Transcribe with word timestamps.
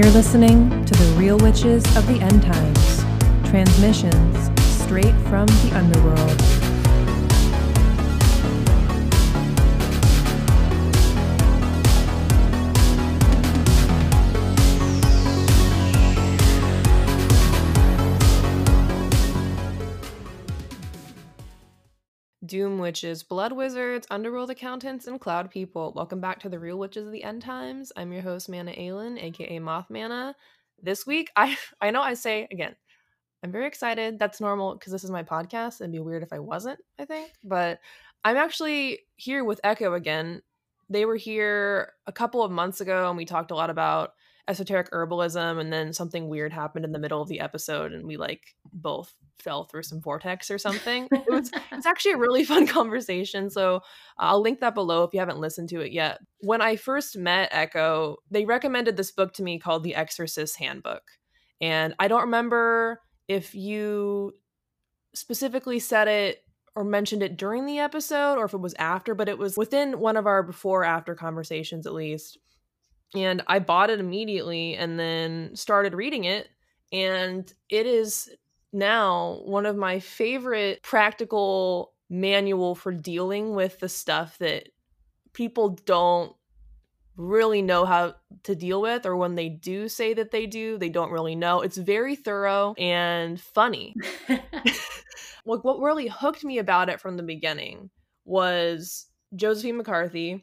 You're 0.00 0.12
listening 0.12 0.86
to 0.86 0.94
the 0.94 1.14
Real 1.18 1.36
Witches 1.36 1.84
of 1.94 2.06
the 2.06 2.18
End 2.22 2.40
Times, 2.40 3.04
transmissions 3.50 4.50
straight 4.82 5.14
from 5.28 5.44
the 5.44 5.72
underworld. 5.74 6.59
Doom 22.50 22.80
Witches, 22.80 23.22
Blood 23.22 23.52
Wizards, 23.52 24.08
Underworld 24.10 24.50
Accountants, 24.50 25.06
and 25.06 25.20
Cloud 25.20 25.52
People. 25.52 25.92
Welcome 25.94 26.20
back 26.20 26.40
to 26.40 26.48
the 26.48 26.58
Real 26.58 26.80
Witches 26.80 27.06
of 27.06 27.12
the 27.12 27.22
End 27.22 27.42
Times. 27.42 27.92
I'm 27.96 28.12
your 28.12 28.22
host, 28.22 28.48
Mana 28.48 28.72
Aelin, 28.72 29.22
aka 29.22 29.60
Moth 29.60 29.88
Mana. 29.88 30.34
This 30.82 31.06
week, 31.06 31.30
I 31.36 31.56
I 31.80 31.92
know 31.92 32.02
I 32.02 32.14
say 32.14 32.48
again, 32.50 32.74
I'm 33.44 33.52
very 33.52 33.68
excited. 33.68 34.18
That's 34.18 34.40
normal 34.40 34.74
because 34.74 34.90
this 34.90 35.04
is 35.04 35.12
my 35.12 35.22
podcast. 35.22 35.80
It'd 35.80 35.92
be 35.92 36.00
weird 36.00 36.24
if 36.24 36.32
I 36.32 36.40
wasn't, 36.40 36.80
I 36.98 37.04
think. 37.04 37.30
But 37.44 37.78
I'm 38.24 38.36
actually 38.36 38.98
here 39.14 39.44
with 39.44 39.60
Echo 39.62 39.94
again. 39.94 40.42
They 40.88 41.04
were 41.04 41.14
here 41.14 41.92
a 42.08 42.12
couple 42.12 42.42
of 42.42 42.50
months 42.50 42.80
ago 42.80 43.08
and 43.08 43.16
we 43.16 43.26
talked 43.26 43.52
a 43.52 43.54
lot 43.54 43.70
about 43.70 44.14
esoteric 44.50 44.90
herbalism 44.90 45.60
and 45.60 45.72
then 45.72 45.92
something 45.92 46.28
weird 46.28 46.52
happened 46.52 46.84
in 46.84 46.90
the 46.90 46.98
middle 46.98 47.22
of 47.22 47.28
the 47.28 47.38
episode 47.38 47.92
and 47.92 48.04
we 48.04 48.16
like 48.16 48.56
both 48.72 49.14
fell 49.38 49.64
through 49.64 49.84
some 49.84 50.00
vortex 50.00 50.50
or 50.50 50.58
something. 50.58 51.06
It 51.12 51.24
was 51.28 51.52
it's 51.70 51.86
actually 51.86 52.12
a 52.12 52.18
really 52.18 52.42
fun 52.42 52.66
conversation 52.66 53.48
so 53.48 53.76
uh, 53.76 53.80
i'll 54.18 54.42
link 54.42 54.58
that 54.60 54.74
below 54.74 55.04
if 55.04 55.14
you 55.14 55.20
haven't 55.20 55.38
listened 55.38 55.68
to 55.68 55.80
it 55.80 55.92
yet. 55.92 56.18
When 56.40 56.60
i 56.60 56.74
first 56.74 57.16
met 57.16 57.48
echo 57.52 58.16
they 58.30 58.44
recommended 58.44 58.96
this 58.96 59.12
book 59.12 59.32
to 59.34 59.42
me 59.44 59.60
called 59.60 59.84
the 59.84 59.94
exorcist 59.94 60.58
handbook 60.58 61.02
and 61.60 61.94
i 62.00 62.08
don't 62.08 62.22
remember 62.22 63.00
if 63.28 63.54
you 63.54 64.34
specifically 65.14 65.78
said 65.78 66.08
it 66.08 66.44
or 66.74 66.84
mentioned 66.84 67.22
it 67.22 67.36
during 67.36 67.66
the 67.66 67.78
episode 67.78 68.34
or 68.34 68.46
if 68.46 68.54
it 68.54 68.60
was 68.60 68.74
after 68.78 69.14
but 69.14 69.28
it 69.28 69.38
was 69.38 69.56
within 69.56 70.00
one 70.00 70.16
of 70.16 70.26
our 70.26 70.42
before 70.42 70.82
after 70.84 71.14
conversations 71.14 71.86
at 71.86 71.94
least 71.94 72.38
and 73.14 73.42
I 73.46 73.58
bought 73.58 73.90
it 73.90 74.00
immediately 74.00 74.76
and 74.76 74.98
then 74.98 75.54
started 75.54 75.94
reading 75.94 76.24
it. 76.24 76.48
And 76.92 77.52
it 77.68 77.86
is 77.86 78.30
now 78.72 79.40
one 79.44 79.66
of 79.66 79.76
my 79.76 80.00
favorite 80.00 80.82
practical 80.82 81.92
manual 82.08 82.74
for 82.74 82.92
dealing 82.92 83.54
with 83.54 83.80
the 83.80 83.88
stuff 83.88 84.38
that 84.38 84.68
people 85.32 85.70
don't 85.84 86.34
really 87.16 87.62
know 87.62 87.84
how 87.84 88.14
to 88.44 88.54
deal 88.54 88.80
with 88.80 89.04
or 89.04 89.16
when 89.16 89.34
they 89.34 89.48
do 89.48 89.88
say 89.88 90.14
that 90.14 90.30
they 90.30 90.46
do 90.46 90.78
they 90.78 90.88
don't 90.88 91.10
really 91.10 91.34
know 91.34 91.60
it's 91.60 91.76
very 91.76 92.16
thorough 92.16 92.74
and 92.78 93.38
funny 93.38 93.94
like 94.28 95.62
what 95.62 95.80
really 95.80 96.08
hooked 96.08 96.44
me 96.44 96.58
about 96.58 96.88
it 96.88 96.98
from 97.00 97.16
the 97.16 97.22
beginning 97.22 97.90
was 98.24 99.06
josephine 99.36 99.76
mccarthy 99.76 100.42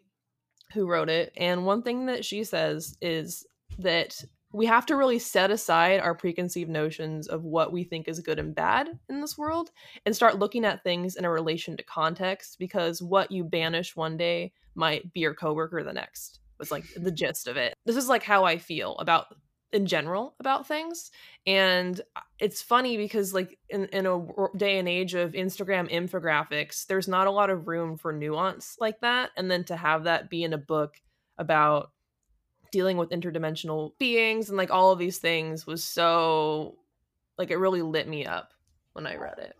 who 0.73 0.87
wrote 0.87 1.09
it. 1.09 1.31
And 1.37 1.65
one 1.65 1.81
thing 1.81 2.07
that 2.07 2.25
she 2.25 2.43
says 2.43 2.97
is 3.01 3.45
that 3.79 4.23
we 4.53 4.65
have 4.65 4.85
to 4.87 4.95
really 4.95 5.19
set 5.19 5.51
aside 5.51 5.99
our 5.99 6.15
preconceived 6.15 6.69
notions 6.69 7.27
of 7.27 7.43
what 7.43 7.71
we 7.71 7.83
think 7.83 8.07
is 8.07 8.19
good 8.19 8.39
and 8.39 8.55
bad 8.55 8.89
in 9.09 9.21
this 9.21 9.37
world 9.37 9.71
and 10.05 10.15
start 10.15 10.39
looking 10.39 10.65
at 10.65 10.83
things 10.83 11.15
in 11.15 11.25
a 11.25 11.29
relation 11.29 11.75
to 11.77 11.83
context 11.83 12.57
because 12.57 13.01
what 13.01 13.31
you 13.31 13.43
banish 13.43 13.95
one 13.95 14.17
day 14.17 14.53
might 14.73 15.11
be 15.13 15.19
your 15.19 15.33
coworker 15.33 15.83
the 15.83 15.93
next 15.93 16.39
was 16.59 16.71
like 16.71 16.85
the 16.95 17.11
gist 17.11 17.47
of 17.47 17.57
it. 17.57 17.73
This 17.85 17.95
is 17.95 18.07
like 18.07 18.23
how 18.23 18.45
I 18.45 18.57
feel 18.57 18.95
about 18.97 19.27
in 19.77 19.85
general 19.85 20.33
about 20.39 20.67
things 20.67 21.11
and 21.45 22.01
uh, 22.15 22.21
it's 22.39 22.63
funny 22.63 22.97
because 22.97 23.31
like 23.31 23.59
in, 23.69 23.85
in 23.85 24.07
a 24.07 24.25
day 24.57 24.79
and 24.79 24.89
age 24.89 25.13
of 25.13 25.33
instagram 25.33 25.89
infographics 25.91 26.87
there's 26.87 27.07
not 27.07 27.27
a 27.27 27.31
lot 27.31 27.51
of 27.51 27.67
room 27.67 27.95
for 27.95 28.11
nuance 28.11 28.75
like 28.79 28.99
that 29.01 29.29
and 29.37 29.49
then 29.49 29.63
to 29.63 29.75
have 29.75 30.05
that 30.05 30.31
be 30.31 30.43
in 30.43 30.51
a 30.51 30.57
book 30.57 30.95
about 31.37 31.91
dealing 32.71 32.97
with 32.97 33.11
interdimensional 33.11 33.91
beings 33.99 34.49
and 34.49 34.57
like 34.57 34.71
all 34.71 34.91
of 34.91 34.99
these 34.99 35.19
things 35.19 35.67
was 35.67 35.83
so 35.83 36.75
like 37.37 37.51
it 37.51 37.57
really 37.57 37.83
lit 37.83 38.07
me 38.07 38.25
up 38.25 38.53
when 38.93 39.05
i 39.05 39.15
read 39.15 39.37
it. 39.37 39.55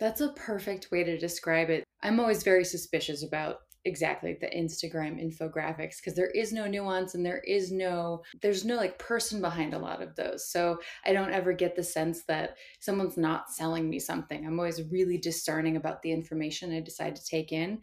That's 0.00 0.22
a 0.22 0.32
perfect 0.32 0.90
way 0.90 1.04
to 1.04 1.18
describe 1.18 1.68
it. 1.68 1.84
I'm 2.02 2.18
always 2.18 2.42
very 2.42 2.64
suspicious 2.64 3.22
about 3.22 3.60
exactly 3.84 4.36
the 4.40 4.48
Instagram 4.48 5.18
infographics 5.22 5.96
because 5.96 6.14
there 6.14 6.30
is 6.30 6.52
no 6.52 6.66
nuance 6.66 7.14
and 7.14 7.24
there 7.24 7.38
is 7.46 7.72
no 7.72 8.22
there's 8.42 8.64
no 8.64 8.76
like 8.76 8.98
person 8.98 9.40
behind 9.40 9.74
a 9.74 9.78
lot 9.78 10.02
of 10.02 10.14
those. 10.16 10.50
So 10.50 10.78
I 11.06 11.12
don't 11.12 11.32
ever 11.32 11.52
get 11.52 11.76
the 11.76 11.82
sense 11.82 12.24
that 12.24 12.56
someone's 12.78 13.16
not 13.16 13.50
selling 13.50 13.88
me 13.88 13.98
something. 13.98 14.46
I'm 14.46 14.58
always 14.58 14.82
really 14.90 15.18
discerning 15.18 15.76
about 15.76 16.02
the 16.02 16.12
information 16.12 16.72
I 16.72 16.80
decide 16.80 17.16
to 17.16 17.24
take 17.24 17.52
in. 17.52 17.80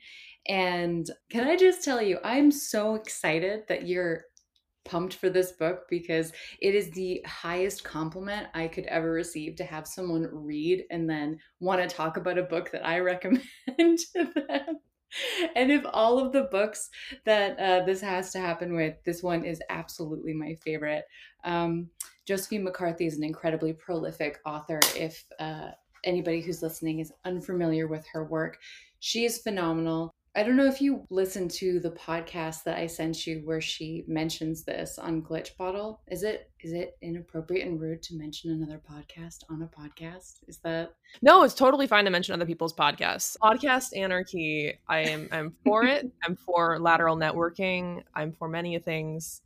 And 0.47 1.09
can 1.29 1.47
I 1.47 1.55
just 1.55 1.83
tell 1.83 2.01
you, 2.01 2.19
I'm 2.23 2.51
so 2.51 2.95
excited 2.95 3.63
that 3.67 3.87
you're 3.87 4.25
pumped 4.85 5.15
for 5.15 5.29
this 5.29 5.51
book 5.51 5.81
because 5.89 6.31
it 6.61 6.73
is 6.73 6.89
the 6.91 7.21
highest 7.25 7.83
compliment 7.83 8.47
I 8.53 8.67
could 8.69 8.85
ever 8.85 9.11
receive 9.11 9.57
to 9.57 9.65
have 9.65 9.85
someone 9.85 10.29
read 10.31 10.85
and 10.89 11.09
then 11.09 11.39
want 11.59 11.81
to 11.81 11.93
talk 11.93 12.15
about 12.15 12.37
a 12.37 12.43
book 12.43 12.71
that 12.71 12.87
I 12.87 12.99
recommend 13.01 13.43
to 13.77 14.31
them 14.47 14.77
and 15.55 15.71
if 15.71 15.83
all 15.93 16.19
of 16.19 16.31
the 16.31 16.43
books 16.43 16.89
that 17.25 17.57
uh, 17.59 17.85
this 17.85 18.01
has 18.01 18.31
to 18.31 18.39
happen 18.39 18.75
with, 18.75 18.95
this 19.05 19.23
one 19.23 19.43
is 19.43 19.61
absolutely 19.69 20.33
my 20.33 20.55
favorite. 20.55 21.05
Um, 21.43 21.89
Josephine 22.25 22.63
McCarthy 22.63 23.05
is 23.05 23.17
an 23.17 23.23
incredibly 23.23 23.73
prolific 23.73 24.39
author. 24.45 24.79
If 24.95 25.23
uh, 25.39 25.69
anybody 26.03 26.41
who's 26.41 26.61
listening 26.61 26.99
is 26.99 27.13
unfamiliar 27.25 27.87
with 27.87 28.05
her 28.11 28.25
work, 28.25 28.57
she 28.99 29.25
is 29.25 29.39
phenomenal. 29.39 30.11
I 30.37 30.43
don't 30.43 30.55
know 30.55 30.67
if 30.67 30.81
you 30.81 31.03
listened 31.09 31.49
to 31.51 31.79
the 31.79 31.89
podcast 31.89 32.63
that 32.65 32.77
I 32.77 32.85
sent 32.85 33.25
you 33.25 33.41
where 33.43 33.59
she 33.59 34.05
mentions 34.07 34.63
this 34.63 34.99
on 34.99 35.23
Glitch 35.23 35.57
Bottle. 35.57 36.01
Is 36.11 36.21
it 36.21 36.51
is 36.59 36.73
it 36.73 36.95
inappropriate 37.01 37.65
and 37.65 37.81
rude 37.81 38.03
to 38.03 38.15
mention 38.15 38.51
another 38.51 38.79
podcast 38.87 39.39
on 39.49 39.63
a 39.63 39.65
podcast? 39.65 40.43
Is 40.47 40.59
that 40.59 40.93
No, 41.23 41.41
it's 41.41 41.55
totally 41.55 41.87
fine 41.87 42.05
to 42.05 42.11
mention 42.11 42.35
other 42.35 42.45
people's 42.45 42.75
podcasts. 42.75 43.35
Podcast 43.41 43.97
anarchy, 43.97 44.79
I 44.87 44.99
am 44.99 45.27
I'm 45.31 45.55
for 45.65 45.83
it. 45.85 46.07
I'm 46.23 46.35
for 46.35 46.77
lateral 46.77 47.17
networking. 47.17 48.03
I'm 48.13 48.31
for 48.31 48.47
many 48.47 48.77
things 48.77 49.41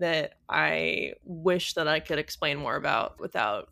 that 0.00 0.32
I 0.48 1.12
wish 1.22 1.74
that 1.74 1.86
I 1.86 2.00
could 2.00 2.18
explain 2.18 2.58
more 2.58 2.74
about 2.74 3.20
without 3.20 3.68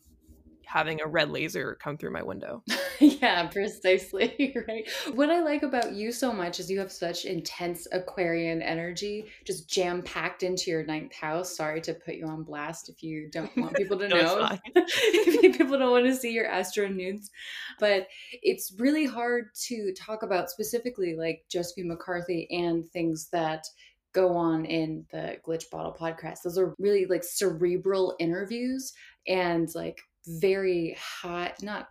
having 0.70 1.00
a 1.00 1.06
red 1.06 1.30
laser 1.30 1.76
come 1.82 1.96
through 1.96 2.12
my 2.12 2.22
window. 2.22 2.62
yeah, 3.00 3.46
precisely. 3.48 4.54
Right. 4.68 4.88
What 5.14 5.30
I 5.30 5.40
like 5.40 5.62
about 5.62 5.92
you 5.92 6.12
so 6.12 6.32
much 6.32 6.60
is 6.60 6.70
you 6.70 6.78
have 6.80 6.92
such 6.92 7.24
intense 7.24 7.86
Aquarian 7.92 8.60
energy, 8.62 9.26
just 9.44 9.68
jam 9.68 10.02
packed 10.02 10.42
into 10.42 10.70
your 10.70 10.84
ninth 10.84 11.14
house. 11.14 11.56
Sorry 11.56 11.80
to 11.82 11.94
put 11.94 12.16
you 12.16 12.26
on 12.26 12.42
blast 12.42 12.88
if 12.88 13.02
you 13.02 13.28
don't 13.30 13.54
want 13.56 13.74
people 13.74 13.98
to 13.98 14.08
no, 14.08 14.16
know, 14.16 14.58
if 14.74 15.56
people 15.56 15.78
don't 15.78 15.90
want 15.90 16.06
to 16.06 16.14
see 16.14 16.32
your 16.32 16.46
astro 16.46 16.88
nudes. 16.88 17.30
But 17.78 18.06
it's 18.42 18.74
really 18.78 19.06
hard 19.06 19.46
to 19.68 19.92
talk 19.94 20.22
about 20.22 20.50
specifically 20.50 21.16
like 21.16 21.44
Josephine 21.50 21.88
McCarthy 21.88 22.46
and 22.50 22.86
things 22.90 23.28
that 23.32 23.64
go 24.12 24.36
on 24.36 24.64
in 24.64 25.06
the 25.12 25.36
glitch 25.46 25.70
bottle 25.70 25.96
podcast 25.98 26.38
those 26.42 26.58
are 26.58 26.74
really 26.80 27.06
like 27.06 27.22
cerebral 27.22 28.16
interviews 28.18 28.92
and 29.28 29.68
like 29.76 30.00
very 30.26 30.96
high, 30.98 31.52
not 31.62 31.88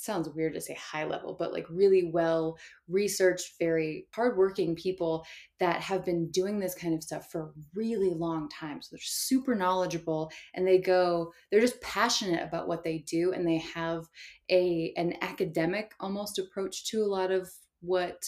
sounds 0.00 0.28
weird 0.30 0.54
to 0.54 0.60
say 0.60 0.74
high 0.74 1.04
level, 1.04 1.36
but 1.38 1.52
like 1.52 1.66
really 1.68 2.10
well 2.12 2.56
researched, 2.88 3.58
very 3.58 4.06
hardworking 4.14 4.74
people 4.74 5.24
that 5.58 5.80
have 5.82 6.04
been 6.04 6.30
doing 6.30 6.58
this 6.58 6.74
kind 6.74 6.94
of 6.94 7.02
stuff 7.02 7.30
for 7.30 7.42
a 7.42 7.50
really 7.74 8.10
long 8.10 8.48
time. 8.48 8.80
So 8.80 8.88
they're 8.92 9.00
super 9.02 9.54
knowledgeable 9.54 10.30
and 10.54 10.66
they 10.66 10.78
go, 10.78 11.32
they're 11.50 11.60
just 11.60 11.80
passionate 11.82 12.42
about 12.42 12.66
what 12.66 12.82
they 12.82 12.98
do 12.98 13.32
and 13.32 13.46
they 13.46 13.58
have 13.58 14.06
a 14.50 14.92
an 14.96 15.14
academic 15.20 15.92
almost 16.00 16.38
approach 16.38 16.86
to 16.86 17.02
a 17.02 17.06
lot 17.06 17.30
of 17.30 17.50
what 17.80 18.24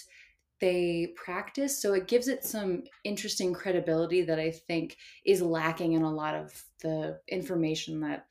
they 0.60 1.12
practice. 1.16 1.82
So 1.82 1.94
it 1.94 2.06
gives 2.06 2.28
it 2.28 2.44
some 2.44 2.84
interesting 3.02 3.52
credibility 3.52 4.22
that 4.22 4.38
I 4.38 4.52
think 4.52 4.96
is 5.26 5.43
lacking 5.43 5.94
in 5.94 6.02
a 6.02 6.14
lot 6.14 6.37
of 6.37 6.62
the 6.82 7.19
information 7.28 8.00
that 8.00 8.26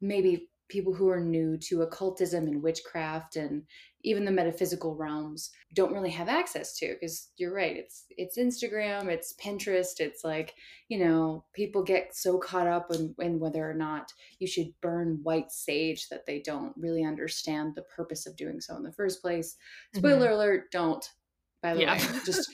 maybe 0.00 0.48
people 0.68 0.92
who 0.92 1.08
are 1.08 1.20
new 1.20 1.56
to 1.56 1.82
occultism 1.82 2.46
and 2.46 2.62
witchcraft 2.62 3.36
and 3.36 3.62
even 4.02 4.24
the 4.24 4.30
metaphysical 4.30 4.96
realms 4.96 5.50
don't 5.74 5.92
really 5.92 6.10
have 6.10 6.28
access 6.28 6.76
to 6.76 6.94
because 6.94 7.30
you're 7.36 7.54
right 7.54 7.76
it's 7.76 8.04
it's 8.10 8.38
instagram 8.38 9.06
it's 9.06 9.34
pinterest 9.40 10.00
it's 10.00 10.24
like 10.24 10.54
you 10.88 10.98
know 10.98 11.44
people 11.52 11.82
get 11.82 12.14
so 12.14 12.38
caught 12.38 12.66
up 12.66 12.92
in, 12.92 13.14
in 13.20 13.38
whether 13.38 13.68
or 13.68 13.74
not 13.74 14.12
you 14.38 14.46
should 14.46 14.68
burn 14.80 15.20
white 15.22 15.50
sage 15.50 16.08
that 16.08 16.26
they 16.26 16.40
don't 16.40 16.72
really 16.76 17.04
understand 17.04 17.72
the 17.74 17.82
purpose 17.82 18.26
of 18.26 18.36
doing 18.36 18.60
so 18.60 18.76
in 18.76 18.82
the 18.82 18.92
first 18.92 19.22
place 19.22 19.56
spoiler 19.94 20.26
mm-hmm. 20.26 20.34
alert 20.34 20.64
don't 20.72 21.10
by 21.62 21.74
the 21.74 21.82
yeah. 21.82 21.94
way 21.94 22.20
just 22.24 22.50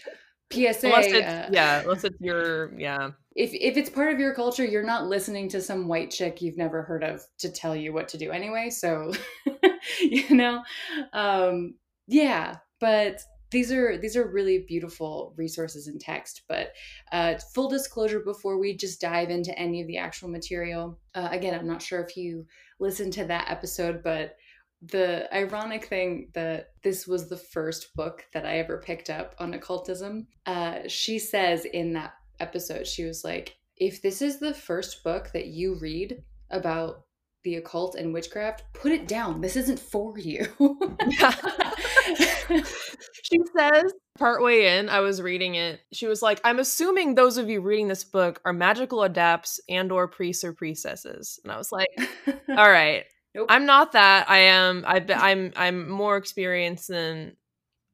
psa 0.53 0.87
unless 0.87 1.13
uh, 1.13 1.49
yeah 1.51 1.81
unless 1.81 2.05
it's 2.05 2.21
your 2.21 2.79
yeah 2.79 3.11
if 3.35 3.53
if 3.55 3.77
it's 3.77 3.91
part 3.91 4.13
of 4.13 4.21
your 4.21 4.35
culture, 4.35 4.65
you're 4.65 4.83
not 4.83 5.07
listening 5.07 5.49
to 5.51 5.61
some 5.61 5.89
white 5.89 6.11
chick 6.11 6.43
you've 6.43 6.57
never 6.57 6.83
heard 6.83 7.05
of 7.05 7.23
to 7.39 7.51
tell 7.51 7.75
you 7.75 7.93
what 7.93 8.09
to 8.09 8.19
do 8.19 8.31
anyway. 8.31 8.71
So, 8.71 9.13
you 10.01 10.35
know, 10.35 10.63
um, 11.13 11.75
yeah. 12.07 12.57
But 12.81 13.21
these 13.51 13.71
are 13.71 13.99
these 13.99 14.17
are 14.17 14.27
really 14.27 14.65
beautiful 14.67 15.35
resources 15.37 15.87
in 15.87 15.99
text. 15.99 16.43
But 16.49 16.73
uh, 17.13 17.35
full 17.55 17.69
disclosure, 17.69 18.21
before 18.21 18.59
we 18.59 18.77
just 18.77 19.01
dive 19.01 19.31
into 19.31 19.57
any 19.59 19.81
of 19.81 19.87
the 19.87 19.99
actual 19.99 20.29
material, 20.29 20.99
uh, 21.15 21.29
again, 21.31 21.55
I'm 21.55 21.67
not 21.67 21.83
sure 21.83 22.01
if 22.01 22.17
you 22.17 22.47
listened 22.81 23.13
to 23.15 23.25
that 23.27 23.51
episode, 23.51 24.03
but 24.03 24.37
the 24.85 25.33
ironic 25.33 25.85
thing 25.85 26.29
that 26.35 26.71
this 26.83 27.07
was 27.07 27.29
the 27.29 27.37
first 27.37 27.95
book 27.95 28.25
that 28.33 28.45
I 28.45 28.59
ever 28.59 28.79
picked 28.79 29.11
up 29.11 29.37
on 29.39 29.55
occultism. 29.55 30.27
Uh, 30.45 30.81
she 30.89 31.21
says 31.21 31.65
in 31.65 31.93
that 31.93 32.15
episode, 32.43 32.87
she 32.87 33.05
was 33.05 33.25
like, 33.25 33.57
if 33.77 34.03
this 34.03 34.21
is 34.21 34.39
the 34.39 34.53
first 34.53 35.03
book 35.03 35.31
that 35.33 35.47
you 35.47 35.77
read 35.77 36.23
about 36.51 37.05
the 37.45 37.57
occult 37.57 37.95
and 37.95 38.13
witchcraft, 38.13 38.65
put 38.73 38.93
it 38.93 39.09
down. 39.09 39.41
This 39.41 39.57
isn't 39.57 39.79
for 39.79 40.19
you. 40.19 40.47
she 43.23 43.41
says 43.57 43.93
partway 44.19 44.79
in, 44.79 44.89
I 44.89 45.01
was 45.01 45.21
reading 45.21 45.57
it. 45.57 45.81
She 45.93 46.07
was 46.07 46.23
like, 46.23 46.41
"I'm 46.45 46.59
assuming 46.59 47.15
those 47.15 47.39
of 47.39 47.49
you 47.49 47.61
reading 47.61 47.89
this 47.89 48.05
book 48.05 48.41
are 48.45 48.53
magical 48.53 49.03
adepts 49.03 49.61
and 49.69 49.91
or 49.91 50.07
priests 50.07 50.45
or 50.45 50.53
priestesses." 50.53 51.41
And 51.43 51.53
I 51.53 51.57
was 51.57 51.73
like, 51.73 51.89
"All 52.49 52.71
right, 52.71 53.05
nope. 53.35 53.47
I'm 53.49 53.67
not 53.67 53.93
that. 53.93 54.31
I 54.31 54.39
am. 54.39 54.85
I, 54.87 55.05
I'm. 55.09 55.53
I'm 55.57 55.89
more 55.91 56.17
experienced 56.17 56.89
than 56.89 57.37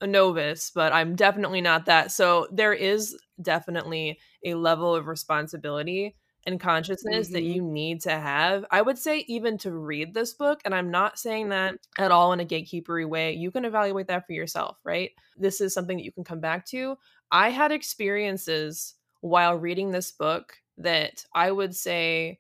a 0.00 0.06
novice, 0.06 0.71
but 0.75 0.93
I'm 0.93 1.17
definitely 1.17 1.61
not 1.61 1.87
that. 1.87 2.12
So 2.12 2.47
there 2.53 2.73
is 2.73 3.17
definitely 3.43 4.19
a 4.45 4.55
level 4.55 4.95
of 4.95 5.06
responsibility 5.06 6.15
and 6.47 6.61
consciousness 6.61 7.27
mm-hmm. 7.27 7.35
that 7.35 7.43
you 7.43 7.62
need 7.62 8.00
to 8.03 8.11
have. 8.11 8.65
I 8.71 8.81
would 8.81 8.97
say 8.97 9.25
even 9.29 9.59
to 9.59 9.73
read 9.73 10.15
this 10.15 10.33
book, 10.35 10.61
and 10.65 10.75
I'm 10.75 10.91
not 10.91 11.19
saying 11.19 11.50
that 11.50 11.75
at 11.99 12.11
all 12.11 12.33
in 12.33 12.41
a 12.41 12.45
gatekeepery 12.45 13.06
way. 13.06 13.33
You 13.33 13.50
can 13.50 13.65
evaluate 13.65 14.06
that 14.09 14.27
for 14.27 14.33
yourself, 14.33 14.79
right? 14.85 15.11
This 15.37 15.61
is 15.61 15.75
something 15.75 15.99
that 15.99 16.05
you 16.05 16.12
can 16.12 16.25
come 16.25 16.41
back 16.41 16.65
to. 16.67 16.97
I 17.31 17.50
had 17.50 17.73
experiences 17.73 18.95
while 19.21 19.56
reading 19.56 19.91
this 19.91 20.12
book 20.12 20.55
that 20.79 21.25
I 21.35 21.50
would 21.50 21.75
say 21.75 22.39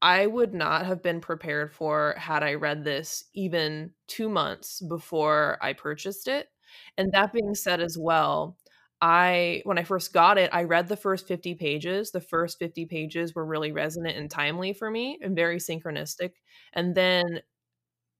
I 0.00 0.26
would 0.26 0.54
not 0.54 0.86
have 0.86 1.02
been 1.02 1.20
prepared 1.20 1.72
for 1.72 2.14
had 2.16 2.42
I 2.42 2.54
read 2.54 2.84
this 2.84 3.24
even 3.34 3.92
two 4.06 4.28
months 4.28 4.80
before 4.80 5.58
I 5.60 5.72
purchased 5.72 6.28
it. 6.28 6.48
And 6.96 7.12
that 7.12 7.32
being 7.32 7.54
said, 7.54 7.80
as 7.80 7.96
well, 7.98 8.56
I 9.00 9.62
when 9.64 9.78
I 9.78 9.84
first 9.84 10.12
got 10.12 10.38
it, 10.38 10.50
I 10.52 10.64
read 10.64 10.88
the 10.88 10.96
first 10.96 11.28
50 11.28 11.54
pages. 11.54 12.10
The 12.10 12.20
first 12.20 12.58
50 12.58 12.86
pages 12.86 13.34
were 13.34 13.46
really 13.46 13.72
resonant 13.72 14.16
and 14.16 14.30
timely 14.30 14.72
for 14.72 14.90
me 14.90 15.18
and 15.22 15.36
very 15.36 15.58
synchronistic. 15.58 16.32
And 16.72 16.94
then 16.94 17.40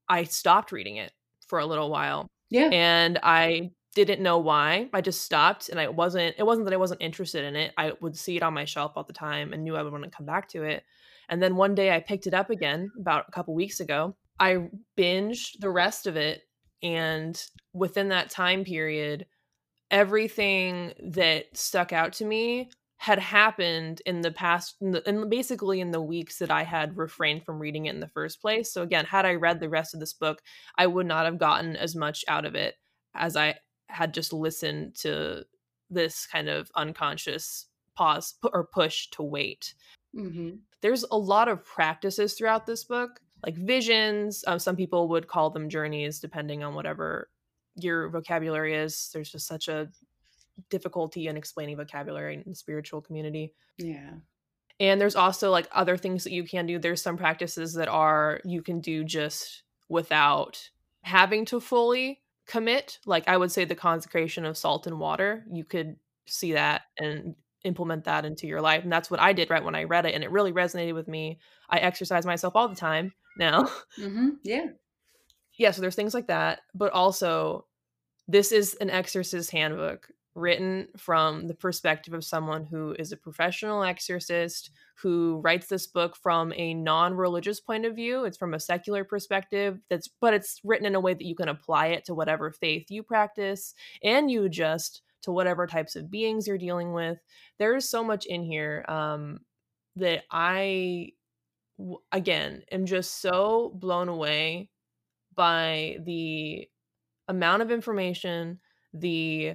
I 0.09 0.25
stopped 0.25 0.73
reading 0.73 0.97
it 0.97 1.13
for 1.47 1.59
a 1.59 1.67
little 1.67 1.91
while. 1.91 2.29
Yeah. 2.51 2.71
And 2.73 3.19
I 3.23 3.73
didn't 3.95 4.23
know 4.23 4.39
why. 4.39 4.89
I 4.93 5.01
just 5.01 5.23
stopped 5.23 5.69
and 5.69 5.81
I 5.81 5.89
wasn't 5.89 6.37
it 6.39 6.45
wasn't 6.45 6.67
that 6.67 6.75
I 6.75 6.79
wasn't 6.79 7.03
interested 7.03 7.45
in 7.45 7.57
it. 7.57 7.73
I 7.77 7.93
would 8.01 8.17
see 8.17 8.37
it 8.37 8.43
on 8.43 8.55
my 8.55 8.65
shelf 8.65 8.93
all 8.97 9.05
the 9.05 9.13
time 9.13 9.53
and 9.53 9.65
knew 9.65 9.77
I 9.77 9.83
would 9.83 9.93
want 9.93 10.05
to 10.05 10.11
come 10.11 10.27
back 10.27 10.49
to 10.51 10.63
it. 10.63 10.85
And 11.29 11.43
then 11.43 11.57
one 11.57 11.75
day 11.75 11.95
I 11.95 12.01
picked 12.01 12.27
it 12.27 12.35
up 12.35 12.51
again 12.51 12.91
about 12.99 13.27
a 13.29 13.33
couple 13.33 13.55
weeks 13.55 13.81
ago. 13.81 14.17
I 14.39 14.69
binged 14.97 15.59
the 15.61 15.71
rest 15.71 16.07
of 16.07 16.17
it 16.17 16.43
and 16.83 17.45
within 17.73 18.09
that 18.09 18.31
time 18.31 18.65
period 18.65 19.27
everything 19.91 20.93
that 21.03 21.45
stuck 21.57 21.93
out 21.93 22.13
to 22.13 22.25
me 22.25 22.71
had 22.99 23.19
happened 23.21 24.03
in 24.07 24.23
the 24.23 24.31
past 24.31 24.75
and 24.81 25.31
basically 25.31 25.81
in 25.81 25.93
the 25.93 26.03
weeks 26.03 26.39
that 26.39 26.51
I 26.51 26.65
had 26.65 26.97
refrained 26.97 27.45
from 27.45 27.61
reading 27.61 27.87
it 27.87 27.95
in 27.95 28.01
the 28.01 28.09
first 28.09 28.43
place. 28.43 28.73
So 28.73 28.83
again, 28.83 29.05
had 29.05 29.25
I 29.25 29.35
read 29.35 29.61
the 29.61 29.69
rest 29.69 29.95
of 29.95 30.01
this 30.01 30.13
book, 30.13 30.43
I 30.77 30.89
would 30.89 31.07
not 31.07 31.25
have 31.25 31.39
gotten 31.39 31.77
as 31.77 31.95
much 31.95 32.25
out 32.27 32.45
of 32.45 32.57
it 32.57 32.75
as 33.15 33.37
I 33.37 33.55
had 33.89 34.13
just 34.13 34.33
listened 34.33 34.97
to 34.97 35.45
this 35.89 36.27
kind 36.27 36.49
of 36.49 36.71
unconscious 36.75 37.67
pause 37.95 38.35
or 38.53 38.65
push 38.65 39.09
to 39.11 39.23
wait. 39.23 39.75
Mm-hmm. 40.15 40.57
There's 40.81 41.05
a 41.05 41.17
lot 41.17 41.49
of 41.49 41.65
practices 41.65 42.35
throughout 42.35 42.67
this 42.67 42.83
book, 42.83 43.21
like 43.45 43.57
visions. 43.57 44.45
Um, 44.47 44.59
some 44.59 44.77
people 44.77 45.09
would 45.09 45.29
call 45.29 45.51
them 45.51 45.69
journeys, 45.69 46.21
depending 46.21 46.63
on 46.63 46.75
whatever 46.75 47.29
your 47.77 48.09
vocabulary 48.09 48.75
is. 48.75 49.11
There's 49.13 49.31
just 49.31 49.47
such 49.47 49.69
a 49.69 49.89
difficulty 50.71 51.29
in 51.29 51.37
explaining 51.37 51.77
vocabulary 51.77 52.35
in 52.35 52.45
the 52.47 52.55
spiritual 52.55 53.01
community. 53.01 53.53
Yeah. 53.77 54.11
And 54.81 55.01
there's 55.01 55.17
also 55.17 55.51
like 55.51 55.69
other 55.73 55.97
things 55.97 56.25
that 56.25 56.33
you 56.33 56.45
can 56.45 56.67
do. 56.67 56.79
There's 56.79 57.03
some 57.03 57.17
practices 57.17 57.75
that 57.75 57.89
are 57.89 58.41
you 58.45 58.63
can 58.63 58.81
do 58.81 59.05
just 59.05 59.63
without 59.89 60.71
having 61.03 61.45
to 61.47 61.61
fully 61.61 62.21
commit. 62.47 62.99
Like 63.07 63.27
I 63.29 63.37
would 63.37 63.51
say 63.51 63.65
the 63.65 63.75
consecration 63.75 64.45
of 64.45 64.57
salt 64.57 64.87
and 64.87 65.01
water. 65.01 65.45
You 65.51 65.65
could 65.65 65.97
see 66.27 66.53
that 66.53 66.83
and 66.99 67.35
implement 67.69 68.05
that 68.05 68.25
into 68.25 68.47
your 68.47 68.61
life. 68.61 68.83
And 68.83 68.93
that's 68.93 69.11
what 69.11 69.21
I 69.21 69.33
did 69.33 69.51
right 69.51 69.63
when 69.63 69.75
I 69.75 69.85
read 69.85 70.07
it. 70.07 70.15
And 70.15 70.25
it 70.25 70.31
really 70.31 70.53
resonated 70.53 70.95
with 70.95 71.07
me. 71.09 71.39
I 71.71 71.79
exorcise 71.79 72.27
myself 72.27 72.57
all 72.57 72.69
the 72.69 72.75
time 72.75 73.13
now. 73.39 73.65
Mm-hmm. 73.99 74.29
Yeah. 74.43 74.67
Yeah. 75.57 75.71
So 75.71 75.81
there's 75.81 75.95
things 75.95 76.15
like 76.15 76.27
that. 76.27 76.61
But 76.75 76.93
also, 76.93 77.67
this 78.27 78.53
is 78.53 78.75
an 78.75 78.91
exorcist 78.91 79.51
handbook 79.51 80.09
written 80.39 80.89
from 80.97 81.49
the 81.49 81.55
perspective 81.55 82.15
of 82.15 82.25
someone 82.25 82.65
who 82.65 82.95
is 82.99 83.13
a 83.13 83.17
professional 83.17 83.83
exorcist 83.83 84.71
who 84.97 85.41
writes 85.43 85.67
this 85.67 85.87
book 85.87 86.17
from 86.17 86.53
a 86.55 86.75
non-religious 86.75 87.61
point 87.61 87.85
of 87.85 87.97
view 87.97 88.25
it's 88.25 88.39
from 88.39 88.55
a 88.55 88.61
secular 88.61 89.05
perspective 89.05 89.81
that's 89.91 90.09
but 90.21 90.33
it's 90.33 90.61
written 90.63 90.87
in 90.87 90.95
a 90.95 91.01
way 91.01 91.13
that 91.13 91.25
you 91.25 91.35
can 91.35 91.49
apply 91.49 91.87
it 91.89 92.05
to 92.05 92.15
whatever 92.15 92.53
faith 92.53 92.91
you 92.91 93.03
practice 93.03 93.75
and 94.03 94.31
you 94.31 94.45
adjust 94.45 95.03
to 95.23 95.33
whatever 95.33 95.67
types 95.67 95.97
of 95.97 96.11
beings 96.11 96.47
you're 96.47 96.59
dealing 96.59 96.93
with. 96.93 97.19
There's 97.59 97.89
so 97.89 98.05
much 98.05 98.27
in 98.27 98.45
here 98.45 98.85
um, 98.89 99.41
that 99.97 100.25
i 100.31 101.11
again 102.13 102.63
am 102.73 102.87
just 102.87 103.21
so 103.21 103.73
blown 103.77 104.09
away 104.09 104.71
by 105.35 105.97
the 106.05 106.69
amount 107.29 107.63
of 107.63 107.71
information, 107.71 108.59
the 108.93 109.55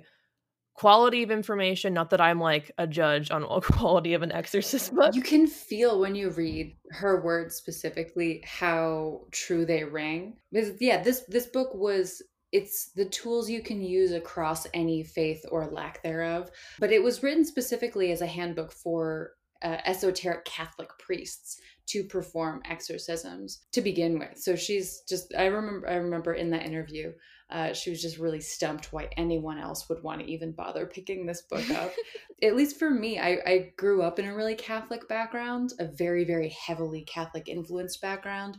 quality 0.76 1.22
of 1.22 1.30
information 1.30 1.94
not 1.94 2.10
that 2.10 2.20
i'm 2.20 2.40
like 2.40 2.72
a 2.80 2.88
judge 2.88 3.30
on 3.30 3.44
quality 3.62 4.16
of 4.16 4.24
an 4.24 4.32
exorcist 4.32 4.94
book. 4.96 5.14
You 5.14 5.22
can 5.22 5.46
feel 5.46 6.00
when 6.00 6.16
you 6.16 6.32
read 6.32 6.76
her 6.90 7.22
words 7.22 7.56
specifically 7.56 8.44
how 8.44 9.28
true 9.32 9.66
they 9.66 9.84
rang. 9.84 10.38
Because 10.52 10.72
yeah 10.80 11.04
this 11.04 11.22
this 11.28 11.48
book 11.48 11.70
was 11.74 12.22
it's 12.54 12.92
the 12.96 13.06
tools 13.06 13.50
you 13.50 13.62
can 13.62 13.82
use 13.82 14.14
across 14.14 14.66
any 14.74 15.04
faith 15.04 15.44
or 15.52 15.68
lack 15.68 16.02
thereof 16.04 16.50
but 16.80 16.92
it 16.92 17.04
was 17.04 17.22
written 17.22 17.44
specifically 17.44 18.12
as 18.12 18.22
a 18.22 18.28
handbook 18.28 18.72
for 18.72 19.32
uh, 19.64 19.78
esoteric 19.86 20.46
catholic 20.46 20.90
priests 21.00 21.60
to 21.86 22.04
perform 22.04 22.62
exorcisms 22.70 23.66
to 23.74 23.82
begin 23.82 24.18
with 24.20 24.38
so 24.38 24.56
she's 24.56 25.02
just 25.10 25.34
i 25.38 25.46
remember 25.46 25.90
i 25.90 25.96
remember 25.96 26.34
in 26.34 26.50
that 26.50 26.66
interview 26.66 27.12
uh, 27.50 27.72
she 27.72 27.92
was 27.92 28.02
just 28.02 28.18
really 28.18 28.42
stumped 28.42 28.92
why 28.92 29.08
anyone 29.16 29.60
else 29.60 29.88
would 29.88 30.02
want 30.02 30.20
to 30.20 30.26
even 30.32 30.52
bother 30.52 30.88
picking 30.88 31.26
this 31.26 31.44
book 31.44 31.70
up. 31.70 31.92
At 32.42 32.56
least 32.56 32.80
for 32.80 32.90
me, 32.90 33.20
I, 33.20 33.38
I 33.46 33.74
grew 33.78 34.02
up 34.02 34.18
in 34.18 34.26
a 34.26 34.36
really 34.36 34.56
Catholic 34.56 35.08
background, 35.08 35.74
a 35.80 35.86
very, 35.86 36.24
very 36.24 36.50
heavily 36.50 37.04
Catholic 37.04 37.48
influenced 37.48 38.02
background 38.02 38.58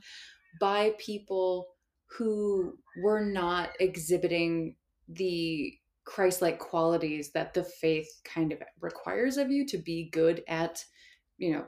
by 0.61 0.95
people 0.99 1.74
who 2.07 2.79
were 3.03 3.25
not 3.25 3.71
exhibiting 3.81 4.77
the 5.09 5.75
Christ 6.05 6.43
like 6.43 6.59
qualities 6.59 7.33
that 7.33 7.55
the 7.55 7.65
faith 7.65 8.09
kind 8.25 8.53
of 8.53 8.59
requires 8.81 9.37
of 9.37 9.51
you 9.51 9.67
to 9.67 9.79
be 9.79 10.11
good 10.11 10.43
at, 10.49 10.85
you 11.39 11.53
know, 11.53 11.65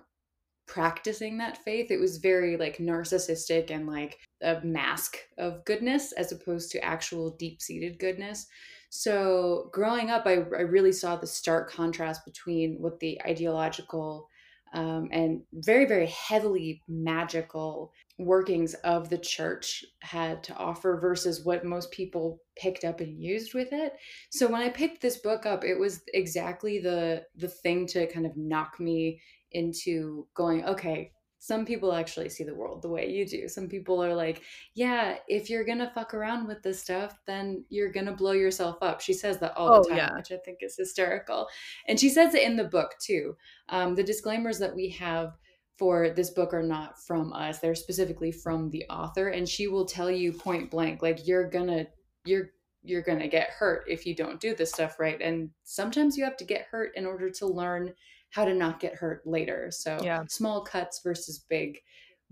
practicing 0.66 1.38
that 1.38 1.58
faith. 1.58 1.90
It 1.90 2.00
was 2.00 2.18
very 2.18 2.56
like 2.56 2.78
narcissistic 2.78 3.70
and 3.70 3.86
like 3.86 4.18
a 4.42 4.60
mask 4.62 5.16
of 5.38 5.64
goodness 5.64 6.12
as 6.12 6.32
opposed 6.32 6.70
to 6.72 6.84
actual 6.84 7.30
deep 7.30 7.62
seated 7.62 7.98
goodness. 7.98 8.46
So 8.90 9.70
growing 9.72 10.10
up, 10.10 10.26
I, 10.26 10.34
I 10.34 10.62
really 10.62 10.92
saw 10.92 11.16
the 11.16 11.26
stark 11.26 11.70
contrast 11.70 12.24
between 12.24 12.76
what 12.80 13.00
the 13.00 13.20
ideological 13.26 14.28
um, 14.72 15.08
and 15.12 15.42
very, 15.52 15.86
very 15.86 16.06
heavily 16.06 16.82
magical 16.88 17.92
workings 18.18 18.74
of 18.84 19.10
the 19.10 19.18
church 19.18 19.84
had 20.00 20.42
to 20.44 20.54
offer 20.56 20.98
versus 21.00 21.44
what 21.44 21.64
most 21.64 21.90
people 21.90 22.40
picked 22.56 22.84
up 22.84 23.00
and 23.00 23.22
used 23.22 23.54
with 23.54 23.72
it. 23.72 23.92
So 24.30 24.46
when 24.48 24.62
I 24.62 24.70
picked 24.70 25.02
this 25.02 25.18
book 25.18 25.46
up, 25.46 25.64
it 25.64 25.78
was 25.78 26.02
exactly 26.14 26.80
the 26.80 27.24
the 27.36 27.48
thing 27.48 27.86
to 27.88 28.06
kind 28.06 28.26
of 28.26 28.36
knock 28.36 28.80
me 28.80 29.20
into 29.52 30.26
going, 30.34 30.64
okay, 30.64 31.12
some 31.46 31.64
people 31.64 31.92
actually 31.92 32.28
see 32.28 32.42
the 32.42 32.52
world 32.52 32.82
the 32.82 32.88
way 32.88 33.08
you 33.08 33.24
do. 33.24 33.46
Some 33.46 33.68
people 33.68 34.02
are 34.02 34.12
like, 34.12 34.42
yeah, 34.74 35.18
if 35.28 35.48
you're 35.48 35.62
gonna 35.62 35.92
fuck 35.94 36.12
around 36.12 36.48
with 36.48 36.60
this 36.60 36.82
stuff, 36.82 37.20
then 37.24 37.64
you're 37.68 37.92
gonna 37.92 38.16
blow 38.16 38.32
yourself 38.32 38.78
up. 38.82 39.00
She 39.00 39.12
says 39.12 39.38
that 39.38 39.56
all 39.56 39.72
Oh, 39.72 39.82
the 39.84 39.90
time, 39.90 39.98
yeah. 39.98 40.16
which 40.16 40.32
I 40.32 40.38
think 40.38 40.58
is 40.62 40.76
hysterical. 40.76 41.46
And 41.86 42.00
she 42.00 42.08
says 42.08 42.34
it 42.34 42.42
in 42.42 42.56
the 42.56 42.64
book 42.64 42.96
too. 42.98 43.36
Um, 43.68 43.94
the 43.94 44.02
disclaimers 44.02 44.58
that 44.58 44.74
we 44.74 44.88
have 44.98 45.38
for 45.78 46.10
this 46.10 46.30
book 46.30 46.52
are 46.52 46.64
not 46.64 47.00
from 47.00 47.32
us, 47.32 47.60
they're 47.60 47.76
specifically 47.76 48.32
from 48.32 48.68
the 48.70 48.84
author. 48.90 49.28
And 49.28 49.48
she 49.48 49.68
will 49.68 49.84
tell 49.86 50.10
you 50.10 50.32
point 50.32 50.68
blank, 50.68 51.00
like, 51.00 51.28
you're 51.28 51.48
gonna, 51.48 51.86
you're, 52.24 52.50
you're 52.82 53.02
gonna 53.02 53.28
get 53.28 53.50
hurt 53.50 53.84
if 53.86 54.04
you 54.04 54.16
don't 54.16 54.40
do 54.40 54.52
this 54.56 54.72
stuff 54.72 54.98
right. 54.98 55.22
And 55.22 55.50
sometimes 55.62 56.16
you 56.16 56.24
have 56.24 56.36
to 56.38 56.44
get 56.44 56.62
hurt 56.62 56.90
in 56.96 57.06
order 57.06 57.30
to 57.30 57.46
learn 57.46 57.94
how 58.30 58.44
to 58.44 58.54
not 58.54 58.80
get 58.80 58.94
hurt 58.94 59.26
later. 59.26 59.70
So 59.70 59.98
Yeah. 60.02 60.24
small 60.28 60.62
cuts 60.62 61.00
versus 61.02 61.38
big, 61.48 61.80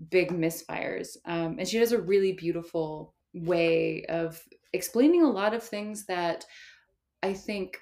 big 0.09 0.31
misfires. 0.31 1.17
Um, 1.25 1.57
and 1.59 1.67
she 1.67 1.79
does 1.79 1.91
a 1.91 2.01
really 2.01 2.33
beautiful 2.33 3.13
way 3.33 4.05
of 4.05 4.41
explaining 4.73 5.23
a 5.23 5.31
lot 5.31 5.53
of 5.53 5.63
things 5.63 6.05
that 6.05 6.45
I 7.23 7.33
think 7.33 7.79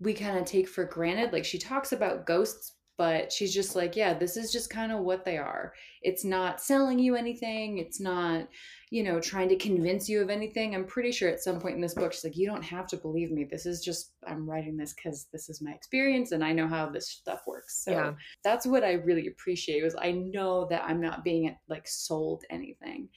we 0.00 0.14
kind 0.14 0.36
of 0.38 0.44
take 0.44 0.68
for 0.68 0.84
granted. 0.84 1.32
Like 1.32 1.44
she 1.44 1.58
talks 1.58 1.92
about 1.92 2.26
ghosts, 2.26 2.76
but 2.96 3.32
she's 3.32 3.54
just 3.54 3.76
like, 3.76 3.94
yeah, 3.94 4.14
this 4.14 4.36
is 4.36 4.50
just 4.52 4.68
kind 4.68 4.90
of 4.90 5.00
what 5.00 5.24
they 5.24 5.38
are. 5.38 5.74
It's 6.02 6.24
not 6.24 6.60
selling 6.60 6.98
you 6.98 7.14
anything. 7.14 7.78
It's 7.78 8.00
not, 8.00 8.48
you 8.92 9.02
know, 9.02 9.18
trying 9.18 9.48
to 9.48 9.56
convince 9.56 10.06
you 10.06 10.20
of 10.20 10.28
anything. 10.28 10.74
I'm 10.74 10.84
pretty 10.84 11.12
sure 11.12 11.30
at 11.30 11.42
some 11.42 11.58
point 11.58 11.76
in 11.76 11.80
this 11.80 11.94
book, 11.94 12.12
she's 12.12 12.24
like, 12.24 12.36
you 12.36 12.46
don't 12.46 12.62
have 12.62 12.86
to 12.88 12.98
believe 12.98 13.30
me. 13.32 13.44
This 13.50 13.64
is 13.64 13.82
just, 13.82 14.12
I'm 14.26 14.46
writing 14.46 14.76
this 14.76 14.92
because 14.92 15.28
this 15.32 15.48
is 15.48 15.62
my 15.62 15.70
experience 15.70 16.32
and 16.32 16.44
I 16.44 16.52
know 16.52 16.68
how 16.68 16.90
this 16.90 17.08
stuff 17.08 17.40
works. 17.46 17.82
So 17.82 17.92
Yeah. 17.92 18.12
that's 18.44 18.66
what 18.66 18.84
I 18.84 18.92
really 18.92 19.28
appreciate 19.28 19.82
was 19.82 19.96
I 19.98 20.12
know 20.12 20.66
that 20.68 20.84
I'm 20.84 21.00
not 21.00 21.24
being 21.24 21.56
like 21.70 21.88
sold 21.88 22.44
anything. 22.50 23.08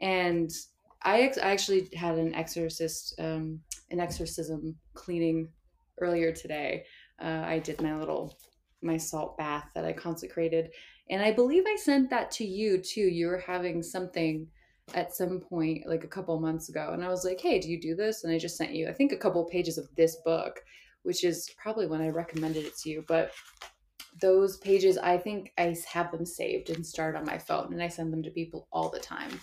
And 0.00 0.52
I, 1.02 1.22
ex- 1.22 1.38
I 1.38 1.50
actually 1.50 1.88
had 1.96 2.16
an 2.16 2.32
exorcist, 2.32 3.16
um, 3.18 3.58
an 3.90 3.98
exorcism 3.98 4.76
cleaning 4.94 5.48
earlier 6.00 6.30
today. 6.30 6.84
Uh, 7.20 7.42
I 7.44 7.58
did 7.58 7.82
my 7.82 7.98
little 7.98 8.38
my 8.82 8.98
salt 8.98 9.36
bath 9.36 9.64
that 9.74 9.84
I 9.84 9.94
consecrated, 9.94 10.70
and 11.10 11.22
I 11.22 11.32
believe 11.32 11.64
I 11.66 11.74
sent 11.74 12.10
that 12.10 12.30
to 12.32 12.44
you 12.44 12.78
too. 12.78 13.00
You 13.00 13.28
were 13.28 13.38
having 13.38 13.82
something 13.82 14.46
at 14.92 15.14
some 15.14 15.40
point 15.40 15.86
like 15.86 16.04
a 16.04 16.08
couple 16.08 16.38
months 16.40 16.68
ago, 16.68 16.90
and 16.92 17.04
I 17.04 17.08
was 17.08 17.24
like, 17.24 17.40
"Hey, 17.40 17.58
do 17.60 17.70
you 17.70 17.80
do 17.80 17.94
this?" 17.94 18.24
And 18.24 18.32
I 18.32 18.38
just 18.38 18.56
sent 18.56 18.74
you, 18.74 18.88
I 18.88 18.92
think, 18.92 19.12
a 19.12 19.16
couple 19.16 19.44
pages 19.44 19.78
of 19.78 19.88
this 19.96 20.16
book, 20.24 20.60
which 21.02 21.24
is 21.24 21.50
probably 21.56 21.86
when 21.86 22.02
I 22.02 22.08
recommended 22.08 22.64
it 22.64 22.76
to 22.78 22.90
you, 22.90 23.04
but. 23.08 23.30
Those 24.20 24.58
pages, 24.58 24.96
I 24.96 25.18
think 25.18 25.52
I 25.58 25.74
have 25.88 26.12
them 26.12 26.24
saved 26.24 26.70
and 26.70 26.86
starred 26.86 27.16
on 27.16 27.24
my 27.24 27.36
phone, 27.36 27.72
and 27.72 27.82
I 27.82 27.88
send 27.88 28.12
them 28.12 28.22
to 28.22 28.30
people 28.30 28.68
all 28.72 28.88
the 28.88 29.00
time 29.00 29.40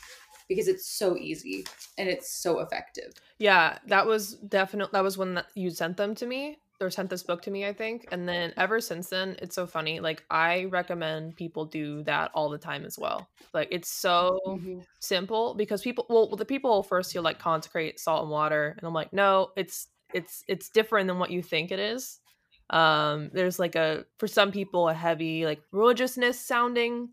because 0.47 0.69
it's 0.69 0.97
so 0.97 1.17
easy 1.17 1.65
and 1.97 2.07
it's 2.07 2.41
so 2.41 2.61
effective. 2.61 3.11
Yeah, 3.37 3.79
that 3.87 4.07
was 4.07 4.35
definitely 4.35 4.91
that 4.93 5.03
was 5.03 5.17
when 5.17 5.43
you 5.55 5.71
sent 5.71 5.97
them 5.97 6.15
to 6.15 6.25
me 6.25 6.57
or 6.81 6.89
sent 6.89 7.09
this 7.09 7.23
book 7.23 7.41
to 7.43 7.51
me, 7.51 7.65
I 7.65 7.73
think. 7.73 8.07
And 8.11 8.27
then 8.27 8.53
ever 8.57 8.81
since 8.81 9.09
then, 9.09 9.35
it's 9.41 9.55
so 9.55 9.67
funny. 9.67 9.99
Like 9.99 10.23
I 10.29 10.65
recommend 10.65 11.35
people 11.35 11.65
do 11.65 12.03
that 12.03 12.31
all 12.33 12.49
the 12.49 12.57
time 12.57 12.85
as 12.85 12.97
well. 12.97 13.29
Like 13.53 13.69
it's 13.71 13.89
so 13.89 14.39
Mhm. 14.45 14.85
simple 14.99 15.55
because 15.55 15.81
people 15.81 16.05
well 16.09 16.27
the 16.35 16.45
people 16.45 16.83
first 16.83 17.13
you'll 17.13 17.23
like 17.23 17.39
consecrate 17.39 17.99
salt 17.99 18.21
and 18.23 18.31
water 18.31 18.75
and 18.77 18.87
I'm 18.87 18.93
like, 18.93 19.13
no, 19.13 19.51
it's 19.55 19.87
it's 20.13 20.43
it's 20.47 20.69
different 20.69 21.07
than 21.07 21.19
what 21.19 21.31
you 21.31 21.41
think 21.41 21.71
it 21.71 21.79
is. 21.79 22.19
Um 22.69 23.29
there's 23.33 23.59
like 23.59 23.75
a 23.75 24.05
for 24.17 24.27
some 24.27 24.51
people 24.51 24.87
a 24.89 24.93
heavy 24.93 25.45
like 25.45 25.61
religiousness 25.71 26.39
sounding 26.39 27.09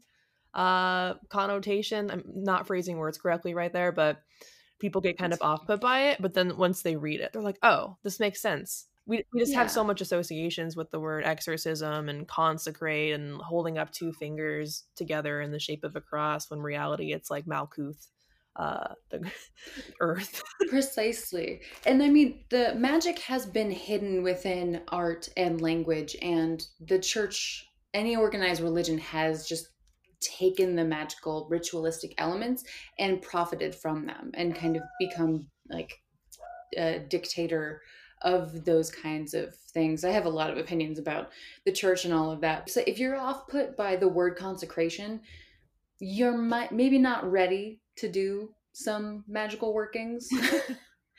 uh 0.55 1.15
connotation. 1.31 2.11
I'm 2.11 2.25
not 2.27 2.67
phrasing 2.67 2.99
words 2.99 3.19
correctly 3.19 3.55
right 3.55 3.73
there, 3.73 3.93
but 3.93 4.23
people 4.79 5.01
get 5.01 5.19
kind 5.19 5.33
of 5.33 5.43
off 5.43 5.67
put 5.67 5.81
by 5.81 6.11
it. 6.11 6.23
But 6.23 6.35
then 6.35 6.57
once 6.57 6.83
they 6.83 6.97
read 6.97 7.21
it, 7.21 7.33
they're 7.33 7.43
like, 7.43 7.59
oh, 7.63 7.97
this 8.03 8.21
makes 8.21 8.41
sense. 8.41 8.87
We, 9.09 9.25
we 9.33 9.41
just 9.41 9.55
have 9.55 9.71
so 9.71 9.83
much 9.83 10.03
associations 10.03 10.77
with 10.77 10.91
the 10.91 11.01
word 11.01 11.25
exorcism 11.25 12.11
and 12.11 12.29
consecrate 12.29 13.15
and 13.15 13.41
holding 13.41 13.79
up 13.79 13.91
two 13.91 14.13
fingers 14.13 14.85
together 14.97 15.41
in 15.41 15.51
the 15.51 15.59
shape 15.59 15.83
of 15.83 15.97
a 15.97 16.01
cross 16.01 16.51
when 16.51 16.61
reality 16.61 17.15
it's 17.15 17.31
like 17.31 17.47
Malkuth, 17.47 18.09
uh, 18.57 18.89
the 19.09 19.31
earth. 20.01 20.43
Precisely. 20.69 21.63
And 21.87 22.03
I 22.03 22.11
mean, 22.11 22.45
the 22.51 22.75
magic 22.75 23.19
has 23.21 23.47
been 23.47 23.71
hidden 23.71 24.23
within 24.23 24.83
art 24.89 25.31
and 25.39 25.63
language, 25.63 26.15
and 26.21 26.63
the 26.79 26.99
church, 26.99 27.67
any 27.95 28.15
organized 28.15 28.61
religion, 28.61 28.99
has 28.99 29.49
just 29.49 29.69
taken 30.21 30.77
the 30.77 30.85
magical 30.85 31.47
ritualistic 31.51 32.13
elements 32.19 32.65
and 32.99 33.23
profited 33.23 33.75
from 33.75 34.05
them 34.05 34.33
and 34.35 34.55
kind 34.55 34.77
of 34.77 34.83
become 34.99 35.47
like 35.71 35.95
a 36.77 36.99
dictator 36.99 37.81
of 38.23 38.65
those 38.65 38.91
kinds 38.91 39.35
of 39.35 39.55
things. 39.55 40.05
I 40.05 40.11
have 40.11 40.27
a 40.27 40.31
lot 40.31 40.51
of 40.51 40.59
opinions 40.59 40.99
about 40.99 41.31
the 41.65 41.73
church 41.73 42.05
and 42.05 42.15
all 42.15 42.31
of 42.31 42.41
that. 42.41 42.71
So 42.71 42.83
if 42.87 42.99
you're 42.99 43.17
off 43.17 43.49
put 43.49 43.77
by 43.77 43.97
the 43.97 44.09
word 44.09 44.37
consecration, 44.37 45.21
you're 46.01 46.37
mi- 46.37 46.69
maybe 46.71 46.99
not 46.99 47.31
ready 47.31 47.81
to 47.97 48.09
do 48.09 48.55
some 48.73 49.25
magical 49.29 49.75
workings. 49.75 50.29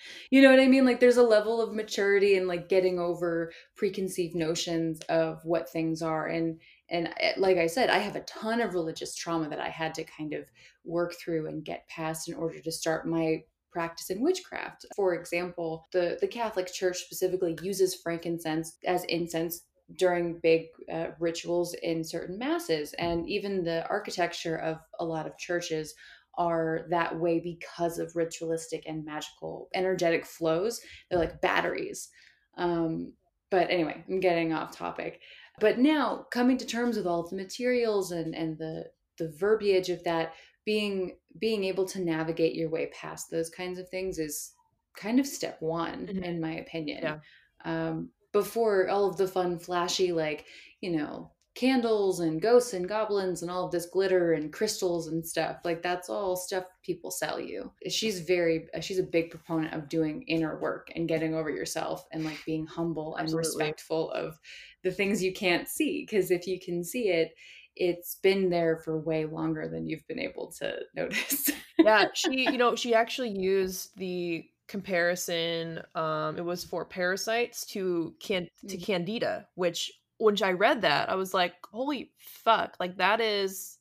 you 0.30 0.42
know 0.42 0.50
what 0.50 0.60
I 0.60 0.68
mean? 0.68 0.86
Like 0.86 1.00
there's 1.00 1.18
a 1.18 1.24
level 1.24 1.62
of 1.62 1.74
maturity 1.74 2.38
and 2.38 2.48
like 2.48 2.70
getting 2.70 3.00
over 3.00 3.52
preconceived 3.76 4.36
notions 4.36 5.00
of 5.10 5.44
what 5.44 5.70
things 5.70 6.02
are 6.02 6.28
and 6.28 6.60
and 6.92 7.14
eh, 7.20 7.34
like 7.38 7.58
I 7.58 7.68
said, 7.68 7.90
I 7.90 8.00
have 8.00 8.16
a 8.16 8.22
ton 8.22 8.62
of 8.62 8.74
religious 8.74 9.14
trauma 9.14 9.48
that 9.50 9.60
I 9.60 9.70
had 9.70 9.94
to 9.96 10.04
kind 10.04 10.34
of 10.34 10.50
work 10.84 11.14
through 11.14 11.48
and 11.48 11.64
get 11.64 11.88
past 11.88 12.28
in 12.28 12.34
order 12.34 12.60
to 12.60 12.72
start 12.72 13.08
my 13.08 13.44
practice 13.72 14.10
in 14.10 14.22
witchcraft. 14.22 14.86
For 14.96 15.16
example, 15.16 15.88
the 15.92 16.18
the 16.20 16.28
Catholic 16.28 16.72
Church 16.72 16.98
specifically 17.00 17.58
uses 17.62 17.96
frankincense 17.96 18.78
as 18.86 19.04
incense 19.06 19.62
during 19.96 20.40
big 20.40 20.68
uh, 20.92 21.08
rituals 21.20 21.74
in 21.82 22.04
certain 22.04 22.38
masses 22.38 22.94
and 23.00 23.28
even 23.28 23.64
the 23.64 23.88
architecture 23.88 24.58
of 24.58 24.78
a 25.00 25.06
lot 25.06 25.26
of 25.26 25.38
churches 25.38 25.96
are 26.38 26.86
that 26.90 27.20
way 27.20 27.40
because 27.40 27.98
of 27.98 28.16
ritualistic 28.16 28.84
and 28.86 29.04
magical 29.04 29.68
energetic 29.74 30.26
flows. 30.26 30.80
They're 31.10 31.20
like 31.20 31.42
batteries. 31.42 32.10
Um, 32.56 33.14
but 33.52 33.70
anyway 33.70 34.04
i'm 34.08 34.20
getting 34.20 34.54
off 34.54 34.76
topic. 34.76 35.22
But 35.60 35.80
now 35.80 36.26
coming 36.32 36.58
to 36.58 36.66
terms 36.66 36.98
with 36.98 37.08
all 37.08 37.28
the 37.28 37.36
materials 37.36 38.12
and 38.12 38.34
and 38.36 38.58
the 38.58 38.86
the 39.18 39.30
verbiage 39.38 39.90
of 39.90 40.04
that 40.06 40.34
being 40.70 41.18
being 41.40 41.64
able 41.64 41.84
to 41.84 42.00
navigate 42.00 42.54
your 42.54 42.70
way 42.70 42.86
past 42.94 43.32
those 43.32 43.50
kinds 43.50 43.80
of 43.80 43.90
things 43.90 44.20
is 44.20 44.54
kind 44.96 45.20
of 45.20 45.26
step 45.26 45.60
one 45.62 46.06
Mhm. 46.06 46.24
in 46.24 46.40
my 46.40 46.58
opinion 46.58 47.02
Yeah. 47.04 47.20
um, 47.66 48.12
before 48.34 48.88
all 48.88 49.06
of 49.10 49.18
the 49.18 49.28
fun 49.28 49.58
flashy 49.58 50.12
like 50.12 50.46
you 50.82 50.92
know 50.92 51.32
candles 51.56 52.20
and 52.20 52.40
ghosts 52.40 52.74
and 52.74 52.88
goblins 52.88 53.42
and 53.42 53.50
all 53.50 53.66
of 53.66 53.72
this 53.72 53.88
glitter 53.88 54.34
and 54.34 54.54
crystals 54.54 55.08
and 55.08 55.28
stuff 55.28 55.58
like 55.66 55.82
that's 55.82 56.08
all 56.08 56.36
stuff 56.36 56.66
people 56.84 57.10
sell 57.10 57.40
you 57.40 57.72
she's 57.88 58.20
very 58.20 58.68
she's 58.80 59.00
a 59.00 59.04
big 59.18 59.32
proponent 59.32 59.74
of 59.74 59.90
doing 59.90 60.22
inner 60.28 60.60
work 60.60 60.92
and 60.96 61.08
getting 61.10 61.34
over 61.34 61.50
yourself 61.50 62.06
and 62.12 62.24
like 62.24 62.40
being 62.46 62.68
humble 62.68 63.16
and 63.16 63.34
respectful 63.34 64.12
of 64.12 64.40
the 64.84 64.92
things 64.92 65.24
you 65.24 65.34
can't 65.34 65.68
see 65.68 66.06
because 66.06 66.30
if 66.30 66.46
you 66.46 66.60
can 66.60 66.84
see 66.84 67.10
it 67.10 67.34
it's 67.80 68.16
been 68.16 68.50
there 68.50 68.78
for 68.78 69.00
way 69.00 69.26
longer 69.26 69.68
than 69.70 69.88
you've 69.88 70.08
been 70.08 70.20
able 70.20 70.52
to 70.52 70.80
notice 70.96 71.50
yeah, 71.82 72.08
she, 72.14 72.48
you 72.50 72.58
know, 72.58 72.76
she 72.76 72.94
actually 72.94 73.30
used 73.30 73.98
the 73.98 74.50
comparison. 74.68 75.82
Um, 75.96 76.38
it 76.38 76.44
was 76.46 76.64
for 76.64 76.86
parasites 76.86 77.66
to 77.68 78.16
can 78.20 78.50
to 78.68 78.78
Mhm. 78.78 78.84
candida, 78.86 79.48
which 79.56 79.92
when 80.18 80.36
I 80.44 80.52
read 80.52 80.82
that, 80.82 81.10
I 81.10 81.16
was 81.16 81.34
like, 81.34 81.54
holy 81.72 82.12
fuck! 82.18 82.76
Like 82.80 82.98
that 82.98 83.22
is 83.22 83.78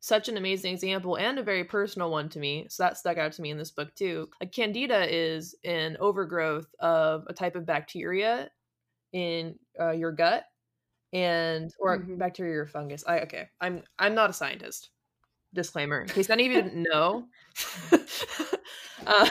such 0.00 0.28
an 0.28 0.36
amazing 0.38 0.74
example 0.74 1.16
and 1.18 1.38
a 1.38 1.42
very 1.42 1.64
personal 1.64 2.10
one 2.10 2.28
to 2.30 2.40
me. 2.40 2.66
So 2.70 2.84
that 2.84 2.98
stuck 2.98 3.18
out 3.18 3.32
to 3.34 3.42
me 3.42 3.50
in 3.50 3.58
this 3.58 3.70
book 3.72 3.94
too. 3.96 4.30
Like 4.40 4.52
candida 4.52 5.06
is 5.14 5.54
an 5.64 5.96
overgrowth 6.00 6.74
of 6.80 7.24
a 7.28 7.34
type 7.34 7.56
of 7.56 7.66
bacteria 7.66 8.50
in 9.12 9.58
uh, 9.80 9.92
your 9.92 10.12
gut 10.12 10.46
and 11.12 11.72
or 11.78 11.98
Mhm. 11.98 12.18
bacteria 12.18 12.60
or 12.60 12.66
fungus. 12.66 13.04
I 13.06 13.20
okay. 13.20 13.48
I'm 13.60 13.82
I'm 13.98 14.14
not 14.14 14.30
a 14.30 14.34
scientist. 14.34 14.90
Disclaimer 15.52 16.02
in 16.02 16.08
case 16.08 16.30
any 16.30 16.46
of 16.46 16.52
you 16.52 16.62
didn't 16.62 16.86
know. 16.90 17.26
uh, 19.06 19.28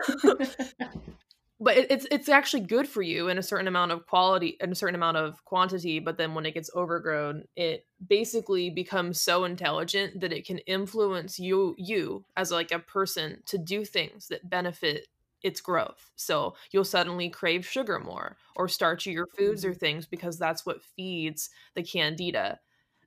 but 1.59 1.77
it, 1.77 1.91
it's 1.91 2.07
it's 2.09 2.29
actually 2.29 2.61
good 2.61 2.87
for 2.87 3.01
you 3.01 3.27
in 3.27 3.37
a 3.37 3.43
certain 3.43 3.67
amount 3.67 3.91
of 3.91 4.05
quality 4.05 4.57
and 4.61 4.71
a 4.71 4.75
certain 4.75 4.95
amount 4.95 5.17
of 5.17 5.43
quantity 5.45 5.99
but 5.99 6.17
then 6.17 6.33
when 6.33 6.45
it 6.45 6.53
gets 6.53 6.69
overgrown 6.75 7.43
it 7.55 7.85
basically 8.07 8.69
becomes 8.69 9.21
so 9.21 9.43
intelligent 9.43 10.19
that 10.21 10.33
it 10.33 10.45
can 10.45 10.59
influence 10.59 11.39
you 11.39 11.75
you 11.77 12.23
as 12.37 12.51
like 12.51 12.71
a 12.71 12.79
person 12.79 13.41
to 13.45 13.57
do 13.57 13.83
things 13.83 14.27
that 14.27 14.49
benefit 14.49 15.07
its 15.43 15.61
growth 15.61 16.11
so 16.15 16.55
you'll 16.71 16.83
suddenly 16.83 17.29
crave 17.29 17.65
sugar 17.65 17.99
more 17.99 18.37
or 18.55 18.67
starchier 18.67 19.25
foods 19.37 19.63
or 19.65 19.73
things 19.73 20.05
because 20.05 20.37
that's 20.37 20.65
what 20.65 20.81
feeds 20.83 21.49
the 21.75 21.83
candida 21.83 22.59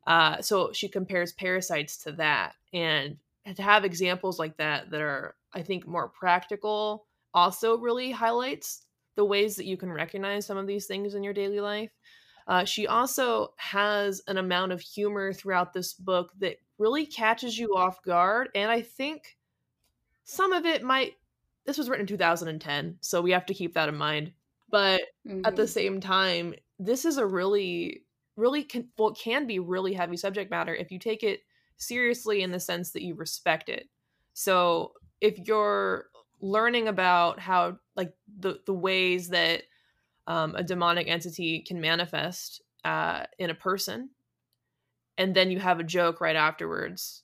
Uh, 0.06 0.42
so 0.42 0.72
she 0.72 0.88
compares 0.88 1.32
parasites 1.32 1.96
to 1.98 2.12
that, 2.12 2.56
and 2.72 3.18
to 3.56 3.62
have 3.62 3.84
examples 3.84 4.38
like 4.38 4.56
that 4.56 4.90
that 4.90 5.00
are, 5.00 5.36
I 5.52 5.62
think, 5.62 5.86
more 5.86 6.08
practical, 6.08 7.06
also 7.34 7.78
really 7.78 8.10
highlights 8.10 8.86
the 9.14 9.24
ways 9.24 9.56
that 9.56 9.66
you 9.66 9.76
can 9.76 9.92
recognize 9.92 10.46
some 10.46 10.58
of 10.58 10.66
these 10.66 10.86
things 10.86 11.14
in 11.14 11.22
your 11.22 11.34
daily 11.34 11.60
life. 11.60 11.92
Uh, 12.48 12.64
she 12.64 12.86
also 12.88 13.54
has 13.58 14.20
an 14.26 14.38
amount 14.38 14.72
of 14.72 14.80
humor 14.80 15.32
throughout 15.32 15.72
this 15.72 15.94
book 15.94 16.32
that 16.38 16.56
really 16.78 17.06
catches 17.06 17.56
you 17.58 17.76
off 17.76 18.02
guard, 18.02 18.48
and 18.54 18.70
I 18.70 18.82
think 18.82 19.38
some 20.24 20.52
of 20.52 20.66
it 20.66 20.82
might. 20.82 21.14
This 21.64 21.78
was 21.78 21.88
written 21.88 22.02
in 22.02 22.08
2010, 22.08 22.96
so 23.00 23.20
we 23.22 23.30
have 23.32 23.46
to 23.46 23.54
keep 23.54 23.74
that 23.74 23.88
in 23.88 23.96
mind. 23.96 24.32
But 24.70 25.02
mm-hmm. 25.26 25.42
at 25.44 25.56
the 25.56 25.62
mm-hmm. 25.62 25.70
same 25.70 26.00
time, 26.00 26.54
this 26.78 27.04
is 27.04 27.18
a 27.18 27.26
really 27.26 28.02
really 28.36 28.64
can 28.64 28.88
well 28.96 29.12
can 29.12 29.46
be 29.46 29.58
really 29.58 29.92
heavy 29.92 30.16
subject 30.16 30.50
matter 30.50 30.74
if 30.74 30.90
you 30.90 30.98
take 30.98 31.22
it 31.22 31.40
seriously 31.76 32.42
in 32.42 32.50
the 32.50 32.60
sense 32.60 32.92
that 32.92 33.02
you 33.02 33.14
respect 33.14 33.68
it 33.68 33.88
so 34.32 34.92
if 35.20 35.38
you're 35.46 36.06
learning 36.40 36.88
about 36.88 37.38
how 37.38 37.76
like 37.94 38.12
the 38.38 38.58
the 38.66 38.74
ways 38.74 39.28
that 39.28 39.62
um, 40.26 40.54
a 40.54 40.62
demonic 40.62 41.08
entity 41.08 41.60
can 41.66 41.80
manifest 41.80 42.62
uh, 42.84 43.24
in 43.38 43.50
a 43.50 43.54
person 43.54 44.10
and 45.18 45.34
then 45.34 45.50
you 45.50 45.58
have 45.58 45.78
a 45.78 45.84
joke 45.84 46.20
right 46.20 46.36
afterwards 46.36 47.22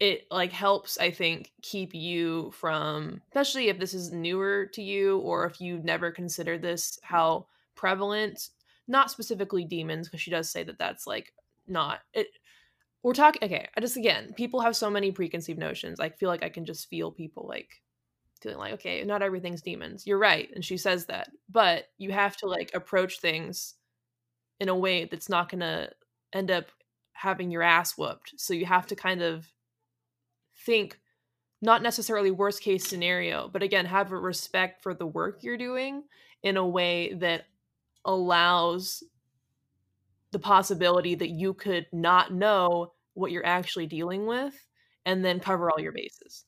it 0.00 0.26
like 0.30 0.52
helps 0.52 0.98
i 0.98 1.10
think 1.10 1.52
keep 1.62 1.94
you 1.94 2.50
from 2.52 3.20
especially 3.28 3.68
if 3.68 3.78
this 3.78 3.94
is 3.94 4.12
newer 4.12 4.66
to 4.66 4.82
you 4.82 5.18
or 5.18 5.44
if 5.44 5.60
you've 5.60 5.84
never 5.84 6.10
considered 6.10 6.62
this 6.62 6.98
how 7.02 7.46
prevalent 7.74 8.50
not 8.86 9.10
specifically 9.10 9.64
demons 9.64 10.08
because 10.08 10.20
she 10.20 10.30
does 10.30 10.48
say 10.48 10.62
that 10.62 10.78
that's 10.78 11.06
like 11.06 11.32
not 11.66 12.00
it 12.14 12.28
we're 13.02 13.12
talking 13.12 13.42
okay 13.44 13.68
i 13.76 13.80
just 13.80 13.96
again 13.96 14.32
people 14.34 14.60
have 14.60 14.76
so 14.76 14.90
many 14.90 15.10
preconceived 15.10 15.58
notions 15.58 16.00
i 16.00 16.08
feel 16.08 16.28
like 16.28 16.42
i 16.42 16.48
can 16.48 16.64
just 16.64 16.88
feel 16.88 17.10
people 17.10 17.46
like 17.48 17.82
feeling 18.40 18.58
like 18.58 18.74
okay 18.74 19.04
not 19.04 19.22
everything's 19.22 19.62
demons. 19.62 20.06
You're 20.06 20.18
right 20.18 20.48
and 20.54 20.64
she 20.64 20.76
says 20.76 21.06
that 21.06 21.28
but 21.50 21.86
you 21.98 22.12
have 22.12 22.36
to 22.38 22.46
like 22.46 22.70
approach 22.74 23.20
things 23.20 23.74
in 24.60 24.68
a 24.68 24.76
way 24.76 25.04
that's 25.04 25.28
not 25.28 25.50
to 25.50 25.90
end 26.32 26.50
up 26.50 26.66
having 27.12 27.50
your 27.50 27.62
ass 27.62 27.98
whooped 27.98 28.34
so 28.36 28.54
you 28.54 28.66
have 28.66 28.86
to 28.86 28.96
kind 28.96 29.22
of 29.22 29.48
think 30.60 30.98
not 31.60 31.82
necessarily 31.82 32.30
worst 32.30 32.62
case 32.62 32.86
scenario 32.86 33.48
but 33.52 33.62
again 33.62 33.86
have 33.86 34.12
a 34.12 34.16
respect 34.16 34.82
for 34.82 34.94
the 34.94 35.06
work 35.06 35.42
you're 35.42 35.58
doing 35.58 36.02
in 36.42 36.56
a 36.56 36.66
way 36.66 37.14
that 37.14 37.46
allows 38.04 39.02
the 40.30 40.38
possibility 40.38 41.14
that 41.14 41.30
you 41.30 41.54
could 41.54 41.86
not 41.92 42.32
know 42.32 42.92
what 43.14 43.30
you're 43.30 43.46
actually 43.46 43.86
dealing 43.86 44.26
with 44.26 44.54
and 45.06 45.24
then 45.24 45.40
cover 45.40 45.70
all 45.70 45.80
your 45.80 45.92
bases. 45.92 46.44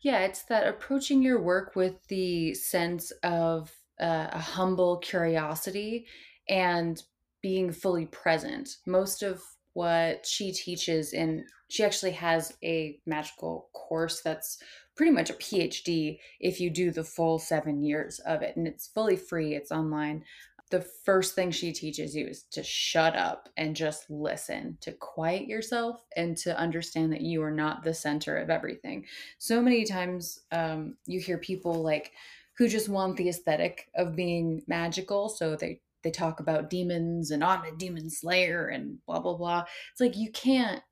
Yeah, 0.00 0.20
it's 0.20 0.42
that 0.44 0.66
approaching 0.66 1.22
your 1.22 1.40
work 1.40 1.76
with 1.76 1.94
the 2.08 2.54
sense 2.54 3.12
of 3.22 3.72
uh, 4.00 4.28
a 4.32 4.38
humble 4.38 4.98
curiosity 4.98 6.06
and 6.48 7.02
being 7.42 7.70
fully 7.70 8.06
present. 8.06 8.76
Most 8.86 9.22
of 9.22 9.42
what 9.74 10.26
she 10.26 10.52
teaches 10.52 11.12
and 11.12 11.44
she 11.68 11.84
actually 11.84 12.12
has 12.12 12.54
a 12.62 12.98
magical 13.06 13.68
course 13.72 14.20
that's 14.20 14.58
pretty 14.96 15.12
much 15.12 15.30
a 15.30 15.34
PhD 15.34 16.18
if 16.40 16.60
you 16.60 16.70
do 16.70 16.90
the 16.90 17.04
full 17.04 17.38
7 17.38 17.82
years 17.82 18.18
of 18.20 18.42
it 18.42 18.56
and 18.56 18.66
it's 18.66 18.86
fully 18.86 19.16
free, 19.16 19.54
it's 19.54 19.72
online 19.72 20.24
the 20.70 20.80
first 20.80 21.34
thing 21.34 21.50
she 21.50 21.72
teaches 21.72 22.14
you 22.16 22.26
is 22.26 22.42
to 22.50 22.62
shut 22.62 23.14
up 23.14 23.48
and 23.56 23.76
just 23.76 24.10
listen, 24.10 24.76
to 24.80 24.92
quiet 24.92 25.46
yourself, 25.46 26.04
and 26.16 26.36
to 26.38 26.58
understand 26.58 27.12
that 27.12 27.20
you 27.20 27.42
are 27.42 27.52
not 27.52 27.84
the 27.84 27.94
center 27.94 28.36
of 28.36 28.50
everything. 28.50 29.04
So 29.38 29.62
many 29.62 29.84
times 29.84 30.40
um, 30.50 30.96
you 31.06 31.20
hear 31.20 31.38
people 31.38 31.82
like 31.82 32.12
who 32.58 32.68
just 32.68 32.88
want 32.88 33.16
the 33.16 33.28
aesthetic 33.28 33.88
of 33.94 34.16
being 34.16 34.62
magical. 34.66 35.28
So 35.28 35.56
they 35.56 35.80
they 36.02 36.10
talk 36.10 36.38
about 36.38 36.70
demons 36.70 37.32
and 37.32 37.42
I'm 37.42 37.64
a 37.64 37.76
demon 37.76 38.10
slayer 38.10 38.68
and 38.68 38.98
blah 39.06 39.20
blah 39.20 39.36
blah. 39.36 39.64
It's 39.92 40.00
like 40.00 40.16
you 40.16 40.30
can't 40.32 40.82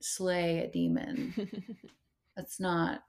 slay 0.00 0.58
a 0.58 0.68
demon. 0.68 1.34
that's 2.36 2.60
not 2.60 3.02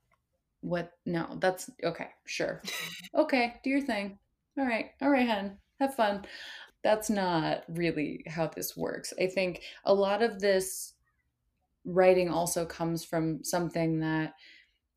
what 0.62 0.92
no, 1.06 1.38
that's 1.40 1.70
okay, 1.84 2.10
sure. 2.26 2.62
Okay, 3.16 3.56
do 3.64 3.70
your 3.70 3.82
thing. 3.82 4.18
All 4.58 4.66
right. 4.66 4.92
All 5.02 5.10
right, 5.10 5.28
hun 5.28 5.58
have 5.82 5.96
fun. 5.96 6.26
That's 6.84 7.10
not 7.10 7.64
really 7.68 8.24
how 8.28 8.48
this 8.48 8.78
works. 8.78 9.14
I 9.20 9.28
think 9.28 9.62
a 9.84 9.94
lot 9.94 10.24
of 10.24 10.40
this 10.40 10.94
writing 11.84 12.30
also 12.30 12.66
comes 12.66 13.04
from 13.04 13.44
something 13.44 14.00
that 14.00 14.34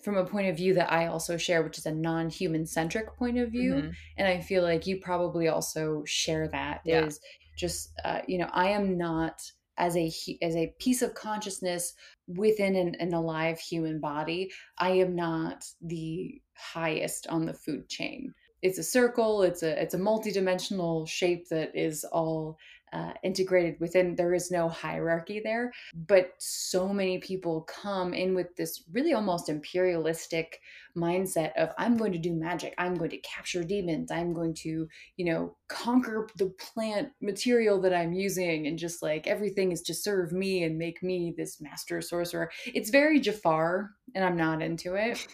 from 0.03 0.17
a 0.17 0.25
point 0.25 0.49
of 0.49 0.57
view 0.57 0.75
that 0.75 0.93
I 0.93 1.07
also 1.07 1.37
share, 1.37 1.63
which 1.63 1.79
is 1.79 1.87
a 1.87 1.93
non 1.93 2.31
human 2.31 2.67
centric 2.67 3.17
point 3.17 3.39
of 3.39 3.51
view. 3.51 3.75
Mm-hmm. 3.75 3.91
And 4.19 4.29
I 4.29 4.41
feel 4.41 4.63
like 4.63 4.87
you 4.87 4.99
probably 4.99 5.49
also 5.49 6.05
share 6.07 6.49
that. 6.49 6.83
Yeah. 6.85 7.07
Is 7.07 7.21
just, 7.57 7.93
uh, 8.05 8.21
you 8.29 8.39
know, 8.39 8.51
I 8.53 8.69
am 8.69 8.99
not 8.99 9.41
as 9.79 9.97
a 9.97 10.13
as 10.43 10.57
a 10.57 10.75
piece 10.79 11.03
of 11.03 11.15
consciousness 11.15 11.95
within 12.27 12.77
an, 12.77 12.95
an 12.97 13.15
alive 13.15 13.59
human 13.59 14.01
body. 14.01 14.51
I 14.79 14.91
am 14.91 15.15
not 15.15 15.65
the 15.81 16.41
highest 16.57 17.27
on 17.29 17.47
the 17.47 17.55
food 17.55 17.89
chain 17.89 18.33
it's 18.65 18.79
a 18.79 18.83
circle 18.83 19.43
it's 19.43 19.63
a 19.63 19.81
it's 19.81 19.93
a 19.93 19.99
multi-dimensional 19.99 21.05
shape 21.05 21.49
that 21.51 21.71
is 21.77 22.03
all 22.05 22.57
uh, 22.95 23.13
integrated 23.25 23.75
within 23.81 24.15
there 24.15 24.35
is 24.35 24.53
no 24.53 24.69
hierarchy 24.69 25.41
there. 25.43 25.73
But 25.95 26.31
so 26.39 26.89
many 26.89 27.19
people 27.19 27.63
come 27.63 28.15
in 28.15 28.35
with 28.35 28.55
this 28.57 28.85
really 28.93 29.13
almost 29.13 29.49
imperialistic 29.49 30.61
mindset 30.97 31.53
of 31.57 31.71
i'm 31.77 31.97
going 31.97 32.13
to 32.13 32.19
do 32.19 32.33
magic. 32.33 32.73
I'm 32.79 32.95
going 32.95 33.11
to 33.11 33.19
capture 33.19 33.65
demons. 33.65 34.13
I'm 34.13 34.33
going 34.33 34.55
to 34.63 34.89
you 35.17 35.25
know 35.25 35.57
conquer 35.69 36.29
the 36.37 36.55
plant 36.59 37.09
material 37.21 37.81
that 37.81 37.93
i'm 37.93 38.13
using 38.13 38.69
and 38.69 38.79
just 38.79 39.03
like 39.03 39.27
everything 39.27 39.73
is 39.73 39.83
to 39.83 39.95
serve 39.95 40.33
me 40.33 40.63
and 40.63 40.79
make 40.79 41.03
me 41.03 41.35
this 41.37 41.61
master 41.61 42.01
sorcerer. 42.01 42.51
It's 42.67 42.91
very 42.91 43.19
jafar 43.19 43.91
and 44.15 44.25
i'm 44.25 44.37
not 44.37 44.63
into 44.63 44.95
it. 44.95 45.27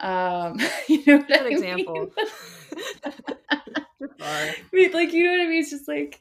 Um, 0.00 0.58
you 0.88 1.02
know 1.06 1.18
what 1.18 1.28
Good 1.28 1.40
I 1.40 1.44
mean? 1.44 1.52
example. 1.52 2.10
I 4.22 4.54
mean, 4.72 4.92
like 4.92 5.12
you 5.12 5.24
know 5.24 5.30
what 5.32 5.40
I 5.40 5.48
mean? 5.48 5.60
It's 5.60 5.70
just 5.70 5.88
like, 5.88 6.20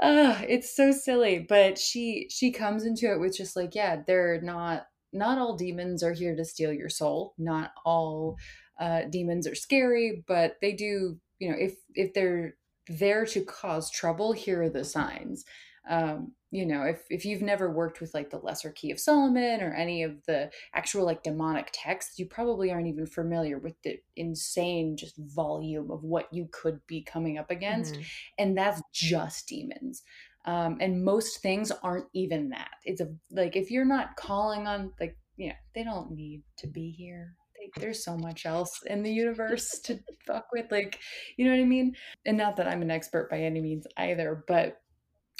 uh, 0.00 0.40
it's 0.48 0.74
so 0.74 0.92
silly. 0.92 1.44
But 1.48 1.78
she 1.78 2.28
she 2.30 2.52
comes 2.52 2.84
into 2.84 3.10
it 3.10 3.20
with 3.20 3.36
just 3.36 3.56
like, 3.56 3.74
yeah, 3.74 4.02
they're 4.06 4.40
not 4.40 4.86
not 5.12 5.38
all 5.38 5.56
demons 5.56 6.02
are 6.02 6.12
here 6.12 6.36
to 6.36 6.44
steal 6.44 6.72
your 6.72 6.88
soul. 6.88 7.34
Not 7.38 7.72
all 7.84 8.36
uh, 8.78 9.02
demons 9.10 9.46
are 9.46 9.54
scary, 9.54 10.24
but 10.26 10.56
they 10.60 10.72
do. 10.72 11.18
You 11.38 11.50
know, 11.50 11.56
if 11.58 11.74
if 11.94 12.14
they're 12.14 12.56
there 12.88 13.24
to 13.26 13.44
cause 13.44 13.90
trouble, 13.90 14.32
here 14.32 14.62
are 14.62 14.70
the 14.70 14.84
signs. 14.84 15.44
Um, 15.88 16.32
you 16.54 16.64
know 16.64 16.82
if 16.82 17.02
if 17.10 17.24
you've 17.24 17.42
never 17.42 17.70
worked 17.70 18.00
with 18.00 18.14
like 18.14 18.30
the 18.30 18.38
lesser 18.38 18.70
key 18.70 18.90
of 18.90 19.00
solomon 19.00 19.60
or 19.60 19.72
any 19.74 20.02
of 20.02 20.24
the 20.26 20.50
actual 20.74 21.04
like 21.04 21.22
demonic 21.22 21.70
texts 21.72 22.18
you 22.18 22.26
probably 22.26 22.70
aren't 22.70 22.86
even 22.86 23.06
familiar 23.06 23.58
with 23.58 23.74
the 23.82 23.98
insane 24.16 24.96
just 24.96 25.16
volume 25.18 25.90
of 25.90 26.02
what 26.04 26.32
you 26.32 26.48
could 26.52 26.80
be 26.86 27.02
coming 27.02 27.38
up 27.38 27.50
against 27.50 27.94
mm-hmm. 27.94 28.02
and 28.38 28.56
that's 28.56 28.80
just 28.92 29.48
demons. 29.48 30.02
Um, 30.46 30.76
and 30.80 31.02
most 31.02 31.40
things 31.40 31.72
aren't 31.82 32.06
even 32.12 32.50
that. 32.50 32.72
It's 32.84 33.00
a 33.00 33.08
like 33.30 33.56
if 33.56 33.70
you're 33.70 33.86
not 33.86 34.16
calling 34.16 34.66
on 34.66 34.92
like 35.00 35.16
you 35.36 35.48
know 35.48 35.54
they 35.74 35.84
don't 35.84 36.12
need 36.12 36.42
to 36.58 36.66
be 36.66 36.90
here. 36.90 37.34
There's 37.76 38.04
so 38.04 38.18
much 38.18 38.44
else 38.44 38.82
in 38.86 39.02
the 39.02 39.10
universe 39.10 39.78
to 39.84 39.98
fuck 40.26 40.46
with 40.52 40.70
like 40.70 40.98
you 41.38 41.46
know 41.46 41.52
what 41.52 41.62
i 41.62 41.64
mean? 41.64 41.94
And 42.26 42.36
not 42.36 42.56
that 42.56 42.68
i'm 42.68 42.82
an 42.82 42.90
expert 42.90 43.30
by 43.30 43.38
any 43.38 43.60
means 43.60 43.86
either 43.96 44.44
but 44.46 44.82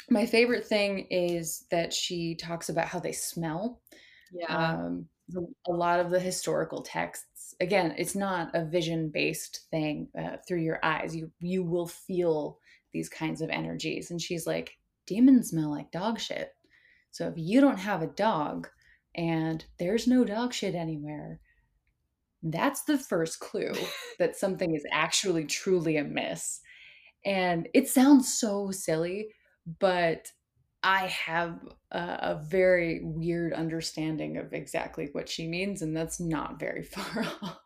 my 0.09 0.25
favorite 0.25 0.65
thing 0.65 1.07
is 1.09 1.65
that 1.71 1.93
she 1.93 2.35
talks 2.35 2.69
about 2.69 2.87
how 2.87 2.99
they 2.99 3.11
smell. 3.11 3.81
Yeah. 4.31 4.55
Um, 4.55 5.07
a 5.67 5.71
lot 5.71 5.99
of 5.99 6.11
the 6.11 6.19
historical 6.19 6.83
texts, 6.83 7.55
again, 7.59 7.95
it's 7.97 8.15
not 8.15 8.51
a 8.53 8.63
vision 8.63 9.09
based 9.09 9.61
thing 9.71 10.07
uh, 10.17 10.37
through 10.47 10.61
your 10.61 10.79
eyes. 10.83 11.15
You 11.15 11.31
you 11.39 11.63
will 11.63 11.87
feel 11.87 12.59
these 12.93 13.09
kinds 13.09 13.41
of 13.41 13.49
energies. 13.49 14.11
And 14.11 14.21
she's 14.21 14.47
like, 14.47 14.77
demons 15.05 15.49
smell 15.49 15.69
like 15.71 15.91
dog 15.91 16.19
shit. 16.19 16.55
So 17.11 17.27
if 17.27 17.33
you 17.37 17.61
don't 17.61 17.79
have 17.79 18.01
a 18.01 18.07
dog 18.07 18.67
and 19.15 19.63
there's 19.79 20.07
no 20.07 20.23
dog 20.23 20.53
shit 20.53 20.75
anywhere, 20.75 21.39
that's 22.43 22.83
the 22.83 22.97
first 22.97 23.39
clue 23.39 23.73
that 24.19 24.35
something 24.35 24.75
is 24.75 24.85
actually 24.91 25.45
truly 25.45 25.97
amiss. 25.97 26.61
And 27.25 27.67
it 27.73 27.89
sounds 27.89 28.37
so 28.37 28.71
silly, 28.71 29.29
but 29.79 30.31
I 30.83 31.07
have 31.07 31.59
a, 31.91 31.97
a, 31.99 32.41
very 32.47 33.01
weird 33.03 33.53
understanding 33.53 34.37
of 34.37 34.53
exactly 34.53 35.09
what 35.13 35.27
she 35.27 35.47
means, 35.47 35.81
and 35.81 35.95
that's 35.97 36.19
not 36.19 36.59
very 36.59 36.83
far 36.93 37.25
off. 37.41 37.59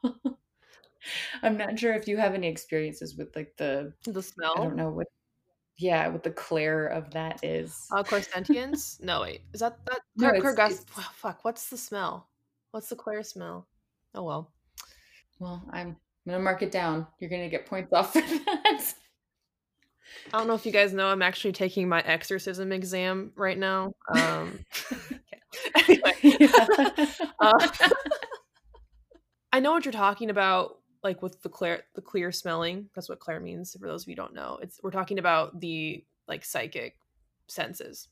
I'm 1.43 1.57
not 1.57 1.77
sure 1.79 1.93
if 1.93 2.07
you 2.07 2.17
have 2.17 2.33
any 2.33 2.47
experiences 2.47 3.15
with 3.17 3.35
like 3.35 3.55
the 3.57 3.93
the 4.05 4.21
smell. 4.21 4.53
I 4.57 4.63
don't 4.63 4.75
know 4.75 4.89
what. 4.89 5.07
yeah, 5.77 6.07
what 6.09 6.23
the 6.23 6.31
clair 6.31 6.87
of 6.87 7.11
that 7.11 7.43
is. 7.43 7.87
Uh, 7.91 8.03
clairsentience? 8.03 9.01
no, 9.01 9.21
wait. 9.21 9.41
Is 9.53 9.61
that 9.61 9.79
that? 9.85 9.99
No, 10.15 10.29
Cur- 10.29 10.35
it's- 10.35 10.53
Curgus- 10.55 10.71
it's- 10.81 10.85
oh, 10.97 11.11
fuck. 11.15 11.43
What's 11.43 11.69
the 11.69 11.77
smell? 11.77 12.29
What's 12.71 12.89
the 12.89 12.95
clair 12.95 13.23
smell? 13.23 13.67
Oh 14.15 14.23
well. 14.23 14.53
Well, 15.39 15.63
I'm, 15.71 15.87
I'm 15.89 15.95
gonna 16.33 16.39
mark 16.43 16.61
it 16.61 16.71
down. 16.71 17.07
You're 17.19 17.29
gonna 17.29 17.49
get 17.49 17.65
points 17.65 17.91
off 17.93 18.13
for 18.13 18.21
that. 18.21 18.93
I 20.33 20.37
don't 20.37 20.47
know 20.47 20.53
if 20.53 20.65
you 20.65 20.71
guys 20.71 20.93
know, 20.93 21.07
I'm 21.07 21.21
actually 21.21 21.53
taking 21.53 21.89
my 21.89 22.01
exorcism 22.01 22.71
exam 22.71 23.31
right 23.35 23.57
now. 23.57 23.93
Um. 24.15 24.59
Anyway, 25.75 26.13
uh, 27.39 27.69
I 29.51 29.59
know 29.59 29.71
what 29.71 29.85
you're 29.85 29.91
talking 29.91 30.29
about, 30.29 30.77
like 31.03 31.21
with 31.21 31.41
the 31.41 31.49
clear, 31.49 31.83
the 31.95 32.01
clear 32.01 32.31
smelling. 32.31 32.89
That's 32.95 33.09
what 33.09 33.19
Claire 33.19 33.39
means. 33.39 33.75
For 33.79 33.87
those 33.87 34.03
of 34.03 34.09
you 34.09 34.13
who 34.13 34.21
don't 34.21 34.33
know, 34.33 34.59
it's 34.61 34.79
we're 34.83 34.91
talking 34.91 35.19
about 35.19 35.59
the 35.59 36.03
like 36.27 36.45
psychic 36.45 36.97
senses. 37.47 38.07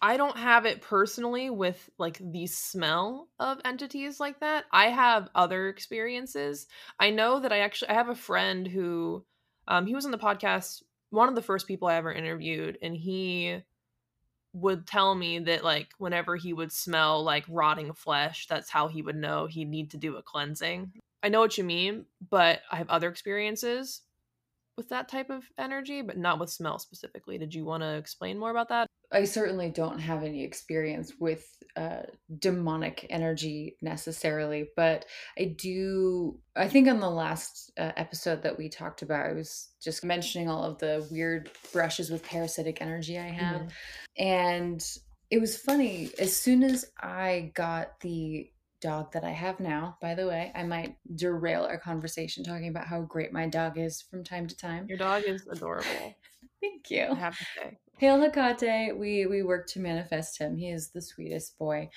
I 0.00 0.16
don't 0.16 0.36
have 0.36 0.66
it 0.66 0.82
personally 0.82 1.48
with 1.50 1.88
like 1.96 2.18
the 2.18 2.46
smell 2.46 3.28
of 3.38 3.60
entities 3.64 4.18
like 4.18 4.40
that. 4.40 4.64
I 4.72 4.88
have 4.88 5.28
other 5.34 5.68
experiences. 5.68 6.66
I 6.98 7.10
know 7.10 7.40
that 7.40 7.52
I 7.52 7.60
actually 7.60 7.90
I 7.90 7.94
have 7.94 8.08
a 8.08 8.14
friend 8.14 8.66
who 8.66 9.24
um 9.68 9.86
he 9.86 9.94
was 9.94 10.04
on 10.04 10.10
the 10.10 10.18
podcast 10.18 10.82
one 11.12 11.28
of 11.28 11.34
the 11.34 11.42
first 11.42 11.66
people 11.66 11.88
I 11.88 11.94
ever 11.94 12.12
interviewed 12.12 12.78
and 12.82 12.96
he 12.96 13.62
would 14.54 14.86
tell 14.86 15.14
me 15.14 15.38
that 15.40 15.64
like 15.64 15.88
whenever 15.98 16.36
he 16.36 16.52
would 16.52 16.72
smell 16.72 17.22
like 17.22 17.44
rotting 17.48 17.92
flesh, 17.92 18.46
that's 18.46 18.70
how 18.70 18.88
he 18.88 19.02
would 19.02 19.16
know 19.16 19.46
he'd 19.46 19.68
need 19.68 19.90
to 19.90 19.96
do 19.96 20.16
a 20.16 20.22
cleansing. 20.22 20.92
I 21.22 21.28
know 21.28 21.40
what 21.40 21.56
you 21.56 21.64
mean, 21.64 22.06
but 22.30 22.60
I 22.70 22.76
have 22.76 22.90
other 22.90 23.08
experiences 23.08 24.02
with 24.82 24.88
that 24.88 25.08
type 25.08 25.30
of 25.30 25.44
energy, 25.56 26.02
but 26.02 26.18
not 26.18 26.40
with 26.40 26.50
smell 26.50 26.76
specifically. 26.76 27.38
Did 27.38 27.54
you 27.54 27.64
want 27.64 27.84
to 27.84 27.94
explain 27.94 28.36
more 28.36 28.50
about 28.50 28.68
that? 28.70 28.88
I 29.12 29.24
certainly 29.24 29.70
don't 29.70 30.00
have 30.00 30.24
any 30.24 30.42
experience 30.42 31.12
with 31.20 31.46
uh, 31.76 32.02
demonic 32.40 33.06
energy 33.08 33.76
necessarily, 33.80 34.70
but 34.74 35.04
I 35.38 35.54
do. 35.56 36.40
I 36.56 36.66
think 36.66 36.88
on 36.88 36.98
the 36.98 37.10
last 37.10 37.70
uh, 37.78 37.92
episode 37.96 38.42
that 38.42 38.58
we 38.58 38.68
talked 38.68 39.02
about, 39.02 39.26
I 39.26 39.34
was 39.34 39.68
just 39.80 40.04
mentioning 40.04 40.48
all 40.48 40.64
of 40.64 40.78
the 40.78 41.06
weird 41.12 41.50
brushes 41.72 42.10
with 42.10 42.24
parasitic 42.24 42.82
energy 42.82 43.18
I 43.18 43.28
have. 43.28 43.60
Mhm. 43.60 43.70
And 44.18 44.84
it 45.30 45.40
was 45.40 45.56
funny. 45.56 46.10
As 46.18 46.34
soon 46.34 46.64
as 46.64 46.86
I 47.00 47.52
got 47.54 48.00
the 48.00 48.50
dog 48.82 49.12
that 49.12 49.24
I 49.24 49.30
have 49.30 49.60
now, 49.60 49.96
by 50.02 50.14
the 50.14 50.26
way, 50.26 50.52
I 50.54 50.64
might 50.64 50.96
derail 51.14 51.62
our 51.62 51.78
conversation 51.78 52.44
talking 52.44 52.68
about 52.68 52.86
how 52.86 53.00
great 53.02 53.32
my 53.32 53.46
dog 53.46 53.78
is 53.78 54.02
from 54.02 54.24
time 54.24 54.46
to 54.48 54.56
time. 54.56 54.86
Your 54.88 54.98
dog 54.98 55.22
is 55.26 55.46
adorable. 55.50 55.86
Thank 56.60 56.90
you. 56.90 57.06
I 57.10 57.14
have 57.14 57.38
to 57.38 57.44
say. 57.56 57.78
Hail 57.98 58.20
Hecate. 58.20 58.98
We 58.98 59.26
we 59.26 59.42
work 59.42 59.68
to 59.68 59.80
manifest 59.80 60.38
him. 60.38 60.56
He 60.56 60.70
is 60.70 60.90
the 60.90 61.00
sweetest 61.00 61.56
boy. 61.58 61.88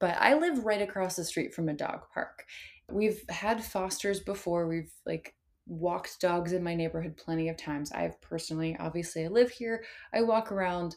But 0.00 0.16
I 0.18 0.34
live 0.34 0.64
right 0.64 0.82
across 0.82 1.16
the 1.16 1.24
street 1.24 1.54
from 1.54 1.68
a 1.68 1.74
dog 1.74 2.02
park. 2.12 2.44
We've 2.90 3.22
had 3.28 3.64
fosters 3.64 4.20
before. 4.20 4.66
We've 4.66 4.92
like 5.06 5.34
walked 5.66 6.20
dogs 6.20 6.52
in 6.52 6.62
my 6.62 6.74
neighborhood 6.74 7.16
plenty 7.16 7.48
of 7.48 7.56
times. 7.56 7.92
I've 7.92 8.20
personally, 8.20 8.76
obviously, 8.80 9.24
I 9.24 9.28
live 9.28 9.50
here. 9.50 9.84
I 10.12 10.22
walk 10.22 10.50
around 10.50 10.96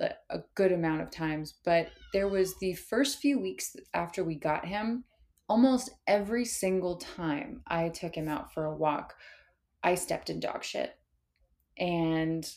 a, 0.00 0.40
good 0.54 0.72
amount 0.72 1.02
of 1.02 1.10
times. 1.10 1.54
But 1.64 1.88
there 2.12 2.28
was 2.28 2.56
the 2.58 2.74
first 2.74 3.18
few 3.18 3.38
weeks 3.38 3.76
after 3.94 4.24
we 4.24 4.34
got 4.34 4.64
him. 4.66 5.04
Almost 5.48 5.90
every 6.06 6.44
single 6.44 6.96
time 6.96 7.62
I 7.66 7.88
took 7.90 8.14
him 8.14 8.28
out 8.28 8.52
for 8.52 8.64
a 8.64 8.74
walk, 8.74 9.14
I 9.82 9.94
stepped 9.94 10.30
in 10.30 10.40
dog 10.40 10.64
shit. 10.64 10.96
And 11.78 12.48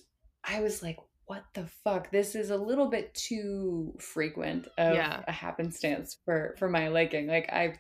I 0.44 0.62
was 0.62 0.82
like, 0.82 0.98
what 1.26 1.44
the 1.54 1.68
fuck? 1.84 2.10
This 2.10 2.34
is 2.34 2.50
a 2.50 2.58
little 2.58 2.90
bit 2.90 3.14
too 3.14 3.94
frequent 4.00 4.68
of 4.80 4.96
Yeah. 4.96 5.22
a 5.28 5.32
happenstance 5.32 6.18
for 6.26 6.56
for 6.58 6.68
my 6.68 6.88
liking. 6.88 7.28
Like 7.28 7.52
I've 7.54 7.78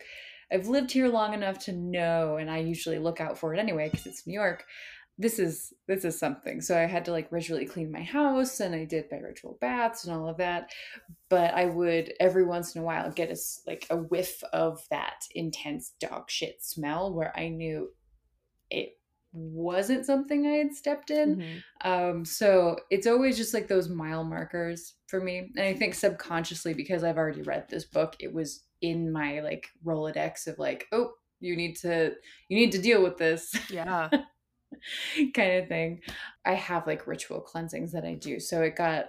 I've 0.51 0.67
lived 0.67 0.91
here 0.91 1.07
long 1.07 1.33
enough 1.33 1.57
to 1.65 1.71
know 1.71 2.37
and 2.37 2.49
I 2.49 2.59
usually 2.59 2.99
look 2.99 3.19
out 3.19 3.37
for 3.39 3.53
it 3.53 3.59
anyway 3.59 3.89
because 3.89 4.05
it's 4.05 4.27
New 4.27 4.33
York. 4.33 4.65
This 5.21 5.37
is 5.37 5.73
this 5.85 6.05
is 6.05 6.17
something. 6.17 6.61
So 6.61 6.77
I 6.77 6.85
had 6.85 7.03
to 7.05 7.11
like 7.11 7.29
ritually 7.29 7.65
clean 7.65 7.91
my 7.91 8.01
house 8.03 8.61
and 8.61 8.73
I 8.73 8.85
did 8.85 9.05
my 9.11 9.17
ritual 9.17 9.57
baths 9.59 10.05
and 10.05 10.15
all 10.15 10.29
of 10.29 10.37
that. 10.37 10.71
But 11.27 11.53
I 11.53 11.65
would 11.65 12.13
every 12.21 12.45
once 12.45 12.73
in 12.73 12.81
a 12.81 12.85
while 12.85 13.11
get 13.11 13.29
a 13.29 13.37
like 13.67 13.85
a 13.89 13.97
whiff 13.97 14.41
of 14.53 14.81
that 14.89 15.25
intense 15.35 15.93
dog 15.99 16.31
shit 16.31 16.63
smell 16.63 17.13
where 17.13 17.37
I 17.37 17.49
knew 17.49 17.89
it 18.69 18.97
wasn't 19.33 20.05
something 20.05 20.47
I 20.47 20.51
had 20.51 20.73
stepped 20.73 21.11
in. 21.11 21.35
Mhm. 21.35 21.63
Um, 21.81 22.25
so 22.25 22.79
it's 22.89 23.05
always 23.05 23.37
just 23.37 23.53
like 23.53 23.67
those 23.67 23.89
mile 23.89 24.23
markers 24.23 24.95
for 25.07 25.19
me. 25.19 25.51
And 25.55 25.65
I 25.65 25.73
think 25.73 25.95
subconsciously, 25.95 26.73
because 26.73 27.03
I've 27.03 27.17
already 27.17 27.41
read 27.41 27.67
this 27.69 27.85
book, 27.85 28.15
it 28.19 28.33
was 28.33 28.63
in 28.81 29.11
my 29.11 29.41
like 29.41 29.67
Rolodex 29.85 30.47
of 30.47 30.57
like, 30.57 30.87
oh, 30.93 31.11
you 31.41 31.55
need 31.55 31.75
to 31.77 32.13
you 32.47 32.57
need 32.57 32.71
to 32.71 32.81
deal 32.81 33.03
with 33.03 33.17
this 33.17 33.53
Yeah. 33.69 34.09
kind 35.33 35.61
of 35.61 35.67
thing. 35.67 36.01
I 36.45 36.53
have 36.53 36.87
like 36.87 37.07
ritual 37.07 37.41
cleansings 37.41 37.91
that 37.93 38.05
I 38.05 38.15
do. 38.15 38.39
So 38.39 38.61
it 38.61 38.75
got 38.75 39.05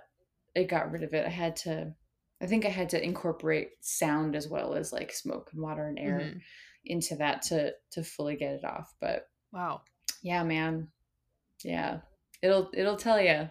it 0.55 0.69
got 0.69 0.91
rid 0.91 1.03
of 1.03 1.15
it. 1.15 1.27
I 1.27 1.31
had 1.31 1.57
to 1.57 1.93
I 2.43 2.47
think 2.47 2.65
I 2.65 2.71
had 2.71 2.89
to 2.91 3.05
incorporate 3.05 3.71
sound 3.81 4.35
as 4.35 4.49
well 4.49 4.75
as 4.75 4.93
like 4.93 5.13
smoke 5.13 5.51
and 5.53 5.63
water 5.63 5.87
and 5.87 5.99
air 5.99 6.19
Mhm. 6.21 6.41
into 6.87 7.15
that 7.17 7.43
to 7.43 7.73
to 7.93 8.03
fully 8.03 8.37
get 8.37 8.55
it 8.55 8.65
off. 8.65 8.95
But 9.01 9.29
Wow. 9.53 9.83
yeah, 10.23 10.43
man. 10.43 10.89
Yeah. 11.63 12.01
It'll 12.43 12.71
it'll 12.75 12.97
tell 12.97 13.21
you. 13.21 13.51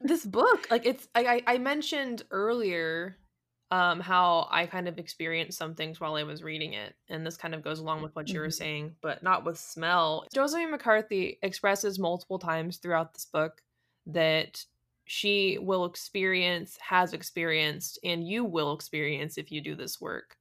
this 0.00 0.24
book 0.26 0.66
like 0.70 0.84
it's 0.86 1.08
I 1.14 1.42
i 1.46 1.56
mentioned 1.58 2.22
earlier 2.32 3.16
um 3.70 4.00
how 4.00 4.48
i 4.50 4.66
kind 4.66 4.88
of 4.88 4.98
experienced 4.98 5.58
some 5.58 5.74
things 5.74 6.00
while 6.00 6.14
i 6.14 6.22
was 6.22 6.42
reading 6.42 6.72
it 6.72 6.94
and 7.08 7.26
this 7.26 7.36
kind 7.36 7.54
of 7.54 7.62
goes 7.62 7.78
along 7.80 8.02
with 8.02 8.14
what 8.16 8.32
you 8.32 8.40
were 8.40 8.48
Mhm. 8.48 8.52
saying 8.52 8.96
but 9.02 9.22
not 9.22 9.44
with 9.44 9.58
smell 9.58 10.26
josephine 10.34 10.70
mccarthy 10.70 11.38
expresses 11.42 11.98
multiple 11.98 12.38
times 12.38 12.78
throughout 12.78 13.12
this 13.14 13.26
book 13.26 13.62
that 14.06 14.64
she 15.04 15.58
will 15.58 15.84
experience 15.84 16.78
has 16.78 17.12
experienced 17.12 17.98
and 18.04 18.26
you 18.26 18.44
will 18.44 18.72
experience 18.74 19.36
if 19.38 19.50
you 19.52 19.60
do 19.60 19.74
this 19.74 20.00
work 20.00 20.36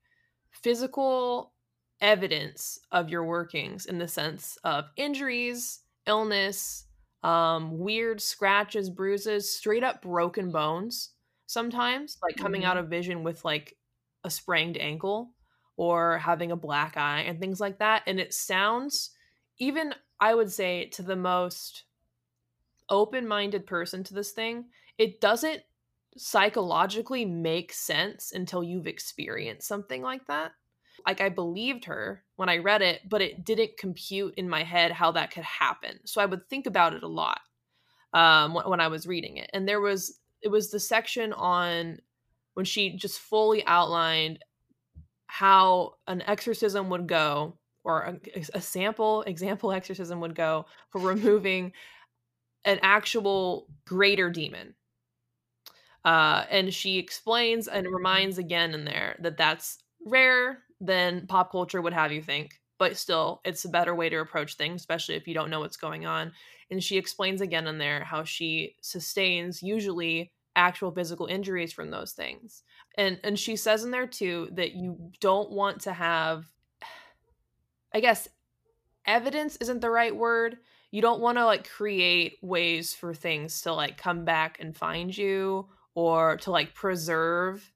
physical 0.51 1.53
evidence 2.01 2.79
of 2.91 3.09
your 3.09 3.25
workings 3.25 3.85
in 3.85 3.97
the 3.97 4.07
sense 4.07 4.57
of 4.63 4.85
injuries 4.95 5.81
illness 6.05 6.85
um 7.23 7.77
weird 7.79 8.21
scratches 8.21 8.89
bruises 8.89 9.51
straight 9.53 9.83
up 9.83 10.01
broken 10.01 10.51
bones 10.51 11.11
sometimes 11.47 12.17
like 12.23 12.37
coming 12.37 12.65
out 12.65 12.77
Mhm. 12.77 12.79
of 12.79 12.89
vision 12.89 13.23
with 13.23 13.45
like 13.45 13.77
a 14.23 14.29
sprained 14.31 14.77
ankle 14.77 15.33
or 15.77 16.19
having 16.19 16.51
a 16.51 16.57
black 16.57 16.97
eye 16.97 17.21
and 17.21 17.39
things 17.39 17.59
like 17.61 17.79
that 17.79 18.03
and 18.07 18.19
it 18.19 18.33
sounds 18.33 19.15
even 19.59 19.93
i 20.19 20.33
would 20.35 20.51
say 20.51 20.87
to 20.89 21.03
the 21.03 21.15
most 21.15 21.85
open-minded 22.89 23.65
person 23.67 24.03
to 24.03 24.13
this 24.13 24.31
thing 24.31 24.69
it 24.97 25.19
doesn't 25.19 25.61
psychologically 26.15 27.25
make 27.25 27.73
sense 27.73 28.31
until 28.31 28.63
you've 28.63 28.87
experienced 28.87 29.67
something 29.67 30.01
like 30.01 30.25
that 30.27 30.53
like 31.05 31.21
I 31.21 31.29
believed 31.29 31.85
her 31.85 32.25
when 32.37 32.49
I 32.49 32.57
read 32.57 32.81
it, 32.81 33.07
but 33.07 33.21
it 33.21 33.45
didn't 33.45 33.77
compute 33.77 34.33
in 34.35 34.49
my 34.49 34.63
head 34.63 34.91
how 34.91 35.11
that 35.11 35.31
could 35.31 35.43
happen. 35.43 35.99
So 36.07 36.21
I 36.21 36.25
would 36.25 36.49
think 36.49 36.65
about 36.65 36.93
it 36.95 37.03
a 37.03 37.07
lot 37.07 37.41
um, 38.13 38.53
when 38.55 38.79
I 38.79 38.87
was 38.89 39.07
reading 39.07 39.37
it. 39.37 39.49
And 39.53 39.67
there 39.67 39.81
was 39.81 40.19
it 40.47 40.51
was 40.51 40.71
the 40.71 40.79
section 40.79 41.33
on 41.33 41.99
when 42.53 42.65
she 42.65 42.95
just 42.95 43.19
fully 43.19 43.65
outlined 43.65 44.39
how 45.27 45.95
an 46.07 46.21
exorcism 46.21 46.89
would 46.89 47.05
go, 47.05 47.57
or 47.83 48.17
a, 48.33 48.43
a 48.53 48.61
sample 48.61 49.23
example 49.23 49.73
exorcism 49.73 50.21
would 50.21 50.35
go 50.35 50.65
for 50.89 51.01
removing 51.01 51.73
an 52.63 52.79
actual 52.81 53.67
greater 53.85 54.29
demon. 54.29 54.73
Uh, 56.05 56.45
and 56.49 56.73
she 56.73 56.97
explains 56.97 57.67
and 57.67 57.85
reminds 57.87 58.37
again 58.37 58.73
in 58.73 58.85
there 58.85 59.17
that 59.19 59.35
that's 59.35 59.83
rare 60.05 60.63
than 60.79 61.27
pop 61.27 61.51
culture 61.51 61.81
would 61.81 61.91
have 61.91 62.13
you 62.13 62.21
think, 62.21 62.61
but 62.79 62.95
still, 62.95 63.41
it's 63.43 63.65
a 63.65 63.69
better 63.69 63.93
way 63.93 64.07
to 64.07 64.19
approach 64.19 64.55
things, 64.55 64.79
especially 64.81 65.15
if 65.15 65.27
you 65.27 65.33
don't 65.33 65.49
know 65.49 65.59
what's 65.59 65.75
going 65.75 66.05
on. 66.05 66.31
And 66.71 66.81
she 66.81 66.97
explains 66.97 67.41
again 67.41 67.67
in 67.67 67.77
there 67.77 68.05
how 68.05 68.23
she 68.23 68.75
sustains 68.81 69.61
usually 69.61 70.31
actual 70.57 70.91
physical 70.91 71.27
injuries 71.27 71.71
from 71.71 71.91
those 71.91 72.11
things. 72.11 72.63
And 72.97 73.19
and 73.23 73.39
she 73.39 73.55
says 73.55 73.83
in 73.83 73.91
there 73.91 74.07
too 74.07 74.49
that 74.53 74.73
you 74.73 75.11
don't 75.21 75.51
want 75.51 75.81
to 75.81 75.93
have 75.93 76.51
I 77.93 78.01
guess 78.01 78.27
evidence 79.05 79.55
isn't 79.57 79.79
the 79.79 79.89
right 79.89 80.15
word. 80.15 80.57
You 80.91 81.01
don't 81.01 81.21
want 81.21 81.37
to 81.37 81.45
like 81.45 81.69
create 81.69 82.37
ways 82.41 82.93
for 82.93 83.13
things 83.13 83.61
to 83.61 83.73
like 83.73 83.97
come 83.97 84.25
back 84.25 84.57
and 84.59 84.75
find 84.75 85.15
you 85.15 85.67
or 85.93 86.37
to 86.37 86.51
like 86.51 86.73
preserve 86.73 87.71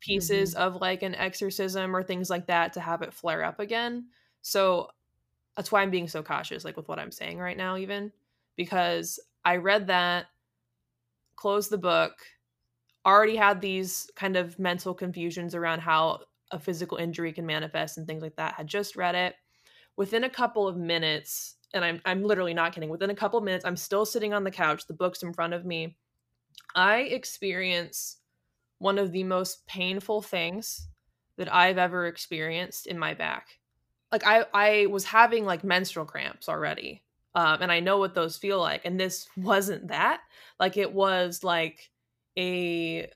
pieces 0.00 0.54
mm-hmm. 0.54 0.62
of 0.62 0.80
like 0.80 1.02
an 1.02 1.14
exorcism 1.14 1.94
or 1.94 2.02
things 2.02 2.30
like 2.30 2.46
that 2.46 2.72
to 2.74 2.80
have 2.80 3.02
it 3.02 3.12
flare 3.12 3.44
up 3.44 3.60
again. 3.60 4.06
So 4.42 4.88
that's 5.56 5.70
why 5.70 5.82
I'm 5.82 5.90
being 5.90 6.08
so 6.08 6.22
cautious 6.22 6.64
like 6.64 6.76
with 6.76 6.88
what 6.88 6.98
I'm 6.98 7.12
saying 7.12 7.38
right 7.38 7.56
now 7.56 7.76
even 7.76 8.12
because 8.56 9.20
I 9.44 9.56
read 9.56 9.86
that, 9.86 10.26
closed 11.40 11.70
the 11.70 11.78
book, 11.78 12.12
already 13.06 13.36
had 13.36 13.60
these 13.60 14.10
kind 14.14 14.36
of 14.36 14.58
mental 14.58 14.94
confusions 14.94 15.54
around 15.54 15.80
how 15.80 16.20
a 16.52 16.58
physical 16.58 16.98
injury 16.98 17.32
can 17.32 17.46
manifest 17.46 17.96
and 17.96 18.06
things 18.06 18.22
like 18.22 18.36
that. 18.36 18.54
Had 18.54 18.66
just 18.66 18.94
read 18.94 19.14
it. 19.14 19.34
Within 19.96 20.24
a 20.24 20.30
couple 20.30 20.68
of 20.68 20.76
minutes, 20.76 21.56
and 21.72 21.84
I'm 21.84 22.00
I'm 22.04 22.22
literally 22.22 22.54
not 22.54 22.74
kidding, 22.74 22.90
within 22.90 23.10
a 23.10 23.14
couple 23.14 23.38
of 23.38 23.44
minutes, 23.44 23.64
I'm 23.64 23.76
still 23.76 24.04
sitting 24.04 24.34
on 24.34 24.44
the 24.44 24.50
couch, 24.50 24.86
the 24.86 24.94
book's 24.94 25.22
in 25.22 25.32
front 25.32 25.54
of 25.54 25.64
me. 25.64 25.96
I 26.74 27.00
experience 27.00 28.18
one 28.78 28.98
of 28.98 29.12
the 29.12 29.24
most 29.24 29.66
painful 29.66 30.22
things 30.22 30.88
that 31.36 31.52
I've 31.52 31.78
ever 31.78 32.06
experienced 32.06 32.86
in 32.86 32.98
my 32.98 33.14
back. 33.14 33.58
Like 34.12 34.26
I 34.26 34.44
I 34.52 34.86
was 34.86 35.04
having 35.04 35.46
like 35.46 35.64
menstrual 35.64 36.04
cramps 36.04 36.48
already. 36.48 37.02
Um, 37.34 37.62
and 37.62 37.70
I 37.70 37.80
know 37.80 37.98
what 37.98 38.14
those 38.14 38.36
feel 38.36 38.58
like. 38.58 38.84
And 38.84 38.98
this 38.98 39.28
wasn't 39.36 39.88
that. 39.88 40.20
Like 40.58 40.76
it 40.76 40.92
was 40.92 41.44
like 41.44 41.90
a 42.38 43.08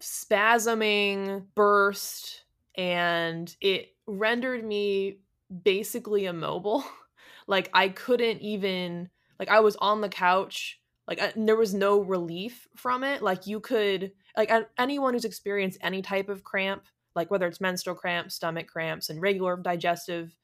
spasming 0.00 1.46
burst 1.54 2.44
and 2.76 3.54
it 3.60 3.88
rendered 4.06 4.64
me 4.64 5.20
basically 5.64 6.26
immobile. 6.26 6.84
like 7.46 7.70
I 7.72 7.88
couldn't 7.88 8.40
even 8.40 9.08
like 9.38 9.48
I 9.48 9.60
was 9.60 9.76
on 9.76 10.00
the 10.00 10.08
couch 10.08 10.80
like 11.06 11.20
I, 11.20 11.32
there 11.36 11.56
was 11.56 11.74
no 11.74 12.00
relief 12.00 12.66
from 12.76 13.04
it 13.04 13.22
like 13.22 13.46
you 13.46 13.60
could 13.60 14.12
like 14.36 14.50
anyone 14.78 15.14
who's 15.14 15.24
experienced 15.24 15.78
any 15.80 16.02
type 16.02 16.28
of 16.28 16.44
cramp 16.44 16.86
like 17.14 17.30
whether 17.30 17.46
it's 17.46 17.60
menstrual 17.60 17.96
cramps 17.96 18.34
stomach 18.34 18.66
cramps 18.66 19.08
and 19.08 19.20
regular 19.20 19.56
digestive 19.56 20.34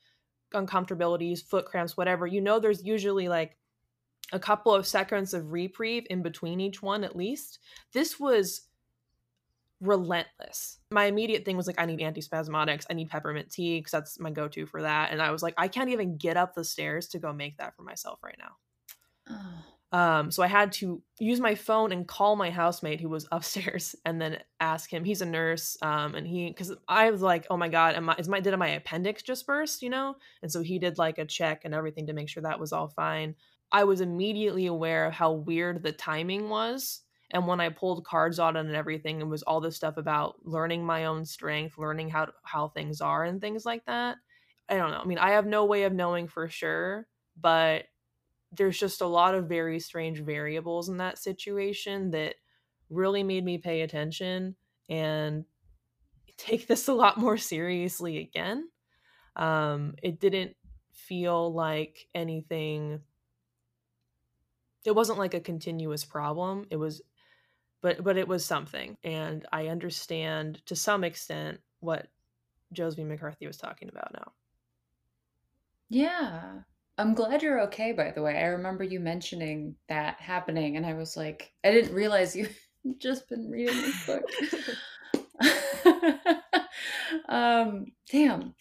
uncomfortabilities 0.52 1.42
foot 1.42 1.64
cramps 1.66 1.96
whatever 1.96 2.26
you 2.26 2.40
know 2.40 2.58
there's 2.58 2.84
usually 2.84 3.28
like 3.28 3.56
a 4.32 4.38
couple 4.38 4.74
of 4.74 4.86
seconds 4.86 5.34
of 5.34 5.52
reprieve 5.52 6.06
in 6.10 6.22
between 6.22 6.60
each 6.60 6.82
one 6.82 7.04
at 7.04 7.16
least 7.16 7.58
this 7.92 8.18
was 8.18 8.68
relentless. 9.82 10.78
My 10.92 11.06
immediate 11.06 11.44
thing 11.44 11.56
was 11.56 11.66
like, 11.66 11.80
I 11.80 11.84
need 11.84 11.98
antispasmodics. 11.98 12.86
I 12.88 12.94
need 12.94 13.10
peppermint 13.10 13.50
tea 13.50 13.78
because 13.78 13.90
that's 13.90 14.20
my 14.20 14.30
go 14.30 14.48
to 14.48 14.64
for 14.64 14.80
that. 14.82 15.10
And 15.10 15.20
I 15.20 15.30
was 15.30 15.42
like, 15.42 15.54
I 15.58 15.68
can't 15.68 15.90
even 15.90 16.16
get 16.16 16.36
up 16.36 16.54
the 16.54 16.64
stairs 16.64 17.08
to 17.08 17.18
go 17.18 17.32
make 17.32 17.58
that 17.58 17.76
for 17.76 17.82
myself 17.82 18.20
right 18.22 18.38
now. 18.38 18.52
Oh. 19.28 19.71
Um, 19.92 20.30
so 20.30 20.42
I 20.42 20.46
had 20.46 20.72
to 20.72 21.02
use 21.18 21.38
my 21.38 21.54
phone 21.54 21.92
and 21.92 22.08
call 22.08 22.34
my 22.34 22.50
housemate 22.50 23.00
who 23.00 23.10
was 23.10 23.28
upstairs 23.32 23.94
and 24.04 24.20
then 24.20 24.38
ask 24.58 24.92
him. 24.92 25.04
He's 25.04 25.22
a 25.22 25.26
nurse, 25.26 25.76
um, 25.82 26.14
and 26.14 26.26
he 26.26 26.48
because 26.48 26.74
I 26.88 27.10
was 27.10 27.20
like, 27.22 27.46
oh 27.50 27.56
my 27.56 27.68
god, 27.68 27.94
am 27.94 28.08
I, 28.08 28.16
is 28.18 28.28
my 28.28 28.40
did 28.40 28.56
my 28.56 28.68
appendix 28.68 29.22
just 29.22 29.46
burst? 29.46 29.82
You 29.82 29.90
know, 29.90 30.16
and 30.42 30.50
so 30.50 30.62
he 30.62 30.78
did 30.78 30.98
like 30.98 31.18
a 31.18 31.26
check 31.26 31.62
and 31.64 31.74
everything 31.74 32.06
to 32.06 32.14
make 32.14 32.28
sure 32.28 32.42
that 32.42 32.60
was 32.60 32.72
all 32.72 32.88
fine. 32.88 33.34
I 33.70 33.84
was 33.84 34.00
immediately 34.00 34.66
aware 34.66 35.06
of 35.06 35.14
how 35.14 35.32
weird 35.32 35.82
the 35.82 35.92
timing 35.92 36.48
was 36.48 37.00
and 37.32 37.46
when 37.46 37.60
i 37.60 37.68
pulled 37.68 38.04
cards 38.04 38.38
on 38.38 38.56
it 38.56 38.60
and 38.60 38.74
everything 38.76 39.20
it 39.20 39.26
was 39.26 39.42
all 39.42 39.60
this 39.60 39.76
stuff 39.76 39.96
about 39.96 40.36
learning 40.44 40.84
my 40.84 41.06
own 41.06 41.24
strength 41.24 41.76
learning 41.78 42.08
how 42.08 42.28
how 42.44 42.68
things 42.68 43.00
are 43.00 43.24
and 43.24 43.40
things 43.40 43.64
like 43.66 43.84
that 43.86 44.16
i 44.68 44.76
don't 44.76 44.90
know 44.90 45.00
i 45.00 45.04
mean 45.04 45.18
i 45.18 45.30
have 45.30 45.46
no 45.46 45.64
way 45.64 45.82
of 45.84 45.92
knowing 45.92 46.28
for 46.28 46.48
sure 46.48 47.06
but 47.40 47.84
there's 48.52 48.78
just 48.78 49.00
a 49.00 49.06
lot 49.06 49.34
of 49.34 49.48
very 49.48 49.80
strange 49.80 50.20
variables 50.20 50.88
in 50.88 50.98
that 50.98 51.18
situation 51.18 52.10
that 52.10 52.36
really 52.90 53.22
made 53.22 53.44
me 53.44 53.58
pay 53.58 53.82
attention 53.82 54.56
and 54.88 55.44
take 56.36 56.66
this 56.66 56.88
a 56.88 56.94
lot 56.94 57.18
more 57.18 57.36
seriously 57.38 58.18
again. 58.18 58.70
Um 59.36 59.96
it 60.02 60.20
didn't 60.20 60.56
feel 60.92 61.52
like 61.52 62.08
anything 62.14 63.02
it 64.84 64.94
wasn't 64.94 65.18
like 65.18 65.34
a 65.34 65.40
continuous 65.40 66.04
problem 66.04 66.66
it 66.70 66.76
was 66.76 67.02
but 67.80 68.02
but 68.04 68.16
it 68.18 68.28
was 68.28 68.44
something 68.44 68.96
and 69.04 69.46
i 69.52 69.68
understand 69.68 70.64
to 70.66 70.76
some 70.76 71.04
extent 71.04 71.60
what 71.80 72.08
josephine 72.72 73.08
mccarthy 73.08 73.46
was 73.46 73.58
talking 73.58 73.88
about 73.88 74.12
now. 74.14 74.32
Yeah 75.88 76.62
i'm 76.98 77.14
glad 77.14 77.42
you're 77.42 77.62
okay 77.62 77.92
by 77.92 78.10
the 78.10 78.22
way. 78.22 78.36
I 78.38 78.46
remember 78.46 78.84
you 78.84 79.00
mentioning 79.00 79.76
that 79.88 80.20
happening 80.20 80.76
and 80.76 80.86
i 80.86 80.94
was 80.94 81.16
like 81.16 81.52
i 81.64 81.70
didn't 81.70 81.94
realize 81.94 82.36
you 82.36 82.48
just 82.98 83.28
been 83.28 83.48
reading 83.50 83.76
this 83.76 84.06
book. 84.06 84.22
Um 87.28 87.86
damn. 88.10 88.54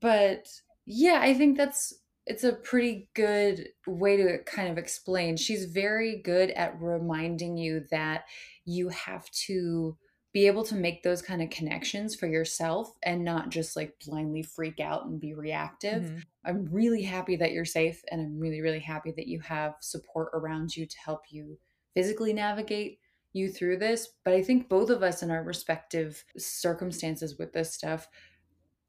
But 0.00 0.46
yeah 0.86 1.20
i 1.22 1.34
think 1.34 1.56
that's 1.56 1.92
it's 2.26 2.44
a 2.44 2.52
pretty 2.52 3.08
good 3.14 3.68
way 3.86 4.18
to 4.18 4.38
kind 4.44 4.68
of 4.68 4.76
explain. 4.76 5.36
She's 5.36 5.64
very 5.64 6.20
good 6.22 6.50
at 6.50 6.78
reminding 6.80 7.56
you 7.56 7.84
that 7.90 8.24
you 8.66 8.90
have 8.90 9.28
to 9.46 9.96
be 10.32 10.46
able 10.46 10.64
to 10.64 10.74
make 10.74 11.02
those 11.02 11.22
kind 11.22 11.40
of 11.40 11.50
connections 11.50 12.14
for 12.14 12.26
yourself 12.26 12.92
and 13.02 13.24
not 13.24 13.48
just 13.48 13.76
like 13.76 13.94
blindly 14.04 14.42
freak 14.42 14.78
out 14.78 15.06
and 15.06 15.20
be 15.20 15.32
reactive. 15.32 16.02
Mm-hmm. 16.02 16.18
I'm 16.44 16.68
really 16.70 17.02
happy 17.02 17.36
that 17.36 17.52
you're 17.52 17.64
safe 17.64 18.02
and 18.10 18.20
I'm 18.20 18.38
really 18.38 18.60
really 18.60 18.80
happy 18.80 19.12
that 19.12 19.26
you 19.26 19.40
have 19.40 19.76
support 19.80 20.30
around 20.34 20.76
you 20.76 20.86
to 20.86 20.98
help 20.98 21.22
you 21.30 21.58
physically 21.94 22.32
navigate 22.32 22.98
you 23.32 23.50
through 23.50 23.78
this, 23.78 24.08
but 24.24 24.34
I 24.34 24.42
think 24.42 24.68
both 24.68 24.90
of 24.90 25.02
us 25.02 25.22
in 25.22 25.30
our 25.30 25.42
respective 25.42 26.24
circumstances 26.36 27.38
with 27.38 27.52
this 27.52 27.74
stuff 27.74 28.08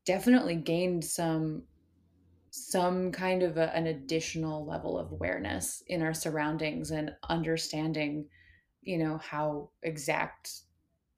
definitely 0.05 0.55
gained 0.55 1.03
some 1.03 1.63
some 2.51 3.11
kind 3.11 3.43
of 3.43 3.57
a, 3.57 3.75
an 3.75 3.85
additional 3.87 4.65
level 4.65 4.97
of 4.97 5.11
awareness 5.11 5.83
in 5.87 6.01
our 6.01 6.15
surroundings 6.15 6.89
and 6.89 7.11
understanding 7.29 8.25
you 8.81 8.97
know 8.97 9.19
how 9.19 9.69
exact 9.83 10.61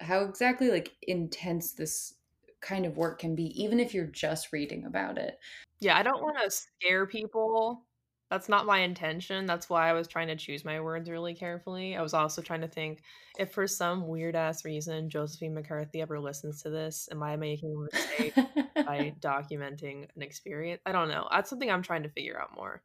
how 0.01 0.21
exactly 0.21 0.69
like 0.69 0.93
intense 1.03 1.73
this 1.73 2.15
kind 2.61 2.85
of 2.85 2.97
work 2.97 3.19
can 3.19 3.35
be 3.35 3.61
even 3.61 3.79
if 3.79 3.93
you're 3.93 4.05
just 4.05 4.51
reading 4.51 4.85
about 4.85 5.17
it. 5.17 5.39
Yeah 5.79 5.97
i 5.97 6.03
don't 6.03 6.21
want 6.21 6.37
to 6.43 6.51
scare 6.51 7.05
people. 7.05 7.85
That's 8.29 8.47
not 8.47 8.65
my 8.65 8.79
intention. 8.79 9.45
That's 9.45 9.69
why 9.69 9.89
i 9.89 9.93
was 9.93 10.07
trying 10.07 10.27
to 10.27 10.35
choose 10.35 10.63
my 10.63 10.79
words 10.79 11.09
really 11.09 11.33
carefully. 11.33 11.95
I 11.95 12.01
was 12.01 12.13
also 12.13 12.41
trying 12.41 12.61
to 12.61 12.67
think 12.67 13.01
if 13.39 13.51
for 13.51 13.67
some 13.67 14.07
weird 14.07 14.35
ass 14.35 14.65
reason 14.65 15.09
josephine 15.09 15.53
mccarthy 15.53 16.01
ever 16.01 16.19
listens 16.19 16.61
to 16.61 16.69
this 16.69 17.09
am 17.11 17.23
i 17.23 17.35
making 17.35 17.75
a 17.75 17.95
mistake 17.95 18.35
by 18.75 19.13
documenting 19.19 20.07
an 20.15 20.21
experience? 20.21 20.81
I 20.85 20.91
don't 20.91 21.09
know. 21.09 21.27
That's 21.31 21.49
something 21.49 21.71
i'm 21.71 21.83
trying 21.83 22.03
to 22.03 22.09
figure 22.09 22.39
out 22.39 22.55
more 22.55 22.81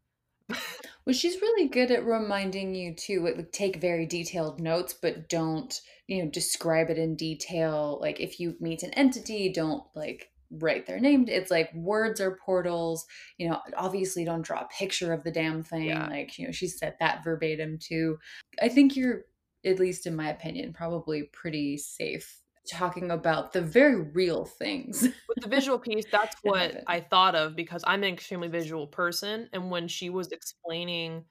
well, 1.07 1.15
she's 1.15 1.41
really 1.41 1.69
good 1.69 1.93
at 1.93 2.05
reminding 2.05 2.75
you 2.75 2.93
to 2.95 3.21
like, 3.21 3.53
take 3.53 3.77
very 3.81 4.07
detailed 4.07 4.61
notes, 4.61 4.93
but 4.93 5.29
don't, 5.29 5.81
you 6.09 6.23
know, 6.23 6.31
describe 6.31 6.91
it 6.91 6.99
in 6.99 7.15
detail. 7.15 7.99
Like 8.01 8.21
if 8.21 8.41
you 8.41 8.57
meet 8.61 8.83
an 8.83 8.91
entity, 8.91 9.53
don't 9.53 9.85
like 9.95 10.31
write 10.51 10.87
their 10.87 10.99
name. 10.99 11.27
It's 11.29 11.51
like 11.51 11.73
words 11.75 12.21
are 12.21 12.39
portals. 12.45 13.07
You 13.39 13.51
know, 13.51 13.61
obviously 13.77 14.25
don't 14.25 14.43
draw 14.43 14.63
a 14.63 14.69
picture 14.69 15.13
of 15.13 15.23
the 15.23 15.31
damn 15.31 15.63
thing. 15.63 15.85
Yeah. 15.85 16.09
Like, 16.09 16.39
you 16.39 16.47
know, 16.47 16.53
she 16.53 16.67
said 16.67 16.97
that 16.99 17.23
verbatim 17.23 17.79
too. 17.79 18.19
I 18.61 18.69
think 18.69 18.97
you're, 18.97 19.27
at 19.65 19.79
least 19.79 20.07
in 20.07 20.17
my 20.17 20.31
opinion, 20.31 20.73
probably 20.73 21.25
pretty 21.33 21.77
safe 21.77 22.41
talking 22.71 23.11
about 23.11 23.53
the 23.53 23.63
very 23.63 24.01
real 24.01 24.45
things. 24.45 25.03
With 25.29 25.43
the 25.43 25.49
visual 25.49 25.79
piece, 25.79 26.05
that's 26.11 26.37
what 26.43 26.83
I 26.87 27.01
thought 27.01 27.35
of 27.35 27.57
because 27.57 27.83
I'm 27.87 28.03
an 28.03 28.13
extremely 28.13 28.49
visual 28.49 28.87
person. 28.87 29.49
And 29.53 29.71
when 29.71 29.89
she 29.89 30.11
was 30.11 30.33
explaining 30.33 31.25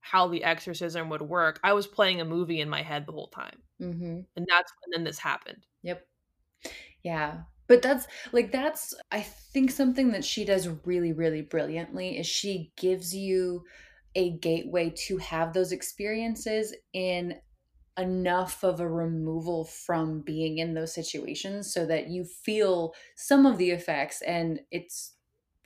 how 0.00 0.28
the 0.28 0.44
exorcism 0.44 1.08
would 1.08 1.22
work, 1.22 1.60
I 1.64 1.72
was 1.72 1.86
playing 1.86 2.20
a 2.20 2.24
movie 2.24 2.60
in 2.60 2.68
my 2.68 2.82
head 2.82 3.06
the 3.06 3.12
whole 3.12 3.28
time. 3.28 3.58
Mm-hmm. 3.80 4.20
And 4.36 4.46
that's 4.48 4.72
and 4.84 4.92
then 4.92 5.04
this 5.04 5.18
happened. 5.18 5.66
Yep. 5.82 6.06
Yeah. 7.02 7.38
But 7.66 7.82
that's 7.82 8.06
like, 8.32 8.52
that's, 8.52 8.94
I 9.10 9.20
think 9.20 9.70
something 9.70 10.12
that 10.12 10.24
she 10.24 10.44
does 10.44 10.68
really, 10.84 11.12
really 11.12 11.42
brilliantly 11.42 12.18
is 12.18 12.26
she 12.26 12.72
gives 12.76 13.14
you 13.14 13.64
a 14.14 14.32
gateway 14.38 14.92
to 15.06 15.16
have 15.18 15.52
those 15.52 15.72
experiences 15.72 16.74
in 16.92 17.34
enough 17.98 18.64
of 18.64 18.80
a 18.80 18.88
removal 18.88 19.64
from 19.64 20.20
being 20.20 20.58
in 20.58 20.74
those 20.74 20.94
situations 20.94 21.72
so 21.72 21.86
that 21.86 22.08
you 22.08 22.24
feel 22.24 22.92
some 23.16 23.46
of 23.46 23.56
the 23.58 23.70
effects 23.70 24.20
and 24.22 24.60
it's 24.70 25.14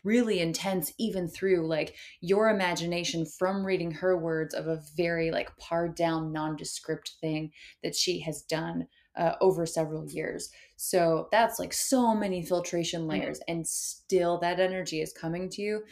really 0.05 0.41
intense 0.41 0.93
even 0.99 1.29
through 1.29 1.67
like 1.67 1.95
your 2.21 2.49
imagination 2.49 3.27
from 3.27 3.65
reading 3.65 3.91
her 3.91 4.17
words 4.17 4.55
of 4.55 4.67
a 4.67 4.81
very 4.97 5.31
like 5.31 5.51
pared 5.59 5.95
down 5.95 6.33
nondescript 6.33 7.13
thing 7.21 7.51
that 7.83 7.95
she 7.95 8.21
has 8.21 8.43
done 8.43 8.87
uh, 9.17 9.35
over 9.41 9.67
several 9.67 10.09
years. 10.09 10.51
So 10.77 11.29
that's 11.33 11.59
like 11.59 11.73
so 11.73 12.15
many 12.15 12.45
filtration 12.45 13.07
layers 13.07 13.39
mm-hmm. 13.41 13.59
and 13.59 13.67
still 13.67 14.39
that 14.39 14.61
energy 14.61 15.01
is 15.01 15.13
coming 15.13 15.49
to 15.51 15.63
you. 15.63 15.83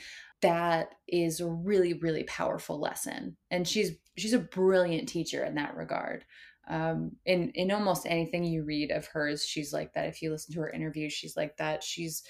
That 0.42 0.94
is 1.08 1.40
a 1.40 1.48
really 1.48 1.94
really 1.94 2.24
powerful 2.24 2.80
lesson. 2.80 3.36
And 3.50 3.66
she's 3.66 3.92
she's 4.16 4.32
a 4.32 4.38
brilliant 4.38 5.08
teacher 5.08 5.44
in 5.44 5.54
that 5.56 5.76
regard. 5.76 6.24
Um, 6.68 7.12
in 7.24 7.50
in 7.54 7.70
almost 7.70 8.06
anything 8.06 8.42
you 8.42 8.64
read 8.64 8.90
of 8.90 9.06
hers 9.06 9.44
she's 9.44 9.72
like 9.72 9.94
that. 9.94 10.08
If 10.08 10.20
you 10.20 10.30
listen 10.30 10.52
to 10.54 10.60
her 10.60 10.70
interviews 10.70 11.12
she's 11.12 11.36
like 11.36 11.56
that. 11.58 11.84
She's 11.84 12.22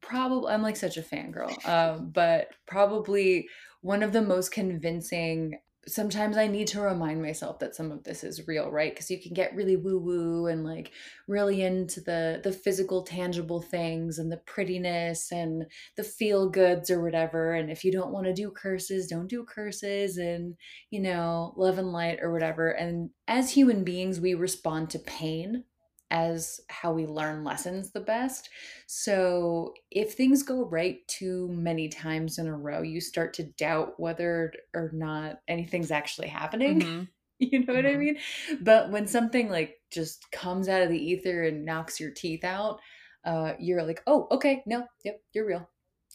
probably 0.00 0.52
i'm 0.52 0.62
like 0.62 0.76
such 0.76 0.96
a 0.96 1.02
fangirl. 1.02 1.68
Um, 1.68 2.10
but 2.10 2.48
probably 2.66 3.48
one 3.82 4.02
of 4.02 4.12
the 4.12 4.22
most 4.22 4.50
convincing 4.50 5.58
sometimes 5.86 6.36
I 6.36 6.46
need 6.46 6.68
to 6.68 6.80
remind 6.80 7.22
myself 7.22 7.58
that 7.58 7.74
some 7.74 7.90
of 7.90 8.04
this 8.04 8.22
is 8.22 8.46
real, 8.46 8.70
right? 8.70 8.92
Because 8.92 9.10
you 9.10 9.20
can 9.20 9.34
get 9.34 9.54
really 9.54 9.76
woo 9.76 9.98
woo 9.98 10.46
and 10.46 10.64
like 10.64 10.92
really 11.26 11.62
into 11.62 12.00
the 12.00 12.40
the 12.42 12.52
physical, 12.52 13.02
tangible 13.02 13.60
things 13.60 14.18
and 14.18 14.30
the 14.30 14.36
prettiness 14.38 15.32
and 15.32 15.64
the 15.96 16.04
feel 16.04 16.48
goods 16.48 16.90
or 16.90 17.02
whatever. 17.02 17.54
And 17.54 17.70
if 17.70 17.84
you 17.84 17.90
don't 17.90 18.12
want 18.12 18.26
to 18.26 18.34
do 18.34 18.50
curses, 18.50 19.08
don't 19.08 19.28
do 19.28 19.44
curses 19.44 20.18
and 20.18 20.54
you 20.90 21.00
know 21.00 21.52
love 21.56 21.78
and 21.78 21.92
light 21.92 22.20
or 22.22 22.32
whatever. 22.32 22.70
And 22.70 23.10
as 23.26 23.50
human 23.50 23.82
beings, 23.84 24.20
we 24.20 24.34
respond 24.34 24.90
to 24.90 24.98
pain 25.00 25.64
as 26.12 26.60
how 26.68 26.92
we 26.92 27.06
learn 27.06 27.42
lessons 27.42 27.90
the 27.90 28.00
best. 28.00 28.50
So 28.86 29.72
if 29.90 30.12
things 30.12 30.42
go 30.42 30.66
right 30.66 30.98
too 31.08 31.48
many 31.48 31.88
times 31.88 32.38
in 32.38 32.46
a 32.46 32.54
row, 32.54 32.82
you 32.82 33.00
start 33.00 33.32
to 33.34 33.44
doubt 33.44 33.98
whether 33.98 34.52
or 34.74 34.90
not 34.92 35.40
anything's 35.48 35.90
actually 35.90 36.28
happening. 36.28 36.80
Mm-hmm. 37.42 37.56
You 37.56 37.64
know 37.64 37.74
what 37.74 37.86
mm-hmm. 37.86 37.94
I 37.94 37.98
mean? 37.98 38.18
But 38.60 38.92
when 38.92 39.08
something 39.08 39.50
like 39.50 39.80
just 39.90 40.30
comes 40.30 40.68
out 40.68 40.82
of 40.82 40.90
the 40.90 40.98
ether 40.98 41.42
and 41.42 41.64
knocks 41.64 41.98
your 41.98 42.12
teeth 42.12 42.44
out, 42.44 42.78
uh, 43.24 43.54
you're 43.58 43.82
like, 43.82 44.00
oh, 44.06 44.28
okay, 44.30 44.62
no, 44.64 44.86
yep, 45.04 45.20
you're 45.32 45.46
real. 45.46 45.68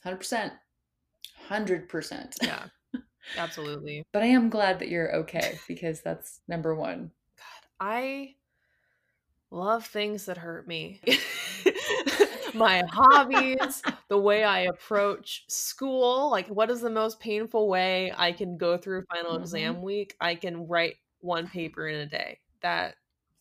100%. 0.05 0.51
100%. 1.49 2.33
Yeah, 2.41 2.65
absolutely. 3.38 4.05
but 4.13 4.23
I 4.23 4.27
am 4.27 4.49
glad 4.49 4.79
that 4.79 4.88
you're 4.88 5.13
okay 5.17 5.60
because 5.67 5.99
that's 5.99 6.39
number 6.47 6.73
one. 6.75 7.12
God, 7.38 7.86
I 7.86 8.36
love 9.51 9.86
things 9.86 10.25
that 10.25 10.38
hurt 10.38 10.67
me. 10.67 11.01
my 12.53 12.83
hobbies, 12.89 13.81
the 14.10 14.17
way 14.17 14.43
I 14.43 14.62
approach 14.62 15.43
school, 15.47 16.29
like 16.31 16.47
what 16.47 16.69
is 16.69 16.81
the 16.81 16.89
most 16.89 17.19
painful 17.19 17.67
way 17.67 18.12
I 18.17 18.31
can 18.31 18.57
go 18.57 18.77
through 18.77 19.03
final 19.13 19.33
mm-hmm. 19.33 19.43
exam 19.43 19.81
week? 19.81 20.15
I 20.19 20.36
can 20.36 20.67
write 20.67 20.95
one 21.19 21.47
paper 21.47 21.88
in 21.88 21.99
a 22.01 22.05
day. 22.05 22.39
That 22.62 22.95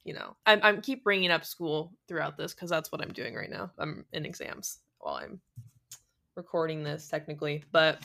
you 0.05 0.15
know, 0.15 0.37
I'm, 0.47 0.61
I'm 0.63 0.81
keep 0.81 1.03
bringing 1.03 1.31
up 1.31 1.45
school 1.45 1.93
throughout 2.07 2.37
this 2.37 2.55
because 2.55 2.71
that's 2.71 2.93
what 2.93 3.01
I'm 3.01 3.13
doing 3.13 3.35
right 3.35 3.51
now. 3.51 3.73
I'm 3.79 4.05
in 4.13 4.25
exams 4.25 4.79
while 5.01 5.17
I'm 5.17 5.41
recording 6.37 6.85
this 6.85 7.09
technically, 7.09 7.65
but 7.73 7.99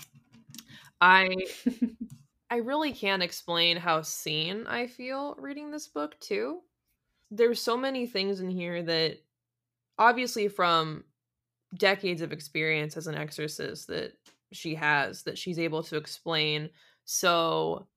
I 0.99 1.29
I 2.49 2.57
really 2.57 2.91
can't 2.91 3.23
explain 3.23 3.77
how 3.77 4.01
seen 4.01 4.65
I 4.67 4.87
feel 4.87 5.35
reading 5.37 5.71
this 5.71 5.87
book 5.87 6.19
too 6.19 6.61
there's 7.31 7.61
so 7.61 7.77
many 7.77 8.05
things 8.05 8.41
in 8.41 8.49
here 8.49 8.83
that 8.83 9.17
obviously 9.97 10.49
from 10.49 11.05
decades 11.77 12.21
of 12.21 12.33
experience 12.33 12.97
as 12.97 13.07
an 13.07 13.15
exorcist 13.15 13.87
that 13.87 14.11
she 14.51 14.75
has 14.75 15.23
that 15.23 15.37
she's 15.37 15.57
able 15.57 15.81
to 15.81 15.95
explain 15.95 16.69
so 17.05 17.87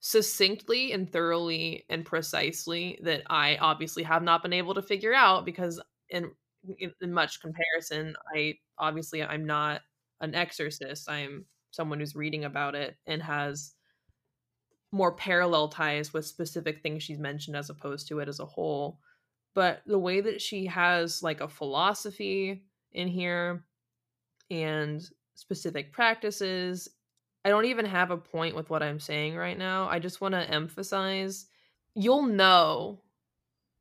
succinctly 0.00 0.92
and 0.92 1.12
thoroughly 1.12 1.84
and 1.90 2.06
precisely 2.06 2.98
that 3.02 3.22
I 3.28 3.56
obviously 3.56 4.02
have 4.04 4.22
not 4.22 4.42
been 4.42 4.54
able 4.54 4.72
to 4.74 4.82
figure 4.82 5.12
out 5.12 5.44
because 5.44 5.80
in 6.08 6.30
in, 6.78 6.92
in 7.02 7.12
much 7.12 7.40
comparison 7.42 8.16
I 8.34 8.54
obviously 8.78 9.22
I'm 9.22 9.44
not 9.44 9.82
an 10.20 10.34
exorcist 10.34 11.10
I'm 11.10 11.44
someone 11.72 12.00
who's 12.00 12.16
reading 12.16 12.44
about 12.44 12.74
it 12.74 12.96
and 13.06 13.22
has 13.22 13.74
more 14.92 15.12
parallel 15.12 15.68
ties 15.68 16.12
with 16.12 16.26
specific 16.26 16.82
things 16.82 17.02
she's 17.02 17.18
mentioned 17.18 17.56
as 17.56 17.70
opposed 17.70 18.08
to 18.08 18.20
it 18.20 18.28
as 18.28 18.40
a 18.40 18.46
whole. 18.46 19.00
But 19.54 19.82
the 19.86 19.98
way 19.98 20.20
that 20.20 20.40
she 20.40 20.66
has 20.66 21.22
like 21.22 21.40
a 21.40 21.48
philosophy 21.48 22.64
in 22.92 23.08
here 23.08 23.64
and 24.50 25.06
specific 25.34 25.92
practices, 25.92 26.88
I 27.44 27.50
don't 27.50 27.66
even 27.66 27.84
have 27.84 28.10
a 28.10 28.16
point 28.16 28.56
with 28.56 28.70
what 28.70 28.82
I'm 28.82 29.00
saying 29.00 29.36
right 29.36 29.58
now. 29.58 29.88
I 29.88 29.98
just 29.98 30.20
want 30.20 30.32
to 30.34 30.50
emphasize 30.50 31.46
you'll 31.94 32.22
know 32.22 33.00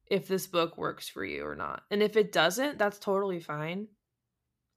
if 0.09 0.27
this 0.27 0.47
book 0.47 0.77
works 0.77 1.07
for 1.07 1.23
you 1.23 1.45
or 1.45 1.55
not. 1.55 1.83
And 1.91 2.01
if 2.01 2.15
it 2.15 2.31
doesn't, 2.31 2.77
that's 2.77 2.97
totally 2.97 3.39
fine 3.39 3.87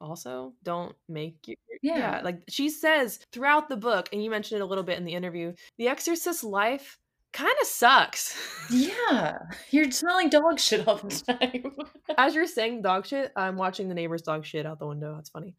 also 0.00 0.54
don't 0.62 0.94
make 1.08 1.36
you 1.46 1.54
yeah. 1.82 1.98
yeah. 1.98 2.20
like 2.22 2.42
she 2.48 2.68
says 2.68 3.20
throughout 3.32 3.68
the 3.68 3.76
book 3.76 4.08
and 4.12 4.22
you 4.22 4.30
mentioned 4.30 4.60
it 4.60 4.64
a 4.64 4.66
little 4.66 4.84
bit 4.84 4.98
in 4.98 5.04
the 5.04 5.12
interview 5.12 5.52
the 5.78 5.88
exorcist 5.88 6.42
life 6.44 6.98
kind 7.32 7.54
of 7.60 7.66
sucks 7.66 8.36
yeah 8.70 9.38
you're 9.70 9.90
smelling 9.90 10.28
dog 10.28 10.58
shit 10.58 10.86
all 10.86 10.96
the 10.96 11.10
time 11.10 11.72
as 12.18 12.34
you're 12.34 12.46
saying 12.46 12.82
dog 12.82 13.06
shit 13.06 13.32
i'm 13.36 13.56
watching 13.56 13.88
the 13.88 13.94
neighbor's 13.94 14.22
dog 14.22 14.44
shit 14.44 14.66
out 14.66 14.78
the 14.78 14.86
window 14.86 15.14
that's 15.14 15.30
funny 15.30 15.54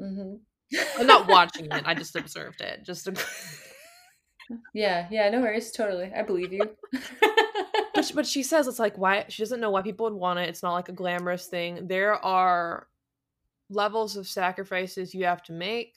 mm-hmm. 0.00 0.34
i'm 0.98 1.06
not 1.06 1.26
watching 1.28 1.66
it 1.66 1.82
i 1.84 1.94
just 1.94 2.14
observed 2.16 2.60
it 2.60 2.84
just 2.84 3.06
to... 3.06 3.14
yeah 4.74 5.08
yeah 5.10 5.28
no 5.28 5.40
worries 5.40 5.72
totally 5.72 6.12
i 6.14 6.22
believe 6.22 6.52
you 6.52 6.68
but, 7.94 8.04
she, 8.04 8.14
but 8.14 8.26
she 8.26 8.42
says 8.42 8.68
it's 8.68 8.78
like 8.78 8.96
why 8.96 9.24
she 9.28 9.42
doesn't 9.42 9.60
know 9.60 9.70
why 9.70 9.82
people 9.82 10.04
would 10.04 10.14
want 10.14 10.38
it 10.38 10.48
it's 10.48 10.62
not 10.62 10.72
like 10.72 10.88
a 10.88 10.92
glamorous 10.92 11.46
thing 11.46 11.88
there 11.88 12.14
are 12.24 12.86
levels 13.72 14.16
of 14.16 14.28
sacrifices 14.28 15.14
you 15.14 15.24
have 15.24 15.42
to 15.42 15.52
make 15.52 15.94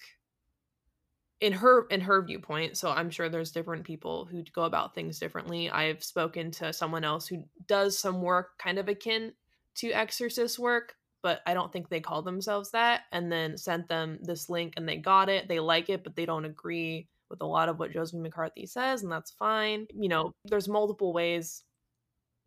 in 1.41 1.51
her 1.51 1.85
in 1.87 1.99
her 1.99 2.21
viewpoint 2.21 2.77
so 2.77 2.89
i'm 2.91 3.09
sure 3.09 3.27
there's 3.27 3.51
different 3.51 3.83
people 3.83 4.25
who 4.25 4.41
go 4.53 4.63
about 4.63 4.95
things 4.95 5.19
differently. 5.19 5.69
I've 5.69 6.03
spoken 6.03 6.49
to 6.51 6.71
someone 6.71 7.03
else 7.03 7.27
who 7.27 7.43
does 7.67 7.97
some 7.99 8.21
work 8.21 8.57
kind 8.57 8.79
of 8.79 8.87
akin 8.87 9.33
to 9.75 9.91
exorcist 9.91 10.57
work 10.57 10.95
but 11.21 11.41
i 11.45 11.53
don't 11.53 11.73
think 11.73 11.89
they 11.89 11.99
call 11.99 12.21
themselves 12.21 12.71
that 12.71 13.01
and 13.11 13.29
then 13.31 13.57
sent 13.57 13.89
them 13.89 14.17
this 14.21 14.49
link 14.49 14.73
and 14.77 14.87
they 14.87 14.97
got 14.97 15.27
it. 15.29 15.47
They 15.47 15.59
like 15.59 15.89
it 15.89 16.03
but 16.03 16.15
they 16.15 16.25
don't 16.25 16.45
agree 16.45 17.07
with 17.29 17.41
a 17.41 17.45
lot 17.45 17.67
of 17.67 17.79
what 17.79 17.91
josephine 17.91 18.21
mccarthy 18.21 18.65
says 18.65 19.03
and 19.03 19.11
that's 19.11 19.31
fine. 19.31 19.87
You 19.93 20.07
know 20.07 20.33
there's 20.45 20.69
multiple 20.69 21.11
ways 21.11 21.63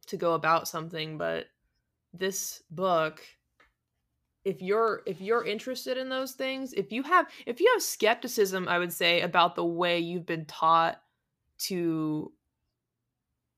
to 0.07 0.17
go 0.17 0.33
about 0.33 0.67
something 0.67 1.19
but 1.19 1.47
this 2.15 2.63
book 2.71 3.21
if 4.49 4.63
you're 4.63 5.03
if 5.05 5.21
you're 5.21 5.45
interested 5.45 5.99
in 5.99 6.09
those 6.09 6.33
things 6.33 6.73
if 6.73 6.91
you 6.91 7.03
have 7.03 7.27
if 7.45 7.61
you 7.61 7.71
have 7.75 7.83
skepticism 7.83 8.67
i 8.67 8.79
would 8.79 8.93
say 8.93 9.21
about 9.21 9.55
the 9.55 9.65
way 9.65 9.99
you've 9.99 10.25
been 10.25 10.47
taught 10.47 11.03
to 11.59 12.33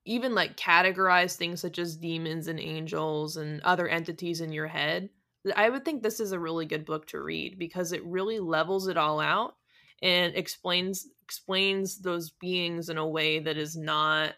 even 0.04 0.34
like 0.34 0.56
categorize 0.56 1.36
things 1.36 1.60
such 1.60 1.78
as 1.78 1.96
demons 1.96 2.48
and 2.48 2.58
angels 2.58 3.36
and 3.36 3.60
other 3.60 3.86
entities 3.86 4.40
in 4.40 4.52
your 4.52 4.66
head 4.66 5.08
i 5.54 5.70
would 5.70 5.84
think 5.84 6.02
this 6.02 6.18
is 6.18 6.32
a 6.32 6.40
really 6.40 6.66
good 6.66 6.84
book 6.84 7.06
to 7.06 7.22
read 7.22 7.56
because 7.56 7.92
it 7.92 8.04
really 8.04 8.40
levels 8.40 8.88
it 8.88 8.96
all 8.96 9.20
out 9.20 9.54
and 10.02 10.34
explains 10.34 11.06
explains 11.22 11.98
those 11.98 12.30
beings 12.30 12.88
in 12.88 12.98
a 12.98 13.06
way 13.06 13.38
that 13.38 13.56
is 13.56 13.76
not 13.76 14.34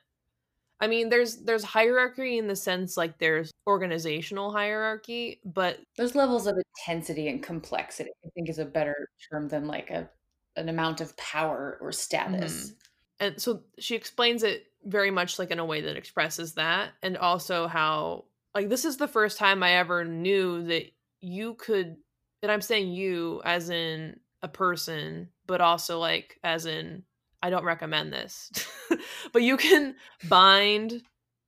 I 0.81 0.89
mean, 0.89 1.11
there's 1.11 1.37
there's 1.37 1.63
hierarchy 1.63 2.39
in 2.39 2.49
the 2.49 2.57
sense 2.57 2.97
like 2.97 3.17
there's 3.19 3.52
organizational 3.67 4.53
hierarchy, 4.53 5.41
but 5.45 5.79
there's 5.97 6.15
levels 6.15 6.47
of 6.47 6.57
intensity 6.57 7.29
and 7.29 7.43
complexity. 7.43 8.11
I 8.25 8.29
think 8.31 8.49
is 8.49 8.59
a 8.59 8.65
better 8.65 9.09
term 9.31 9.49
than 9.49 9.67
like 9.67 9.91
a 9.91 10.09
an 10.57 10.69
amount 10.69 11.01
of 11.01 11.17
power 11.17 11.79
or 11.81 11.93
status. 11.93 12.67
Mm-hmm. 12.67 12.75
And 13.21 13.41
so 13.41 13.63
she 13.79 13.95
explains 13.95 14.43
it 14.43 14.67
very 14.85 15.11
much 15.11 15.39
like 15.39 15.51
in 15.51 15.59
a 15.59 15.65
way 15.65 15.81
that 15.83 15.97
expresses 15.97 16.55
that, 16.55 16.91
and 17.03 17.17
also 17.17 17.67
how 17.69 18.25
like 18.55 18.69
this 18.69 18.85
is 18.85 18.97
the 18.97 19.09
first 19.09 19.39
time 19.39 19.63
I 19.63 19.77
ever 19.77 20.05
knew 20.05 20.65
that 20.65 20.87
you 21.21 21.55
could, 21.55 21.97
and 22.43 22.53
I'm 22.53 22.61
saying 22.61 22.93
you 22.93 23.41
as 23.45 23.71
in 23.71 24.19
a 24.43 24.49
person, 24.49 25.29
but 25.47 25.61
also 25.61 25.99
like 25.99 26.39
as 26.43 26.67
in 26.67 27.05
I 27.43 27.51
don't 27.51 27.65
recommend 27.65 28.13
this. 28.13 28.51
but 29.33 29.43
you 29.43 29.57
can 29.57 29.97
bind 30.29 31.03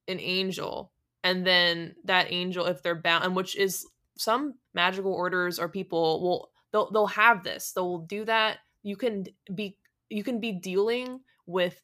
an 0.08 0.20
angel 0.20 0.92
and 1.24 1.44
then 1.44 1.96
that 2.04 2.30
angel 2.30 2.66
if 2.66 2.82
they're 2.82 2.94
bound 2.94 3.24
and 3.24 3.34
which 3.34 3.56
is 3.56 3.86
some 4.16 4.54
magical 4.74 5.12
orders 5.12 5.58
or 5.58 5.68
people 5.68 6.22
will 6.22 6.50
they'll 6.70 6.90
they'll 6.92 7.06
have 7.06 7.42
this. 7.42 7.72
They'll 7.72 7.98
do 7.98 8.24
that. 8.26 8.58
You 8.82 8.96
can 8.96 9.26
be 9.52 9.76
you 10.08 10.22
can 10.22 10.38
be 10.38 10.52
dealing 10.52 11.20
with 11.46 11.80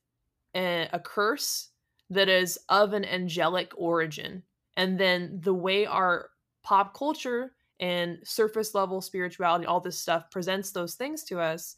a, 0.54 0.88
a 0.92 1.00
curse 1.00 1.70
that 2.10 2.28
is 2.28 2.58
of 2.68 2.92
an 2.92 3.04
angelic 3.04 3.72
origin. 3.76 4.42
And 4.76 4.98
then 4.98 5.40
the 5.42 5.54
way 5.54 5.86
our 5.86 6.30
pop 6.62 6.96
culture 6.96 7.52
and 7.80 8.18
surface 8.24 8.74
level 8.74 9.00
spirituality, 9.00 9.66
all 9.66 9.80
this 9.80 9.98
stuff 9.98 10.30
presents 10.30 10.70
those 10.70 10.94
things 10.94 11.24
to 11.24 11.40
us 11.40 11.76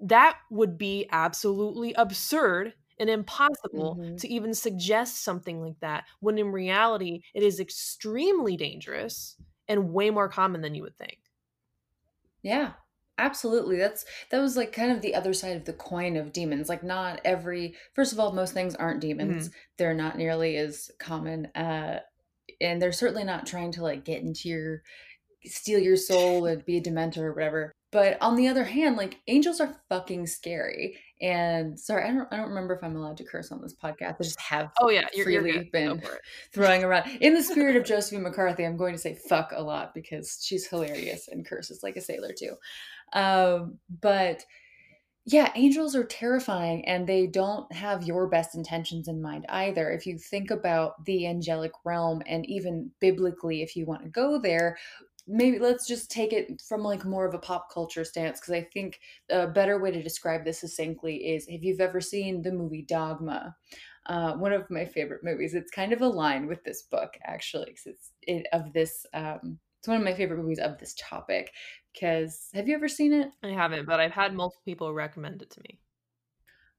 that 0.00 0.38
would 0.50 0.76
be 0.76 1.08
absolutely 1.10 1.94
absurd 1.94 2.74
and 2.98 3.10
impossible 3.10 3.98
mm-hmm. 4.00 4.16
to 4.16 4.28
even 4.28 4.54
suggest 4.54 5.22
something 5.22 5.60
like 5.62 5.78
that 5.80 6.04
when 6.20 6.38
in 6.38 6.52
reality 6.52 7.20
it 7.34 7.42
is 7.42 7.60
extremely 7.60 8.56
dangerous 8.56 9.36
and 9.68 9.92
way 9.92 10.10
more 10.10 10.28
common 10.28 10.60
than 10.60 10.74
you 10.74 10.82
would 10.82 10.96
think 10.96 11.18
yeah 12.42 12.72
absolutely 13.18 13.76
that's 13.76 14.04
that 14.30 14.40
was 14.40 14.56
like 14.56 14.72
kind 14.72 14.92
of 14.92 15.00
the 15.00 15.14
other 15.14 15.32
side 15.32 15.56
of 15.56 15.64
the 15.64 15.72
coin 15.72 16.16
of 16.16 16.32
demons 16.32 16.68
like 16.68 16.82
not 16.82 17.20
every 17.24 17.74
first 17.94 18.12
of 18.12 18.20
all 18.20 18.32
most 18.32 18.52
things 18.52 18.74
aren't 18.74 19.00
demons 19.00 19.48
mm-hmm. 19.48 19.56
they're 19.78 19.94
not 19.94 20.18
nearly 20.18 20.56
as 20.56 20.90
common 20.98 21.46
uh 21.54 21.98
and 22.60 22.80
they're 22.80 22.92
certainly 22.92 23.24
not 23.24 23.46
trying 23.46 23.72
to 23.72 23.82
like 23.82 24.04
get 24.04 24.22
into 24.22 24.48
your 24.48 24.82
steal 25.44 25.78
your 25.78 25.96
soul 25.96 26.46
and 26.46 26.64
be 26.64 26.76
a 26.76 26.82
dementor 26.82 27.18
or 27.18 27.32
whatever 27.32 27.72
but 27.96 28.18
on 28.20 28.36
the 28.36 28.46
other 28.46 28.64
hand, 28.64 28.98
like 28.98 29.16
angels 29.26 29.58
are 29.58 29.74
fucking 29.88 30.26
scary. 30.26 30.98
And 31.22 31.80
sorry, 31.80 32.04
I 32.04 32.12
don't 32.12 32.28
I 32.30 32.36
don't 32.36 32.50
remember 32.50 32.74
if 32.74 32.84
I'm 32.84 32.94
allowed 32.94 33.16
to 33.16 33.24
curse 33.24 33.50
on 33.50 33.62
this 33.62 33.74
podcast. 33.74 34.16
I 34.20 34.22
just 34.22 34.38
have 34.38 34.70
oh 34.82 34.90
yeah, 34.90 35.06
you're, 35.14 35.24
freely 35.24 35.52
you're 35.52 35.64
been 35.72 36.02
throwing 36.52 36.84
around. 36.84 37.08
In 37.22 37.32
the 37.32 37.42
spirit 37.42 37.74
of 37.74 37.86
Josephine 37.86 38.22
McCarthy, 38.22 38.66
I'm 38.66 38.76
going 38.76 38.92
to 38.92 38.98
say 38.98 39.14
fuck 39.14 39.50
a 39.56 39.62
lot 39.62 39.94
because 39.94 40.44
she's 40.44 40.66
hilarious 40.66 41.28
and 41.28 41.46
curses 41.46 41.82
like 41.82 41.96
a 41.96 42.02
sailor 42.02 42.34
too. 42.38 42.56
Um, 43.14 43.78
but 44.02 44.44
yeah, 45.24 45.50
angels 45.54 45.96
are 45.96 46.04
terrifying 46.04 46.86
and 46.86 47.06
they 47.06 47.26
don't 47.26 47.72
have 47.72 48.04
your 48.04 48.28
best 48.28 48.54
intentions 48.54 49.08
in 49.08 49.22
mind 49.22 49.46
either. 49.48 49.90
If 49.90 50.04
you 50.04 50.18
think 50.18 50.50
about 50.50 51.02
the 51.06 51.26
angelic 51.26 51.72
realm 51.82 52.20
and 52.26 52.44
even 52.44 52.90
biblically, 53.00 53.62
if 53.62 53.74
you 53.74 53.86
want 53.86 54.02
to 54.02 54.10
go 54.10 54.38
there, 54.38 54.76
maybe 55.26 55.58
let's 55.58 55.86
just 55.86 56.10
take 56.10 56.32
it 56.32 56.60
from 56.60 56.82
like 56.82 57.04
more 57.04 57.26
of 57.26 57.34
a 57.34 57.38
pop 57.38 57.72
culture 57.72 58.04
stance 58.04 58.40
because 58.40 58.54
I 58.54 58.62
think 58.62 59.00
a 59.30 59.46
better 59.46 59.80
way 59.80 59.90
to 59.90 60.02
describe 60.02 60.44
this 60.44 60.60
succinctly 60.60 61.16
is 61.16 61.46
if 61.48 61.62
you've 61.62 61.80
ever 61.80 62.00
seen 62.00 62.42
the 62.42 62.52
movie 62.52 62.82
Dogma, 62.82 63.54
uh, 64.06 64.34
one 64.34 64.52
of 64.52 64.70
my 64.70 64.84
favorite 64.84 65.24
movies. 65.24 65.54
It's 65.54 65.70
kind 65.70 65.92
of 65.92 66.00
aligned 66.00 66.48
with 66.48 66.62
this 66.64 66.82
book 66.82 67.14
actually 67.24 67.66
because 67.66 67.86
it's 67.86 68.12
it, 68.22 68.46
of 68.52 68.72
this. 68.72 69.04
Um, 69.12 69.58
it's 69.78 69.88
one 69.88 69.98
of 69.98 70.04
my 70.04 70.14
favorite 70.14 70.38
movies 70.38 70.58
of 70.58 70.78
this 70.78 70.94
topic. 70.98 71.52
Because 71.92 72.48
have 72.54 72.68
you 72.68 72.74
ever 72.74 72.88
seen 72.88 73.12
it? 73.12 73.30
I 73.42 73.48
haven't, 73.48 73.86
but 73.86 74.00
I've 74.00 74.12
had 74.12 74.34
multiple 74.34 74.62
people 74.64 74.92
recommend 74.92 75.42
it 75.42 75.50
to 75.50 75.60
me. 75.62 75.78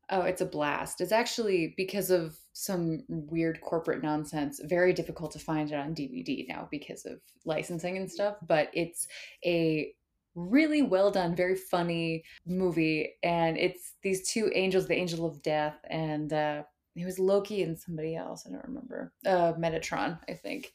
Oh, 0.10 0.22
it's 0.22 0.42
a 0.42 0.46
blast. 0.46 1.02
It's 1.02 1.12
actually 1.12 1.74
because 1.76 2.10
of 2.12 2.38
some 2.54 3.04
weird 3.08 3.60
corporate 3.62 4.02
nonsense, 4.02 4.62
very 4.64 4.94
difficult 4.94 5.32
to 5.32 5.40
find 5.40 5.72
it 5.72 5.76
on 5.76 5.94
DVD 5.94 6.48
now 6.48 6.68
because 6.72 7.06
of 7.06 7.20
licensing 7.46 7.98
and 7.98 8.10
stuff, 8.10 8.38
but 8.48 8.70
it's 8.74 9.08
a 9.46 9.92
really 10.36 10.82
well 10.82 11.12
done, 11.12 11.36
very 11.36 11.56
funny 11.56 12.24
movie 12.46 13.16
and 13.24 13.58
it's 13.58 13.94
these 14.04 14.32
two 14.32 14.52
angels, 14.56 14.88
the 14.88 14.96
angel 14.96 15.26
of 15.26 15.42
death 15.42 15.78
and 15.90 16.32
uh 16.32 16.64
it 16.96 17.06
was 17.06 17.20
Loki 17.20 17.62
and 17.64 17.78
somebody 17.78 18.16
else, 18.16 18.46
I 18.48 18.52
don't 18.52 18.66
remember. 18.66 19.14
Uh 19.26 19.54
Metatron, 19.54 20.20
I 20.30 20.34
think. 20.34 20.72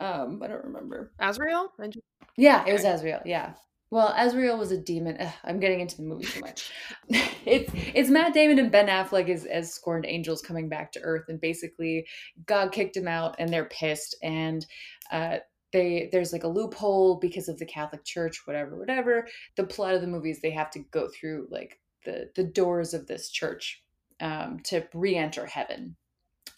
Um, 0.00 0.40
I 0.42 0.48
don't 0.48 0.64
remember. 0.64 1.12
Azrael? 1.20 1.72
Yeah, 2.36 2.64
it 2.66 2.72
was 2.72 2.84
Azrael. 2.84 3.20
Yeah. 3.24 3.54
Well, 3.94 4.12
Azrael 4.18 4.58
was 4.58 4.72
a 4.72 4.76
demon. 4.76 5.18
Ugh, 5.20 5.32
I'm 5.44 5.60
getting 5.60 5.78
into 5.78 5.98
the 5.98 6.02
movie 6.02 6.24
too 6.24 6.40
much. 6.40 6.68
it's 7.46 7.70
it's 7.94 8.10
Matt 8.10 8.34
Damon 8.34 8.58
and 8.58 8.72
Ben 8.72 8.88
Affleck 8.88 9.28
as 9.28 9.44
as 9.44 9.72
scorned 9.72 10.04
angels 10.04 10.42
coming 10.42 10.68
back 10.68 10.90
to 10.92 11.00
Earth, 11.02 11.26
and 11.28 11.40
basically 11.40 12.04
God 12.44 12.72
kicked 12.72 12.96
him 12.96 13.06
out, 13.06 13.36
and 13.38 13.48
they're 13.48 13.66
pissed, 13.66 14.16
and 14.20 14.66
uh, 15.12 15.36
they 15.72 16.08
there's 16.10 16.32
like 16.32 16.42
a 16.42 16.48
loophole 16.48 17.20
because 17.20 17.48
of 17.48 17.56
the 17.60 17.66
Catholic 17.66 18.04
Church, 18.04 18.48
whatever, 18.48 18.76
whatever. 18.76 19.28
The 19.56 19.62
plot 19.62 19.94
of 19.94 20.00
the 20.00 20.08
movie 20.08 20.32
is 20.32 20.40
they 20.40 20.50
have 20.50 20.72
to 20.72 20.80
go 20.90 21.06
through 21.08 21.46
like 21.48 21.78
the 22.04 22.30
the 22.34 22.42
doors 22.42 22.94
of 22.94 23.06
this 23.06 23.30
church 23.30 23.80
um, 24.18 24.58
to 24.64 24.88
re-enter 24.92 25.46
heaven 25.46 25.94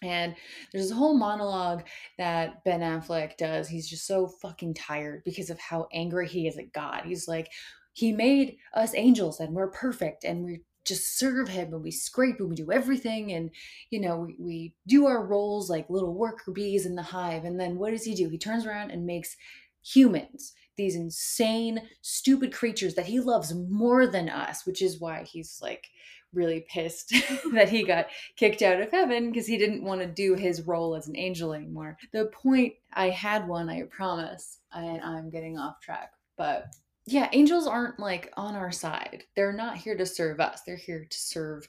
and 0.01 0.35
there's 0.71 0.91
a 0.91 0.95
whole 0.95 1.17
monologue 1.17 1.83
that 2.17 2.63
Ben 2.63 2.81
Affleck 2.81 3.37
does. 3.37 3.67
He's 3.67 3.89
just 3.89 4.05
so 4.05 4.27
fucking 4.27 4.75
tired 4.75 5.23
because 5.23 5.49
of 5.49 5.59
how 5.59 5.87
angry 5.91 6.27
he 6.27 6.47
is 6.47 6.57
at 6.57 6.73
God. 6.73 7.03
He's 7.05 7.27
like, 7.27 7.51
He 7.93 8.11
made 8.11 8.57
us 8.73 8.93
angels 8.95 9.39
and 9.39 9.53
we're 9.53 9.71
perfect 9.71 10.23
and 10.23 10.45
we 10.45 10.61
just 10.85 11.17
serve 11.17 11.49
Him 11.49 11.73
and 11.73 11.83
we 11.83 11.91
scrape 11.91 12.39
and 12.39 12.49
we 12.49 12.55
do 12.55 12.71
everything. 12.71 13.33
And, 13.33 13.51
you 13.89 13.99
know, 13.99 14.17
we, 14.17 14.35
we 14.39 14.75
do 14.87 15.05
our 15.05 15.25
roles 15.25 15.69
like 15.69 15.89
little 15.89 16.13
worker 16.13 16.51
bees 16.51 16.85
in 16.85 16.95
the 16.95 17.01
hive. 17.01 17.43
And 17.43 17.59
then 17.59 17.77
what 17.77 17.91
does 17.91 18.03
He 18.03 18.15
do? 18.15 18.29
He 18.29 18.37
turns 18.37 18.65
around 18.65 18.91
and 18.91 19.05
makes 19.05 19.35
humans 19.83 20.53
these 20.77 20.95
insane, 20.95 21.81
stupid 22.01 22.53
creatures 22.53 22.93
that 22.95 23.07
He 23.07 23.19
loves 23.19 23.53
more 23.53 24.07
than 24.07 24.29
us, 24.29 24.65
which 24.65 24.81
is 24.81 24.99
why 24.99 25.23
He's 25.23 25.59
like, 25.61 25.87
really 26.33 26.65
pissed 26.69 27.09
that 27.53 27.69
he 27.69 27.83
got 27.83 28.07
kicked 28.35 28.61
out 28.61 28.81
of 28.81 28.91
heaven 28.91 29.31
because 29.31 29.47
he 29.47 29.57
didn't 29.57 29.83
want 29.83 30.01
to 30.01 30.07
do 30.07 30.35
his 30.35 30.61
role 30.61 30.95
as 30.95 31.07
an 31.07 31.15
angel 31.15 31.53
anymore. 31.53 31.97
The 32.11 32.25
point 32.27 32.73
I 32.93 33.09
had 33.09 33.47
one, 33.47 33.69
I 33.69 33.83
promise, 33.83 34.59
and 34.71 35.01
I'm 35.01 35.29
getting 35.29 35.57
off 35.57 35.79
track, 35.81 36.11
but 36.37 36.67
yeah, 37.09 37.29
angels 37.31 37.67
aren't 37.67 37.99
like 37.99 38.33
on 38.35 38.55
our 38.55 38.71
side. 38.71 39.23
They're 39.35 39.53
not 39.53 39.77
here 39.77 39.95
to 39.95 40.05
serve 40.05 40.41
us. 40.41 40.63
They're 40.63 40.75
here 40.75 41.07
to 41.09 41.17
serve 41.17 41.65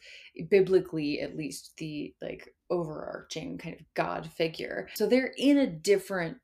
biblically 0.50 1.20
at 1.20 1.36
least 1.36 1.76
the 1.76 2.12
like 2.20 2.52
overarching 2.70 3.56
kind 3.56 3.76
of 3.76 3.86
god 3.94 4.28
figure. 4.32 4.88
So 4.94 5.06
they're 5.06 5.32
in 5.38 5.58
a 5.58 5.66
different 5.66 6.38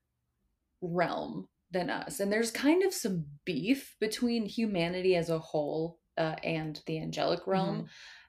realm 0.81 1.49
than 1.73 1.91
us. 1.91 2.21
And 2.21 2.33
there's 2.33 2.53
kind 2.53 2.85
of 2.85 2.95
some 2.95 3.27
beef 3.45 3.97
between 4.01 4.47
humanity 4.47 5.17
as 5.17 5.29
a 5.29 5.41
whole 5.41 5.99
uh, 6.19 6.37
and 6.43 6.81
the 6.87 6.99
angelic 6.99 7.47
realm. 7.47 7.77
Mm-hmm. 7.77 7.87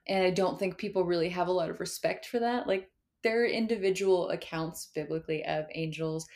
And 0.08 0.24
I 0.26 0.30
don't 0.32 0.60
think 0.60 0.78
people 0.78 1.04
really 1.04 1.30
have 1.30 1.48
a 1.48 1.52
lot 1.52 1.70
of 1.70 1.80
respect 1.80 2.28
for 2.28 2.40
that. 2.40 2.68
Like 2.68 2.90
there 3.24 3.42
are 3.42 3.48
individual 3.48 4.30
accounts 4.30 4.90
biblically 4.94 5.44
of 5.46 5.66
angels, 5.74 6.28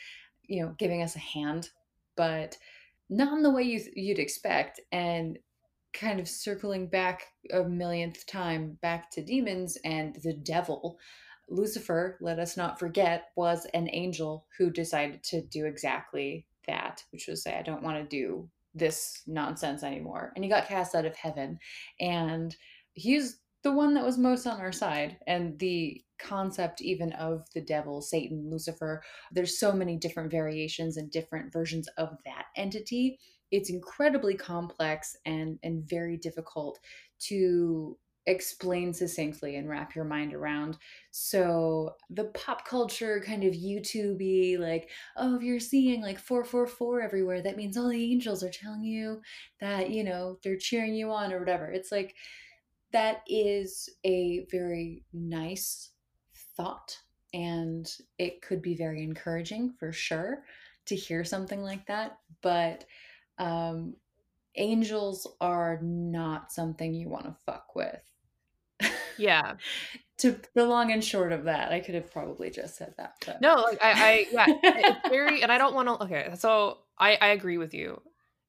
you 0.46 0.62
know, 0.62 0.74
giving 0.78 1.02
us 1.02 1.14
a 1.14 1.20
hand, 1.20 1.70
but 2.16 2.56
not 3.08 3.32
in 3.36 3.42
the 3.42 3.50
way 3.50 3.62
you 3.62 3.80
you'd 3.94 4.18
expect. 4.18 4.80
And 4.90 5.38
kind 5.92 6.20
of 6.20 6.28
circling 6.28 6.86
back 6.88 7.26
a 7.52 7.64
millionth 7.64 8.26
time 8.26 8.78
back 8.80 9.10
to 9.10 9.24
demons 9.24 9.76
and 9.84 10.16
the 10.22 10.32
devil. 10.32 10.98
Lucifer, 11.48 12.16
let 12.20 12.38
us 12.38 12.56
not 12.56 12.78
forget, 12.78 13.30
was 13.36 13.66
an 13.74 13.88
angel 13.92 14.46
who 14.56 14.70
decided 14.70 15.22
to 15.24 15.42
do 15.42 15.66
exactly 15.66 16.46
that, 16.66 17.02
which 17.10 17.26
was 17.26 17.42
say, 17.42 17.56
I 17.58 17.62
don't 17.62 17.82
want 17.82 17.96
to 17.98 18.16
do 18.16 18.48
this 18.74 19.22
nonsense 19.26 19.82
anymore. 19.82 20.32
And 20.34 20.44
he 20.44 20.50
got 20.50 20.68
cast 20.68 20.94
out 20.94 21.04
of 21.04 21.16
heaven. 21.16 21.58
And 22.00 22.54
he's 22.94 23.40
the 23.62 23.72
one 23.72 23.94
that 23.94 24.04
was 24.04 24.18
most 24.18 24.46
on 24.46 24.60
our 24.60 24.72
side. 24.72 25.18
And 25.26 25.58
the 25.58 26.02
concept, 26.18 26.80
even 26.80 27.12
of 27.14 27.46
the 27.54 27.60
devil, 27.60 28.00
Satan, 28.00 28.48
Lucifer, 28.50 29.02
there's 29.32 29.58
so 29.58 29.72
many 29.72 29.96
different 29.96 30.30
variations 30.30 30.96
and 30.96 31.10
different 31.10 31.52
versions 31.52 31.88
of 31.98 32.10
that 32.24 32.46
entity. 32.56 33.18
It's 33.50 33.70
incredibly 33.70 34.34
complex 34.34 35.16
and, 35.26 35.58
and 35.62 35.88
very 35.88 36.16
difficult 36.16 36.78
to 37.28 37.98
explain 38.26 38.92
succinctly 38.92 39.56
and 39.56 39.68
wrap 39.68 39.94
your 39.94 40.04
mind 40.04 40.34
around. 40.34 40.76
So 41.10 41.96
the 42.10 42.24
pop 42.26 42.66
culture 42.66 43.22
kind 43.24 43.44
of 43.44 43.54
YouTubey, 43.54 44.58
like, 44.58 44.90
oh, 45.16 45.36
if 45.36 45.42
you're 45.42 45.60
seeing 45.60 46.02
like 46.02 46.18
444 46.18 47.00
everywhere, 47.00 47.42
that 47.42 47.56
means 47.56 47.76
all 47.76 47.88
the 47.88 48.12
angels 48.12 48.42
are 48.42 48.50
telling 48.50 48.84
you 48.84 49.22
that, 49.60 49.90
you 49.90 50.04
know, 50.04 50.38
they're 50.42 50.56
cheering 50.56 50.94
you 50.94 51.10
on 51.10 51.32
or 51.32 51.38
whatever. 51.38 51.70
It's 51.70 51.90
like 51.90 52.14
that 52.92 53.22
is 53.28 53.88
a 54.04 54.46
very 54.50 55.04
nice 55.12 55.90
thought 56.56 56.98
and 57.32 57.90
it 58.18 58.42
could 58.42 58.60
be 58.60 58.74
very 58.74 59.02
encouraging 59.02 59.72
for 59.78 59.92
sure 59.92 60.42
to 60.86 60.96
hear 60.96 61.24
something 61.24 61.62
like 61.62 61.86
that. 61.86 62.18
But 62.42 62.84
um 63.38 63.94
angels 64.56 65.26
are 65.40 65.80
not 65.82 66.52
something 66.52 66.92
you 66.92 67.08
want 67.08 67.24
to 67.24 67.36
fuck 67.46 67.74
with. 67.76 68.09
Yeah. 69.20 69.54
to 70.18 70.36
the 70.54 70.64
long 70.66 70.92
and 70.92 71.02
short 71.02 71.32
of 71.32 71.44
that, 71.44 71.72
I 71.72 71.80
could 71.80 71.94
have 71.94 72.12
probably 72.12 72.50
just 72.50 72.76
said 72.76 72.94
that. 72.98 73.14
But. 73.24 73.40
No, 73.40 73.56
like 73.56 73.78
I, 73.82 73.92
I 73.92 74.26
yeah, 74.30 74.44
it's 74.48 75.08
very, 75.08 75.42
and 75.42 75.50
I 75.52 75.58
don't 75.62 75.74
want 75.74 75.88
to. 75.88 76.04
Okay, 76.04 76.30
so 76.36 76.78
I, 76.98 77.16
I 77.20 77.28
agree 77.28 77.58
with 77.58 77.72
you, 77.72 78.00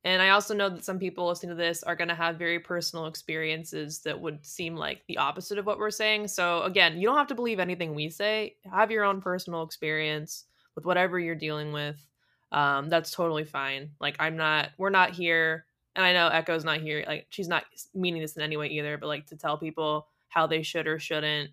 and 0.04 0.22
I 0.22 0.30
also 0.30 0.54
know 0.54 0.70
that 0.70 0.84
some 0.84 1.00
people 1.00 1.28
listening 1.28 1.52
to 1.52 1.56
this 1.56 1.84
are 1.84 1.96
going 1.96 2.08
to 2.08 2.16
have 2.16 2.38
very 2.38 2.60
personal 2.60 3.06
experiences 3.06 4.00
that 4.00 4.20
would 4.20 4.46
seem 4.46 4.76
like 4.76 5.04
the 5.08 5.18
opposite 5.18 5.58
of 5.60 5.66
what 5.66 5.78
we're 5.78 5.92
saying. 5.92 6.28
So 6.28 6.64
again, 6.64 7.00
you 7.00 7.08
don't 7.08 7.18
have 7.18 7.28
to 7.28 7.36
believe 7.36 7.60
anything 7.60 7.94
we 7.94 8.10
say. 8.10 8.56
Have 8.72 8.92
your 8.92 9.04
own 9.04 9.22
personal 9.22 9.64
experience 9.64 10.46
with 10.76 10.86
whatever 10.86 11.20
you're 11.20 11.36
dealing 11.36 11.72
with. 11.72 12.06
Um, 12.52 12.90
that's 12.90 13.12
totally 13.12 13.46
fine. 13.46 13.92
Like 14.00 14.16
I'm 14.20 14.36
not, 14.36 14.72
we're 14.78 14.90
not 14.90 15.12
here, 15.12 15.66
and 15.96 16.04
I 16.06 16.14
know 16.14 16.28
Echo's 16.28 16.66
not 16.66 16.82
here. 16.82 17.04
Like 17.08 17.28
she's 17.30 17.48
not 17.48 17.64
meaning 17.94 18.22
this 18.22 18.36
in 18.36 18.42
any 18.42 18.58
way 18.58 18.68
either, 18.68 18.98
but 18.98 19.08
like 19.08 19.28
to 19.28 19.38
tell 19.38 19.58
people 19.58 20.08
how 20.32 20.48
they 20.48 20.64
should 20.64 20.88
or 20.88 20.98
shouldn't 20.98 21.52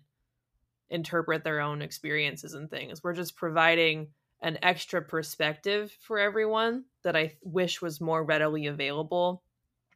interpret 0.89 1.43
their 1.43 1.59
own 1.59 1.81
experiences 1.81 2.53
and 2.53 2.69
things. 2.69 3.03
We're 3.03 3.13
just 3.13 3.35
providing 3.35 4.07
an 4.41 4.57
extra 4.63 5.01
perspective 5.01 5.95
for 5.99 6.17
everyone 6.17 6.85
that 7.03 7.15
I 7.15 7.33
wish 7.43 7.81
was 7.81 8.01
more 8.01 8.23
readily 8.23 8.67
available. 8.67 9.43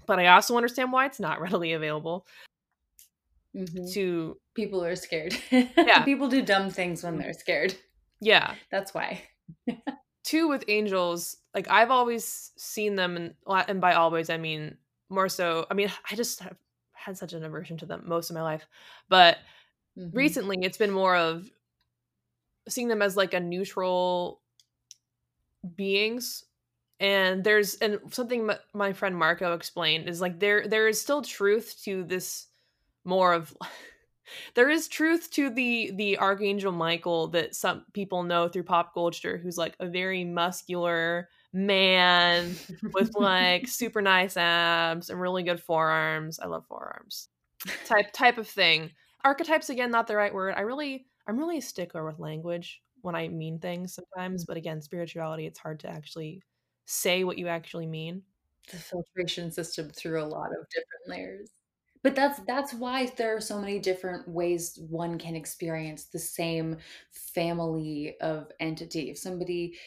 But 0.05 0.19
I 0.19 0.27
also 0.27 0.57
understand 0.57 0.91
why 0.91 1.05
it's 1.05 1.19
not 1.19 1.41
readily 1.41 1.73
available. 1.73 2.27
Mm-hmm. 3.55 3.85
To 3.93 4.37
people 4.53 4.83
are 4.83 4.95
scared. 4.95 5.35
Yeah. 5.51 6.03
people 6.03 6.27
do 6.27 6.41
dumb 6.41 6.69
things 6.69 7.03
when 7.03 7.17
they're 7.17 7.33
scared. 7.33 7.75
Yeah. 8.19 8.53
That's 8.69 8.93
why. 8.93 9.21
Two 10.23 10.47
with 10.47 10.63
angels, 10.67 11.37
like 11.53 11.69
I've 11.69 11.91
always 11.91 12.51
seen 12.57 12.95
them 12.95 13.15
and 13.15 13.33
and 13.67 13.79
by 13.79 13.93
always 13.93 14.29
I 14.29 14.37
mean 14.37 14.77
more 15.09 15.29
so 15.29 15.67
I 15.69 15.73
mean 15.73 15.91
I 16.09 16.15
just 16.15 16.39
have 16.39 16.55
had 17.05 17.17
such 17.17 17.33
an 17.33 17.43
aversion 17.43 17.77
to 17.77 17.85
them 17.85 18.03
most 18.05 18.29
of 18.29 18.35
my 18.35 18.41
life. 18.41 18.65
But 19.09 19.37
mm-hmm. 19.97 20.15
recently 20.15 20.57
it's 20.61 20.77
been 20.77 20.91
more 20.91 21.15
of 21.15 21.49
seeing 22.67 22.87
them 22.87 23.01
as 23.01 23.17
like 23.17 23.33
a 23.33 23.39
neutral 23.39 24.41
beings 25.75 26.45
and 26.99 27.43
there's 27.43 27.75
and 27.75 27.99
something 28.11 28.49
my 28.73 28.93
friend 28.93 29.17
Marco 29.17 29.53
explained 29.53 30.07
is 30.07 30.21
like 30.21 30.39
there 30.39 30.67
there 30.67 30.87
is 30.87 30.99
still 30.99 31.21
truth 31.21 31.81
to 31.83 32.03
this 32.03 32.47
more 33.03 33.33
of 33.33 33.55
there 34.55 34.69
is 34.69 34.87
truth 34.87 35.29
to 35.31 35.49
the 35.49 35.91
the 35.95 36.17
archangel 36.17 36.71
Michael 36.71 37.27
that 37.27 37.55
some 37.55 37.85
people 37.93 38.23
know 38.23 38.47
through 38.47 38.63
pop 38.63 38.93
culture 38.93 39.37
who's 39.37 39.57
like 39.57 39.75
a 39.79 39.87
very 39.87 40.23
muscular 40.23 41.29
man 41.53 42.55
with 42.93 43.11
like 43.15 43.67
super 43.67 44.01
nice 44.01 44.35
abs 44.35 45.09
and 45.09 45.21
really 45.21 45.43
good 45.43 45.61
forearms. 45.61 46.39
I 46.39 46.47
love 46.47 46.65
forearms. 46.67 47.29
Type 47.85 48.07
type 48.13 48.37
of 48.37 48.47
thing. 48.47 48.91
Archetypes 49.23 49.69
again 49.69 49.91
not 49.91 50.07
the 50.07 50.15
right 50.15 50.33
word. 50.33 50.55
I 50.57 50.61
really 50.61 51.05
I'm 51.27 51.37
really 51.37 51.59
a 51.59 51.61
stickler 51.61 52.05
with 52.05 52.19
language 52.19 52.81
when 53.01 53.15
I 53.15 53.27
mean 53.27 53.59
things 53.59 53.93
sometimes, 53.93 54.45
but 54.45 54.57
again, 54.57 54.81
spirituality 54.81 55.45
it's 55.45 55.59
hard 55.59 55.79
to 55.81 55.89
actually 55.89 56.41
say 56.85 57.23
what 57.23 57.37
you 57.37 57.47
actually 57.47 57.87
mean. 57.87 58.23
The 58.71 58.77
filtration 58.77 59.51
system 59.51 59.89
through 59.89 60.21
a 60.21 60.25
lot 60.25 60.49
of 60.51 60.67
different 60.69 61.07
layers. 61.07 61.49
But 62.01 62.15
that's 62.15 62.39
that's 62.47 62.73
why 62.73 63.11
there 63.15 63.35
are 63.35 63.41
so 63.41 63.59
many 63.59 63.79
different 63.79 64.27
ways 64.27 64.77
one 64.89 65.17
can 65.17 65.37
experience 65.37 66.05
the 66.05 66.19
same 66.19 66.77
family 67.11 68.15
of 68.19 68.51
entity. 68.59 69.09
If 69.09 69.17
somebody 69.17 69.77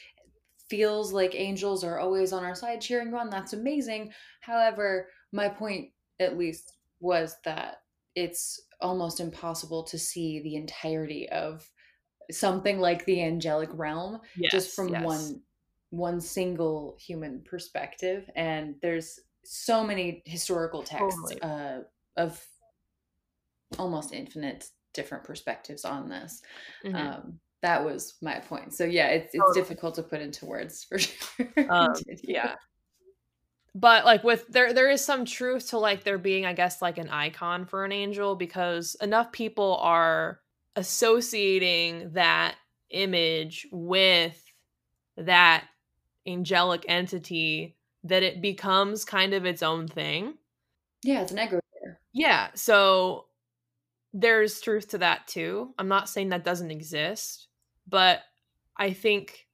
feels 0.68 1.12
like 1.12 1.34
angels 1.34 1.84
are 1.84 1.98
always 1.98 2.32
on 2.32 2.44
our 2.44 2.54
side 2.54 2.80
cheering 2.80 3.14
on, 3.14 3.30
that's 3.30 3.52
amazing. 3.52 4.12
However, 4.40 5.08
my 5.32 5.48
point 5.48 5.90
at 6.20 6.36
least 6.36 6.78
was 7.00 7.36
that 7.44 7.82
it's 8.14 8.62
almost 8.80 9.20
impossible 9.20 9.82
to 9.84 9.98
see 9.98 10.40
the 10.40 10.56
entirety 10.56 11.28
of 11.30 11.68
something 12.30 12.80
like 12.80 13.04
the 13.04 13.22
angelic 13.22 13.70
realm 13.72 14.20
yes, 14.36 14.50
just 14.50 14.74
from 14.74 14.88
yes. 14.88 15.04
one 15.04 15.40
one 15.90 16.20
single 16.20 16.96
human 16.98 17.40
perspective 17.48 18.28
and 18.34 18.74
there's 18.82 19.20
so 19.44 19.84
many 19.84 20.22
historical 20.26 20.82
texts 20.82 21.20
totally. 21.30 21.42
uh, 21.42 21.78
of 22.16 22.44
almost 23.78 24.12
infinite 24.12 24.68
different 24.92 25.22
perspectives 25.22 25.84
on 25.84 26.08
this 26.08 26.42
mm-hmm. 26.84 26.96
um, 26.96 27.38
that 27.62 27.84
was 27.84 28.14
my 28.22 28.38
point 28.38 28.72
so 28.72 28.84
yeah 28.84 29.08
it's, 29.08 29.34
it's 29.34 29.42
totally. 29.42 29.60
difficult 29.60 29.94
to 29.94 30.02
put 30.02 30.20
into 30.20 30.46
words 30.46 30.84
for 30.84 30.98
sure 30.98 31.48
um, 31.68 31.92
yeah 32.22 32.54
but 33.74 34.04
like 34.04 34.24
with 34.24 34.46
there 34.48 34.72
there 34.72 34.90
is 34.90 35.04
some 35.04 35.24
truth 35.24 35.68
to 35.70 35.78
like 35.78 36.04
there 36.04 36.18
being 36.18 36.46
i 36.46 36.52
guess 36.52 36.80
like 36.80 36.98
an 36.98 37.08
icon 37.10 37.64
for 37.64 37.84
an 37.84 37.92
angel 37.92 38.36
because 38.36 38.96
enough 39.00 39.32
people 39.32 39.76
are 39.80 40.40
associating 40.76 42.10
that 42.12 42.54
image 42.90 43.66
with 43.72 44.42
that 45.16 45.64
angelic 46.26 46.84
entity 46.88 47.76
that 48.04 48.22
it 48.22 48.40
becomes 48.40 49.04
kind 49.04 49.34
of 49.34 49.44
its 49.44 49.62
own 49.62 49.88
thing. 49.88 50.34
Yeah, 51.02 51.22
it's 51.22 51.32
an 51.32 51.38
ego. 51.38 51.60
Yeah, 52.12 52.48
so 52.54 53.26
there's 54.12 54.60
truth 54.60 54.88
to 54.88 54.98
that 54.98 55.26
too. 55.26 55.74
I'm 55.78 55.88
not 55.88 56.08
saying 56.08 56.30
that 56.30 56.44
doesn't 56.44 56.70
exist, 56.70 57.45
but 57.86 58.22
I 58.76 58.92
think 58.92 59.46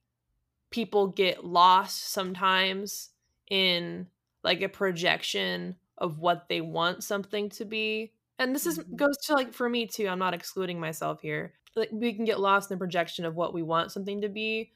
people 0.69 1.07
get 1.07 1.45
lost 1.45 2.11
sometimes 2.11 3.09
in 3.49 4.07
like 4.43 4.61
a 4.61 4.69
projection 4.69 5.75
of 5.97 6.19
what 6.19 6.49
they 6.49 6.61
want 6.61 7.03
something 7.03 7.49
to 7.49 7.65
be. 7.65 8.11
And 8.39 8.53
this 8.53 8.65
is 8.65 8.79
mm-hmm. 8.79 8.95
goes 8.95 9.17
to 9.25 9.33
like 9.33 9.53
for 9.53 9.69
me 9.69 9.85
too. 9.85 10.07
I'm 10.07 10.19
not 10.19 10.33
excluding 10.33 10.79
myself 10.79 11.21
here. 11.21 11.53
Like 11.75 11.89
we 11.91 12.13
can 12.13 12.25
get 12.25 12.39
lost 12.39 12.69
in 12.69 12.75
the 12.75 12.79
projection 12.79 13.25
of 13.25 13.35
what 13.35 13.53
we 13.53 13.61
want 13.61 13.91
something 13.91 14.21
to 14.21 14.29
be 14.29 14.71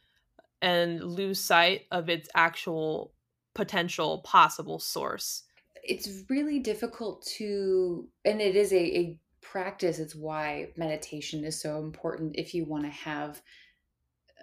and 0.61 1.03
lose 1.03 1.39
sight 1.39 1.81
of 1.91 2.09
its 2.09 2.29
actual 2.35 3.11
potential 3.53 4.19
possible 4.19 4.79
source. 4.79 5.43
It's 5.83 6.23
really 6.29 6.59
difficult 6.59 7.25
to, 7.37 8.07
and 8.25 8.41
it 8.41 8.55
is 8.55 8.71
a, 8.73 8.97
a 8.97 9.19
practice. 9.51 9.99
It's 9.99 10.15
why 10.15 10.69
meditation 10.75 11.43
is 11.43 11.59
so 11.59 11.79
important 11.79 12.35
if 12.35 12.53
you 12.53 12.65
want 12.65 12.83
to 12.83 12.89
have 12.89 13.41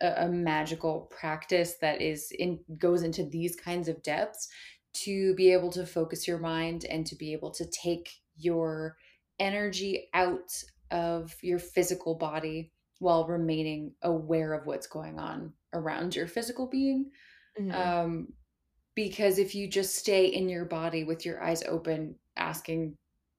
a, 0.00 0.24
a 0.24 0.28
magical 0.28 1.10
practice 1.10 1.74
that 1.80 2.00
is 2.00 2.32
in 2.32 2.60
goes 2.78 3.02
into 3.02 3.24
these 3.24 3.56
kinds 3.56 3.88
of 3.88 4.02
depths 4.02 4.48
to 4.94 5.34
be 5.34 5.52
able 5.52 5.70
to 5.72 5.86
focus 5.86 6.26
your 6.26 6.38
mind 6.38 6.84
and 6.84 7.06
to 7.06 7.16
be 7.16 7.32
able 7.32 7.50
to 7.50 7.66
take 7.66 8.10
your 8.36 8.96
energy 9.38 10.08
out 10.14 10.52
of 10.90 11.34
your 11.42 11.58
physical 11.58 12.14
body 12.14 12.70
while 13.00 13.26
remaining 13.26 13.92
aware 14.02 14.52
of 14.52 14.66
what's 14.66 14.86
going 14.86 15.18
on 15.18 15.52
around 15.72 16.14
your 16.14 16.28
physical 16.28 16.68
being. 16.68 17.10
Mm-hmm. 17.60 17.72
Um, 17.72 18.32
because 18.94 19.38
if 19.38 19.56
you 19.56 19.68
just 19.68 19.96
stay 19.96 20.26
in 20.26 20.48
your 20.48 20.64
body 20.64 21.02
with 21.02 21.26
your 21.26 21.42
eyes 21.42 21.64
open, 21.64 22.14
asking 22.36 22.96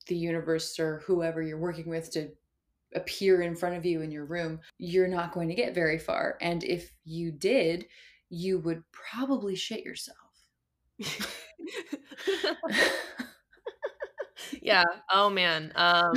the 0.08 0.16
universe 0.16 0.80
or 0.80 1.02
whoever 1.06 1.42
you're 1.42 1.58
working 1.58 1.90
with 1.90 2.12
to 2.12 2.30
appear 2.96 3.42
in 3.42 3.56
front 3.56 3.76
of 3.76 3.86
you 3.86 4.02
in 4.02 4.12
your 4.12 4.26
room, 4.26 4.60
you're 4.78 5.08
not 5.08 5.34
going 5.34 5.50
to 5.50 5.56
get 5.56 5.76
very 5.76 6.00
far. 6.00 6.38
And 6.42 6.64
if 6.64 6.92
you 7.04 7.32
did, 7.32 7.86
you 8.30 8.60
would 8.60 8.84
probably 8.92 9.56
shit 9.56 9.84
yourself. 9.84 10.18
yeah. 14.62 14.84
Oh 15.12 15.30
man. 15.30 15.72
Um 15.76 16.14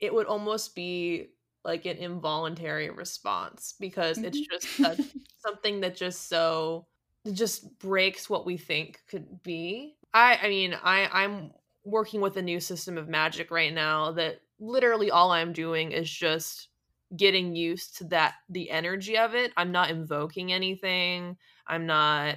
it 0.00 0.12
would 0.12 0.26
almost 0.26 0.74
be 0.74 1.28
like 1.64 1.86
an 1.86 1.96
involuntary 1.96 2.90
response 2.90 3.74
because 3.80 4.18
it's 4.18 4.38
mm-hmm. 4.38 4.84
just 4.84 5.00
a, 5.00 5.04
something 5.38 5.80
that 5.80 5.96
just 5.96 6.28
so 6.28 6.86
just 7.32 7.78
breaks 7.78 8.28
what 8.28 8.44
we 8.44 8.56
think 8.56 9.00
could 9.08 9.42
be. 9.42 9.96
I 10.12 10.38
I 10.42 10.48
mean, 10.48 10.74
I 10.82 11.08
I'm 11.10 11.52
working 11.84 12.20
with 12.20 12.36
a 12.36 12.42
new 12.42 12.60
system 12.60 12.96
of 12.96 13.08
magic 13.08 13.50
right 13.50 13.72
now 13.72 14.12
that 14.12 14.40
literally 14.58 15.10
all 15.10 15.30
I'm 15.30 15.52
doing 15.52 15.92
is 15.92 16.10
just 16.10 16.68
getting 17.16 17.54
used 17.54 17.98
to 17.98 18.04
that 18.04 18.34
the 18.48 18.70
energy 18.70 19.18
of 19.18 19.34
it. 19.34 19.52
I'm 19.56 19.72
not 19.72 19.90
invoking 19.90 20.52
anything. 20.52 21.36
I'm 21.66 21.86
not 21.86 22.36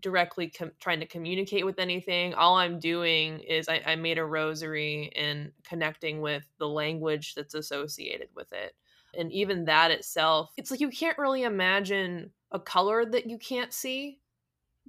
directly 0.00 0.48
com- 0.48 0.72
trying 0.80 1.00
to 1.00 1.06
communicate 1.06 1.66
with 1.66 1.78
anything. 1.78 2.34
All 2.34 2.56
I'm 2.56 2.78
doing 2.78 3.40
is 3.40 3.68
I, 3.68 3.82
I 3.84 3.96
made 3.96 4.18
a 4.18 4.24
rosary 4.24 5.10
and 5.16 5.52
connecting 5.64 6.20
with 6.20 6.44
the 6.58 6.68
language 6.68 7.34
that's 7.34 7.54
associated 7.54 8.28
with 8.34 8.52
it. 8.52 8.74
And 9.16 9.32
even 9.32 9.64
that 9.64 9.90
itself, 9.90 10.52
it's 10.56 10.70
like 10.70 10.80
you 10.80 10.90
can't 10.90 11.18
really 11.18 11.42
imagine 11.42 12.30
a 12.52 12.60
color 12.60 13.04
that 13.04 13.28
you 13.28 13.38
can't 13.38 13.72
see. 13.72 14.20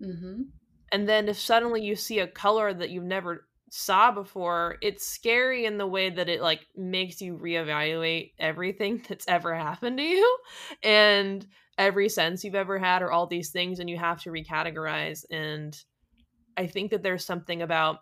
Mm-hmm. 0.03 0.43
And 0.91 1.09
then 1.09 1.29
if 1.29 1.39
suddenly 1.39 1.83
you 1.83 1.95
see 1.95 2.19
a 2.19 2.27
color 2.27 2.73
that 2.73 2.89
you've 2.89 3.03
never 3.03 3.47
saw 3.69 4.11
before, 4.11 4.77
it's 4.81 5.05
scary 5.05 5.65
in 5.65 5.77
the 5.77 5.87
way 5.87 6.09
that 6.09 6.29
it 6.29 6.41
like 6.41 6.65
makes 6.75 7.21
you 7.21 7.37
reevaluate 7.37 8.33
everything 8.39 9.03
that's 9.09 9.27
ever 9.27 9.55
happened 9.55 9.97
to 9.97 10.03
you. 10.03 10.37
And 10.83 11.45
every 11.79 12.09
sense 12.09 12.43
you've 12.43 12.55
ever 12.55 12.77
had 12.77 13.01
or 13.01 13.11
all 13.11 13.25
these 13.25 13.49
things 13.49 13.79
and 13.79 13.89
you 13.89 13.97
have 13.97 14.21
to 14.21 14.29
recategorize 14.29 15.25
and 15.31 15.83
i 16.57 16.67
think 16.67 16.91
that 16.91 17.01
there's 17.01 17.25
something 17.25 17.61
about 17.61 17.99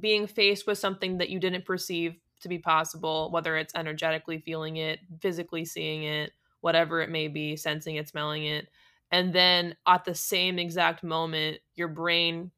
being 0.00 0.26
faced 0.26 0.66
with 0.66 0.76
something 0.76 1.18
that 1.18 1.30
you 1.30 1.38
didn't 1.38 1.64
perceive 1.64 2.16
to 2.40 2.48
be 2.48 2.58
possible 2.58 3.30
whether 3.30 3.56
it's 3.56 3.74
energetically 3.76 4.40
feeling 4.40 4.76
it 4.76 4.98
physically 5.20 5.64
seeing 5.64 6.02
it 6.02 6.32
whatever 6.60 7.00
it 7.00 7.08
may 7.08 7.28
be 7.28 7.56
sensing 7.56 7.94
it 7.94 8.08
smelling 8.08 8.44
it 8.44 8.66
and 9.12 9.32
then 9.32 9.76
at 9.86 10.04
the 10.04 10.14
same 10.14 10.58
exact 10.58 11.04
moment 11.04 11.58
your 11.76 11.88
brain 11.88 12.50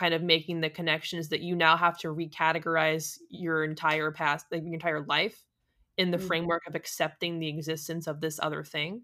kind 0.00 0.14
of 0.14 0.22
making 0.22 0.60
the 0.60 0.70
connections 0.70 1.28
that 1.28 1.42
you 1.42 1.54
now 1.54 1.76
have 1.76 1.98
to 1.98 2.08
recategorize 2.08 3.18
your 3.28 3.62
entire 3.62 4.10
past 4.10 4.46
like 4.50 4.64
your 4.64 4.74
entire 4.74 5.04
life 5.04 5.44
in 5.96 6.10
the 6.10 6.16
mm-hmm. 6.16 6.26
framework 6.26 6.62
of 6.66 6.74
accepting 6.74 7.38
the 7.38 7.48
existence 7.48 8.06
of 8.06 8.20
this 8.20 8.40
other 8.42 8.64
thing 8.64 9.02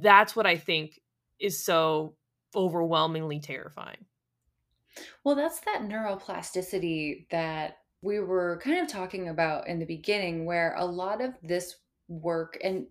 that's 0.00 0.34
what 0.34 0.46
I 0.46 0.56
think 0.56 1.00
is 1.38 1.62
so 1.62 2.16
overwhelmingly 2.56 3.40
terrifying. 3.40 4.06
Well, 5.24 5.34
that's 5.34 5.60
that 5.60 5.82
neuroplasticity 5.82 7.28
that 7.30 7.78
we 8.02 8.20
were 8.20 8.60
kind 8.62 8.80
of 8.80 8.88
talking 8.88 9.28
about 9.28 9.68
in 9.68 9.78
the 9.78 9.86
beginning, 9.86 10.44
where 10.44 10.74
a 10.76 10.84
lot 10.84 11.20
of 11.20 11.34
this 11.42 11.76
work, 12.08 12.58
and 12.62 12.86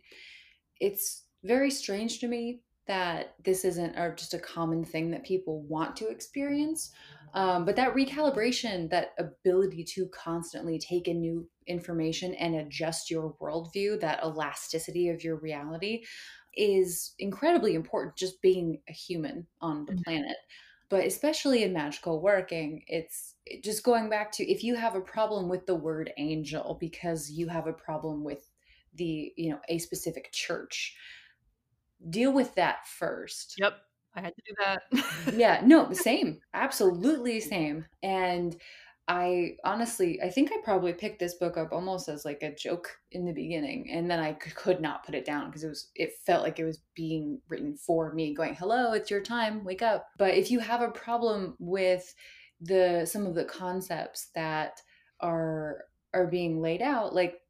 it's 0.79 1.23
very 1.43 1.71
strange 1.71 2.19
to 2.19 2.27
me 2.27 2.61
that 2.91 3.35
this 3.45 3.63
isn't 3.63 3.97
or 3.97 4.13
just 4.13 4.33
a 4.33 4.39
common 4.39 4.83
thing 4.83 5.11
that 5.11 5.23
people 5.23 5.61
want 5.61 5.95
to 5.95 6.09
experience. 6.09 6.91
Um, 7.33 7.63
but 7.63 7.77
that 7.77 7.95
recalibration, 7.95 8.89
that 8.89 9.13
ability 9.17 9.85
to 9.95 10.07
constantly 10.07 10.77
take 10.77 11.07
in 11.07 11.21
new 11.21 11.47
information 11.67 12.33
and 12.33 12.55
adjust 12.55 13.09
your 13.09 13.33
worldview, 13.41 14.01
that 14.01 14.19
elasticity 14.21 15.07
of 15.07 15.23
your 15.23 15.37
reality, 15.37 16.03
is 16.57 17.13
incredibly 17.17 17.75
important 17.75 18.17
just 18.17 18.41
being 18.41 18.81
a 18.89 18.91
human 18.91 19.47
on 19.61 19.85
the 19.85 19.93
mm-hmm. 19.93 20.01
planet 20.01 20.35
but 20.89 21.05
especially 21.05 21.63
in 21.63 21.71
magical 21.71 22.21
working 22.21 22.83
it's 22.87 23.35
just 23.63 23.85
going 23.85 24.09
back 24.09 24.33
to 24.33 24.43
if 24.51 24.61
you 24.61 24.75
have 24.75 24.95
a 24.95 24.99
problem 24.99 25.47
with 25.47 25.65
the 25.65 25.73
word 25.73 26.11
angel 26.17 26.77
because 26.81 27.31
you 27.31 27.47
have 27.47 27.67
a 27.67 27.71
problem 27.71 28.21
with 28.21 28.49
the 28.95 29.31
you 29.37 29.49
know 29.49 29.59
a 29.69 29.77
specific 29.77 30.29
church 30.33 30.93
deal 32.09 32.31
with 32.31 32.53
that 32.55 32.87
first 32.87 33.55
yep 33.57 33.81
I 34.15 34.21
had 34.21 34.33
to 34.35 34.41
do 34.45 34.55
that. 34.59 35.33
yeah, 35.35 35.61
no, 35.63 35.91
same. 35.93 36.39
Absolutely 36.53 37.39
same. 37.39 37.85
And 38.03 38.55
I 39.07 39.57
honestly, 39.65 40.21
I 40.21 40.29
think 40.29 40.51
I 40.51 40.57
probably 40.63 40.93
picked 40.93 41.19
this 41.19 41.33
book 41.35 41.57
up 41.57 41.71
almost 41.71 42.07
as 42.07 42.23
like 42.23 42.43
a 42.43 42.55
joke 42.55 42.89
in 43.11 43.25
the 43.25 43.33
beginning, 43.33 43.89
and 43.91 44.09
then 44.09 44.19
I 44.19 44.33
could 44.33 44.79
not 44.79 45.05
put 45.05 45.15
it 45.15 45.25
down 45.25 45.47
because 45.47 45.63
it 45.63 45.69
was, 45.69 45.89
it 45.95 46.13
felt 46.25 46.43
like 46.43 46.59
it 46.59 46.65
was 46.65 46.81
being 46.95 47.41
written 47.49 47.75
for 47.75 48.13
me, 48.13 48.33
going, 48.33 48.55
"Hello, 48.55 48.93
it's 48.93 49.09
your 49.11 49.21
time, 49.21 49.63
wake 49.65 49.81
up." 49.81 50.07
But 50.17 50.35
if 50.35 50.51
you 50.51 50.59
have 50.59 50.81
a 50.81 50.91
problem 50.91 51.55
with 51.59 52.13
the 52.61 53.05
some 53.05 53.25
of 53.25 53.35
the 53.35 53.45
concepts 53.45 54.27
that 54.35 54.81
are 55.19 55.85
are 56.13 56.27
being 56.27 56.61
laid 56.61 56.81
out, 56.81 57.13
like 57.15 57.41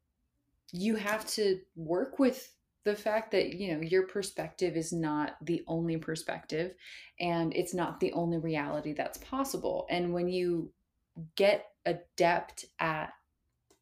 you 0.72 0.96
have 0.96 1.26
to 1.26 1.60
work 1.76 2.18
with 2.18 2.50
the 2.84 2.94
fact 2.94 3.30
that 3.32 3.54
you 3.54 3.74
know 3.74 3.80
your 3.80 4.06
perspective 4.06 4.76
is 4.76 4.92
not 4.92 5.36
the 5.42 5.62
only 5.66 5.96
perspective 5.96 6.74
and 7.20 7.54
it's 7.54 7.74
not 7.74 8.00
the 8.00 8.12
only 8.12 8.38
reality 8.38 8.92
that's 8.92 9.18
possible. 9.18 9.86
And 9.90 10.12
when 10.12 10.28
you 10.28 10.72
get 11.36 11.66
adept 11.86 12.64
at 12.80 13.10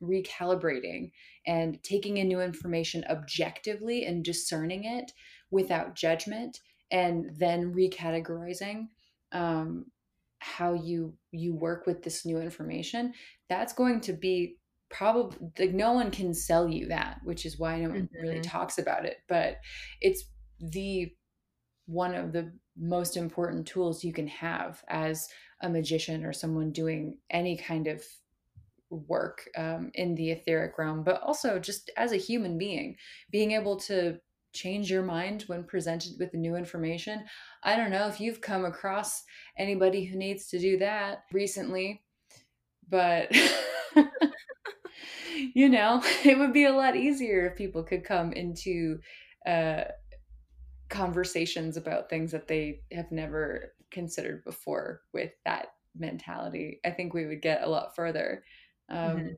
recalibrating 0.02 1.10
and 1.46 1.82
taking 1.82 2.16
in 2.16 2.28
new 2.28 2.40
information 2.40 3.04
objectively 3.10 4.04
and 4.06 4.24
discerning 4.24 4.84
it 4.84 5.12
without 5.50 5.94
judgment 5.94 6.58
and 6.90 7.30
then 7.36 7.74
recategorizing 7.74 8.88
um, 9.32 9.86
how 10.38 10.72
you 10.72 11.14
you 11.32 11.54
work 11.54 11.86
with 11.86 12.02
this 12.02 12.24
new 12.24 12.40
information 12.40 13.12
that's 13.48 13.74
going 13.74 14.00
to 14.00 14.12
be 14.14 14.56
probably 14.90 15.50
like 15.58 15.72
no 15.72 15.92
one 15.92 16.10
can 16.10 16.34
sell 16.34 16.68
you 16.68 16.86
that 16.86 17.20
which 17.24 17.46
is 17.46 17.58
why 17.58 17.78
no 17.78 17.88
one 17.88 18.02
mm-hmm. 18.02 18.22
really 18.22 18.40
talks 18.40 18.78
about 18.78 19.04
it 19.04 19.18
but 19.28 19.58
it's 20.00 20.24
the 20.58 21.10
one 21.86 22.14
of 22.14 22.32
the 22.32 22.52
most 22.76 23.16
important 23.16 23.66
tools 23.66 24.04
you 24.04 24.12
can 24.12 24.26
have 24.26 24.82
as 24.88 25.28
a 25.62 25.68
magician 25.68 26.24
or 26.24 26.32
someone 26.32 26.72
doing 26.72 27.18
any 27.30 27.56
kind 27.56 27.86
of 27.86 28.02
work 28.90 29.48
um, 29.56 29.90
in 29.94 30.14
the 30.16 30.30
etheric 30.30 30.76
realm 30.76 31.04
but 31.04 31.22
also 31.22 31.58
just 31.58 31.90
as 31.96 32.12
a 32.12 32.16
human 32.16 32.58
being 32.58 32.96
being 33.30 33.52
able 33.52 33.76
to 33.76 34.18
change 34.52 34.90
your 34.90 35.02
mind 35.02 35.42
when 35.46 35.62
presented 35.62 36.12
with 36.18 36.34
new 36.34 36.56
information 36.56 37.24
i 37.62 37.76
don't 37.76 37.92
know 37.92 38.08
if 38.08 38.20
you've 38.20 38.40
come 38.40 38.64
across 38.64 39.22
anybody 39.56 40.04
who 40.04 40.18
needs 40.18 40.48
to 40.48 40.58
do 40.58 40.76
that 40.76 41.24
recently 41.32 42.02
but 42.88 43.30
you 45.54 45.68
know, 45.68 46.02
it 46.24 46.38
would 46.38 46.52
be 46.52 46.64
a 46.64 46.72
lot 46.72 46.96
easier 46.96 47.46
if 47.46 47.56
people 47.56 47.82
could 47.82 48.04
come 48.04 48.32
into 48.32 48.98
uh, 49.46 49.84
conversations 50.88 51.76
about 51.76 52.10
things 52.10 52.32
that 52.32 52.48
they 52.48 52.80
have 52.92 53.10
never 53.10 53.74
considered 53.90 54.44
before 54.44 55.02
with 55.12 55.32
that 55.44 55.68
mentality. 55.96 56.80
I 56.84 56.90
think 56.90 57.14
we 57.14 57.26
would 57.26 57.42
get 57.42 57.62
a 57.62 57.68
lot 57.68 57.96
further. 57.96 58.44
Um, 58.88 58.98
mm-hmm. 58.98 59.28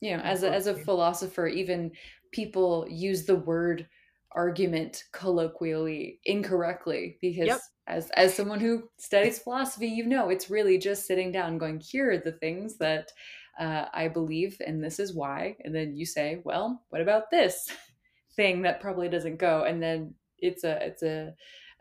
You 0.00 0.16
know, 0.16 0.22
as 0.22 0.44
a, 0.44 0.50
as 0.52 0.68
a 0.68 0.74
philosopher, 0.74 1.46
even 1.46 1.90
people 2.30 2.86
use 2.88 3.24
the 3.24 3.36
word 3.36 3.88
argument 4.32 5.04
colloquially 5.12 6.20
incorrectly 6.24 7.18
because 7.20 7.46
yep. 7.46 7.60
as 7.86 8.10
as 8.10 8.34
someone 8.34 8.60
who 8.60 8.82
studies 8.98 9.38
philosophy 9.38 9.86
you 9.86 10.04
know 10.04 10.28
it's 10.28 10.50
really 10.50 10.76
just 10.76 11.06
sitting 11.06 11.32
down 11.32 11.56
going 11.56 11.80
here 11.80 12.10
are 12.10 12.18
the 12.18 12.32
things 12.32 12.76
that 12.76 13.10
uh, 13.58 13.86
I 13.92 14.08
believe, 14.08 14.60
and 14.64 14.82
this 14.82 14.98
is 14.98 15.14
why. 15.14 15.56
And 15.64 15.74
then 15.74 15.96
you 15.96 16.06
say, 16.06 16.40
well, 16.44 16.82
what 16.90 17.02
about 17.02 17.30
this 17.30 17.68
thing 18.36 18.62
that 18.62 18.80
probably 18.80 19.08
doesn't 19.08 19.38
go? 19.38 19.64
And 19.64 19.82
then 19.82 20.14
it's 20.38 20.64
a 20.64 20.84
it's 20.84 21.02
a 21.02 21.34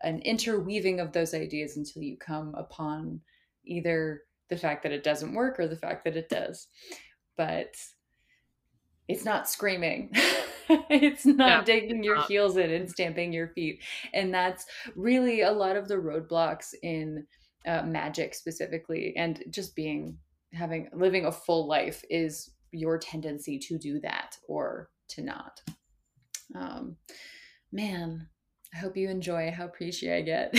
an 0.03 0.19
interweaving 0.21 0.99
of 0.99 1.11
those 1.11 1.33
ideas 1.33 1.77
until 1.77 2.03
you 2.03 2.17
come 2.17 2.53
upon 2.55 3.21
either 3.65 4.21
the 4.49 4.57
fact 4.57 4.83
that 4.83 4.91
it 4.91 5.03
doesn't 5.03 5.33
work 5.33 5.59
or 5.59 5.67
the 5.67 5.75
fact 5.75 6.03
that 6.05 6.15
it 6.15 6.29
does. 6.29 6.67
But 7.35 7.75
it's 9.07 9.25
not 9.25 9.49
screaming. 9.49 10.11
it's 10.69 11.25
not 11.25 11.65
digging 11.65 12.03
your 12.03 12.17
not. 12.17 12.27
heels 12.27 12.57
in 12.57 12.71
and 12.71 12.89
stamping 12.89 13.31
your 13.31 13.49
feet. 13.49 13.81
And 14.13 14.33
that's 14.33 14.65
really 14.95 15.41
a 15.41 15.51
lot 15.51 15.77
of 15.77 15.87
the 15.87 15.95
roadblocks 15.95 16.73
in 16.83 17.25
uh, 17.65 17.83
magic 17.83 18.33
specifically 18.35 19.13
and 19.17 19.43
just 19.49 19.75
being 19.75 20.17
having 20.53 20.89
living 20.93 21.25
a 21.25 21.31
full 21.31 21.67
life 21.67 22.03
is 22.09 22.51
your 22.71 22.97
tendency 22.97 23.59
to 23.59 23.77
do 23.77 23.99
that 24.01 24.37
or 24.47 24.89
to 25.09 25.21
not. 25.21 25.61
Um, 26.55 26.97
man, 27.71 28.27
I 28.73 28.77
hope 28.77 28.97
you 28.97 29.09
enjoy 29.09 29.51
how 29.51 29.67
preachy 29.67 30.11
I 30.11 30.21
get. 30.21 30.53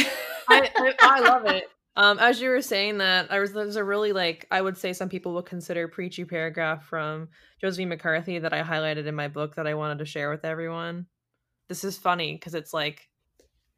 I, 0.48 0.70
I, 0.76 0.94
I, 1.00 1.20
love 1.20 1.46
it. 1.46 1.64
Um, 1.96 2.18
as 2.18 2.40
you 2.40 2.50
were 2.50 2.62
saying 2.62 2.98
that, 2.98 3.30
I 3.30 3.40
was 3.40 3.52
there's 3.52 3.76
a 3.76 3.84
really 3.84 4.12
like 4.12 4.46
I 4.50 4.60
would 4.60 4.76
say 4.76 4.92
some 4.92 5.08
people 5.08 5.34
would 5.34 5.46
consider 5.46 5.88
preachy 5.88 6.24
paragraph 6.24 6.84
from 6.84 7.28
Josephine 7.60 7.88
McCarthy 7.88 8.38
that 8.38 8.52
I 8.52 8.62
highlighted 8.62 9.06
in 9.06 9.14
my 9.14 9.28
book 9.28 9.56
that 9.56 9.66
I 9.66 9.74
wanted 9.74 9.98
to 9.98 10.04
share 10.04 10.30
with 10.30 10.44
everyone. 10.44 11.06
This 11.68 11.84
is 11.84 11.98
funny 11.98 12.34
because 12.34 12.54
it's 12.54 12.72
like 12.72 13.08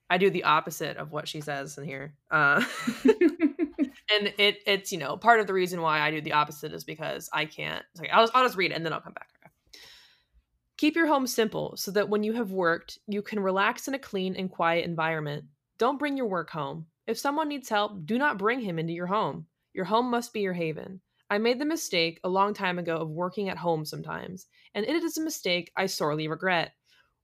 I 0.08 0.18
do 0.18 0.30
the 0.30 0.44
opposite 0.44 0.96
of 0.96 1.12
what 1.12 1.28
she 1.28 1.40
says 1.40 1.78
in 1.78 1.84
here. 1.84 2.14
Uh, 2.30 2.64
and 4.14 4.32
it 4.38 4.58
it's 4.66 4.92
you 4.92 4.98
know 4.98 5.16
part 5.16 5.40
of 5.40 5.46
the 5.46 5.52
reason 5.52 5.80
why 5.80 6.00
I 6.00 6.10
do 6.10 6.20
the 6.20 6.32
opposite 6.32 6.72
is 6.72 6.84
because 6.84 7.28
I 7.32 7.44
can't. 7.44 7.84
Like, 7.98 8.10
I'll, 8.12 8.22
just 8.22 8.36
I'll 8.36 8.44
just 8.44 8.56
read 8.56 8.72
it 8.72 8.74
and 8.74 8.84
then 8.84 8.92
I'll 8.92 9.00
come 9.00 9.12
back. 9.12 9.28
Keep 10.80 10.96
your 10.96 11.08
home 11.08 11.26
simple 11.26 11.76
so 11.76 11.90
that 11.90 12.08
when 12.08 12.22
you 12.22 12.32
have 12.32 12.52
worked, 12.52 12.98
you 13.06 13.20
can 13.20 13.40
relax 13.40 13.86
in 13.86 13.92
a 13.92 13.98
clean 13.98 14.34
and 14.34 14.50
quiet 14.50 14.86
environment. 14.86 15.44
Don't 15.78 15.98
bring 15.98 16.16
your 16.16 16.26
work 16.26 16.48
home. 16.48 16.86
If 17.06 17.18
someone 17.18 17.48
needs 17.48 17.68
help, 17.68 18.06
do 18.06 18.16
not 18.16 18.38
bring 18.38 18.60
him 18.60 18.78
into 18.78 18.94
your 18.94 19.06
home. 19.06 19.44
Your 19.74 19.84
home 19.84 20.10
must 20.10 20.32
be 20.32 20.40
your 20.40 20.54
haven. 20.54 21.02
I 21.28 21.36
made 21.36 21.58
the 21.58 21.66
mistake 21.66 22.18
a 22.24 22.30
long 22.30 22.54
time 22.54 22.78
ago 22.78 22.96
of 22.96 23.10
working 23.10 23.50
at 23.50 23.58
home 23.58 23.84
sometimes, 23.84 24.46
and 24.74 24.86
it 24.86 25.04
is 25.04 25.18
a 25.18 25.22
mistake 25.22 25.70
I 25.76 25.84
sorely 25.84 26.28
regret. 26.28 26.72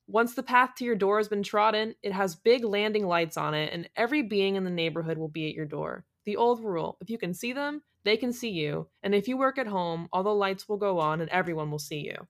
Once 0.07 0.35
the 0.35 0.43
path 0.43 0.75
to 0.77 0.85
your 0.85 0.95
door 0.95 1.17
has 1.17 1.29
been 1.29 1.43
trodden, 1.43 1.95
it 2.03 2.13
has 2.13 2.37
big 2.37 2.63
landing 2.63 3.07
lights 3.07 3.39
on 3.39 3.55
it, 3.55 3.73
and 3.73 3.89
every 3.97 4.21
being 4.21 4.57
in 4.57 4.65
the 4.65 4.71
neighborhood 4.71 5.17
will 5.17 5.29
be 5.29 5.49
at 5.49 5.55
your 5.55 5.65
door. 5.65 6.05
The 6.27 6.37
old 6.37 6.63
rule 6.63 6.99
if 7.01 7.09
you 7.09 7.19
can 7.19 7.33
see 7.33 7.53
them, 7.53 7.83
they 8.05 8.17
can 8.17 8.33
see 8.33 8.51
you. 8.51 8.89
And 9.03 9.15
if 9.15 9.29
you 9.29 9.37
work 9.37 9.59
at 9.59 9.67
home, 9.67 10.09
all 10.13 10.23
the 10.23 10.31
lights 10.31 10.69
will 10.69 10.77
go 10.77 10.99
on 10.99 11.21
and 11.21 11.31
everyone 11.31 11.71
will 11.71 11.79
see 11.79 12.01
you. 12.01 12.27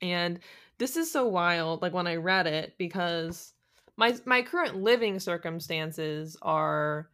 And 0.00 0.40
this 0.78 0.96
is 0.96 1.10
so 1.10 1.28
wild, 1.28 1.82
like 1.82 1.92
when 1.92 2.06
I 2.06 2.16
read 2.16 2.46
it, 2.46 2.74
because 2.78 3.52
my 3.96 4.16
my 4.24 4.42
current 4.42 4.76
living 4.76 5.20
circumstances 5.20 6.36
are 6.42 7.10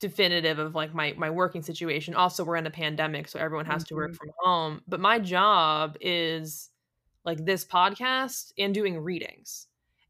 definitive 0.00 0.58
of 0.58 0.74
like 0.74 0.94
my 0.94 1.14
my 1.16 1.30
working 1.30 1.62
situation. 1.62 2.14
Also, 2.14 2.44
we're 2.44 2.56
in 2.56 2.66
a 2.66 2.70
pandemic, 2.70 3.28
so 3.28 3.38
everyone 3.38 3.66
has 3.66 3.84
mm-hmm. 3.84 3.88
to 3.88 3.94
work 3.94 4.10
mm-hmm. 4.12 4.16
from 4.16 4.30
home. 4.38 4.82
But 4.86 5.00
my 5.00 5.18
job 5.18 5.96
is 6.00 6.70
like 7.24 7.44
this 7.44 7.64
podcast 7.64 8.52
and 8.58 8.74
doing 8.74 8.98
readings. 8.98 9.66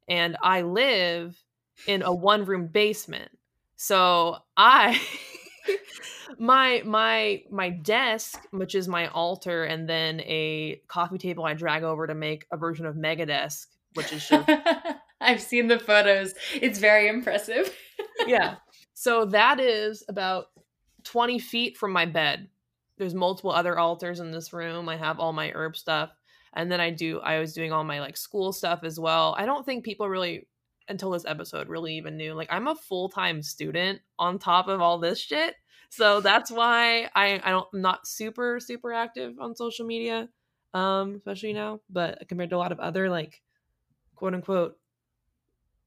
And 0.09 0.37
I 0.43 0.63
live 0.63 1.43
in 1.87 2.03
a 2.03 2.15
one 2.15 2.45
room 2.45 2.67
basement. 2.67 3.31
So 3.83 4.37
I 4.59 5.01
my 6.39 6.83
my 6.85 7.43
my 7.51 7.71
desk, 7.71 8.39
which 8.51 8.75
is 8.75 8.87
my 8.87 9.09
altar, 9.09 9.65
and 9.65 9.89
then 9.89 10.21
a 10.21 10.83
coffee 10.87 11.17
table 11.17 11.47
I 11.47 11.55
drag 11.55 11.83
over 11.83 12.07
to 12.07 12.15
make 12.15 12.45
a 12.53 12.59
version 12.59 12.85
of 12.85 12.95
Megadesk, 12.95 13.69
which 13.95 14.13
is 14.13 14.29
just 14.29 14.51
I've 15.23 15.41
seen 15.41 15.69
the 15.69 15.79
photos. 15.79 16.35
It's 16.53 16.79
very 16.79 17.09
impressive. 17.09 17.75
yeah. 18.27 18.57
So 18.93 19.25
that 19.25 19.61
is 19.61 20.05
about 20.11 20.49
20 21.05 21.39
feet 21.39 21.79
from 21.79 21.91
my 21.91 22.05
bed. 22.05 22.51
There's 22.99 23.15
multiple 23.15 23.51
other 23.51 23.79
altars 23.79 24.21
in 24.21 24.31
this 24.31 24.53
room. 24.53 24.91
I 24.91 24.99
have 24.99 25.19
all 25.19 25.33
my 25.33 25.53
herb 25.55 25.75
stuff. 25.75 26.11
And 26.53 26.71
then 26.71 26.83
I 26.83 26.91
do 26.91 27.19
I 27.21 27.39
was 27.39 27.55
doing 27.55 27.73
all 27.73 27.83
my 27.83 28.01
like 28.01 28.19
school 28.19 28.53
stuff 28.53 28.81
as 28.85 29.01
well. 29.01 29.35
I 29.39 29.47
don't 29.47 29.65
think 29.65 29.87
people 29.87 30.07
really 30.07 30.47
until 30.91 31.11
this 31.11 31.25
episode 31.25 31.69
really 31.69 31.95
even 31.97 32.17
knew 32.17 32.35
like 32.35 32.49
I'm 32.51 32.69
a 32.69 32.75
full-time 32.75 33.43
student 33.43 34.01
on 34.19 34.39
top 34.39 34.69
of 34.69 34.81
all 34.81 34.99
this 34.99 35.19
shit. 35.21 35.55
So 35.89 36.21
that's 36.21 36.51
why 36.51 37.09
I 37.15 37.41
I 37.43 37.51
don't 37.51 37.69
I'm 37.73 37.81
not 37.81 38.07
super 38.07 38.61
super 38.61 38.93
active 38.93 39.39
on 39.41 39.57
social 39.57 39.87
media 39.87 40.29
um 40.75 41.15
especially 41.17 41.53
now, 41.53 41.81
but 41.89 42.29
compared 42.29 42.51
to 42.51 42.57
a 42.57 42.59
lot 42.59 42.73
of 42.73 42.81
other 42.81 43.09
like 43.09 43.41
quote 44.15 44.35
unquote 44.35 44.77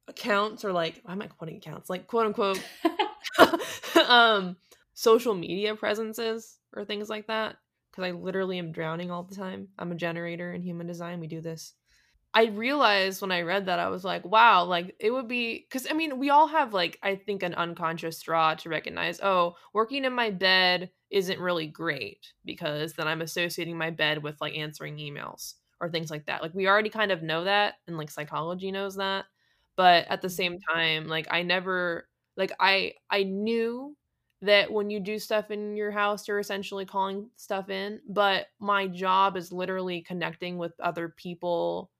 accounts 0.08 0.66
or 0.66 0.72
like 0.72 1.01
why 1.04 1.14
am 1.14 1.22
I 1.22 1.28
quoting 1.28 1.58
accounts? 1.58 1.89
Like 1.89 2.08
quote 2.08 2.26
unquote 2.26 2.62
um 4.08 4.58
social 4.93 5.34
media 5.34 5.76
presences 5.76 6.60
or 6.76 6.86
things 6.86 7.10
like 7.10 7.28
that 7.28 7.58
because 7.91 8.04
I 8.06 8.12
literally 8.12 8.58
am 8.58 8.72
drowning 8.72 9.12
all 9.12 9.24
the 9.24 9.36
time. 9.36 9.68
I'm 9.78 9.91
a 9.91 9.95
generator 9.95 10.51
in 10.54 10.62
human 10.62 10.88
design. 10.88 11.20
We 11.20 11.28
do 11.28 11.41
this 11.41 11.74
I 12.36 12.45
realized 12.45 13.21
when 13.21 13.31
I 13.31 13.41
read 13.41 13.67
that, 13.67 13.77
I 13.79 13.89
was 13.89 14.03
like, 14.03 14.25
wow, 14.25 14.63
like 14.63 14.95
it 14.99 15.11
would 15.11 15.27
be 15.27 15.65
because 15.69 15.88
I 15.89 15.93
mean, 15.93 16.17
we 16.17 16.31
all 16.31 16.47
have 16.47 16.73
like, 16.73 16.97
I 17.03 17.15
think, 17.15 17.43
an 17.43 17.53
unconscious 17.53 18.19
draw 18.21 18.55
to 18.55 18.69
recognize, 18.69 19.19
oh, 19.21 19.55
working 19.73 20.03
in 20.05 20.13
my 20.13 20.31
bed 20.31 20.89
isn't 21.11 21.39
really 21.39 21.67
great 21.67 22.34
because 22.43 22.93
then 22.93 23.07
I'm 23.07 23.21
associating 23.21 23.77
my 23.77 23.91
bed 23.91 24.23
with 24.23 24.41
like 24.41 24.55
answering 24.57 24.97
emails 24.97 25.53
or 25.79 25.89
things 25.89 26.09
like 26.09 26.25
that. 26.25 26.41
Like, 26.41 26.55
we 26.55 26.67
already 26.67 26.89
kind 26.89 27.11
of 27.11 27.21
know 27.21 27.43
that, 27.43 27.75
and 27.88 27.97
like 27.97 28.09
psychology 28.09 28.71
knows 28.71 28.95
that. 28.95 29.25
But 29.75 30.07
at 30.09 30.21
the 30.21 30.29
same 30.29 30.53
mm-hmm. 30.53 30.73
time, 30.77 31.07
like, 31.07 31.27
I 31.31 31.43
never 31.43 32.09
like 32.38 32.51
I 32.59 32.93
I 33.11 33.23
knew 33.23 33.95
that 34.41 34.71
when 34.71 34.89
you 34.89 34.99
do 34.99 35.19
stuff 35.19 35.51
in 35.51 35.77
your 35.77 35.91
house 35.91 36.27
you're 36.27 36.39
essentially 36.39 36.86
calling 36.86 37.29
stuff 37.36 37.69
in, 37.69 37.99
but 38.09 38.47
my 38.59 38.88
job 38.88 39.38
is 39.38 39.51
literally 39.53 40.01
connecting 40.01 40.57
with 40.57 40.73
other 40.81 41.09
people 41.09 41.91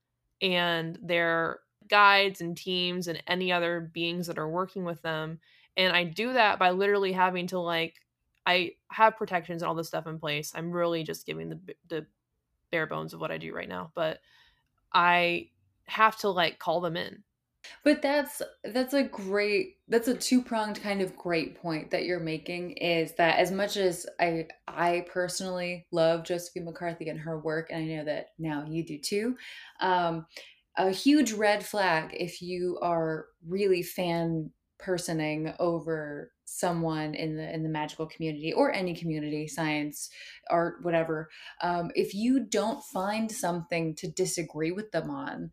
and 0.44 1.00
their 1.02 1.62
guides 1.88 2.42
and 2.42 2.56
teams 2.56 3.08
and 3.08 3.24
any 3.28 3.52
other 3.52 3.80
beings 3.94 4.28
that 4.28 4.38
are 4.38 4.50
working 4.50 4.84
with 4.84 5.02
them. 5.02 5.40
And 5.78 5.96
I 5.96 6.04
do 6.04 6.34
that 6.34 6.60
by 6.60 6.72
literally 6.72 7.14
having 7.14 7.48
to 7.48 7.60
like 7.60 7.96
I 8.46 8.72
have 8.90 9.18
protections 9.18 9.62
and 9.62 9.70
all 9.70 9.76
this 9.76 9.88
stuff 9.88 10.06
in 10.06 10.20
place. 10.20 10.52
I'm 10.54 10.72
really 10.72 11.04
just 11.04 11.26
giving 11.26 11.50
the 11.50 11.60
the 11.88 12.06
bare 12.72 12.88
bones 12.88 13.14
of 13.14 13.22
what 13.22 13.32
I 13.32 13.38
do 13.38 13.56
right 13.56 13.70
now, 13.70 13.92
but 13.96 14.20
I 14.94 15.50
have 15.86 16.18
to 16.18 16.30
like 16.30 16.60
call 16.60 16.82
them 16.82 16.98
in. 16.98 17.24
But 17.84 18.02
that's 18.02 18.42
that's 18.64 18.94
a 18.94 19.04
great 19.04 19.78
that's 19.88 20.08
a 20.08 20.16
two-pronged 20.16 20.82
kind 20.82 21.02
of 21.02 21.16
great 21.16 21.56
point 21.56 21.92
that 21.92 22.06
you're 22.06 22.20
making 22.20 22.72
is 22.72 23.14
that 23.14 23.40
as 23.40 23.52
much 23.52 23.78
as 23.78 24.06
I 24.20 24.48
I 24.68 25.06
personally 25.12 25.86
love 25.92 26.24
Josephine 26.24 26.66
McCarthy 26.66 27.10
and 27.10 27.20
her 27.20 27.40
work 27.40 27.70
and 27.70 27.84
I 27.84 27.96
know 27.96 28.06
that 28.06 28.28
now 28.38 28.66
you 28.68 28.86
do 28.86 28.98
too. 28.98 29.38
Um 29.80 30.26
a 30.78 30.90
huge 30.90 31.34
red 31.34 31.64
flag 31.64 32.16
if 32.18 32.42
you 32.42 32.80
are 32.82 33.28
really 33.48 33.84
fan 33.84 34.50
personing 34.80 35.54
over 35.60 36.32
someone 36.46 37.14
in 37.16 37.38
the 37.38 37.54
in 37.54 37.64
the 37.64 37.70
magical 37.70 38.06
community 38.06 38.52
or 38.52 38.72
any 38.74 38.94
community 38.94 39.48
science 39.48 40.10
art 40.50 40.84
whatever 40.84 41.30
um, 41.62 41.90
if 41.96 42.14
you 42.14 42.42
don't 42.42 42.84
find 42.86 43.32
something 43.32 43.96
to 43.96 44.10
disagree 44.12 44.72
with 44.72 44.92
them 44.92 45.10
on 45.10 45.52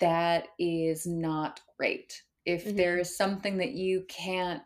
that 0.00 0.48
is 0.58 1.06
not 1.06 1.60
great 1.76 2.22
if 2.44 2.64
mm-hmm. 2.64 2.76
there's 2.76 3.16
something 3.16 3.58
that 3.58 3.72
you 3.72 4.04
can't 4.08 4.62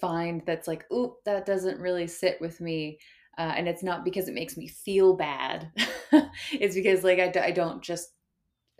find 0.00 0.42
that's 0.46 0.66
like 0.66 0.84
oop 0.92 1.16
that 1.24 1.46
doesn't 1.46 1.80
really 1.80 2.06
sit 2.06 2.40
with 2.40 2.60
me 2.60 2.98
uh, 3.38 3.52
and 3.56 3.68
it's 3.68 3.82
not 3.82 4.04
because 4.04 4.28
it 4.28 4.34
makes 4.34 4.56
me 4.56 4.66
feel 4.66 5.14
bad 5.14 5.70
it's 6.52 6.74
because 6.74 7.04
like 7.04 7.18
I, 7.18 7.32
I 7.46 7.50
don't 7.50 7.82
just 7.82 8.10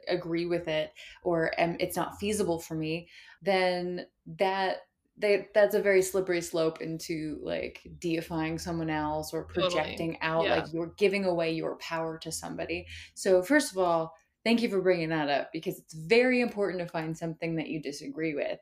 agree 0.09 0.47
with 0.47 0.67
it 0.67 0.93
or 1.23 1.53
am, 1.59 1.77
it's 1.79 1.97
not 1.97 2.19
feasible 2.19 2.59
for 2.59 2.75
me 2.75 3.09
then 3.43 4.07
that 4.39 4.79
they, 5.17 5.49
that's 5.55 5.75
a 5.75 5.83
very 5.83 6.01
slippery 6.01 6.41
slope 6.41 6.81
into 6.81 7.39
like 7.43 7.83
deifying 7.99 8.59
someone 8.59 8.89
else 8.89 9.35
or 9.35 9.45
projecting 9.45 10.15
totally. 10.15 10.19
out 10.23 10.45
yeah. 10.45 10.55
like 10.57 10.73
you're 10.73 10.95
giving 10.97 11.27
away 11.27 11.53
your 11.53 11.77
power 11.77 12.19
to 12.19 12.33
somebody 12.33 12.87
so 13.15 13.43
first 13.43 13.71
of 13.71 13.79
all 13.79 14.15
thank 14.45 14.63
you 14.63 14.69
for 14.69 14.81
bringing 14.81 15.11
that 15.11 15.29
up 15.29 15.51
because 15.53 15.79
it's 15.79 15.95
very 15.95 16.41
important 16.41 16.81
to 16.81 16.89
find 16.89 17.17
something 17.17 17.57
that 17.57 17.69
you 17.69 17.81
disagree 17.81 18.35
with. 18.35 18.59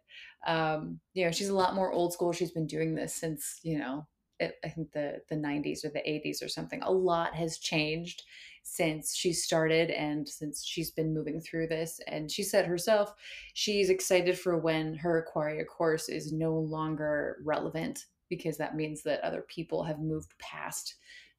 Um, 0.47 1.01
you 1.15 1.25
know 1.25 1.33
she's 1.33 1.49
a 1.49 1.55
lot 1.55 1.75
more 1.75 1.93
old 1.93 2.13
school. 2.13 2.33
She's 2.33 2.53
been 2.53 2.67
doing 2.67 2.95
this 2.95 3.15
since 3.15 3.61
you 3.63 3.79
know 3.79 4.07
it, 4.41 4.57
i 4.65 4.69
think 4.69 4.93
the 4.93 5.21
the 5.29 5.35
90s 5.35 5.85
or 5.85 5.91
the 5.91 6.01
80s 6.01 6.43
or 6.43 6.49
something. 6.49 6.83
A 6.83 6.93
lot 6.93 7.35
has 7.35 7.59
changed 7.59 8.23
since 8.63 9.15
she 9.15 9.33
started 9.33 9.91
and 9.91 10.29
since 10.29 10.65
she's 10.65 10.91
been 10.91 11.15
moving 11.15 11.41
through 11.41 11.67
this. 11.67 12.01
And 12.07 12.31
she 12.31 12.43
said 12.43 12.67
herself 12.67 13.15
she's 13.55 13.91
excited 13.91 14.39
for 14.39 14.59
when 14.59 14.95
her 14.95 15.27
Quareia 15.35 15.67
course 15.67 16.09
is 16.09 16.33
no 16.33 16.55
longer 16.55 17.39
relevant 17.45 18.07
because 18.29 18.59
that 18.59 18.77
means 18.77 19.03
that 19.03 19.21
other 19.23 19.43
people 19.49 19.83
have 19.83 20.01
moved 20.01 20.39
past 20.39 20.97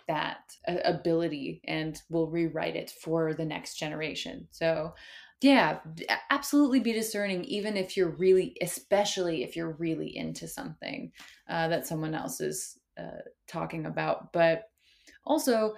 that 0.09 0.57
uh, 0.67 0.77
ability 0.83 1.61
and 1.65 2.01
will 2.09 2.27
rewrite 2.27 2.75
it 2.75 2.91
for 2.91 3.33
the 3.33 3.45
next 3.45 3.75
generation. 3.75 4.47
So, 4.51 4.93
yeah, 5.41 5.79
absolutely 6.31 6.81
be 6.81 6.91
discerning, 6.91 7.45
even 7.45 7.77
if 7.77 7.95
you're 7.95 8.09
really, 8.17 8.57
especially 8.61 9.43
if 9.43 9.55
you're 9.55 9.77
really 9.79 10.17
into 10.17 10.49
something 10.49 11.13
uh, 11.47 11.69
that 11.69 11.87
someone 11.87 12.13
else 12.13 12.41
is 12.41 12.77
uh, 12.99 13.21
talking 13.47 13.85
about. 13.85 14.33
But 14.33 14.63
also, 15.25 15.75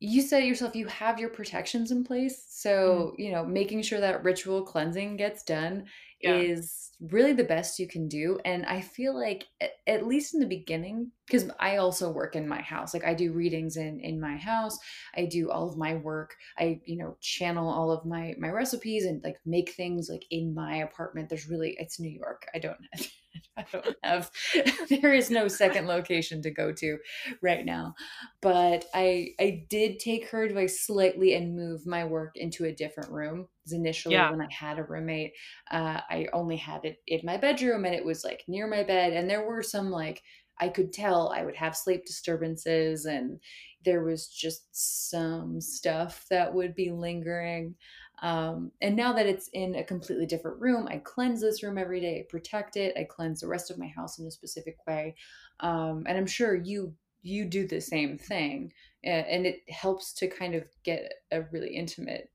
you 0.00 0.22
said 0.22 0.44
yourself 0.44 0.76
you 0.76 0.86
have 0.86 1.18
your 1.18 1.28
protections 1.28 1.90
in 1.90 2.04
place 2.04 2.44
so 2.48 3.12
mm. 3.12 3.24
you 3.24 3.32
know 3.32 3.44
making 3.44 3.82
sure 3.82 4.00
that 4.00 4.22
ritual 4.22 4.62
cleansing 4.62 5.16
gets 5.16 5.42
done 5.42 5.84
yeah. 6.20 6.34
is 6.34 6.90
really 7.00 7.32
the 7.32 7.44
best 7.44 7.78
you 7.78 7.86
can 7.86 8.08
do 8.08 8.38
and 8.44 8.64
i 8.66 8.80
feel 8.80 9.18
like 9.18 9.46
at 9.86 10.06
least 10.06 10.34
in 10.34 10.40
the 10.40 10.46
beginning 10.46 11.10
because 11.26 11.48
i 11.60 11.76
also 11.76 12.10
work 12.10 12.34
in 12.34 12.46
my 12.46 12.60
house 12.60 12.92
like 12.92 13.04
i 13.04 13.14
do 13.14 13.32
readings 13.32 13.76
in 13.76 14.00
in 14.00 14.20
my 14.20 14.36
house 14.36 14.76
i 15.16 15.24
do 15.24 15.50
all 15.50 15.68
of 15.68 15.76
my 15.76 15.94
work 15.94 16.34
i 16.58 16.80
you 16.84 16.96
know 16.96 17.16
channel 17.20 17.68
all 17.68 17.90
of 17.90 18.04
my 18.04 18.34
my 18.38 18.50
recipes 18.50 19.04
and 19.04 19.22
like 19.22 19.36
make 19.46 19.70
things 19.70 20.08
like 20.10 20.24
in 20.30 20.54
my 20.54 20.76
apartment 20.76 21.28
there's 21.28 21.48
really 21.48 21.76
it's 21.78 22.00
new 22.00 22.10
york 22.10 22.46
i 22.54 22.58
don't 22.58 22.78
I 23.56 23.64
don't 23.72 23.96
have 24.02 24.30
there 24.88 25.14
is 25.14 25.30
no 25.30 25.48
second 25.48 25.86
location 25.86 26.42
to 26.42 26.50
go 26.50 26.72
to 26.72 26.98
right 27.42 27.64
now. 27.64 27.94
But 28.40 28.86
I 28.94 29.30
I 29.40 29.66
did 29.68 29.98
take 29.98 30.28
her 30.30 30.42
advice 30.42 30.80
slightly 30.86 31.34
and 31.34 31.56
move 31.56 31.86
my 31.86 32.04
work 32.04 32.36
into 32.36 32.64
a 32.64 32.72
different 32.72 33.10
room. 33.10 33.48
Because 33.60 33.72
initially 33.72 34.14
yeah. 34.14 34.30
when 34.30 34.40
I 34.40 34.48
had 34.50 34.78
a 34.78 34.84
roommate, 34.84 35.32
uh, 35.70 36.00
I 36.08 36.28
only 36.32 36.56
had 36.56 36.84
it 36.84 36.98
in 37.06 37.20
my 37.24 37.36
bedroom 37.36 37.84
and 37.84 37.94
it 37.94 38.04
was 38.04 38.24
like 38.24 38.44
near 38.48 38.66
my 38.66 38.82
bed. 38.82 39.12
And 39.12 39.28
there 39.28 39.46
were 39.46 39.62
some 39.62 39.90
like 39.90 40.22
I 40.60 40.68
could 40.68 40.92
tell 40.92 41.28
I 41.28 41.44
would 41.44 41.56
have 41.56 41.76
sleep 41.76 42.04
disturbances 42.04 43.04
and 43.04 43.38
there 43.84 44.02
was 44.02 44.28
just 44.28 44.66
some 44.72 45.60
stuff 45.60 46.26
that 46.30 46.52
would 46.52 46.74
be 46.74 46.90
lingering. 46.90 47.74
Um, 48.22 48.72
and 48.80 48.96
now 48.96 49.12
that 49.12 49.26
it's 49.26 49.48
in 49.52 49.76
a 49.76 49.84
completely 49.84 50.26
different 50.26 50.60
room, 50.60 50.88
I 50.88 50.98
cleanse 50.98 51.40
this 51.40 51.62
room 51.62 51.78
every 51.78 52.00
day, 52.00 52.20
I 52.20 52.26
protect 52.28 52.76
it, 52.76 52.96
I 52.96 53.04
cleanse 53.04 53.40
the 53.40 53.48
rest 53.48 53.70
of 53.70 53.78
my 53.78 53.86
house 53.86 54.18
in 54.18 54.26
a 54.26 54.30
specific 54.30 54.76
way. 54.86 55.14
Um, 55.60 56.04
and 56.06 56.18
I'm 56.18 56.26
sure 56.26 56.54
you 56.54 56.94
you 57.22 57.44
do 57.44 57.66
the 57.66 57.80
same 57.80 58.16
thing, 58.16 58.72
and 59.02 59.44
it 59.44 59.68
helps 59.68 60.12
to 60.14 60.28
kind 60.28 60.54
of 60.54 60.64
get 60.84 61.12
a 61.32 61.42
really 61.52 61.74
intimate 61.74 62.30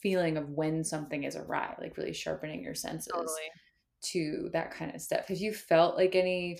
feeling 0.00 0.36
of 0.36 0.50
when 0.50 0.84
something 0.84 1.24
is 1.24 1.36
awry, 1.36 1.74
like 1.80 1.96
really 1.96 2.12
sharpening 2.12 2.62
your 2.62 2.74
senses 2.74 3.12
totally. 3.12 3.50
to 4.02 4.50
that 4.52 4.70
kind 4.70 4.94
of 4.94 5.00
stuff. 5.00 5.26
Have 5.28 5.38
you 5.38 5.52
felt 5.52 5.96
like 5.96 6.14
any? 6.14 6.58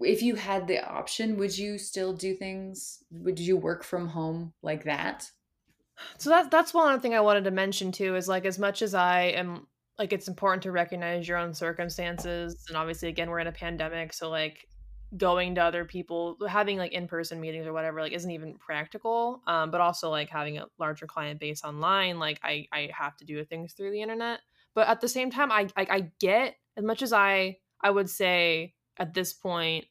If 0.00 0.22
you 0.22 0.34
had 0.34 0.66
the 0.66 0.82
option, 0.84 1.36
would 1.36 1.56
you 1.56 1.78
still 1.78 2.12
do 2.12 2.34
things? 2.34 3.04
Would 3.10 3.38
you 3.38 3.56
work 3.56 3.84
from 3.84 4.08
home 4.08 4.52
like 4.62 4.84
that? 4.84 5.30
So 6.18 6.30
that's 6.30 6.48
that's 6.48 6.74
one 6.74 7.00
thing 7.00 7.14
I 7.14 7.20
wanted 7.20 7.44
to 7.44 7.50
mention 7.50 7.92
too 7.92 8.16
is 8.16 8.28
like 8.28 8.44
as 8.44 8.58
much 8.58 8.82
as 8.82 8.94
I 8.94 9.22
am 9.22 9.66
like 10.00 10.14
it's 10.14 10.28
important 10.28 10.62
to 10.62 10.72
recognize 10.72 11.28
your 11.28 11.36
own 11.36 11.52
circumstances 11.52 12.64
and 12.68 12.76
obviously 12.76 13.08
again 13.08 13.28
we're 13.28 13.38
in 13.38 13.46
a 13.46 13.52
pandemic 13.52 14.14
so 14.14 14.30
like 14.30 14.66
going 15.16 15.54
to 15.56 15.60
other 15.60 15.84
people 15.84 16.38
having 16.48 16.78
like 16.78 16.92
in-person 16.92 17.38
meetings 17.40 17.66
or 17.66 17.72
whatever 17.74 18.00
like 18.00 18.12
isn't 18.12 18.30
even 18.30 18.54
practical 18.54 19.42
um 19.46 19.70
but 19.70 19.80
also 19.80 20.08
like 20.08 20.30
having 20.30 20.56
a 20.56 20.66
larger 20.78 21.06
client 21.06 21.38
base 21.38 21.64
online 21.64 22.18
like 22.18 22.40
I 22.42 22.66
I 22.72 22.90
have 22.96 23.16
to 23.18 23.24
do 23.24 23.44
things 23.44 23.74
through 23.74 23.90
the 23.90 24.02
internet. 24.02 24.40
But 24.74 24.88
at 24.88 25.00
the 25.00 25.08
same 25.08 25.30
time 25.30 25.52
I 25.52 25.68
I, 25.76 25.86
I 25.90 26.10
get 26.18 26.56
as 26.76 26.84
much 26.84 27.02
as 27.02 27.12
I 27.12 27.58
I 27.80 27.90
would 27.90 28.08
say 28.08 28.74
at 28.96 29.12
this 29.12 29.34
point 29.34 29.84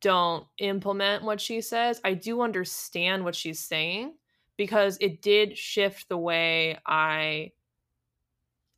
don't 0.00 0.46
implement 0.58 1.22
what 1.22 1.40
she 1.40 1.60
says 1.60 2.00
I 2.04 2.14
do 2.14 2.40
understand 2.40 3.24
what 3.24 3.36
she's 3.36 3.60
saying 3.60 4.14
because 4.58 4.98
it 5.00 5.22
did 5.22 5.56
shift 5.56 6.10
the 6.10 6.18
way 6.18 6.76
I 6.84 7.52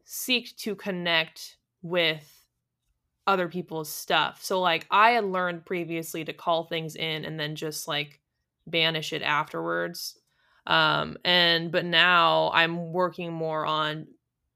seek 0.05 0.57
to 0.59 0.77
connect 0.77 1.57
with 1.83 2.47
other 3.27 3.49
people's 3.49 3.89
stuff. 3.89 4.45
So 4.45 4.61
like 4.61 4.87
I 4.91 5.11
had 5.11 5.25
learned 5.25 5.65
previously 5.65 6.25
to 6.25 6.33
call 6.33 6.65
things 6.65 6.95
in 6.95 7.25
and 7.25 7.41
then 7.41 7.57
just 7.57 7.89
like 7.89 8.21
banish 8.67 9.13
it 9.13 9.23
afterwards. 9.23 10.19
Um 10.67 11.17
and 11.25 11.73
but 11.73 11.85
now 11.85 12.51
I'm 12.53 12.93
working 12.93 13.33
more 13.33 13.65
on 13.65 14.07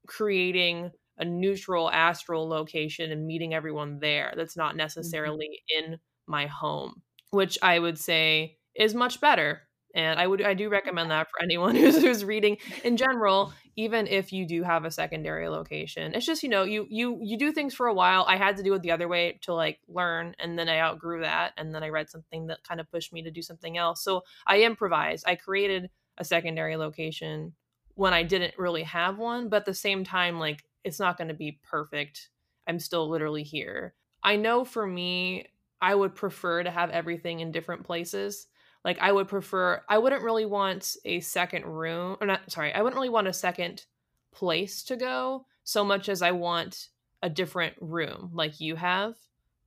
creating 0.07 0.91
a 1.17 1.25
neutral 1.25 1.89
astral 1.89 2.47
location 2.47 3.11
and 3.11 3.25
meeting 3.25 3.53
everyone 3.53 3.99
there 3.99 4.33
that's 4.37 4.57
not 4.57 4.71
mm-hmm. 4.71 4.79
necessarily 4.79 5.61
mm-hmm. 5.73 5.93
in 5.93 5.99
my 6.27 6.45
home, 6.45 7.01
which 7.31 7.57
I 7.63 7.79
would 7.79 7.97
say 7.97 8.57
is 8.75 8.93
much 8.93 9.21
better 9.21 9.64
and 9.95 10.19
i 10.19 10.27
would 10.27 10.41
i 10.41 10.53
do 10.53 10.69
recommend 10.69 11.09
that 11.09 11.27
for 11.31 11.41
anyone 11.41 11.75
who's, 11.75 11.99
who's 11.99 12.23
reading. 12.23 12.57
In 12.83 12.97
general 12.97 13.53
even 13.77 14.07
if 14.07 14.31
you 14.31 14.45
do 14.45 14.63
have 14.63 14.85
a 14.85 14.91
secondary 14.91 15.49
location 15.49 16.13
it's 16.13 16.25
just 16.25 16.43
you 16.43 16.49
know 16.49 16.63
you 16.63 16.85
you 16.89 17.17
you 17.21 17.37
do 17.37 17.51
things 17.51 17.73
for 17.73 17.87
a 17.87 17.93
while. 17.93 18.25
I 18.27 18.37
had 18.37 18.57
to 18.57 18.63
do 18.63 18.73
it 18.75 18.81
the 18.81 18.91
other 18.91 19.07
way 19.07 19.39
to 19.43 19.53
like 19.53 19.79
learn 19.87 20.35
and 20.37 20.59
then 20.59 20.69
i 20.69 20.79
outgrew 20.79 21.21
that 21.21 21.53
and 21.57 21.73
then 21.73 21.83
i 21.83 21.89
read 21.89 22.09
something 22.09 22.47
that 22.47 22.63
kind 22.63 22.79
of 22.79 22.91
pushed 22.91 23.11
me 23.13 23.23
to 23.23 23.31
do 23.31 23.41
something 23.41 23.77
else. 23.77 24.03
So 24.03 24.23
i 24.45 24.59
improvised 24.59 25.25
i 25.27 25.35
created 25.35 25.89
a 26.17 26.25
secondary 26.25 26.75
location 26.75 27.53
when 27.95 28.13
i 28.13 28.23
didn't 28.23 28.53
really 28.57 28.83
have 28.83 29.17
one 29.17 29.49
but 29.49 29.57
at 29.57 29.65
the 29.65 29.73
same 29.73 30.03
time 30.03 30.39
like 30.39 30.63
it's 30.83 30.99
not 30.99 31.17
going 31.17 31.29
to 31.29 31.33
be 31.33 31.59
perfect. 31.63 32.29
I'm 32.67 32.77
still 32.77 33.09
literally 33.09 33.41
here. 33.41 33.95
I 34.21 34.35
know 34.35 34.65
for 34.65 34.85
me 34.85 35.47
i 35.81 35.93
would 35.93 36.15
prefer 36.15 36.63
to 36.63 36.71
have 36.71 36.89
everything 36.89 37.39
in 37.39 37.51
different 37.51 37.83
places 37.83 38.47
like 38.85 38.99
I 39.01 39.11
would 39.11 39.27
prefer 39.27 39.81
I 39.89 39.97
wouldn't 39.97 40.21
really 40.21 40.45
want 40.45 40.95
a 41.03 41.19
second 41.19 41.65
room 41.65 42.15
or 42.21 42.27
not 42.27 42.49
sorry, 42.49 42.73
I 42.73 42.81
wouldn't 42.81 42.95
really 42.95 43.09
want 43.09 43.27
a 43.27 43.33
second 43.33 43.83
place 44.31 44.83
to 44.83 44.95
go 44.95 45.45
so 45.63 45.83
much 45.83 46.07
as 46.07 46.21
I 46.21 46.31
want 46.31 46.89
a 47.21 47.29
different 47.29 47.73
room 47.81 48.29
like 48.33 48.61
you 48.61 48.75
have, 48.75 49.15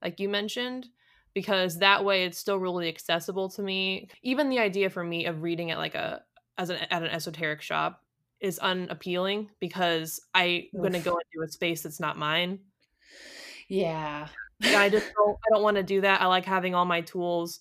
like 0.01 0.21
you 0.21 0.29
mentioned, 0.29 0.89
because 1.35 1.81
that 1.81 2.05
way 2.05 2.25
it's 2.25 2.39
still 2.39 2.59
really 2.59 2.89
accessible 2.89 3.49
to 3.51 3.63
me. 3.63 4.09
Even 4.23 4.49
the 4.49 4.61
idea 4.61 4.89
for 4.89 5.03
me 5.03 5.27
of 5.27 5.43
reading 5.43 5.73
at 5.73 5.79
like 5.79 5.97
a 5.97 6.23
as 6.57 6.71
an 6.71 6.77
at 6.91 7.03
an 7.03 7.11
esoteric 7.11 7.61
shop 7.61 8.05
is 8.41 8.61
unappealing 8.61 9.51
because 9.59 10.21
I'm 10.33 10.63
going 10.77 10.93
to 10.93 11.01
go 11.01 11.19
into 11.19 11.45
a 11.45 11.51
space 11.51 11.83
that's 11.83 11.99
not 11.99 12.17
mine. 12.17 12.61
Yeah. 13.69 14.29
I 14.63 14.89
just 14.89 15.13
don't 15.17 15.37
I 15.37 15.55
don't 15.55 15.63
want 15.65 15.77
to 15.77 15.83
do 15.83 16.03
that. 16.03 16.21
I 16.21 16.27
like 16.27 16.45
having 16.45 16.77
all 16.77 16.85
my 16.85 17.01
tools. 17.01 17.61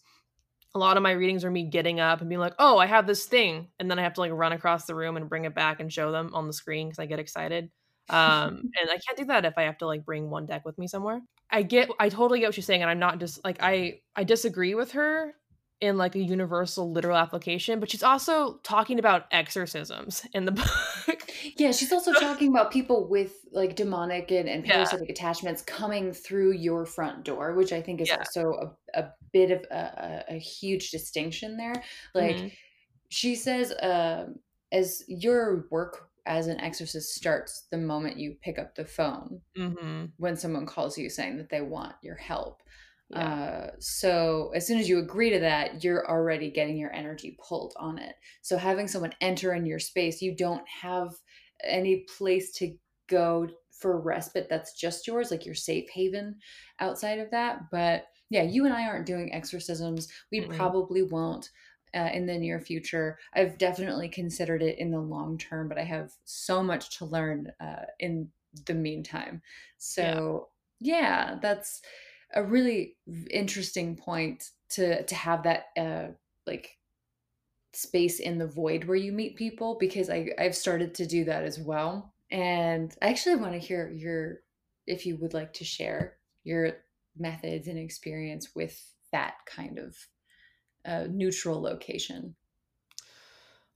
A 0.76 0.80
lot 0.80 0.98
of 0.98 1.04
my 1.04 1.12
readings 1.12 1.44
are 1.44 1.52
me 1.52 1.64
getting 1.64 2.00
up 2.00 2.20
and 2.20 2.30
being 2.30 2.40
like, 2.40 2.54
"Oh, 2.60 2.78
I 2.78 2.86
have 2.86 3.08
this 3.08 3.26
thing." 3.26 3.68
And 3.80 3.90
then 3.90 4.00
I 4.00 4.04
have 4.04 4.14
to 4.14 4.22
like 4.22 4.32
run 4.32 4.54
across 4.54 4.86
the 4.86 4.96
room 4.96 5.18
and 5.18 5.30
bring 5.30 5.46
it 5.46 5.56
back 5.56 5.80
and 5.80 5.92
show 5.92 6.12
them 6.12 6.32
on 6.34 6.48
the 6.48 6.54
screen 6.54 6.90
cuz 6.90 7.00
I 7.00 7.06
get 7.06 7.20
excited. 7.20 7.72
Um 8.10 8.70
and 8.80 8.90
I 8.90 8.98
can't 8.98 9.18
do 9.18 9.26
that 9.26 9.46
if 9.46 9.58
I 9.58 9.64
have 9.64 9.78
to 9.80 9.88
like 9.88 10.06
bring 10.06 10.30
one 10.30 10.46
deck 10.46 10.66
with 10.66 10.78
me 10.78 10.88
somewhere. 10.88 11.22
I 11.50 11.64
get 11.64 11.90
I 12.00 12.10
totally 12.10 12.40
get 12.40 12.48
what 12.48 12.56
she's 12.56 12.66
saying 12.66 12.82
and 12.82 12.92
I'm 12.92 13.00
not 13.00 13.20
just 13.20 13.44
like 13.44 13.58
I 13.62 14.02
I 14.16 14.24
disagree 14.24 14.76
with 14.76 14.92
her 14.92 15.34
in 15.80 15.98
like 15.98 16.16
a 16.16 16.20
universal 16.20 16.92
literal 16.92 17.16
application, 17.16 17.80
but 17.80 17.92
she's 17.92 18.02
also 18.02 18.58
talking 18.64 18.98
about 18.98 19.26
exorcisms 19.32 20.26
in 20.34 20.46
the 20.46 20.52
book. 21.08 21.32
Yeah, 21.56 21.72
she's 21.72 21.92
also 21.92 22.14
talking 22.20 22.50
about 22.50 22.72
people 22.72 23.08
with 23.08 23.34
like 23.52 23.76
demonic 23.76 24.32
and, 24.32 24.50
and 24.50 24.66
parasitic 24.66 25.08
yeah. 25.08 25.14
attachments 25.14 25.62
coming 25.62 26.14
through 26.14 26.54
your 26.54 26.86
front 26.86 27.24
door, 27.24 27.54
which 27.54 27.72
I 27.72 27.82
think 27.82 28.02
is 28.02 28.10
yeah. 28.10 28.18
also 28.18 28.76
a, 28.96 29.02
a 29.02 29.14
bit 29.34 29.52
of 29.52 29.66
a, 29.72 30.24
a, 30.30 30.38
huge 30.38 30.92
distinction 30.92 31.58
there. 31.58 31.84
Like 32.14 32.36
mm-hmm. 32.36 32.48
she 33.10 33.36
says, 33.36 33.72
uh, 33.72 34.28
as 34.72 35.04
your 35.08 35.68
work 35.72 36.10
as 36.26 36.48
an 36.48 36.60
exorcist 36.60 37.16
starts 37.16 37.68
the 37.72 37.78
moment 37.78 38.18
you 38.18 38.36
pick 38.42 38.60
up 38.60 38.76
the 38.76 38.86
phone 38.86 39.40
mm-hmm. 39.58 40.06
when 40.18 40.36
someone 40.36 40.66
calls 40.66 40.98
you 40.98 41.10
saying 41.10 41.38
that 41.38 41.50
they 41.50 41.62
want 41.62 41.94
your 42.02 42.16
help. 42.16 42.62
Yeah. 43.10 43.20
Uh, 43.20 43.72
so 43.80 44.52
as 44.54 44.68
soon 44.68 44.80
as 44.80 44.90
you 44.90 45.00
agree 45.00 45.30
to 45.30 45.40
that, 45.40 45.84
you're 45.84 46.10
already 46.10 46.52
getting 46.52 46.78
your 46.78 46.94
energy 46.94 47.38
pulled 47.42 47.74
on 47.80 47.98
it. 47.98 48.16
So 48.42 48.58
having 48.58 48.88
someone 48.90 49.14
enter 49.22 49.54
in 49.54 49.66
your 49.66 49.80
space, 49.80 50.22
you 50.22 50.36
don't 50.36 50.68
have 50.68 51.14
any 51.64 52.06
place 52.18 52.52
to 52.56 52.76
go 53.08 53.48
for 53.72 54.02
respite 54.02 54.48
that's 54.50 54.74
just 54.74 55.08
yours, 55.08 55.32
like 55.32 55.46
your 55.46 55.56
safe 55.56 55.90
haven 55.90 56.36
outside 56.80 57.20
of 57.20 57.32
that. 57.32 57.70
But 57.72 58.08
yeah, 58.30 58.44
you 58.44 58.66
and 58.66 58.74
I 58.74 58.88
aren't 58.88 59.06
doing 59.06 59.34
exorcisms. 59.34 60.08
We 60.32 60.42
mm-hmm. 60.42 60.54
probably 60.54 61.04
won't. 61.04 61.50
Uh, 61.96 62.10
in 62.14 62.26
the 62.26 62.38
near 62.38 62.60
future. 62.60 63.18
I've 63.34 63.58
definitely 63.58 64.10
considered 64.10 64.62
it 64.62 64.78
in 64.78 64.92
the 64.92 65.00
long 65.00 65.38
term, 65.38 65.70
but 65.70 65.78
I 65.80 65.84
have 65.84 66.12
so 66.26 66.62
much 66.62 66.98
to 66.98 67.06
learn 67.06 67.54
uh, 67.62 67.86
in 67.98 68.28
the 68.66 68.74
meantime. 68.74 69.42
So, 69.78 70.50
yeah, 70.82 71.00
yeah 71.00 71.40
that's 71.42 71.82
a 72.36 72.44
really 72.44 72.98
interesting 73.32 73.96
point 73.96 74.50
to 74.70 75.04
to 75.04 75.16
have 75.16 75.44
that 75.44 75.68
uh 75.78 76.08
like 76.46 76.78
space 77.74 78.20
in 78.20 78.38
the 78.38 78.48
void 78.48 78.84
where 78.86 78.98
you 78.98 79.12
meet 79.12 79.36
people 79.36 79.78
because 79.80 80.10
I 80.10 80.30
I've 80.38 80.56
started 80.56 80.94
to 80.96 81.06
do 81.06 81.24
that 81.26 81.44
as 81.44 81.60
well. 81.60 82.14
And 82.32 82.94
I 83.02 83.08
actually 83.08 83.36
want 83.36 83.54
to 83.54 83.60
hear 83.60 83.90
your 83.90 84.40
if 84.86 85.06
you 85.06 85.18
would 85.18 85.34
like 85.34 85.54
to 85.54 85.64
share 85.64 86.18
your 86.44 86.78
methods 87.20 87.68
and 87.68 87.78
experience 87.78 88.50
with 88.56 88.94
that 89.12 89.36
kind 89.46 89.80
of 89.80 89.96
uh, 90.86 91.08
neutral 91.10 91.62
location. 91.62 92.36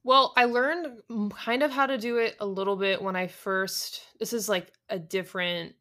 Well, 0.03 0.33
I 0.35 0.45
learned 0.45 1.01
kind 1.35 1.61
of 1.61 1.71
how 1.71 1.85
to 1.85 1.97
do 1.97 2.17
it 2.17 2.35
a 2.39 2.45
little 2.45 2.75
bit 2.75 3.01
when 3.01 3.15
I 3.15 3.27
first. 3.27 4.01
This 4.19 4.33
is 4.33 4.49
like 4.49 4.71
a 4.89 4.97
different 4.97 5.75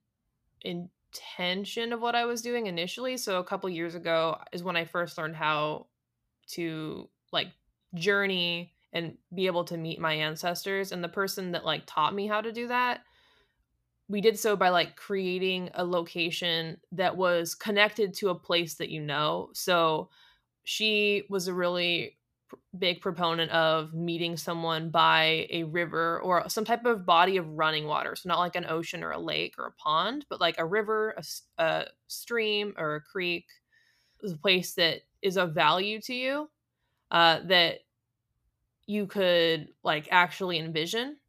intention 0.62 1.92
of 1.92 2.02
what 2.02 2.14
I 2.14 2.26
was 2.26 2.42
doing 2.42 2.66
initially. 2.66 3.16
So 3.16 3.38
a 3.38 3.44
couple 3.44 3.70
years 3.70 3.94
ago 3.94 4.38
is 4.52 4.62
when 4.62 4.76
I 4.76 4.84
first 4.84 5.16
learned 5.16 5.36
how 5.36 5.86
to 6.48 7.08
like 7.32 7.48
journey 7.94 8.74
and 8.92 9.16
be 9.34 9.46
able 9.46 9.64
to 9.64 9.76
meet 9.76 10.00
my 10.00 10.12
ancestors 10.12 10.92
and 10.92 11.02
the 11.02 11.08
person 11.08 11.52
that 11.52 11.64
like 11.64 11.82
taught 11.86 12.14
me 12.14 12.26
how 12.26 12.40
to 12.40 12.52
do 12.52 12.68
that 12.68 13.00
we 14.11 14.20
did 14.20 14.38
so 14.38 14.56
by 14.56 14.70
like 14.70 14.96
creating 14.96 15.70
a 15.74 15.84
location 15.84 16.80
that 16.92 17.16
was 17.16 17.54
connected 17.54 18.12
to 18.14 18.30
a 18.30 18.34
place 18.34 18.74
that 18.74 18.90
you 18.90 19.00
know. 19.00 19.50
So 19.54 20.11
she 20.64 21.24
was 21.30 21.48
a 21.48 21.54
really 21.54 22.18
big 22.78 23.00
proponent 23.00 23.52
of 23.52 23.94
meeting 23.94 24.36
someone 24.36 24.90
by 24.90 25.46
a 25.50 25.64
river 25.64 26.20
or 26.22 26.48
some 26.48 26.64
type 26.64 26.84
of 26.86 27.06
body 27.06 27.36
of 27.36 27.48
running 27.48 27.86
water. 27.86 28.16
So 28.16 28.28
not 28.28 28.40
like 28.40 28.56
an 28.56 28.66
ocean 28.68 29.04
or 29.04 29.12
a 29.12 29.18
lake 29.20 29.54
or 29.58 29.66
a 29.66 29.72
pond, 29.72 30.26
but 30.28 30.40
like 30.40 30.58
a 30.58 30.66
river, 30.66 31.14
a, 31.16 31.24
a 31.62 31.86
stream 32.08 32.74
or 32.76 32.96
a 32.96 33.00
creek, 33.00 33.46
a 34.24 34.36
place 34.36 34.74
that 34.74 35.02
is 35.22 35.38
of 35.38 35.54
value 35.54 36.00
to 36.02 36.14
you 36.14 36.50
uh, 37.12 37.40
that 37.44 37.80
you 38.86 39.06
could 39.06 39.68
like 39.82 40.08
actually 40.11 40.58
envision. 40.58 41.20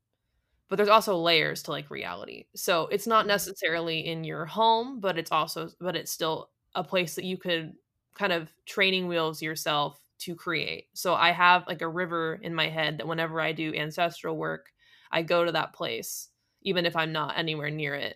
But 0.72 0.78
there's 0.78 0.88
also 0.88 1.17
layers 1.17 1.63
to 1.63 1.72
like 1.72 1.91
reality. 1.91 2.45
So 2.55 2.88
it's 2.88 3.05
not 3.05 3.24
mm-hmm. 3.24 3.28
necessarily 3.28 4.07
in 4.07 4.24
your 4.24 4.45
home, 4.45 5.01
but 5.01 5.17
it's 5.17 5.30
also, 5.30 5.67
but 5.82 5.97
it's 5.97 6.13
still 6.13 6.49
a 6.74 6.82
place 6.82 7.15
that 7.15 7.26
you 7.26 7.36
could 7.36 7.74
kind 8.15 8.32
of 8.32 8.49
training 8.65 9.09
wheels 9.09 9.41
yourself 9.41 9.99
to 10.19 10.34
create. 10.34 10.86
So 10.93 11.13
I 11.13 11.32
have 11.32 11.67
like 11.67 11.82
a 11.82 11.89
river 11.89 12.39
in 12.41 12.55
my 12.55 12.69
head 12.69 12.99
that 12.99 13.07
whenever 13.07 13.41
I 13.41 13.51
do 13.51 13.74
ancestral 13.76 14.38
work, 14.38 14.72
I 15.11 15.24
go 15.24 15.43
to 15.43 15.51
that 15.51 15.74
place, 15.74 16.30
even 16.61 16.86
if 16.86 16.95
I'm 16.95 17.11
not 17.11 17.38
anywhere 17.38 17.69
near 17.69 17.93
it, 17.95 18.15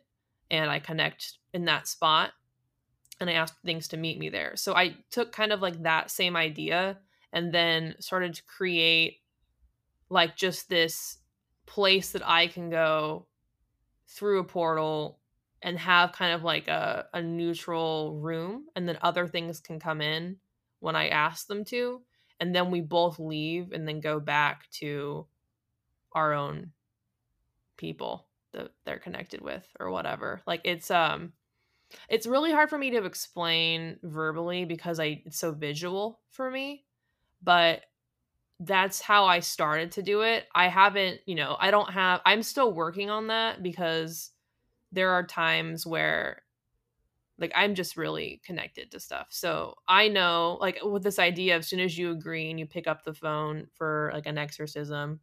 and 0.50 0.72
I 0.72 0.80
connect 0.80 1.40
in 1.54 1.66
that 1.66 1.90
spot 1.90 2.32
and 3.20 3.30
I 3.30 3.34
ask 3.34 3.54
things 3.66 3.90
to 3.90 3.98
meet 3.98 4.18
me 4.18 4.30
there. 4.30 4.56
So 4.56 4.74
I 4.74 4.96
took 5.12 5.34
kind 5.34 5.52
of 5.52 5.62
like 5.62 5.84
that 5.84 6.10
same 6.10 6.38
idea 6.38 7.00
and 7.34 7.54
then 7.54 7.96
started 8.00 8.34
to 8.36 8.44
create 8.44 9.18
like 10.10 10.38
just 10.38 10.70
this 10.70 11.18
place 11.66 12.12
that 12.12 12.28
I 12.28 12.48
can 12.48 12.70
go 12.70 13.28
through 14.08 14.40
a 14.40 14.44
portal 14.44 15.20
and 15.62 15.80
have 15.80 16.12
kind 16.12 16.34
of 16.34 16.44
like 16.44 16.68
a, 16.68 17.08
a 17.14 17.22
neutral 17.22 18.16
room 18.20 18.66
and 18.76 18.88
then 18.88 18.98
other 19.02 19.28
things 19.28 19.60
can 19.60 19.80
come 19.80 20.02
in 20.02 20.38
when 20.80 20.96
I 20.96 21.08
ask 21.08 21.48
them 21.48 21.66
to, 21.66 22.02
and 22.40 22.54
then 22.54 22.70
we 22.70 22.82
both 22.82 23.20
leave 23.20 23.72
and 23.72 23.88
then 23.88 24.00
go 24.00 24.20
back 24.20 24.70
to 24.72 25.26
our 26.12 26.34
own 26.34 26.72
people 27.78 28.28
that 28.54 28.72
they're 28.86 29.00
connected 29.00 29.42
with 29.42 29.68
or 29.80 29.90
whatever. 29.90 30.42
Like 30.46 30.62
it's 30.64 30.92
um 30.92 31.34
it's 32.10 32.28
really 32.28 32.52
hard 32.52 32.70
for 32.70 32.78
me 32.78 32.92
to 32.92 33.06
explain 33.06 33.98
verbally 34.04 34.66
because 34.66 35.00
I 35.00 35.22
it's 35.26 35.40
so 35.40 35.52
visual 35.52 36.20
for 36.30 36.50
me, 36.50 36.86
but 37.42 37.84
that's 38.60 39.02
how 39.02 39.26
I 39.26 39.42
started 39.42 39.92
to 39.94 40.02
do 40.02 40.22
it. 40.22 40.46
I 40.54 40.68
haven't, 40.68 41.20
you 41.26 41.36
know, 41.36 41.58
I 41.60 41.72
don't 41.72 41.92
have 41.92 42.22
I'm 42.26 42.44
still 42.44 42.72
working 42.72 43.10
on 43.10 43.28
that 43.28 43.62
because 43.62 44.32
there 44.92 45.12
are 45.12 45.26
times 45.26 45.86
where 45.86 46.42
like 47.38 47.52
i'm 47.56 47.76
just 47.76 47.98
really 47.98 48.42
connected 48.46 48.90
to 48.92 49.00
stuff 49.00 49.28
so 49.30 49.76
i 49.88 50.08
know 50.08 50.58
like 50.62 50.80
with 50.84 51.04
this 51.04 51.20
idea 51.20 51.56
as 51.58 51.68
soon 51.68 51.80
as 51.80 51.98
you 51.98 52.12
agree 52.12 52.50
and 52.50 52.60
you 52.60 52.66
pick 52.66 52.88
up 52.88 53.04
the 53.04 53.14
phone 53.14 53.68
for 53.74 54.12
like 54.14 54.26
an 54.26 54.38
exorcism 54.38 55.20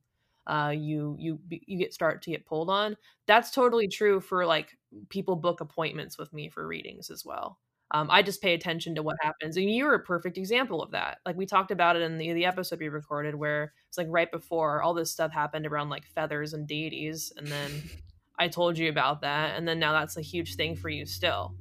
uh 0.46 0.72
you 0.74 1.16
you 1.18 1.38
you 1.48 1.78
get 1.78 1.94
start 1.94 2.22
to 2.22 2.30
get 2.30 2.46
pulled 2.46 2.68
on 2.68 2.96
that's 3.26 3.50
totally 3.50 3.88
true 3.88 4.20
for 4.20 4.44
like 4.44 4.76
people 5.08 5.36
book 5.36 5.60
appointments 5.60 6.18
with 6.18 6.32
me 6.32 6.48
for 6.48 6.66
readings 6.66 7.10
as 7.10 7.24
well 7.24 7.58
um, 7.92 8.08
I 8.10 8.22
just 8.22 8.40
pay 8.40 8.54
attention 8.54 8.94
to 8.94 9.02
what 9.02 9.16
happens. 9.20 9.56
And 9.56 9.70
you're 9.70 9.94
a 9.94 10.02
perfect 10.02 10.38
example 10.38 10.82
of 10.82 10.92
that. 10.92 11.18
Like 11.26 11.36
we 11.36 11.44
talked 11.44 11.70
about 11.70 11.94
it 11.94 12.02
in 12.02 12.16
the, 12.16 12.32
the 12.32 12.46
episode 12.46 12.80
we 12.80 12.88
recorded 12.88 13.34
where 13.34 13.74
it's 13.88 13.98
like 13.98 14.06
right 14.10 14.30
before 14.32 14.82
all 14.82 14.94
this 14.94 15.12
stuff 15.12 15.30
happened 15.30 15.66
around 15.66 15.90
like 15.90 16.06
feathers 16.06 16.54
and 16.54 16.66
deities. 16.66 17.32
And 17.36 17.46
then 17.46 17.70
I 18.38 18.48
told 18.48 18.78
you 18.78 18.88
about 18.88 19.20
that. 19.20 19.56
And 19.56 19.68
then 19.68 19.78
now 19.78 19.92
that's 19.92 20.16
a 20.16 20.22
huge 20.22 20.56
thing 20.56 20.74
for 20.74 20.88
you 20.88 21.04
still. 21.04 21.54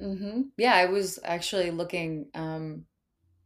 Mm-hmm. 0.00 0.42
Yeah, 0.56 0.74
I 0.74 0.86
was 0.86 1.18
actually 1.24 1.70
looking 1.70 2.26
um, 2.34 2.84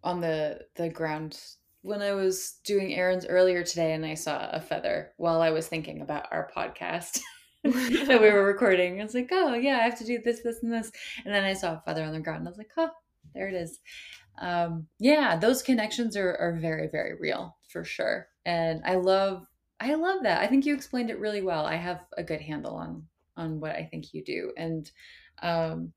on 0.02 0.20
the 0.20 0.60
the 0.76 0.88
ground 0.88 1.38
when 1.82 2.02
I 2.02 2.12
was 2.12 2.58
doing 2.64 2.94
errands 2.94 3.26
earlier 3.26 3.62
today, 3.64 3.92
and 3.92 4.04
I 4.04 4.14
saw 4.14 4.50
a 4.50 4.60
feather 4.60 5.12
while 5.16 5.40
I 5.40 5.50
was 5.50 5.66
thinking 5.66 6.02
about 6.02 6.26
our 6.30 6.50
podcast 6.54 7.20
that 8.06 8.20
we 8.20 8.30
were 8.30 8.44
recording. 8.44 9.00
I 9.00 9.04
was 9.04 9.14
like, 9.14 9.28
oh 9.30 9.54
yeah, 9.54 9.78
I 9.78 9.84
have 9.84 9.98
to 9.98 10.04
do 10.04 10.20
this, 10.20 10.40
this, 10.40 10.62
and 10.64 10.72
this, 10.72 10.90
and 11.24 11.32
then 11.32 11.44
I 11.44 11.52
saw 11.52 11.74
a 11.74 11.82
feather 11.84 12.02
on 12.02 12.12
the 12.12 12.18
ground. 12.18 12.40
And 12.40 12.48
I 12.48 12.50
was 12.50 12.58
like, 12.58 12.72
oh, 12.76 12.90
there 13.34 13.48
it 13.48 13.54
is. 13.54 13.78
Um, 14.38 14.88
yeah, 14.98 15.36
those 15.36 15.62
connections 15.62 16.16
are 16.16 16.34
are 16.36 16.58
very 16.60 16.88
very 16.88 17.14
real 17.20 17.56
for 17.68 17.84
sure, 17.84 18.26
and 18.44 18.82
I 18.84 18.96
love 18.96 19.46
I 19.78 19.94
love 19.94 20.24
that. 20.24 20.40
I 20.40 20.48
think 20.48 20.66
you 20.66 20.74
explained 20.74 21.10
it 21.10 21.20
really 21.20 21.42
well. 21.42 21.64
I 21.64 21.76
have 21.76 22.00
a 22.16 22.24
good 22.24 22.40
handle 22.40 22.74
on 22.74 23.06
on 23.36 23.60
what 23.60 23.76
I 23.76 23.84
think 23.84 24.12
you 24.12 24.24
do, 24.24 24.52
and 24.56 24.90
um, 25.40 25.92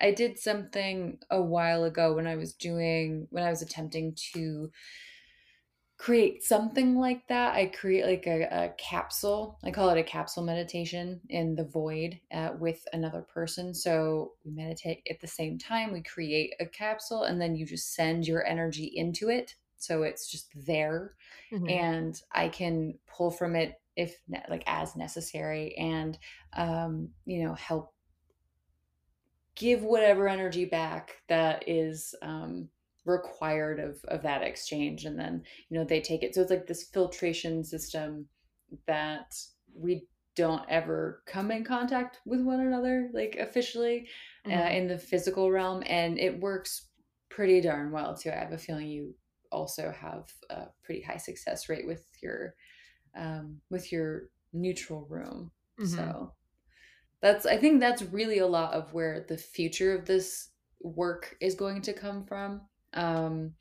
I 0.00 0.12
did 0.12 0.38
something 0.38 1.18
a 1.30 1.42
while 1.42 1.84
ago 1.84 2.14
when 2.14 2.26
I 2.26 2.36
was 2.36 2.54
doing 2.54 3.26
when 3.30 3.44
I 3.44 3.50
was 3.50 3.60
attempting 3.60 4.16
to 4.32 4.70
create 6.00 6.42
something 6.42 6.96
like 6.96 7.28
that. 7.28 7.54
I 7.54 7.66
create 7.66 8.06
like 8.06 8.26
a, 8.26 8.44
a, 8.50 8.74
capsule. 8.78 9.58
I 9.62 9.70
call 9.70 9.90
it 9.90 9.98
a 9.98 10.02
capsule 10.02 10.42
meditation 10.42 11.20
in 11.28 11.54
the 11.54 11.64
void 11.64 12.18
uh, 12.32 12.52
with 12.58 12.82
another 12.94 13.20
person. 13.20 13.74
So 13.74 14.32
we 14.42 14.50
meditate 14.50 15.06
at 15.10 15.20
the 15.20 15.26
same 15.26 15.58
time. 15.58 15.92
We 15.92 16.02
create 16.02 16.54
a 16.58 16.64
capsule 16.64 17.24
and 17.24 17.38
then 17.38 17.54
you 17.54 17.66
just 17.66 17.94
send 17.94 18.26
your 18.26 18.46
energy 18.46 18.90
into 18.94 19.28
it. 19.28 19.54
So 19.76 20.02
it's 20.02 20.30
just 20.30 20.48
there. 20.66 21.16
Mm-hmm. 21.52 21.68
And 21.68 22.22
I 22.32 22.48
can 22.48 22.94
pull 23.06 23.30
from 23.30 23.54
it 23.54 23.74
if 23.94 24.16
like 24.48 24.64
as 24.66 24.96
necessary 24.96 25.74
and 25.76 26.16
um, 26.56 27.10
you 27.26 27.44
know 27.44 27.52
help 27.54 27.92
give 29.54 29.82
whatever 29.82 30.28
energy 30.28 30.64
back 30.64 31.16
that 31.28 31.68
is 31.68 32.14
um, 32.22 32.70
required 33.04 33.80
of 33.80 33.98
of 34.08 34.22
that 34.22 34.42
exchange 34.42 35.04
and 35.04 35.18
then 35.18 35.42
you 35.68 35.78
know 35.78 35.84
they 35.84 36.00
take 36.00 36.22
it 36.22 36.34
so 36.34 36.42
it's 36.42 36.50
like 36.50 36.66
this 36.66 36.84
filtration 36.84 37.64
system 37.64 38.26
that 38.86 39.34
we 39.74 40.06
don't 40.36 40.62
ever 40.68 41.22
come 41.26 41.50
in 41.50 41.64
contact 41.64 42.20
with 42.24 42.40
one 42.40 42.60
another 42.60 43.10
like 43.12 43.36
officially 43.40 44.06
uh, 44.46 44.48
mm-hmm. 44.48 44.60
uh, 44.60 44.70
in 44.70 44.86
the 44.86 44.98
physical 44.98 45.50
realm 45.50 45.82
and 45.86 46.18
it 46.18 46.38
works 46.40 46.88
pretty 47.30 47.60
darn 47.60 47.90
well 47.90 48.14
too 48.16 48.30
i 48.30 48.34
have 48.34 48.52
a 48.52 48.58
feeling 48.58 48.86
you 48.86 49.14
also 49.50 49.92
have 49.98 50.24
a 50.50 50.66
pretty 50.84 51.00
high 51.00 51.16
success 51.16 51.68
rate 51.68 51.86
with 51.86 52.06
your 52.22 52.54
um, 53.16 53.56
with 53.70 53.90
your 53.90 54.28
neutral 54.52 55.06
room 55.08 55.50
mm-hmm. 55.80 55.94
so 55.94 56.32
that's 57.20 57.46
i 57.46 57.56
think 57.56 57.80
that's 57.80 58.02
really 58.02 58.38
a 58.38 58.46
lot 58.46 58.72
of 58.74 58.92
where 58.92 59.24
the 59.28 59.36
future 59.36 59.94
of 59.94 60.06
this 60.06 60.50
work 60.80 61.36
is 61.40 61.54
going 61.54 61.82
to 61.82 61.92
come 61.92 62.24
from 62.24 62.60
um, 62.94 63.54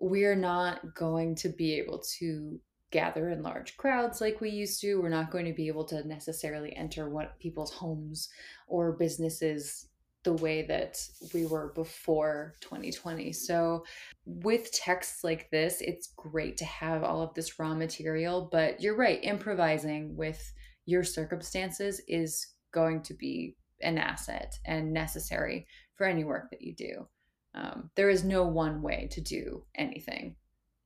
we're 0.00 0.36
not 0.36 0.94
going 0.94 1.34
to 1.36 1.48
be 1.48 1.74
able 1.74 2.02
to 2.18 2.60
gather 2.90 3.30
in 3.30 3.42
large 3.42 3.76
crowds 3.76 4.20
like 4.20 4.40
we 4.40 4.50
used 4.50 4.80
to. 4.80 5.00
We're 5.00 5.08
not 5.08 5.30
going 5.30 5.46
to 5.46 5.52
be 5.52 5.66
able 5.66 5.84
to 5.86 6.06
necessarily 6.06 6.74
enter 6.76 7.10
what 7.10 7.38
people's 7.40 7.72
homes 7.72 8.28
or 8.68 8.92
businesses 8.92 9.88
the 10.22 10.32
way 10.32 10.62
that 10.66 10.98
we 11.34 11.46
were 11.46 11.72
before 11.74 12.54
2020. 12.60 13.32
So, 13.32 13.84
with 14.24 14.72
texts 14.72 15.22
like 15.22 15.50
this, 15.50 15.80
it's 15.80 16.12
great 16.16 16.56
to 16.58 16.64
have 16.64 17.02
all 17.04 17.20
of 17.20 17.34
this 17.34 17.58
raw 17.58 17.74
material, 17.74 18.48
but 18.50 18.80
you're 18.80 18.96
right, 18.96 19.22
improvising 19.22 20.16
with 20.16 20.52
your 20.86 21.04
circumstances 21.04 22.00
is 22.08 22.54
going 22.72 23.02
to 23.02 23.14
be 23.14 23.56
an 23.82 23.98
asset 23.98 24.58
and 24.64 24.92
necessary 24.92 25.66
for 25.96 26.06
any 26.06 26.24
work 26.24 26.50
that 26.50 26.62
you 26.62 26.74
do. 26.74 27.06
Um, 27.54 27.90
there 27.94 28.10
is 28.10 28.24
no 28.24 28.44
one 28.44 28.82
way 28.82 29.08
to 29.12 29.20
do 29.20 29.64
anything. 29.74 30.36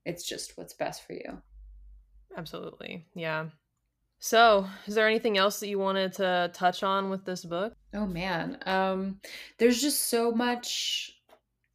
It's 0.05 0.27
just 0.27 0.57
what's 0.57 0.75
best 0.75 1.07
for 1.07 1.15
you. 1.15 1.43
Absolutely. 2.37 3.07
Yeah. 3.15 3.47
So, 4.21 4.67
is 4.87 4.95
there 4.95 5.07
anything 5.07 5.39
else 5.39 5.61
that 5.61 5.69
you 5.69 5.79
wanted 5.79 6.13
to 6.15 6.51
touch 6.53 6.83
on 6.83 7.09
with 7.09 7.25
this 7.25 7.45
book? 7.45 7.75
Oh 7.95 8.07
man. 8.07 8.59
Um 8.67 9.21
there's 9.59 9.81
just 9.81 10.09
so 10.09 10.33
much 10.33 11.15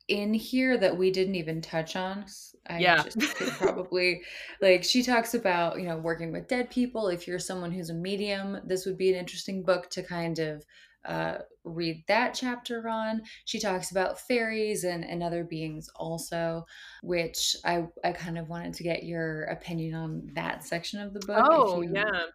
in 0.07 0.33
here 0.33 0.77
that 0.77 0.97
we 0.97 1.11
didn't 1.11 1.35
even 1.35 1.61
touch 1.61 1.95
on. 1.95 2.25
I 2.67 2.79
yeah. 2.79 3.03
probably 3.57 4.21
like 4.61 4.83
she 4.83 5.03
talks 5.03 5.33
about, 5.33 5.79
you 5.79 5.87
know, 5.87 5.97
working 5.97 6.31
with 6.31 6.47
dead 6.47 6.69
people. 6.69 7.07
If 7.07 7.27
you're 7.27 7.39
someone 7.39 7.71
who's 7.71 7.89
a 7.89 7.93
medium, 7.93 8.59
this 8.65 8.85
would 8.85 8.97
be 8.97 9.11
an 9.11 9.19
interesting 9.19 9.63
book 9.63 9.89
to 9.91 10.03
kind 10.03 10.39
of 10.39 10.63
uh, 11.05 11.39
read 11.63 12.03
that 12.07 12.33
chapter 12.33 12.87
on. 12.87 13.21
She 13.45 13.59
talks 13.59 13.91
about 13.91 14.19
fairies 14.19 14.83
and, 14.83 15.03
and 15.03 15.23
other 15.23 15.43
beings 15.43 15.89
also, 15.95 16.65
which 17.01 17.55
I, 17.65 17.87
I 18.03 18.11
kind 18.11 18.37
of 18.37 18.47
wanted 18.47 18.73
to 18.75 18.83
get 18.83 19.03
your 19.03 19.43
opinion 19.45 19.95
on 19.95 20.29
that 20.35 20.63
section 20.63 21.01
of 21.01 21.13
the 21.13 21.21
book. 21.21 21.45
Oh, 21.49 21.81
yeah. 21.81 22.25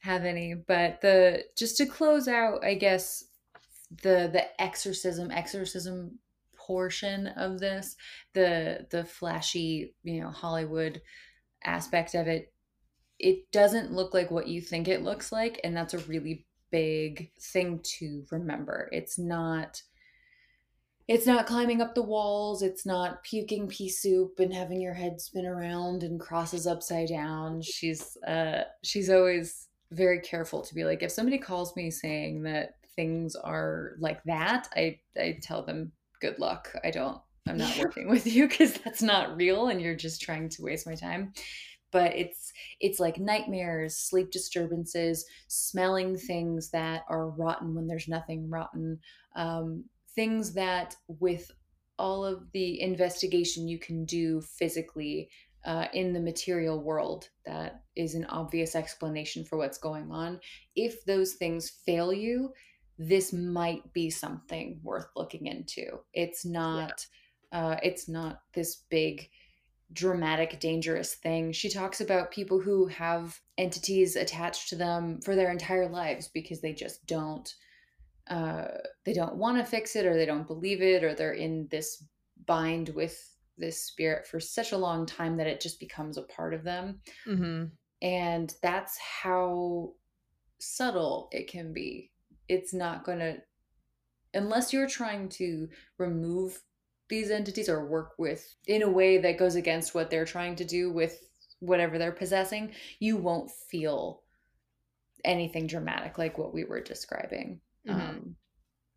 Have 0.00 0.24
any, 0.24 0.54
but 0.54 1.00
the 1.00 1.44
just 1.56 1.76
to 1.76 1.86
close 1.86 2.26
out, 2.26 2.64
I 2.64 2.74
guess 2.74 3.22
the 4.02 4.28
the 4.32 4.44
exorcism 4.60 5.30
exorcism 5.30 6.18
portion 6.56 7.28
of 7.28 7.60
this, 7.60 7.94
the 8.34 8.86
the 8.90 9.04
flashy, 9.04 9.94
you 10.02 10.20
know, 10.20 10.30
Hollywood 10.30 11.00
aspect 11.62 12.16
of 12.16 12.26
it, 12.26 12.52
it 13.20 13.50
doesn't 13.52 13.92
look 13.92 14.12
like 14.12 14.32
what 14.32 14.48
you 14.48 14.60
think 14.60 14.88
it 14.88 15.02
looks 15.02 15.30
like, 15.30 15.60
and 15.62 15.76
that's 15.76 15.94
a 15.94 15.98
really 15.98 16.46
big 16.72 17.30
thing 17.38 17.80
to 17.98 18.24
remember. 18.32 18.88
It's 18.90 19.18
not 19.18 19.80
it's 21.08 21.26
not 21.26 21.46
climbing 21.46 21.82
up 21.82 21.94
the 21.94 22.02
walls, 22.02 22.62
it's 22.62 22.86
not 22.86 23.22
puking 23.22 23.68
pea 23.68 23.88
soup 23.88 24.38
and 24.38 24.52
having 24.52 24.80
your 24.80 24.94
head 24.94 25.20
spin 25.20 25.46
around 25.46 26.02
and 26.02 26.18
crosses 26.18 26.66
upside 26.66 27.08
down. 27.08 27.62
She's 27.62 28.16
uh 28.26 28.62
she's 28.82 29.10
always 29.10 29.68
very 29.90 30.20
careful 30.20 30.62
to 30.62 30.74
be 30.74 30.84
like 30.84 31.02
if 31.02 31.12
somebody 31.12 31.38
calls 31.38 31.76
me 31.76 31.90
saying 31.90 32.42
that 32.44 32.76
things 32.96 33.36
are 33.36 33.92
like 33.98 34.22
that, 34.24 34.68
I 34.74 34.98
I 35.16 35.38
tell 35.42 35.62
them 35.62 35.92
good 36.20 36.38
luck. 36.38 36.74
I 36.82 36.90
don't 36.90 37.20
I'm 37.46 37.58
not 37.58 37.76
working 37.78 38.08
with 38.08 38.26
you 38.26 38.48
because 38.48 38.74
that's 38.74 39.02
not 39.02 39.36
real 39.36 39.68
and 39.68 39.80
you're 39.80 39.96
just 39.96 40.22
trying 40.22 40.48
to 40.50 40.62
waste 40.62 40.86
my 40.86 40.94
time 40.94 41.32
but 41.92 42.16
it's 42.16 42.52
it's 42.80 42.98
like 42.98 43.18
nightmares 43.18 43.96
sleep 43.96 44.30
disturbances 44.30 45.24
smelling 45.46 46.16
things 46.16 46.70
that 46.70 47.02
are 47.08 47.28
rotten 47.30 47.74
when 47.74 47.86
there's 47.86 48.08
nothing 48.08 48.50
rotten 48.50 48.98
um, 49.36 49.84
things 50.14 50.52
that 50.54 50.96
with 51.06 51.50
all 51.98 52.24
of 52.24 52.50
the 52.52 52.80
investigation 52.80 53.68
you 53.68 53.78
can 53.78 54.04
do 54.04 54.40
physically 54.40 55.28
uh, 55.64 55.86
in 55.92 56.12
the 56.12 56.20
material 56.20 56.82
world 56.82 57.28
that 57.46 57.82
is 57.94 58.14
an 58.14 58.24
obvious 58.24 58.74
explanation 58.74 59.44
for 59.44 59.56
what's 59.58 59.78
going 59.78 60.10
on 60.10 60.40
if 60.74 61.04
those 61.04 61.34
things 61.34 61.70
fail 61.70 62.12
you 62.12 62.52
this 62.98 63.32
might 63.32 63.92
be 63.92 64.10
something 64.10 64.80
worth 64.82 65.06
looking 65.14 65.46
into 65.46 65.98
it's 66.14 66.44
not 66.44 67.06
yeah. 67.52 67.68
uh, 67.68 67.76
it's 67.82 68.08
not 68.08 68.40
this 68.54 68.84
big 68.90 69.28
dramatic, 69.92 70.58
dangerous 70.60 71.14
thing. 71.14 71.52
She 71.52 71.68
talks 71.68 72.00
about 72.00 72.30
people 72.30 72.60
who 72.60 72.86
have 72.86 73.38
entities 73.58 74.16
attached 74.16 74.68
to 74.70 74.76
them 74.76 75.20
for 75.20 75.34
their 75.34 75.50
entire 75.50 75.88
lives 75.88 76.28
because 76.28 76.60
they 76.60 76.72
just 76.72 77.06
don't 77.06 77.52
uh, 78.28 78.68
they 79.04 79.12
don't 79.12 79.36
want 79.36 79.58
to 79.58 79.64
fix 79.64 79.96
it 79.96 80.06
or 80.06 80.14
they 80.14 80.26
don't 80.26 80.46
believe 80.46 80.80
it 80.80 81.02
or 81.02 81.14
they're 81.14 81.32
in 81.32 81.66
this 81.70 82.04
bind 82.46 82.88
with 82.90 83.32
this 83.58 83.84
spirit 83.84 84.26
for 84.26 84.40
such 84.40 84.72
a 84.72 84.78
long 84.78 85.06
time 85.06 85.36
that 85.36 85.46
it 85.46 85.60
just 85.60 85.80
becomes 85.80 86.16
a 86.16 86.22
part 86.22 86.54
of 86.54 86.64
them. 86.64 87.00
Mm-hmm. 87.26 87.64
And 88.00 88.54
that's 88.62 88.98
how 88.98 89.92
subtle 90.60 91.28
it 91.32 91.48
can 91.48 91.72
be. 91.72 92.10
It's 92.48 92.72
not 92.72 93.04
going 93.04 93.18
to, 93.18 93.36
unless 94.34 94.72
you're 94.72 94.88
trying 94.88 95.28
to 95.30 95.68
remove 95.98 96.60
these 97.12 97.30
entities 97.30 97.68
or 97.68 97.84
work 97.84 98.14
with 98.16 98.56
in 98.66 98.80
a 98.82 98.88
way 98.88 99.18
that 99.18 99.36
goes 99.36 99.54
against 99.54 99.94
what 99.94 100.10
they're 100.10 100.24
trying 100.24 100.56
to 100.56 100.64
do 100.64 100.90
with 100.90 101.28
whatever 101.60 101.98
they're 101.98 102.10
possessing, 102.10 102.72
you 103.00 103.18
won't 103.18 103.50
feel 103.50 104.22
anything 105.22 105.66
dramatic 105.66 106.16
like 106.16 106.38
what 106.38 106.54
we 106.54 106.64
were 106.64 106.80
describing 106.80 107.60
mm-hmm. 107.86 108.00
um, 108.00 108.36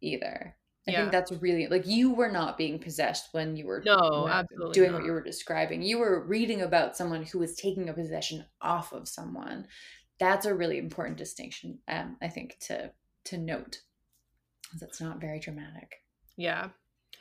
either. 0.02 0.56
I 0.88 0.92
yeah. 0.92 1.00
think 1.02 1.12
that's 1.12 1.32
really 1.42 1.68
like 1.68 1.86
you 1.86 2.14
were 2.14 2.32
not 2.32 2.58
being 2.58 2.80
possessed 2.80 3.34
when 3.34 3.58
you 3.58 3.66
were 3.66 3.84
no 3.86 4.30
absolutely 4.30 4.74
doing 4.74 4.92
not. 4.92 5.02
what 5.02 5.06
you 5.06 5.12
were 5.12 5.22
describing. 5.22 5.82
You 5.82 5.98
were 5.98 6.26
reading 6.26 6.62
about 6.62 6.96
someone 6.96 7.24
who 7.24 7.40
was 7.40 7.58
taking 7.58 7.90
a 7.90 7.94
possession 7.94 8.46
off 8.62 8.94
of 8.94 9.10
someone. 9.10 9.68
That's 10.20 10.46
a 10.46 10.56
really 10.56 10.78
important 10.78 11.18
distinction, 11.18 11.80
um, 11.90 12.16
I 12.22 12.30
think, 12.30 12.58
to 12.68 12.92
to 13.26 13.38
note. 13.38 13.80
That's 14.80 15.02
not 15.02 15.20
very 15.20 15.40
dramatic. 15.40 16.04
Yeah, 16.38 16.70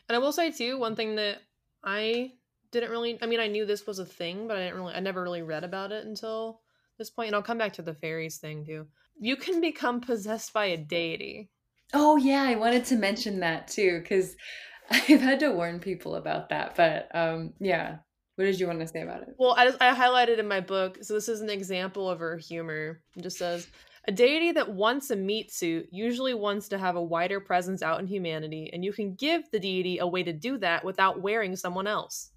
and 0.09 0.17
I 0.17 0.19
will 0.19 0.33
say 0.33 0.51
too, 0.51 0.79
one 0.79 0.97
thing 0.97 1.17
that 1.17 1.39
I 1.83 2.33
didn't 2.71 2.91
really 2.91 3.19
I 3.23 3.27
mean, 3.27 3.41
I 3.41 3.47
knew 3.47 3.65
this 3.65 3.87
was 3.87 3.99
a 3.99 4.07
thing, 4.07 4.49
but 4.49 4.57
I 4.57 4.61
didn't 4.61 4.77
really 4.77 4.95
I 4.95 5.01
never 5.01 5.23
really 5.23 5.43
read 5.43 5.65
about 5.65 5.93
it 5.93 6.07
until 6.07 6.61
this 6.99 7.11
point. 7.11 7.29
And 7.29 7.37
I'll 7.37 7.43
come 7.43 7.59
back 7.59 7.75
to 7.75 7.83
the 7.83 7.95
fairies 7.95 8.39
thing 8.39 8.65
too. 8.65 8.87
You 9.19 9.37
can 9.37 9.61
become 9.61 10.01
possessed 10.01 10.53
by 10.53 10.67
a 10.67 10.77
deity. 10.77 11.51
Oh 11.93 12.17
yeah, 12.17 12.43
I 12.43 12.57
wanted 12.57 12.85
to 12.87 12.97
mention 12.97 13.41
that 13.41 13.69
too, 13.69 14.01
because 14.01 14.37
I've 14.91 15.21
had 15.21 15.41
to 15.41 15.53
warn 15.53 15.81
people 15.81 16.17
about 16.17 16.49
that. 16.51 16.75
But 16.77 17.09
um 17.15 17.53
yeah. 17.61 17.99
What 18.37 18.47
did 18.47 18.59
you 18.59 18.67
want 18.67 18.81
to 18.81 18.89
say 18.89 19.03
about 19.03 19.23
it? 19.23 19.37
Well, 19.39 19.55
I, 19.57 19.73
I 19.81 19.95
highlighted 19.95 20.41
in 20.41 20.49
my 20.49 20.59
book. 20.59 20.99
So 21.03 21.15
this 21.15 21.29
is 21.29 21.41
an 21.41 21.51
example 21.51 22.11
of 22.11 22.19
her 22.19 22.37
humor. 22.37 23.01
It 23.17 23.23
just 23.23 23.39
says 23.39 23.69
a 24.07 24.13
deity 24.13 24.53
that 24.53 24.71
wants 24.71 25.11
a 25.11 25.17
meat 25.17 25.53
suit 25.53 25.89
usually 25.91 26.35
wants 26.35 26.69
to 26.69 26.79
have 26.79 26.97
a 26.97 27.03
wider 27.03 27.41
presence 27.41 27.83
out 27.83 28.01
in 28.01 28.07
humanity, 28.07 28.71
and 28.73 28.85
you 28.85 28.93
can 28.93 29.15
give 29.15 29.51
the 29.51 29.59
deity 29.59 29.99
a 29.99 30.07
way 30.07 30.23
to 30.23 30.33
do 30.33 30.59
that 30.59 30.85
without 30.85 31.21
wearing 31.23 31.57
someone 31.57 31.87
else. 31.87 32.31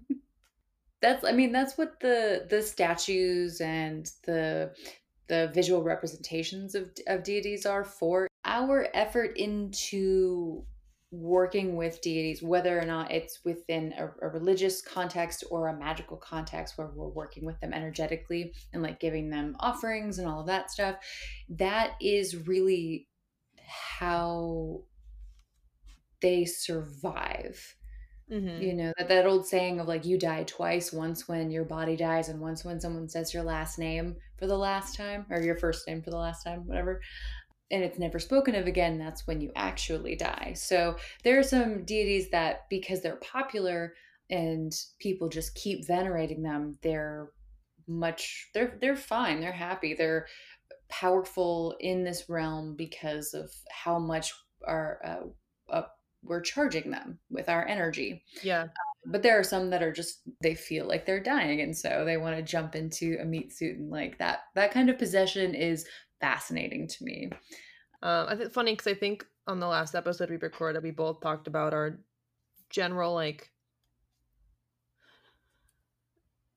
that's 1.00 1.24
I 1.24 1.32
mean 1.32 1.52
that's 1.52 1.76
what 1.76 1.98
the 2.00 2.46
the 2.48 2.62
statues 2.62 3.60
and 3.60 4.10
the 4.24 4.72
the 5.28 5.50
visual 5.52 5.82
representations 5.82 6.74
of 6.74 6.90
of 7.06 7.24
deities 7.24 7.66
are 7.66 7.84
for. 7.84 8.28
Our 8.44 8.88
effort 8.94 9.36
into 9.36 10.64
working 11.10 11.76
with 11.76 12.02
deities, 12.02 12.42
whether 12.42 12.78
or 12.78 12.84
not 12.84 13.10
it's 13.10 13.40
within 13.44 13.94
a, 13.98 14.26
a, 14.26 14.28
religious 14.28 14.82
context 14.82 15.42
or 15.50 15.68
a 15.68 15.78
magical 15.78 16.18
context 16.18 16.76
where 16.76 16.90
we're 16.94 17.08
working 17.08 17.46
with 17.46 17.58
them 17.60 17.72
energetically 17.72 18.52
and 18.74 18.82
like 18.82 19.00
giving 19.00 19.30
them 19.30 19.56
offerings 19.60 20.18
and 20.18 20.28
all 20.28 20.40
of 20.40 20.46
that 20.46 20.70
stuff, 20.70 20.96
that 21.48 21.92
is 22.00 22.46
really 22.46 23.08
how 23.66 24.82
they 26.20 26.44
survive. 26.44 27.74
Mm-hmm. 28.30 28.62
You 28.62 28.74
know, 28.74 28.92
that, 28.98 29.08
that 29.08 29.24
old 29.24 29.46
saying 29.46 29.80
of 29.80 29.88
like 29.88 30.04
you 30.04 30.18
die 30.18 30.44
twice 30.44 30.92
once 30.92 31.26
when 31.26 31.50
your 31.50 31.64
body 31.64 31.96
dies 31.96 32.28
and 32.28 32.38
once 32.38 32.62
when 32.62 32.78
someone 32.78 33.08
says 33.08 33.32
your 33.32 33.42
last 33.42 33.78
name 33.78 34.16
for 34.36 34.46
the 34.46 34.58
last 34.58 34.94
time 34.94 35.24
or 35.30 35.40
your 35.40 35.56
first 35.56 35.88
name 35.88 36.02
for 36.02 36.10
the 36.10 36.18
last 36.18 36.44
time, 36.44 36.66
whatever 36.66 37.00
and 37.70 37.82
it's 37.82 37.98
never 37.98 38.18
spoken 38.18 38.54
of 38.54 38.66
again, 38.66 38.98
that's 38.98 39.26
when 39.26 39.40
you 39.40 39.52
actually 39.54 40.16
die. 40.16 40.54
So 40.56 40.96
there 41.24 41.38
are 41.38 41.42
some 41.44 41.84
deities 41.84 42.30
that, 42.30 42.68
because 42.70 43.02
they're 43.02 43.16
popular 43.16 43.94
and 44.30 44.72
people 45.00 45.28
just 45.28 45.54
keep 45.54 45.86
venerating 45.86 46.42
them, 46.42 46.78
they're 46.82 47.30
much 47.86 48.50
they're 48.52 48.76
they're 48.80 48.96
fine, 48.96 49.40
they're 49.40 49.50
happy, 49.52 49.94
they're 49.94 50.26
powerful 50.88 51.74
in 51.80 52.04
this 52.04 52.28
realm 52.28 52.74
because 52.76 53.34
of 53.34 53.50
how 53.70 53.98
much 53.98 54.32
our 54.66 55.00
uh, 55.04 55.72
uh, 55.72 55.86
we're 56.22 56.40
charging 56.40 56.90
them 56.90 57.18
with 57.30 57.48
our 57.48 57.66
energy. 57.66 58.22
Yeah. 58.42 58.62
Um, 58.62 58.70
but 59.06 59.22
there 59.22 59.38
are 59.38 59.44
some 59.44 59.70
that 59.70 59.82
are 59.82 59.92
just 59.92 60.20
they 60.42 60.54
feel 60.54 60.86
like 60.86 61.06
they're 61.06 61.22
dying 61.22 61.60
and 61.60 61.76
so 61.76 62.04
they 62.04 62.16
want 62.16 62.36
to 62.36 62.42
jump 62.42 62.74
into 62.74 63.16
a 63.20 63.24
meat 63.24 63.52
suit 63.52 63.78
and 63.78 63.90
like 63.90 64.18
that 64.18 64.40
that 64.54 64.72
kind 64.72 64.90
of 64.90 64.98
possession 64.98 65.54
is 65.54 65.86
fascinating 66.20 66.88
to 66.88 67.04
me. 67.04 67.30
Um, 68.02 68.26
I 68.28 68.36
think 68.36 68.52
funny 68.52 68.72
because 68.72 68.86
I 68.86 68.94
think 68.94 69.24
on 69.46 69.60
the 69.60 69.66
last 69.66 69.94
episode 69.94 70.30
we 70.30 70.36
recorded, 70.36 70.82
we 70.82 70.90
both 70.90 71.20
talked 71.20 71.46
about 71.46 71.74
our 71.74 71.98
general 72.70 73.14
like. 73.14 73.50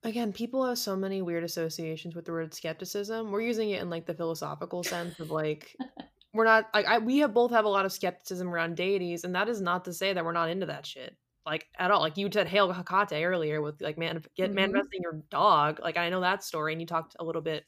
Again, 0.04 0.32
people 0.32 0.66
have 0.66 0.78
so 0.78 0.96
many 0.96 1.22
weird 1.22 1.44
associations 1.44 2.16
with 2.16 2.24
the 2.24 2.32
word 2.32 2.52
skepticism. 2.52 3.30
We're 3.30 3.42
using 3.42 3.70
it 3.70 3.80
in 3.80 3.88
like 3.88 4.04
the 4.04 4.14
philosophical 4.14 4.82
sense 4.82 5.20
of 5.20 5.30
like 5.30 5.76
we're 6.34 6.44
not 6.44 6.68
like 6.74 6.86
I, 6.86 6.98
we 6.98 7.18
have 7.18 7.32
both 7.32 7.52
have 7.52 7.64
a 7.64 7.68
lot 7.68 7.84
of 7.84 7.92
skepticism 7.92 8.48
around 8.48 8.76
deities, 8.76 9.24
and 9.24 9.34
that 9.34 9.48
is 9.48 9.60
not 9.60 9.84
to 9.84 9.92
say 9.92 10.12
that 10.12 10.24
we're 10.24 10.32
not 10.32 10.50
into 10.50 10.66
that 10.66 10.86
shit 10.86 11.16
like 11.44 11.66
at 11.78 11.90
all. 11.90 12.00
Like 12.00 12.16
you 12.16 12.28
said, 12.32 12.46
Hail 12.46 12.72
Hecate 12.72 13.24
earlier 13.24 13.60
with 13.60 13.80
like 13.80 13.98
man 13.98 14.22
get 14.36 14.46
mm-hmm. 14.46 14.54
manifesting 14.54 15.00
your 15.02 15.22
dog. 15.30 15.80
Like 15.82 15.96
I 15.96 16.08
know 16.08 16.20
that 16.20 16.44
story, 16.44 16.72
and 16.72 16.80
you 16.80 16.86
talked 16.86 17.16
a 17.18 17.24
little 17.24 17.42
bit 17.42 17.64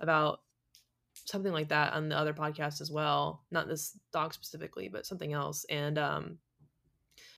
about 0.00 0.40
something 1.24 1.52
like 1.52 1.68
that 1.68 1.92
on 1.92 2.08
the 2.08 2.18
other 2.18 2.34
podcast 2.34 2.80
as 2.80 2.90
well. 2.90 3.44
Not 3.50 3.68
this 3.68 3.98
dog 4.12 4.34
specifically, 4.34 4.88
but 4.88 5.06
something 5.06 5.32
else. 5.32 5.64
And 5.70 5.98
um 5.98 6.38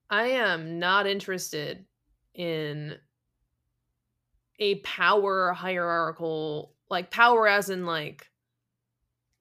I 0.08 0.28
am 0.28 0.78
not 0.78 1.06
interested 1.06 1.84
in 2.34 2.96
a 4.58 4.76
power 4.76 5.52
hierarchical 5.52 6.74
like 6.88 7.10
power 7.10 7.48
as 7.48 7.70
in 7.70 7.84
like 7.84 8.26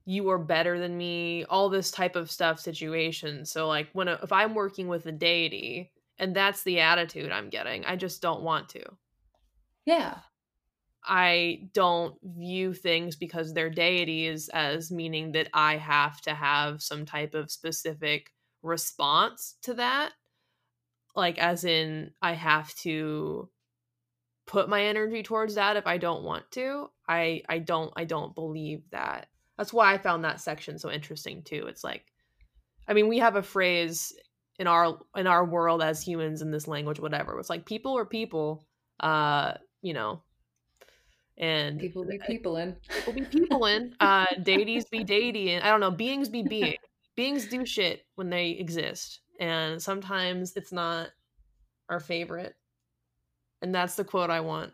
you 0.06 0.30
are 0.30 0.38
better 0.38 0.80
than 0.80 0.96
me, 0.96 1.46
all 1.46 1.70
this 1.70 1.90
type 1.90 2.16
of 2.16 2.30
stuff 2.30 2.60
situation. 2.60 3.44
So 3.46 3.68
like 3.68 3.90
when 3.94 4.08
a, 4.08 4.20
if 4.22 4.32
I'm 4.32 4.54
working 4.54 4.88
with 4.88 5.06
a 5.08 5.12
deity 5.12 5.92
and 6.20 6.36
that's 6.36 6.64
the 6.64 6.80
attitude 6.80 7.32
I'm 7.32 7.50
getting, 7.50 7.86
I 7.86 7.96
just 7.96 8.22
don't 8.22 8.44
want 8.44 8.70
to. 8.70 8.84
Yeah. 9.86 10.18
I 11.08 11.70
don't 11.74 12.16
view 12.24 12.74
things 12.74 13.16
because 13.16 13.53
they're 13.53 13.70
deities 13.70 14.49
as 14.49 14.91
meaning 14.91 15.34
that 15.34 15.49
I 15.53 15.78
have 15.78 16.22
to 16.22 16.34
have 16.34 16.82
some 16.82 17.06
type 17.06 17.34
of 17.34 17.51
specific 17.51 18.32
response 18.62 19.56
to 19.64 19.76
that. 19.76 20.12
Like, 21.16 21.38
as 21.38 21.64
in, 21.64 22.12
I 22.22 22.34
have 22.34 22.74
to 22.78 23.49
put 24.45 24.70
my 24.70 24.86
energy 24.86 25.24
towards 25.24 25.56
that 25.56 25.78
if 25.78 25.88
I 25.88 25.97
don't 25.97 26.24
want 26.24 26.49
to. 26.51 26.89
I 27.08 27.41
I 27.47 27.60
don't 27.60 27.91
I 27.95 28.06
don't 28.06 28.36
believe 28.36 28.89
that. 28.91 29.28
That's 29.58 29.74
why 29.74 29.93
I 29.93 29.97
found 29.97 30.24
that 30.24 30.41
section 30.41 30.78
so 30.78 30.91
interesting 30.91 31.43
too. 31.43 31.68
It's 31.68 31.84
like 31.84 32.06
I 32.88 32.93
mean, 32.93 33.08
we 33.08 33.20
have 33.20 33.36
a 33.36 33.43
phrase 33.43 34.14
in 34.60 34.68
our 34.68 34.99
in 35.16 35.28
our 35.28 35.45
world 35.45 35.82
as 35.82 36.01
humans 36.01 36.41
in 36.41 36.51
this 36.51 36.68
language 36.68 36.99
whatever. 36.99 37.39
It's 37.39 37.49
like 37.49 37.66
people 37.66 37.97
are 37.97 38.06
people 38.06 38.66
uh, 38.99 39.53
you 39.82 39.93
know, 39.93 40.22
and 41.38 41.80
people 41.80 42.06
be 42.06 42.20
people 42.20 42.58
in. 42.58 42.76
People 42.90 43.14
be 43.14 43.22
people 43.26 43.66
in 43.66 43.94
uh 44.00 44.26
deities 44.44 44.86
be 44.86 45.04
deity 45.04 45.52
and 45.52 45.64
i 45.64 45.70
don't 45.70 45.80
know 45.80 45.92
beings 45.92 46.30
be 46.30 46.44
being 46.44 46.76
beings 47.16 47.46
do 47.48 47.66
shit 47.66 48.06
when 48.16 48.30
they 48.30 48.52
exist 48.52 49.22
and 49.40 49.82
sometimes 49.82 50.54
it's 50.56 50.72
not 50.72 51.10
our 51.90 52.00
favorite 52.00 52.56
and 53.62 53.74
that's 53.74 53.96
the 53.96 54.04
quote 54.04 54.30
i 54.30 54.40
want 54.40 54.72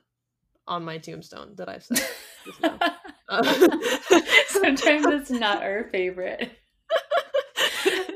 on 0.67 0.83
my 0.83 0.97
tombstone 0.97 1.55
that 1.55 1.67
i've 1.69 1.83
said 1.83 1.99
sometimes 4.47 5.05
it's 5.05 5.31
not 5.31 5.63
our 5.63 5.85
favorite. 5.85 6.51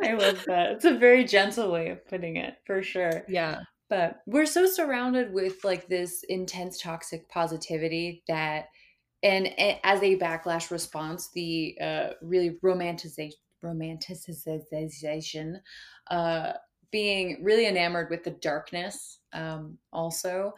I 0.04 0.14
love 0.14 0.44
that. 0.48 0.72
It's 0.74 0.86
a 0.86 0.94
very 0.94 1.24
gentle 1.24 1.72
way 1.72 1.90
of 1.90 2.06
putting 2.08 2.36
it 2.36 2.58
for 2.66 2.84
sure. 2.84 3.24
Yeah 3.30 3.62
but 3.90 4.22
we're 4.26 4.46
so 4.46 4.66
surrounded 4.66 5.34
with 5.34 5.64
like 5.64 5.88
this 5.88 6.24
intense 6.30 6.82
toxic 6.82 7.30
positivity 7.30 8.24
that 8.28 8.66
and, 9.24 9.48
as 9.84 10.02
a 10.04 10.18
backlash 10.18 10.72
response 10.72 11.30
the 11.34 11.78
uh, 11.82 12.10
really 12.22 12.58
romanticization 12.64 13.34
romanticization 13.64 15.56
uh, 16.12 16.54
being 16.92 17.40
really 17.44 17.66
enamored 17.66 18.10
with 18.12 18.24
the 18.24 18.32
darkness 18.32 19.20
um, 19.34 19.78
also 19.92 20.54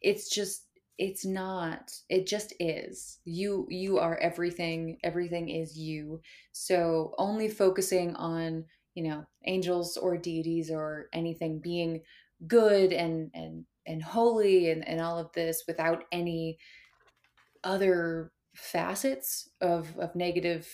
it's 0.00 0.28
just 0.28 0.66
it's 0.98 1.24
not 1.24 1.90
it 2.10 2.26
just 2.26 2.52
is. 2.60 3.18
You 3.24 3.66
you 3.70 3.98
are 3.98 4.18
everything 4.18 4.98
everything 5.02 5.48
is 5.48 5.76
you. 5.78 6.20
So 6.52 7.14
only 7.16 7.48
focusing 7.48 8.14
on 8.16 8.66
you 8.94 9.04
know 9.04 9.24
angels 9.46 9.96
or 9.96 10.16
deities 10.18 10.70
or 10.70 11.06
anything 11.12 11.60
being 11.60 12.02
good 12.46 12.92
and 12.92 13.30
and 13.34 13.64
and 13.86 14.02
holy 14.02 14.70
and, 14.70 14.86
and 14.86 15.00
all 15.00 15.18
of 15.18 15.32
this 15.32 15.64
without 15.66 16.04
any 16.12 16.58
other 17.64 18.32
facets 18.54 19.48
of 19.60 19.98
of 19.98 20.14
negative 20.14 20.68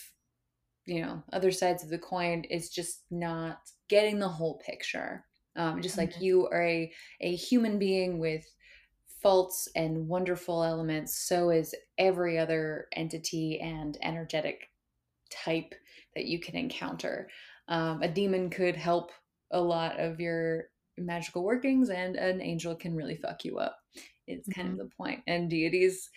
you 0.85 1.01
know 1.01 1.21
other 1.33 1.51
sides 1.51 1.83
of 1.83 1.89
the 1.89 1.97
coin 1.97 2.43
is 2.49 2.69
just 2.69 3.03
not 3.11 3.59
getting 3.89 4.19
the 4.19 4.27
whole 4.27 4.59
picture. 4.65 5.23
Um, 5.55 5.81
just 5.81 5.97
like 5.97 6.21
you 6.21 6.47
are 6.49 6.63
a, 6.63 6.91
a 7.21 7.35
human 7.35 7.79
being 7.79 8.19
with 8.19 8.45
faults 9.23 9.67
and 9.75 10.07
wonderful 10.07 10.63
elements 10.63 11.27
so 11.27 11.49
is 11.49 11.73
every 11.97 12.37
other 12.37 12.85
entity 12.93 13.59
and 13.59 13.97
energetic 14.03 14.69
type 15.31 15.73
that 16.15 16.25
you 16.25 16.39
can 16.39 16.55
encounter. 16.55 17.27
Um, 17.67 18.03
a 18.03 18.07
demon 18.07 18.51
could 18.51 18.75
help 18.75 19.11
a 19.51 19.59
lot 19.59 19.99
of 19.99 20.19
your 20.19 20.65
magical 20.97 21.43
workings 21.43 21.89
and 21.89 22.15
an 22.15 22.41
angel 22.41 22.75
can 22.75 22.95
really 22.95 23.15
fuck 23.15 23.45
you 23.45 23.57
up 23.57 23.79
it's 24.27 24.47
kind 24.49 24.69
mm-hmm. 24.69 24.79
of 24.79 24.89
the 24.89 24.95
point. 24.95 25.21
and 25.27 25.49
deities 25.49 26.09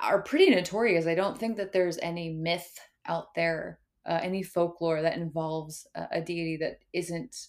are 0.00 0.22
pretty 0.22 0.50
notorious 0.50 1.06
i 1.06 1.14
don't 1.14 1.38
think 1.38 1.56
that 1.56 1.72
there's 1.72 1.98
any 1.98 2.30
myth 2.30 2.78
out 3.06 3.34
there 3.34 3.78
uh, 4.04 4.18
any 4.22 4.42
folklore 4.42 5.02
that 5.02 5.16
involves 5.16 5.86
a, 5.94 6.06
a, 6.12 6.20
deity 6.20 6.56
that 6.56 6.80
isn't 6.92 7.46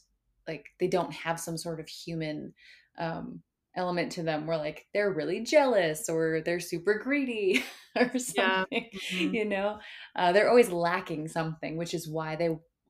like 0.47 0.67
they 0.79 0.87
don't 0.87 1.11
have 1.11 1.39
some 1.39 1.57
sort 1.57 1.79
of 1.79 1.87
human 1.87 2.53
um, 2.99 3.41
element 3.75 4.11
to 4.11 4.23
them 4.23 4.45
where 4.45 4.57
like 4.57 4.85
they're 4.93 5.13
really 5.13 5.41
jealous 5.41 6.09
or 6.09 6.41
they're 6.45 6.59
super 6.59 6.99
greedy 6.99 7.63
or 7.95 8.19
something 8.19 8.67
yeah. 8.71 8.99
mm-hmm. 9.09 9.33
you 9.33 9.45
know 9.45 9.79
uh, 10.15 10.31
they're 10.31 10.49
always 10.49 10.69
lacking 10.69 11.27
something 11.27 11.77
which 11.77 11.93
is 11.93 12.07
why 12.07 12.35
they 12.35 12.49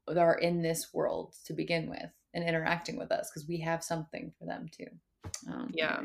are 0.09 0.35
in 0.35 0.61
this 0.61 0.93
world 0.93 1.33
to 1.45 1.53
begin 1.53 1.89
with 1.89 2.11
and 2.33 2.43
interacting 2.47 2.97
with 2.97 3.11
us 3.11 3.29
because 3.29 3.47
we 3.47 3.59
have 3.59 3.83
something 3.83 4.31
for 4.37 4.45
them 4.45 4.69
too. 4.71 4.87
Um, 5.47 5.71
yeah. 5.73 6.01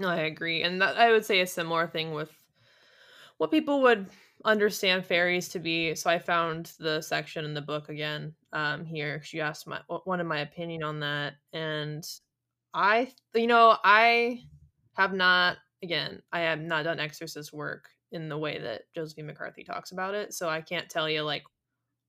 No, 0.00 0.08
I 0.08 0.22
agree. 0.22 0.62
And 0.62 0.80
that, 0.80 0.96
I 0.96 1.10
would 1.10 1.24
say 1.24 1.40
a 1.40 1.46
similar 1.46 1.86
thing 1.86 2.12
with 2.12 2.30
what 3.38 3.50
people 3.50 3.82
would 3.82 4.06
understand 4.44 5.04
fairies 5.04 5.48
to 5.48 5.58
be. 5.58 5.94
So 5.94 6.10
I 6.10 6.18
found 6.18 6.72
the 6.78 7.00
section 7.00 7.44
in 7.44 7.54
the 7.54 7.62
book 7.62 7.88
again 7.88 8.34
um, 8.52 8.84
here. 8.84 9.22
She 9.24 9.40
asked 9.40 9.66
my 9.66 9.80
one 10.04 10.20
of 10.20 10.26
my 10.26 10.40
opinion 10.40 10.82
on 10.82 11.00
that, 11.00 11.34
and 11.52 12.06
I, 12.74 13.10
you 13.34 13.46
know, 13.46 13.76
I 13.82 14.42
have 14.94 15.12
not. 15.12 15.58
Again, 15.82 16.20
I 16.32 16.40
have 16.40 16.60
not 16.60 16.84
done 16.84 16.98
exorcist 16.98 17.52
work 17.52 17.88
in 18.10 18.28
the 18.28 18.38
way 18.38 18.58
that 18.58 18.82
Josephine 18.96 19.26
McCarthy 19.26 19.62
talks 19.62 19.92
about 19.92 20.14
it, 20.14 20.34
so 20.34 20.48
I 20.48 20.60
can't 20.60 20.90
tell 20.90 21.08
you 21.08 21.22
like 21.22 21.44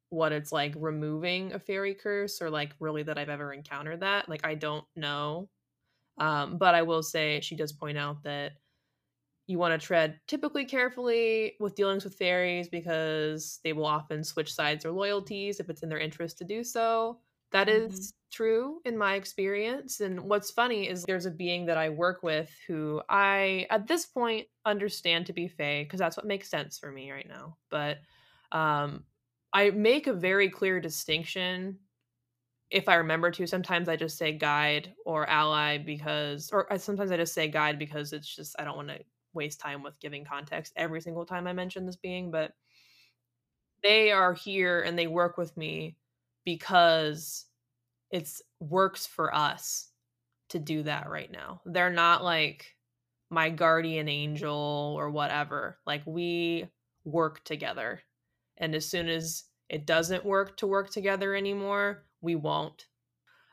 what 0.10 0.32
it's 0.32 0.52
like 0.52 0.74
removing 0.78 1.54
a 1.54 1.60
fairy 1.60 1.96
curse 1.96 2.42
or 2.42 2.50
like 2.50 2.74
really 2.80 3.04
that 3.04 3.18
I've 3.18 3.30
ever 3.30 3.54
encountered 3.54 4.02
that. 4.02 4.30
Like 4.30 4.46
I 4.46 4.56
don't 4.56 4.86
know. 4.96 5.50
Um, 6.18 6.58
but 6.58 6.76
I 6.76 6.84
will 6.84 7.04
say 7.04 7.42
she 7.42 7.56
does 7.56 7.74
point 7.74 7.98
out 7.98 8.24
that 8.24 8.54
you 9.48 9.58
want 9.58 9.80
to 9.80 9.86
tread 9.86 10.20
typically 10.28 10.64
carefully 10.66 11.56
with 11.60 11.76
dealings 11.76 12.04
with 12.04 12.16
fairies 12.16 12.70
because 12.70 13.60
they 13.64 13.74
will 13.74 13.86
often 13.86 14.24
switch 14.24 14.54
sides 14.54 14.86
or 14.86 14.92
loyalties 14.92 15.60
if 15.60 15.70
it's 15.70 15.82
in 15.82 15.90
their 15.90 15.98
interest 16.00 16.38
to 16.38 16.44
do 16.44 16.64
so. 16.64 17.20
That 17.52 17.68
Mhm. 17.68 17.70
is 17.70 18.14
true 18.32 18.80
in 18.86 18.96
my 18.96 19.16
experience. 19.16 20.02
And 20.02 20.30
what's 20.30 20.52
funny 20.52 20.88
is 20.88 21.04
there's 21.04 21.26
a 21.26 21.32
being 21.32 21.66
that 21.66 21.78
I 21.78 21.90
work 21.90 22.22
with 22.22 22.56
who 22.68 23.02
I, 23.10 23.66
at 23.72 23.88
this 23.88 24.06
point, 24.06 24.48
understand 24.66 25.26
to 25.28 25.34
be 25.34 25.48
Fae 25.48 25.84
because 25.84 26.00
that's 26.00 26.16
what 26.16 26.28
makes 26.28 26.48
sense 26.48 26.78
for 26.78 26.92
me 26.92 27.12
right 27.12 27.28
now. 27.28 27.58
But 27.72 28.02
um, 28.52 29.06
I 29.54 29.72
make 29.72 30.08
a 30.08 30.14
very 30.14 30.50
clear 30.50 30.80
distinction 30.80 31.80
if 32.70 32.88
I 32.88 32.96
remember 32.96 33.32
to. 33.32 33.48
Sometimes 33.48 33.90
I 33.90 33.96
just 33.96 34.18
say 34.18 34.32
guide 34.32 34.94
or 35.06 35.28
ally 35.28 35.78
because, 35.78 36.52
or 36.52 36.72
uh, 36.72 36.78
sometimes 36.78 37.12
I 37.12 37.18
just 37.18 37.34
say 37.34 37.48
guide 37.48 37.80
because 37.80 38.14
it's 38.14 38.34
just, 38.34 38.56
I 38.60 38.64
don't 38.64 38.76
want 38.78 38.90
to 38.90 39.00
waste 39.34 39.60
time 39.60 39.84
with 39.84 40.00
giving 40.00 40.26
context 40.26 40.74
every 40.76 41.02
single 41.02 41.26
time 41.26 41.48
I 41.48 41.54
mention 41.54 41.86
this 41.86 41.96
being. 41.96 42.32
But 42.32 42.54
they 43.82 44.12
are 44.12 44.34
here 44.34 44.82
and 44.82 44.98
they 44.98 45.08
work 45.08 45.38
with 45.38 45.56
me 45.58 45.96
because 46.46 47.46
it's 48.12 48.42
works 48.60 49.06
for 49.06 49.34
us 49.34 49.90
to 50.50 50.60
do 50.60 50.84
that 50.84 51.10
right 51.10 51.32
now. 51.32 51.62
They're 51.66 51.92
not 51.92 52.24
like 52.24 52.76
my 53.30 53.50
guardian 53.50 54.10
angel 54.10 54.96
or 54.98 55.10
whatever. 55.10 55.78
Like 55.86 56.02
we 56.06 56.68
work 57.04 57.44
together. 57.44 58.02
And 58.60 58.76
as 58.76 58.90
soon 58.90 59.08
as 59.08 59.46
it 59.70 59.86
doesn't 59.86 60.26
work 60.26 60.58
to 60.58 60.68
work 60.68 60.90
together 60.90 61.36
anymore, 61.36 62.04
we 62.22 62.36
won't. 62.36 62.88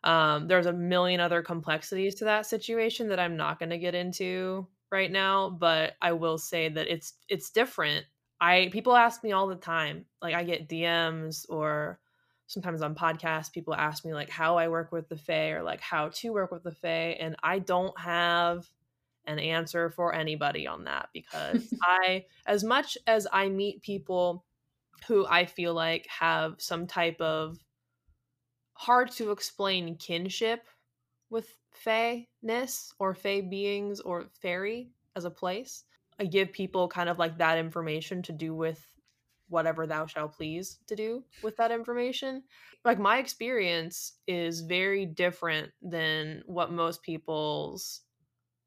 Um, 0.04 0.46
there's 0.46 0.66
a 0.66 0.72
million 0.72 1.20
other 1.20 1.42
complexities 1.42 2.14
to 2.16 2.24
that 2.26 2.46
situation 2.46 3.08
that 3.08 3.18
I'm 3.18 3.36
not 3.36 3.58
going 3.58 3.70
to 3.70 3.78
get 3.78 3.94
into 3.94 4.66
right 4.90 5.10
now, 5.10 5.50
but 5.50 5.94
I 6.00 6.12
will 6.12 6.38
say 6.38 6.68
that 6.68 6.86
it's 6.88 7.14
it's 7.28 7.50
different. 7.50 8.06
I 8.40 8.70
people 8.72 8.94
ask 8.94 9.24
me 9.24 9.32
all 9.32 9.48
the 9.48 9.56
time, 9.56 10.04
like 10.22 10.34
I 10.34 10.44
get 10.44 10.68
DMs 10.68 11.44
or 11.48 11.98
sometimes 12.46 12.82
on 12.82 12.94
podcasts, 12.94 13.52
people 13.52 13.74
ask 13.74 14.04
me 14.04 14.14
like 14.14 14.30
how 14.30 14.56
I 14.56 14.68
work 14.68 14.92
with 14.92 15.08
the 15.08 15.16
Fae 15.16 15.50
or 15.50 15.62
like 15.62 15.80
how 15.80 16.10
to 16.10 16.32
work 16.32 16.52
with 16.52 16.62
the 16.62 16.72
Fae, 16.72 17.16
and 17.18 17.34
I 17.42 17.58
don't 17.58 17.98
have 17.98 18.68
an 19.26 19.40
answer 19.40 19.90
for 19.90 20.14
anybody 20.14 20.66
on 20.66 20.84
that 20.84 21.08
because 21.12 21.72
I, 21.82 22.26
as 22.46 22.62
much 22.62 22.96
as 23.06 23.26
I 23.32 23.48
meet 23.48 23.82
people 23.82 24.44
who 25.06 25.27
I 25.27 25.44
feel 25.47 25.74
like 25.74 26.06
have 26.09 26.55
some 26.59 26.86
type 26.86 27.20
of 27.20 27.59
hard 28.74 29.10
to 29.12 29.31
explain 29.31 29.97
kinship 29.97 30.66
with 31.31 31.56
Fae-ness 31.73 32.93
or 32.98 33.14
Fae 33.14 33.40
beings 33.40 34.01
or 34.01 34.27
fairy 34.40 34.90
as 35.14 35.24
a 35.24 35.31
place. 35.31 35.85
I 36.18 36.24
give 36.24 36.52
people 36.52 36.89
kind 36.89 37.09
of 37.09 37.18
like 37.18 37.39
that 37.39 37.59
information 37.59 38.23
to 38.23 38.32
do 38.32 38.55
with 38.55 38.85
whatever 39.48 39.86
thou 39.86 40.06
shall 40.06 40.28
please 40.28 40.78
to 40.89 40.97
do 40.97 41.23
with 41.43 41.56
that 41.56 41.70
information. 41.70 42.43
Like 42.85 42.98
my 42.98 43.18
experience 43.18 44.12
is 44.27 44.60
very 44.60 45.06
different 45.06 45.70
than 45.82 46.43
what 46.47 46.73
most 46.73 47.02
people's 47.02 48.01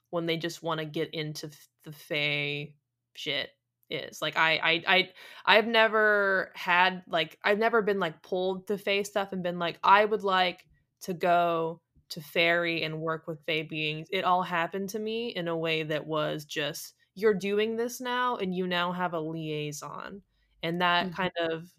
when 0.09 0.25
they 0.25 0.37
just 0.37 0.63
want 0.63 0.79
to 0.79 0.85
get 0.85 1.13
into 1.13 1.49
the 1.83 1.91
Fae 1.91 2.73
shit 3.13 3.49
is. 3.89 4.21
Like 4.21 4.37
I 4.37 4.57
I 4.57 4.83
I 4.87 5.13
I've 5.45 5.67
never 5.67 6.51
had 6.55 7.03
like 7.07 7.39
I've 7.43 7.59
never 7.59 7.81
been 7.81 7.99
like 7.99 8.21
pulled 8.23 8.67
to 8.67 8.77
Fae 8.77 9.03
stuff 9.03 9.33
and 9.33 9.43
been 9.43 9.59
like 9.59 9.79
I 9.83 10.05
would 10.05 10.23
like 10.23 10.65
to 11.01 11.13
go 11.13 11.81
to 12.09 12.21
fairy 12.21 12.83
and 12.83 13.01
work 13.01 13.27
with 13.27 13.43
Fae 13.45 13.63
beings. 13.63 14.07
It 14.11 14.23
all 14.25 14.43
happened 14.43 14.89
to 14.89 14.99
me 14.99 15.29
in 15.29 15.47
a 15.47 15.57
way 15.57 15.83
that 15.83 16.05
was 16.07 16.45
just 16.45 16.95
you're 17.15 17.33
doing 17.33 17.75
this 17.75 17.99
now 18.01 18.37
and 18.37 18.55
you 18.55 18.65
now 18.67 18.91
have 18.91 19.13
a 19.13 19.19
liaison. 19.19 20.23
And 20.63 20.81
that 20.81 21.11
Mhm. 21.11 21.13
kind 21.13 21.31
of 21.39 21.73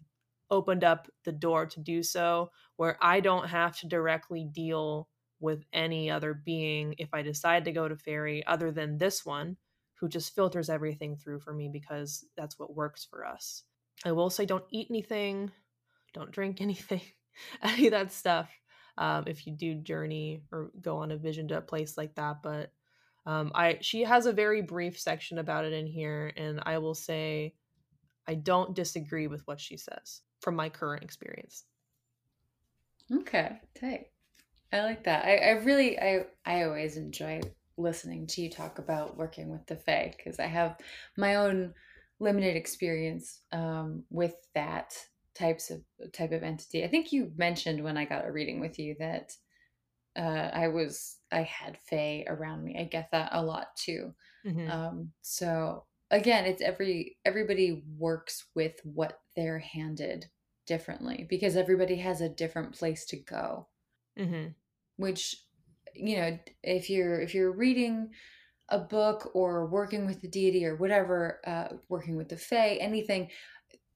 opened 0.49 0.83
up 0.83 1.07
the 1.23 1.31
door 1.31 1.65
to 1.65 1.79
do 1.79 2.03
so 2.03 2.51
where 2.75 2.97
I 3.01 3.19
don't 3.19 3.47
have 3.47 3.77
to 3.79 3.87
directly 3.87 4.45
deal 4.45 5.09
with 5.39 5.63
any 5.73 6.09
other 6.11 6.33
being 6.33 6.95
if 6.97 7.13
I 7.13 7.21
decide 7.21 7.65
to 7.65 7.71
go 7.71 7.87
to 7.87 7.95
fairy 7.95 8.45
other 8.45 8.71
than 8.71 8.97
this 8.97 9.25
one 9.25 9.57
who 10.01 10.09
just 10.09 10.33
filters 10.33 10.69
everything 10.69 11.15
through 11.15 11.39
for 11.39 11.53
me 11.53 11.69
because 11.69 12.25
that's 12.35 12.57
what 12.57 12.75
works 12.75 13.07
for 13.09 13.23
us. 13.23 13.63
I 14.03 14.11
will 14.11 14.31
say 14.31 14.47
don't 14.47 14.65
eat 14.71 14.87
anything, 14.89 15.51
don't 16.13 16.31
drink 16.31 16.59
anything, 16.61 17.01
any 17.61 17.85
of 17.85 17.91
that 17.91 18.11
stuff. 18.11 18.49
Um, 18.97 19.23
if 19.27 19.47
you 19.47 19.53
do 19.53 19.75
journey 19.75 20.41
or 20.51 20.71
go 20.81 20.97
on 20.97 21.11
a 21.11 21.17
vision 21.17 21.47
to 21.47 21.57
a 21.57 21.61
place 21.61 21.97
like 21.97 22.15
that, 22.15 22.41
but 22.43 22.73
um, 23.25 23.51
I 23.53 23.77
she 23.81 24.01
has 24.01 24.25
a 24.25 24.33
very 24.33 24.61
brief 24.61 24.99
section 24.99 25.37
about 25.37 25.65
it 25.65 25.71
in 25.71 25.85
here, 25.85 26.33
and 26.35 26.59
I 26.65 26.79
will 26.79 26.95
say 26.95 27.53
I 28.27 28.33
don't 28.33 28.75
disagree 28.75 29.27
with 29.27 29.45
what 29.45 29.59
she 29.59 29.77
says 29.77 30.21
from 30.41 30.55
my 30.55 30.69
current 30.69 31.03
experience. 31.03 31.63
Okay, 33.13 33.59
tight. 33.79 34.07
I 34.73 34.81
like 34.81 35.03
that. 35.03 35.25
I, 35.25 35.37
I 35.37 35.49
really, 35.63 35.99
I, 35.99 36.25
I 36.45 36.63
always 36.63 36.95
enjoy 36.95 37.41
listening 37.77 38.27
to 38.27 38.41
you 38.41 38.49
talk 38.49 38.79
about 38.79 39.17
working 39.17 39.49
with 39.49 39.65
the 39.67 39.75
Fae 39.75 40.13
because 40.15 40.39
I 40.39 40.47
have 40.47 40.77
my 41.17 41.35
own 41.35 41.73
limited 42.19 42.55
experience 42.55 43.41
um, 43.51 44.03
with 44.09 44.35
that 44.53 44.93
types 45.33 45.71
of 45.71 45.81
type 46.13 46.31
of 46.31 46.43
entity. 46.43 46.83
I 46.83 46.87
think 46.87 47.11
you 47.11 47.31
mentioned 47.37 47.83
when 47.83 47.97
I 47.97 48.05
got 48.05 48.25
a 48.27 48.31
reading 48.31 48.59
with 48.59 48.77
you 48.79 48.95
that 48.99 49.35
uh, 50.15 50.49
I 50.53 50.67
was 50.67 51.17
I 51.31 51.43
had 51.43 51.77
Fae 51.77 52.25
around 52.27 52.63
me. 52.63 52.77
I 52.79 52.83
get 52.83 53.09
that 53.11 53.29
a 53.31 53.43
lot 53.43 53.75
too. 53.75 54.13
Mhm. 54.45 54.69
Um, 54.69 55.11
so 55.21 55.85
again, 56.11 56.45
it's 56.45 56.61
every 56.61 57.17
everybody 57.25 57.83
works 57.97 58.45
with 58.55 58.79
what 58.83 59.19
they're 59.35 59.59
handed 59.59 60.27
differently 60.67 61.25
because 61.29 61.55
everybody 61.55 61.95
has 61.97 62.21
a 62.21 62.29
different 62.29 62.73
place 62.73 63.05
to 63.05 63.17
go 63.17 63.67
Mhm. 64.17 64.53
which 64.97 65.35
you 65.95 66.17
know 66.17 66.37
if 66.63 66.89
you're 66.89 67.21
if 67.21 67.33
you're 67.33 67.51
reading 67.51 68.09
a 68.69 68.79
book 68.79 69.31
or 69.33 69.65
working 69.65 70.05
with 70.05 70.21
the 70.21 70.27
deity 70.27 70.65
or 70.65 70.75
whatever 70.75 71.39
uh, 71.45 71.75
working 71.89 72.15
with 72.15 72.29
the 72.29 72.37
fae 72.37 72.75
anything 72.75 73.29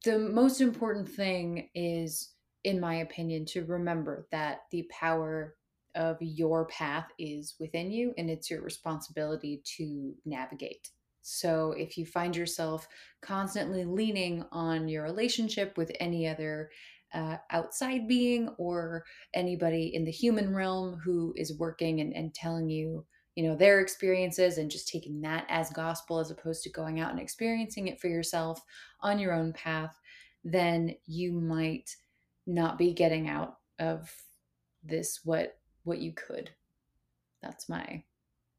the 0.03 0.19
most 0.19 0.61
important 0.61 1.07
thing 1.09 1.69
is 1.73 2.34
in 2.63 2.80
my 2.80 2.95
opinion 2.95 3.45
to 3.45 3.63
remember 3.65 4.27
that 4.31 4.61
the 4.72 4.88
power 4.91 5.55
of 5.95 6.17
your 6.19 6.65
path 6.65 7.07
is 7.17 7.55
within 7.59 7.91
you 7.91 8.13
and 8.17 8.30
it's 8.30 8.49
your 8.49 8.61
responsibility 8.61 9.61
to 9.77 10.13
navigate. 10.26 10.89
So 11.22 11.73
if 11.77 11.97
you 11.97 12.05
find 12.05 12.35
yourself 12.35 12.88
constantly 13.22 13.85
leaning 13.85 14.45
on 14.51 14.88
your 14.88 15.03
relationship 15.03 15.76
with 15.77 15.91
any 15.99 16.27
other 16.27 16.69
uh, 17.15 17.37
outside 17.51 18.07
being 18.07 18.49
or 18.57 19.03
anybody 19.33 19.95
in 19.95 20.03
the 20.03 20.11
human 20.11 20.53
realm 20.53 20.99
who 21.03 21.33
is 21.37 21.57
working 21.57 22.01
and, 22.01 22.13
and 22.13 22.33
telling 22.35 22.69
you 22.69 23.05
you 23.35 23.43
know 23.47 23.55
their 23.55 23.79
experiences 23.79 24.57
and 24.57 24.69
just 24.69 24.87
taking 24.87 25.21
that 25.21 25.45
as 25.49 25.69
gospel 25.71 26.19
as 26.19 26.29
opposed 26.31 26.63
to 26.63 26.69
going 26.69 26.99
out 26.99 27.11
and 27.11 27.19
experiencing 27.19 27.87
it 27.87 27.99
for 27.99 28.07
yourself 28.07 28.61
on 29.01 29.17
your 29.19 29.33
own 29.33 29.53
path 29.53 29.97
then 30.43 30.93
you 31.05 31.31
might 31.31 31.95
not 32.45 32.77
be 32.77 32.93
getting 32.93 33.27
out 33.29 33.57
of 33.79 34.13
this 34.83 35.21
what 35.23 35.57
what 35.83 35.99
you 35.99 36.11
could 36.13 36.49
that's 37.41 37.67
my 37.69 38.03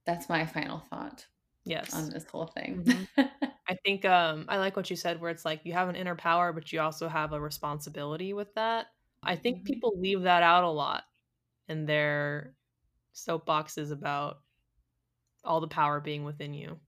that's 0.05 0.29
my 0.29 0.47
final 0.47 0.79
thought 0.91 1.27
Yes. 1.65 1.95
on 1.95 2.09
this 2.11 2.25
whole 2.27 2.47
thing 2.47 2.85
Mhm. 3.17 3.29
I 3.69 3.75
think 3.85 4.05
um 4.05 4.47
I 4.49 4.59
like 4.59 4.77
what 4.77 4.91
you 4.91 4.97
said 4.97 5.21
where 5.21 5.31
it's 5.31 5.45
like 5.45 5.65
you 5.65 5.73
have 5.73 5.89
an 5.89 5.97
inner 5.97 6.15
power 6.17 6.53
but 6.53 6.73
you 6.73 6.81
also 6.81 7.09
have 7.09 7.33
a 7.33 7.41
responsibility 7.41 8.33
with 8.33 8.55
that. 8.55 8.89
I 9.25 9.37
think 9.37 9.65
Mhm. 9.65 9.65
people 9.65 9.99
leave 10.01 10.23
that 10.23 10.43
out 10.43 10.65
a 10.65 10.71
lot 10.71 11.05
in 11.69 11.87
their 11.87 12.57
soapboxes 13.15 13.93
about 13.93 14.39
all 15.45 15.61
the 15.61 15.69
power 15.69 16.01
being 16.01 16.25
within 16.25 16.55
you. 16.55 16.81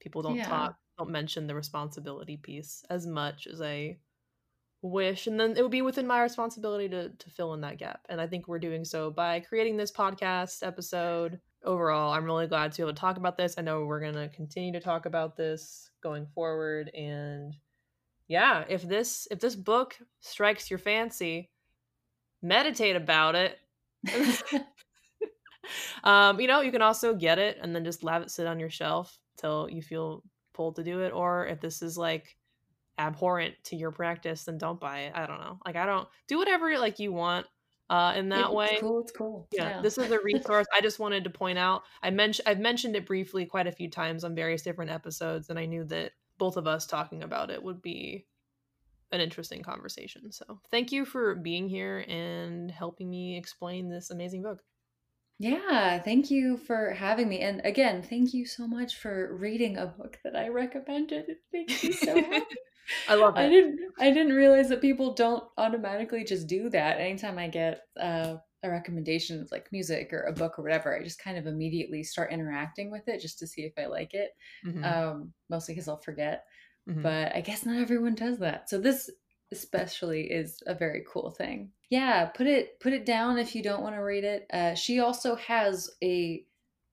People 0.00 0.22
don't 0.22 0.42
Yeah. 0.42 0.44
talk 0.44 0.76
don't 0.98 1.10
mention 1.10 1.46
the 1.46 1.54
responsibility 1.54 2.38
piece 2.38 2.82
as 2.90 3.06
much 3.06 3.46
as 3.46 3.60
I 3.60 4.00
wish 4.82 5.26
and 5.26 5.40
then 5.40 5.56
it 5.56 5.62
would 5.62 5.70
be 5.72 5.82
within 5.82 6.06
my 6.06 6.22
responsibility 6.22 6.88
to 6.90 7.10
to 7.10 7.30
fill 7.30 7.54
in 7.54 7.62
that 7.62 7.78
gap. 7.78 8.06
And 8.10 8.20
I 8.20 8.26
think 8.28 8.48
we're 8.48 8.58
doing 8.60 8.84
so 8.84 9.10
by 9.10 9.40
creating 9.40 9.76
this 9.78 9.92
podcast 9.92 10.66
episode. 10.66 11.40
Overall, 11.66 12.12
I'm 12.12 12.24
really 12.24 12.46
glad 12.46 12.72
to 12.72 12.78
be 12.78 12.82
able 12.84 12.94
to 12.94 13.00
talk 13.00 13.16
about 13.16 13.36
this. 13.36 13.56
I 13.58 13.62
know 13.62 13.84
we're 13.84 14.00
going 14.00 14.14
to 14.14 14.28
continue 14.28 14.72
to 14.72 14.80
talk 14.80 15.04
about 15.04 15.36
this 15.36 15.90
going 16.02 16.26
forward 16.26 16.90
and 16.94 17.54
yeah, 18.28 18.64
if 18.68 18.82
this 18.82 19.28
if 19.30 19.38
this 19.40 19.54
book 19.54 19.96
strikes 20.20 20.70
your 20.70 20.78
fancy, 20.78 21.50
meditate 22.42 22.96
about 22.96 23.34
it. 23.34 23.58
um, 26.04 26.40
you 26.40 26.46
know, 26.46 26.60
you 26.60 26.72
can 26.72 26.82
also 26.82 27.14
get 27.14 27.38
it 27.38 27.58
and 27.62 27.74
then 27.74 27.84
just 27.84 28.06
have 28.08 28.22
it 28.22 28.30
sit 28.30 28.46
on 28.46 28.60
your 28.60 28.70
shelf 28.70 29.18
till 29.38 29.68
you 29.70 29.82
feel 29.82 30.22
pulled 30.54 30.76
to 30.76 30.84
do 30.84 31.02
it. 31.02 31.12
Or 31.12 31.46
if 31.46 31.60
this 31.60 31.82
is 31.82 31.96
like 31.96 32.36
abhorrent 32.98 33.54
to 33.64 33.76
your 33.76 33.92
practice, 33.92 34.44
then 34.44 34.58
don't 34.58 34.80
buy 34.80 35.00
it. 35.00 35.12
I 35.14 35.26
don't 35.26 35.40
know. 35.40 35.58
Like 35.64 35.76
I 35.76 35.86
don't 35.86 36.08
do 36.28 36.38
whatever 36.38 36.78
like 36.78 36.98
you 36.98 37.12
want 37.12 37.46
uh 37.90 38.14
in 38.16 38.30
that 38.30 38.52
it's 38.54 38.54
way. 38.54 38.78
cool 38.78 39.00
it's 39.00 39.12
cool 39.12 39.48
Yeah, 39.52 39.72
this 39.80 39.98
is 39.98 40.10
a 40.10 40.20
resource. 40.22 40.66
I 40.74 40.80
just 40.80 40.98
wanted 40.98 41.24
to 41.24 41.30
point 41.30 41.58
out. 41.58 41.84
I 42.02 42.10
mentioned 42.10 42.48
I've 42.48 42.60
mentioned 42.60 42.96
it 42.96 43.06
briefly 43.06 43.46
quite 43.46 43.66
a 43.68 43.72
few 43.72 43.90
times 43.90 44.24
on 44.24 44.34
various 44.34 44.62
different 44.62 44.90
episodes, 44.90 45.50
and 45.50 45.58
I 45.58 45.66
knew 45.66 45.84
that 45.86 46.12
both 46.38 46.56
of 46.56 46.66
us 46.66 46.86
talking 46.86 47.22
about 47.22 47.50
it 47.50 47.62
would 47.62 47.82
be 47.82 48.26
an 49.12 49.20
interesting 49.20 49.62
conversation. 49.62 50.32
So 50.32 50.60
thank 50.70 50.92
you 50.92 51.04
for 51.04 51.34
being 51.36 51.68
here 51.68 52.04
and 52.08 52.70
helping 52.70 53.10
me 53.10 53.38
explain 53.38 53.88
this 53.90 54.10
amazing 54.10 54.42
book. 54.42 54.62
Yeah, 55.38 55.98
thank 56.02 56.30
you 56.30 56.56
for 56.58 56.92
having 56.92 57.28
me. 57.28 57.40
And 57.40 57.60
again, 57.64 58.02
thank 58.02 58.32
you 58.34 58.44
so 58.46 58.66
much 58.66 58.96
for 58.96 59.34
reading 59.34 59.76
a 59.78 59.86
book 59.86 60.18
that 60.24 60.36
I 60.36 60.48
recommended. 60.48 61.28
It 61.30 61.42
makes 61.52 61.82
me 61.82 61.90
so 61.92 62.20
happy. 62.22 62.60
I 63.06 63.14
love 63.14 63.38
it. 63.38 63.42
I 63.42 63.48
didn't 63.48 63.80
I 63.98 64.10
didn't 64.10 64.34
realize 64.34 64.68
that 64.68 64.80
people 64.80 65.14
don't 65.14 65.44
automatically 65.58 66.24
just 66.24 66.46
do 66.46 66.68
that. 66.70 66.98
Anytime 67.00 67.38
I 67.38 67.48
get 67.48 67.82
uh, 67.98 68.36
a 68.62 68.70
recommendation 68.70 69.40
of 69.40 69.50
like 69.52 69.70
music 69.72 70.12
or 70.12 70.22
a 70.22 70.32
book 70.32 70.58
or 70.58 70.62
whatever, 70.62 70.96
I 70.96 71.02
just 71.02 71.18
kind 71.18 71.38
of 71.38 71.46
immediately 71.46 72.02
start 72.02 72.32
interacting 72.32 72.90
with 72.90 73.08
it 73.08 73.20
just 73.20 73.38
to 73.40 73.46
see 73.46 73.62
if 73.62 73.72
I 73.78 73.86
like 73.86 74.14
it. 74.14 74.32
Mhm. 74.64 74.82
Um, 74.84 75.32
mostly 75.48 75.74
because 75.74 75.88
I'll 75.88 76.00
forget. 76.00 76.44
Mhm. 76.86 77.02
But 77.02 77.34
I 77.34 77.40
guess 77.40 77.64
not 77.66 77.78
everyone 77.78 78.14
does 78.14 78.38
that. 78.38 78.68
So 78.70 78.78
this 78.78 79.10
especially 79.52 80.30
is 80.30 80.62
a 80.66 80.74
very 80.74 81.04
cool 81.08 81.30
thing. 81.30 81.72
Yeah, 81.88 82.26
put 82.26 82.46
it 82.46 82.80
put 82.80 82.92
it 82.92 83.06
down 83.06 83.38
if 83.38 83.54
you 83.54 83.62
don't 83.62 83.82
want 83.82 83.94
to 83.94 84.00
read 84.02 84.24
it. 84.24 84.46
Uh, 84.52 84.74
she 84.74 84.98
also 85.00 85.36
has 85.36 85.90
a 86.02 86.44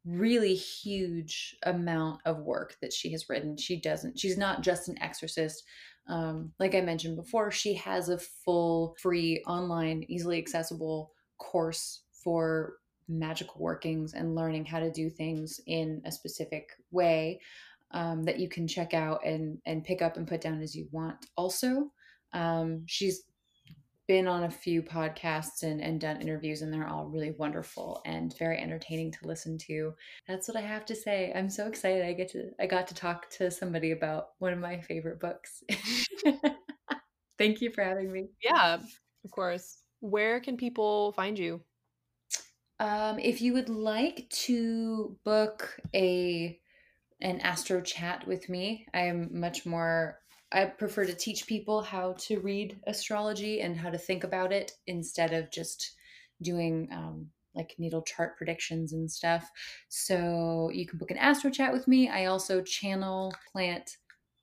really 0.06 0.56
huge 0.56 1.56
amount 1.64 2.22
of 2.26 2.40
work 2.40 2.76
that 2.82 2.94
she 2.94 3.12
has 3.12 3.30
written. 3.30 3.58
She 3.58 3.80
doesn't. 3.80 4.20
She's 4.20 4.38
not 4.38 4.62
just 4.62 4.90
an 4.90 5.02
exorcist. 5.02 5.64
Um, 6.08 6.52
like 6.60 6.76
I 6.76 6.82
mentioned 6.82 7.16
before, 7.16 7.52
she 7.52 7.74
has 7.76 8.10
a 8.10 8.18
full, 8.18 8.96
free, 9.00 9.42
online, 9.48 10.04
easily 10.10 10.38
accessible 10.38 11.12
course 11.38 12.04
for 12.12 12.76
magical 13.08 13.62
workings 13.62 14.14
and 14.14 14.36
learning 14.36 14.66
how 14.66 14.80
to 14.80 14.92
do 14.92 15.10
things 15.10 15.60
in 15.68 16.02
a 16.06 16.12
specific 16.12 16.70
way 16.92 17.40
um, 17.92 18.24
that 18.24 18.40
you 18.40 18.50
can 18.50 18.68
check 18.68 18.94
out 18.94 19.26
and 19.26 19.58
and 19.66 19.84
pick 19.84 20.02
up 20.02 20.18
and 20.18 20.28
put 20.28 20.42
down 20.42 20.62
as 20.62 20.76
you 20.76 20.88
want. 20.92 21.28
Also, 21.38 21.92
um, 22.34 22.84
she's 22.88 23.24
been 24.14 24.28
on 24.28 24.44
a 24.44 24.52
few 24.52 24.84
podcasts 24.84 25.64
and, 25.64 25.82
and 25.82 26.00
done 26.00 26.22
interviews, 26.22 26.62
and 26.62 26.72
they're 26.72 26.88
all 26.88 27.08
really 27.08 27.32
wonderful 27.32 28.00
and 28.06 28.38
very 28.38 28.60
entertaining 28.60 29.12
to 29.12 29.26
listen 29.26 29.58
to. 29.58 29.92
That's 30.28 30.48
what 30.48 30.56
I 30.56 30.62
have 30.62 30.86
to 30.86 30.96
say. 30.96 31.34
I'm 31.36 31.50
so 31.50 31.66
excited. 31.66 32.06
I 32.06 32.14
get 32.14 32.30
to 32.34 32.52
I 32.60 32.68
got 32.68 32.86
to 32.90 32.94
talk 32.94 33.28
to 33.32 33.50
somebody 33.50 33.90
about 33.90 34.34
one 34.38 34.54
of 34.54 34.60
my 34.60 34.80
favorite 34.82 35.20
books. 35.20 35.64
Thank 37.40 37.60
you 37.60 37.72
for 37.72 37.84
having 37.84 38.12
me. 38.12 38.28
Yeah, 38.44 38.76
of 39.26 39.32
course. 39.32 39.80
Where 40.02 40.40
can 40.40 40.58
people 40.58 41.14
find 41.14 41.40
you? 41.40 41.62
Um, 42.80 43.18
if 43.18 43.42
you 43.42 43.54
would 43.54 43.70
like 43.70 44.30
to 44.46 45.18
book 45.26 45.76
a 45.96 46.60
an 47.20 47.40
astro 47.40 47.82
chat 47.82 48.28
with 48.28 48.48
me, 48.48 48.86
I 48.94 49.08
am 49.08 49.40
much 49.40 49.66
more. 49.66 50.20
I 50.54 50.66
prefer 50.66 51.06
to 51.06 51.14
teach 51.14 51.48
people 51.48 51.82
how 51.82 52.14
to 52.20 52.40
read 52.40 52.80
astrology 52.86 53.62
and 53.62 53.78
how 53.78 53.90
to 53.90 53.98
think 53.98 54.24
about 54.24 54.54
it 54.54 54.74
instead 54.88 55.34
of 55.34 55.52
just 55.52 55.94
doing 56.42 56.88
um, 56.92 57.28
like 57.56 57.76
natal 57.78 58.02
chart 58.02 58.38
predictions 58.38 58.94
and 58.94 59.10
stuff. 59.10 59.50
So 59.90 60.70
you 60.74 60.86
can 60.86 61.00
book 61.00 61.12
an 61.12 61.18
astro 61.18 61.50
chat 61.50 61.74
with 61.74 61.88
me. 61.88 62.10
I 62.10 62.26
also 62.26 62.62
channel 62.62 63.34
plant 63.52 63.98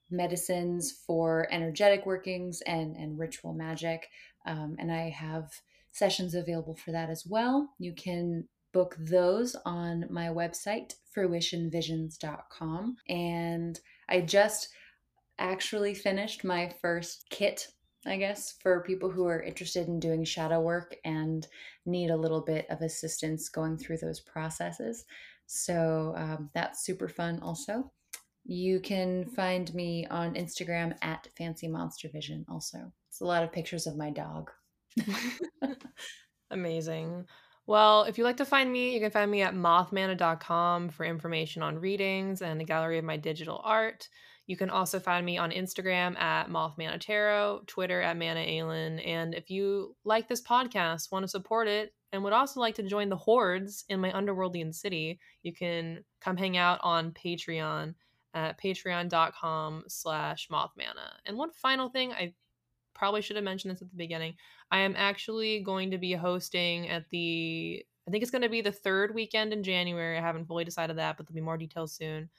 medicines 0.09 0.91
for 1.07 1.47
energetic 1.51 2.05
workings 2.05 2.61
and 2.61 2.95
and 2.97 3.17
ritual 3.17 3.53
magic, 3.53 4.09
um, 4.45 4.75
and 4.77 4.91
I 4.91 5.09
have 5.09 5.51
sessions 5.91 6.35
available 6.35 6.75
for 6.75 6.91
that 6.91 7.09
as 7.09 7.25
well. 7.25 7.69
You 7.79 7.93
can 7.93 8.47
book 8.73 8.95
those 8.99 9.55
on 9.65 10.05
my 10.09 10.27
website, 10.27 10.95
fruitionvisions.com. 11.15 12.97
And 13.09 13.79
I 14.07 14.21
just 14.21 14.69
actually 15.41 15.93
finished 15.93 16.43
my 16.43 16.73
first 16.81 17.25
kit, 17.29 17.67
I 18.05 18.17
guess, 18.17 18.55
for 18.61 18.83
people 18.83 19.09
who 19.09 19.25
are 19.25 19.41
interested 19.41 19.87
in 19.87 19.99
doing 19.99 20.23
shadow 20.23 20.61
work 20.61 20.95
and 21.03 21.47
need 21.85 22.11
a 22.11 22.15
little 22.15 22.41
bit 22.41 22.65
of 22.69 22.81
assistance 22.81 23.49
going 23.49 23.77
through 23.77 23.97
those 23.97 24.19
processes. 24.19 25.05
So 25.47 26.13
um, 26.15 26.49
that's 26.53 26.85
super 26.85 27.09
fun, 27.09 27.39
also. 27.41 27.91
You 28.45 28.79
can 28.79 29.25
find 29.25 29.73
me 29.73 30.05
on 30.07 30.35
Instagram 30.35 30.95
at 31.01 31.27
Fancy 31.37 31.67
Monster 31.67 32.09
Vision, 32.09 32.45
also. 32.49 32.91
It's 33.09 33.21
a 33.21 33.25
lot 33.25 33.43
of 33.43 33.51
pictures 33.51 33.87
of 33.87 33.97
my 33.97 34.09
dog. 34.11 34.51
Amazing. 36.51 37.25
Well, 37.67 38.03
if 38.03 38.17
you'd 38.17 38.23
like 38.23 38.37
to 38.37 38.45
find 38.45 38.71
me, 38.71 38.93
you 38.93 38.99
can 38.99 39.11
find 39.11 39.29
me 39.29 39.41
at 39.41 39.53
mothmana.com 39.53 40.89
for 40.89 41.05
information 41.05 41.61
on 41.61 41.79
readings 41.79 42.41
and 42.41 42.59
a 42.61 42.65
gallery 42.65 42.97
of 42.97 43.05
my 43.05 43.17
digital 43.17 43.61
art. 43.63 44.09
You 44.51 44.57
can 44.57 44.69
also 44.69 44.99
find 44.99 45.25
me 45.25 45.37
on 45.37 45.51
Instagram 45.51 46.19
at 46.19 46.49
Mothmana 46.49 46.99
Tarot, 46.99 47.61
Twitter 47.67 48.01
at 48.01 48.17
Mana. 48.17 48.41
And 48.41 49.33
if 49.33 49.49
you 49.49 49.95
like 50.03 50.27
this 50.27 50.41
podcast, 50.41 51.09
want 51.09 51.23
to 51.23 51.29
support 51.29 51.69
it, 51.69 51.93
and 52.11 52.21
would 52.21 52.33
also 52.33 52.59
like 52.59 52.75
to 52.75 52.83
join 52.83 53.07
the 53.07 53.15
hordes 53.15 53.85
in 53.87 54.01
my 54.01 54.11
underworldian 54.11 54.75
city, 54.75 55.21
you 55.41 55.53
can 55.53 56.03
come 56.19 56.35
hang 56.35 56.57
out 56.57 56.79
on 56.83 57.13
Patreon 57.13 57.95
at 58.33 58.61
patreon.com 58.61 59.85
slash 59.87 60.49
mothmana. 60.51 61.13
And 61.25 61.37
one 61.37 61.51
final 61.51 61.87
thing, 61.87 62.11
I 62.11 62.33
probably 62.93 63.21
should 63.21 63.37
have 63.37 63.45
mentioned 63.45 63.73
this 63.73 63.81
at 63.81 63.89
the 63.89 63.95
beginning. 63.95 64.33
I 64.69 64.79
am 64.79 64.95
actually 64.97 65.61
going 65.61 65.91
to 65.91 65.97
be 65.97 66.11
hosting 66.11 66.89
at 66.89 67.09
the 67.09 67.85
I 68.05 68.11
think 68.11 68.21
it's 68.21 68.31
going 68.31 68.41
to 68.41 68.49
be 68.49 68.59
the 68.59 68.71
third 68.73 69.15
weekend 69.15 69.53
in 69.53 69.63
January. 69.63 70.17
I 70.17 70.21
haven't 70.21 70.47
fully 70.47 70.65
decided 70.65 70.97
that, 70.97 71.15
but 71.15 71.25
there'll 71.25 71.35
be 71.35 71.39
more 71.39 71.55
details 71.55 71.93
soon. 71.93 72.29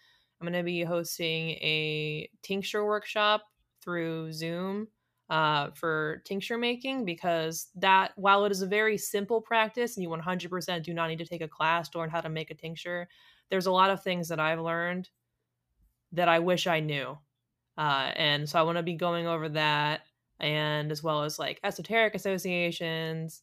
I'm 0.42 0.48
going 0.52 0.58
to 0.58 0.64
be 0.64 0.82
hosting 0.82 1.50
a 1.50 2.28
tincture 2.42 2.84
workshop 2.84 3.44
through 3.80 4.32
Zoom 4.32 4.88
uh, 5.30 5.70
for 5.70 6.20
tincture 6.24 6.58
making 6.58 7.04
because 7.04 7.68
that, 7.76 8.10
while 8.16 8.44
it 8.44 8.50
is 8.50 8.60
a 8.60 8.66
very 8.66 8.98
simple 8.98 9.40
practice 9.40 9.96
and 9.96 10.02
you 10.02 10.08
100% 10.08 10.82
do 10.82 10.92
not 10.92 11.06
need 11.06 11.20
to 11.20 11.24
take 11.24 11.42
a 11.42 11.48
class 11.48 11.88
to 11.90 11.98
learn 11.98 12.10
how 12.10 12.20
to 12.20 12.28
make 12.28 12.50
a 12.50 12.56
tincture, 12.56 13.08
there's 13.50 13.66
a 13.66 13.70
lot 13.70 13.90
of 13.90 14.02
things 14.02 14.28
that 14.28 14.40
I've 14.40 14.58
learned 14.58 15.10
that 16.10 16.28
I 16.28 16.40
wish 16.40 16.66
I 16.66 16.80
knew. 16.80 17.16
Uh, 17.78 18.10
and 18.16 18.48
so 18.48 18.58
I 18.58 18.62
want 18.62 18.78
to 18.78 18.82
be 18.82 18.94
going 18.94 19.28
over 19.28 19.48
that 19.50 20.00
and 20.40 20.90
as 20.90 21.04
well 21.04 21.22
as 21.22 21.38
like 21.38 21.60
esoteric 21.62 22.16
associations, 22.16 23.42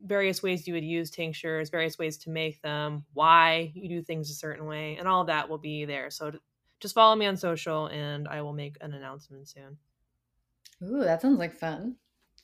various 0.00 0.42
ways 0.42 0.66
you 0.66 0.74
would 0.74 0.84
use 0.84 1.10
tinctures, 1.10 1.70
various 1.70 1.98
ways 1.98 2.16
to 2.18 2.30
make 2.30 2.60
them, 2.62 3.04
why 3.12 3.72
you 3.74 3.88
do 3.88 4.02
things 4.02 4.30
a 4.30 4.34
certain 4.34 4.66
way, 4.66 4.96
and 4.96 5.06
all 5.08 5.20
of 5.22 5.26
that 5.28 5.48
will 5.48 5.58
be 5.58 5.84
there. 5.84 6.10
So 6.10 6.32
just 6.80 6.94
follow 6.94 7.14
me 7.16 7.26
on 7.26 7.36
social 7.36 7.86
and 7.86 8.28
I 8.28 8.42
will 8.42 8.52
make 8.52 8.76
an 8.80 8.92
announcement 8.94 9.48
soon. 9.48 9.78
Ooh, 10.82 11.00
that 11.04 11.22
sounds 11.22 11.38
like 11.38 11.54
fun. 11.58 11.96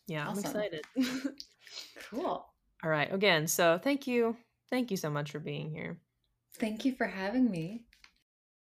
Yeah, 0.06 0.26
Awesome. 0.28 0.56
I'm 0.56 0.62
excited. 0.62 0.84
Cool. 2.10 2.46
all 2.84 2.90
right. 2.90 3.12
Again, 3.12 3.46
so 3.46 3.78
thank 3.82 4.06
you. 4.06 4.36
Thank 4.68 4.90
you 4.90 4.96
so 4.96 5.08
much 5.10 5.30
for 5.30 5.38
being 5.38 5.70
here. 5.70 5.98
Thank 6.56 6.84
you 6.84 6.94
for 6.94 7.06
having 7.06 7.50
me. 7.50 7.84